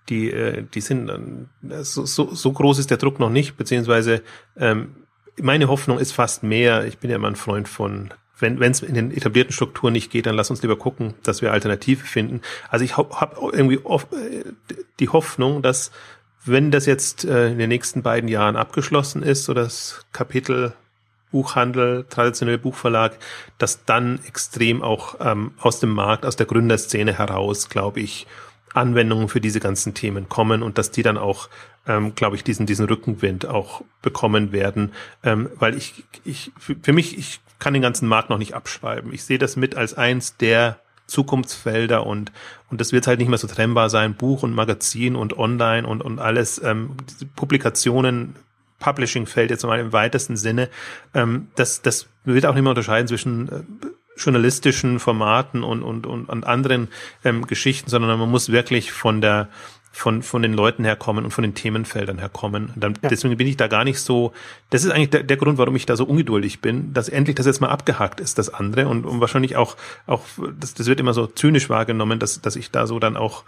die, 0.09 0.31
äh, 0.31 0.63
die 0.73 0.81
sind, 0.81 1.09
äh, 1.09 1.83
so, 1.83 2.05
so, 2.05 2.33
so 2.33 2.51
groß 2.51 2.79
ist 2.79 2.89
der 2.89 2.97
Druck 2.97 3.19
noch 3.19 3.29
nicht, 3.29 3.57
beziehungsweise 3.57 4.21
ähm, 4.57 4.95
meine 5.39 5.67
Hoffnung 5.67 5.99
ist 5.99 6.11
fast 6.11 6.43
mehr, 6.43 6.85
ich 6.85 6.97
bin 6.97 7.09
ja 7.09 7.15
immer 7.15 7.27
ein 7.27 7.35
Freund 7.35 7.67
von, 7.67 8.13
wenn 8.39 8.59
es 8.59 8.81
in 8.81 8.95
den 8.95 9.11
etablierten 9.11 9.53
Strukturen 9.53 9.93
nicht 9.93 10.11
geht, 10.11 10.25
dann 10.25 10.35
lass 10.35 10.49
uns 10.49 10.61
lieber 10.61 10.75
gucken, 10.75 11.13
dass 11.23 11.41
wir 11.41 11.51
Alternative 11.51 12.03
finden. 12.03 12.41
Also 12.69 12.83
ich 12.83 12.97
habe 12.97 13.19
hab 13.19 13.37
irgendwie 13.37 13.79
oft, 13.83 14.11
äh, 14.13 14.43
die 14.99 15.09
Hoffnung, 15.09 15.61
dass 15.61 15.91
wenn 16.43 16.71
das 16.71 16.87
jetzt 16.87 17.23
äh, 17.23 17.51
in 17.51 17.59
den 17.59 17.69
nächsten 17.69 18.01
beiden 18.01 18.27
Jahren 18.27 18.55
abgeschlossen 18.55 19.21
ist, 19.21 19.45
so 19.45 19.53
das 19.53 20.05
Kapitel 20.11 20.73
Buchhandel, 21.31 22.05
traditionelle 22.09 22.57
Buchverlag, 22.57 23.17
dass 23.57 23.85
dann 23.85 24.19
extrem 24.27 24.81
auch 24.81 25.15
ähm, 25.21 25.51
aus 25.59 25.79
dem 25.79 25.91
Markt, 25.91 26.25
aus 26.25 26.35
der 26.35 26.45
Gründerszene 26.45 27.17
heraus, 27.17 27.69
glaube 27.69 28.01
ich, 28.01 28.27
Anwendungen 28.73 29.27
für 29.27 29.41
diese 29.41 29.59
ganzen 29.59 29.93
Themen 29.93 30.29
kommen 30.29 30.63
und 30.63 30.77
dass 30.77 30.91
die 30.91 31.03
dann 31.03 31.17
auch, 31.17 31.49
ähm, 31.87 32.15
glaube 32.15 32.35
ich, 32.35 32.43
diesen, 32.43 32.65
diesen 32.65 32.85
Rückenwind 32.85 33.45
auch 33.45 33.81
bekommen 34.01 34.51
werden. 34.51 34.91
Ähm, 35.23 35.49
weil 35.55 35.75
ich, 35.75 36.03
ich, 36.23 36.51
für 36.57 36.93
mich, 36.93 37.17
ich 37.17 37.41
kann 37.59 37.73
den 37.73 37.81
ganzen 37.81 38.07
Markt 38.07 38.29
noch 38.29 38.37
nicht 38.37 38.53
abschreiben. 38.53 39.13
Ich 39.13 39.23
sehe 39.23 39.37
das 39.37 39.55
mit 39.55 39.75
als 39.75 39.93
eins 39.93 40.37
der 40.37 40.79
Zukunftsfelder 41.07 42.05
und, 42.05 42.31
und 42.69 42.79
das 42.79 42.93
wird 42.93 43.05
halt 43.05 43.19
nicht 43.19 43.27
mehr 43.27 43.37
so 43.37 43.47
trennbar 43.47 43.89
sein. 43.89 44.15
Buch 44.15 44.43
und 44.43 44.53
Magazin 44.53 45.15
und 45.15 45.37
online 45.37 45.85
und, 45.85 46.01
und 46.01 46.19
alles, 46.19 46.61
ähm, 46.63 46.95
Publikationen, 47.35 48.35
Publishing 48.79 49.27
fällt 49.27 49.51
jetzt 49.51 49.63
mal 49.63 49.79
im 49.79 49.93
weitesten 49.93 50.37
Sinne. 50.37 50.69
Ähm, 51.13 51.47
das, 51.55 51.81
das 51.81 52.07
wird 52.23 52.45
auch 52.45 52.53
nicht 52.53 52.63
mehr 52.63 52.71
unterscheiden 52.71 53.07
zwischen 53.07 53.49
äh, 53.49 53.61
journalistischen 54.15 54.99
Formaten 54.99 55.63
und, 55.63 55.83
und, 55.83 56.05
und, 56.05 56.29
und 56.29 56.43
anderen 56.45 56.89
ähm, 57.23 57.47
Geschichten, 57.47 57.89
sondern 57.89 58.19
man 58.19 58.29
muss 58.29 58.51
wirklich 58.51 58.91
von 58.91 59.21
der 59.21 59.49
von, 59.93 60.23
von 60.23 60.41
den 60.41 60.53
Leuten 60.53 60.85
herkommen 60.85 61.25
und 61.25 61.31
von 61.31 61.41
den 61.41 61.53
Themenfeldern 61.53 62.17
herkommen. 62.17 62.71
Dann, 62.75 62.93
ja. 63.01 63.09
Deswegen 63.09 63.35
bin 63.35 63.47
ich 63.47 63.57
da 63.57 63.67
gar 63.67 63.83
nicht 63.83 63.99
so, 63.99 64.31
das 64.69 64.85
ist 64.85 64.91
eigentlich 64.91 65.09
der, 65.09 65.23
der 65.23 65.35
Grund, 65.35 65.57
warum 65.57 65.75
ich 65.75 65.85
da 65.85 65.97
so 65.97 66.05
ungeduldig 66.05 66.61
bin, 66.61 66.93
dass 66.93 67.09
endlich 67.09 67.35
das 67.35 67.45
jetzt 67.45 67.59
mal 67.59 67.69
abgehakt 67.69 68.21
ist, 68.21 68.37
das 68.37 68.53
andere. 68.53 68.87
Und, 68.87 69.05
und 69.05 69.19
wahrscheinlich 69.19 69.57
auch, 69.57 69.75
auch 70.07 70.23
das, 70.57 70.73
das 70.73 70.87
wird 70.87 71.01
immer 71.01 71.13
so 71.13 71.27
zynisch 71.27 71.69
wahrgenommen, 71.69 72.19
dass, 72.19 72.39
dass 72.39 72.55
ich 72.55 72.71
da 72.71 72.87
so 72.87 72.99
dann 72.99 73.17
auch 73.17 73.43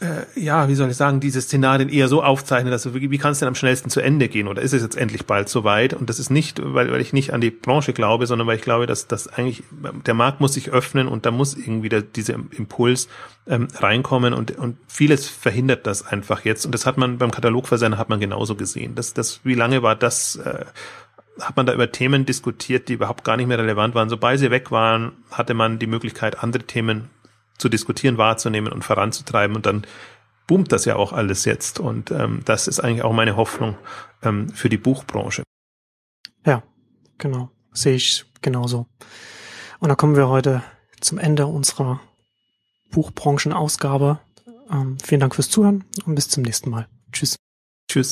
äh, 0.00 0.40
ja, 0.40 0.68
wie 0.68 0.76
soll 0.76 0.90
ich 0.90 0.96
sagen, 0.96 1.18
diese 1.18 1.40
Szenarien 1.40 1.88
eher 1.88 2.06
so 2.06 2.22
aufzeichnen, 2.22 2.70
dass 2.70 2.94
wie, 2.94 3.10
wie 3.10 3.18
kann 3.18 3.32
es 3.32 3.40
denn 3.40 3.48
am 3.48 3.56
schnellsten 3.56 3.90
zu 3.90 4.00
Ende 4.00 4.28
gehen 4.28 4.46
oder 4.46 4.62
ist 4.62 4.72
es 4.72 4.82
jetzt 4.82 4.96
endlich 4.96 5.26
bald 5.26 5.48
soweit? 5.48 5.92
Und 5.92 6.08
das 6.08 6.20
ist 6.20 6.30
nicht, 6.30 6.60
weil, 6.62 6.92
weil 6.92 7.00
ich 7.00 7.12
nicht 7.12 7.32
an 7.32 7.40
die 7.40 7.50
Branche 7.50 7.92
glaube, 7.92 8.28
sondern 8.28 8.46
weil 8.46 8.56
ich 8.56 8.62
glaube, 8.62 8.86
dass 8.86 9.08
dass 9.08 9.26
eigentlich 9.26 9.64
der 10.06 10.14
Markt 10.14 10.40
muss 10.40 10.54
sich 10.54 10.70
öffnen 10.70 11.08
und 11.08 11.26
da 11.26 11.32
muss 11.32 11.56
irgendwie 11.56 11.88
der, 11.88 12.02
dieser 12.02 12.34
Impuls 12.34 13.08
ähm, 13.48 13.66
reinkommen 13.74 14.34
und 14.34 14.56
und 14.56 14.76
vieles 14.86 15.28
verhindert 15.28 15.84
das 15.86 16.06
einfach 16.06 16.44
jetzt 16.44 16.64
und 16.64 16.72
das 16.72 16.86
hat 16.86 16.96
man 16.96 17.18
beim 17.18 17.32
Katalogversender 17.32 17.98
hat 17.98 18.08
man 18.08 18.20
genauso 18.20 18.54
gesehen. 18.54 18.94
Das 18.94 19.14
das 19.14 19.40
wie 19.42 19.54
lange 19.54 19.82
war 19.82 19.96
das 19.96 20.36
äh, 20.36 20.64
hat 21.40 21.56
man 21.56 21.66
da 21.66 21.72
über 21.72 21.90
Themen 21.90 22.24
diskutiert, 22.24 22.88
die 22.88 22.94
überhaupt 22.94 23.24
gar 23.24 23.36
nicht 23.36 23.46
mehr 23.46 23.58
relevant 23.58 23.94
waren. 23.94 24.08
Sobald 24.08 24.38
sie 24.38 24.50
weg 24.50 24.70
waren, 24.70 25.12
hatte 25.30 25.54
man 25.54 25.78
die 25.78 25.86
Möglichkeit, 25.86 26.42
andere 26.42 26.64
Themen 26.64 27.10
zu 27.58 27.68
diskutieren, 27.68 28.18
wahrzunehmen 28.18 28.72
und 28.72 28.84
voranzutreiben. 28.84 29.56
Und 29.56 29.66
dann 29.66 29.86
boomt 30.46 30.72
das 30.72 30.84
ja 30.84 30.96
auch 30.96 31.12
alles 31.12 31.44
jetzt. 31.44 31.80
Und 31.80 32.10
ähm, 32.10 32.42
das 32.44 32.68
ist 32.68 32.80
eigentlich 32.80 33.02
auch 33.02 33.12
meine 33.12 33.36
Hoffnung 33.36 33.76
ähm, 34.22 34.48
für 34.48 34.68
die 34.68 34.78
Buchbranche. 34.78 35.42
Ja, 36.44 36.62
genau. 37.18 37.50
Sehe 37.72 37.96
ich 37.96 38.24
genauso. 38.40 38.86
Und 39.78 39.88
da 39.88 39.94
kommen 39.94 40.16
wir 40.16 40.28
heute 40.28 40.62
zum 41.00 41.18
Ende 41.18 41.46
unserer 41.46 42.00
Buchbranchenausgabe. 42.90 44.20
Ähm, 44.70 44.98
vielen 45.02 45.20
Dank 45.20 45.34
fürs 45.34 45.50
Zuhören 45.50 45.84
und 46.04 46.14
bis 46.14 46.28
zum 46.28 46.42
nächsten 46.42 46.70
Mal. 46.70 46.88
Tschüss. 47.12 47.36
Tschüss. 47.88 48.06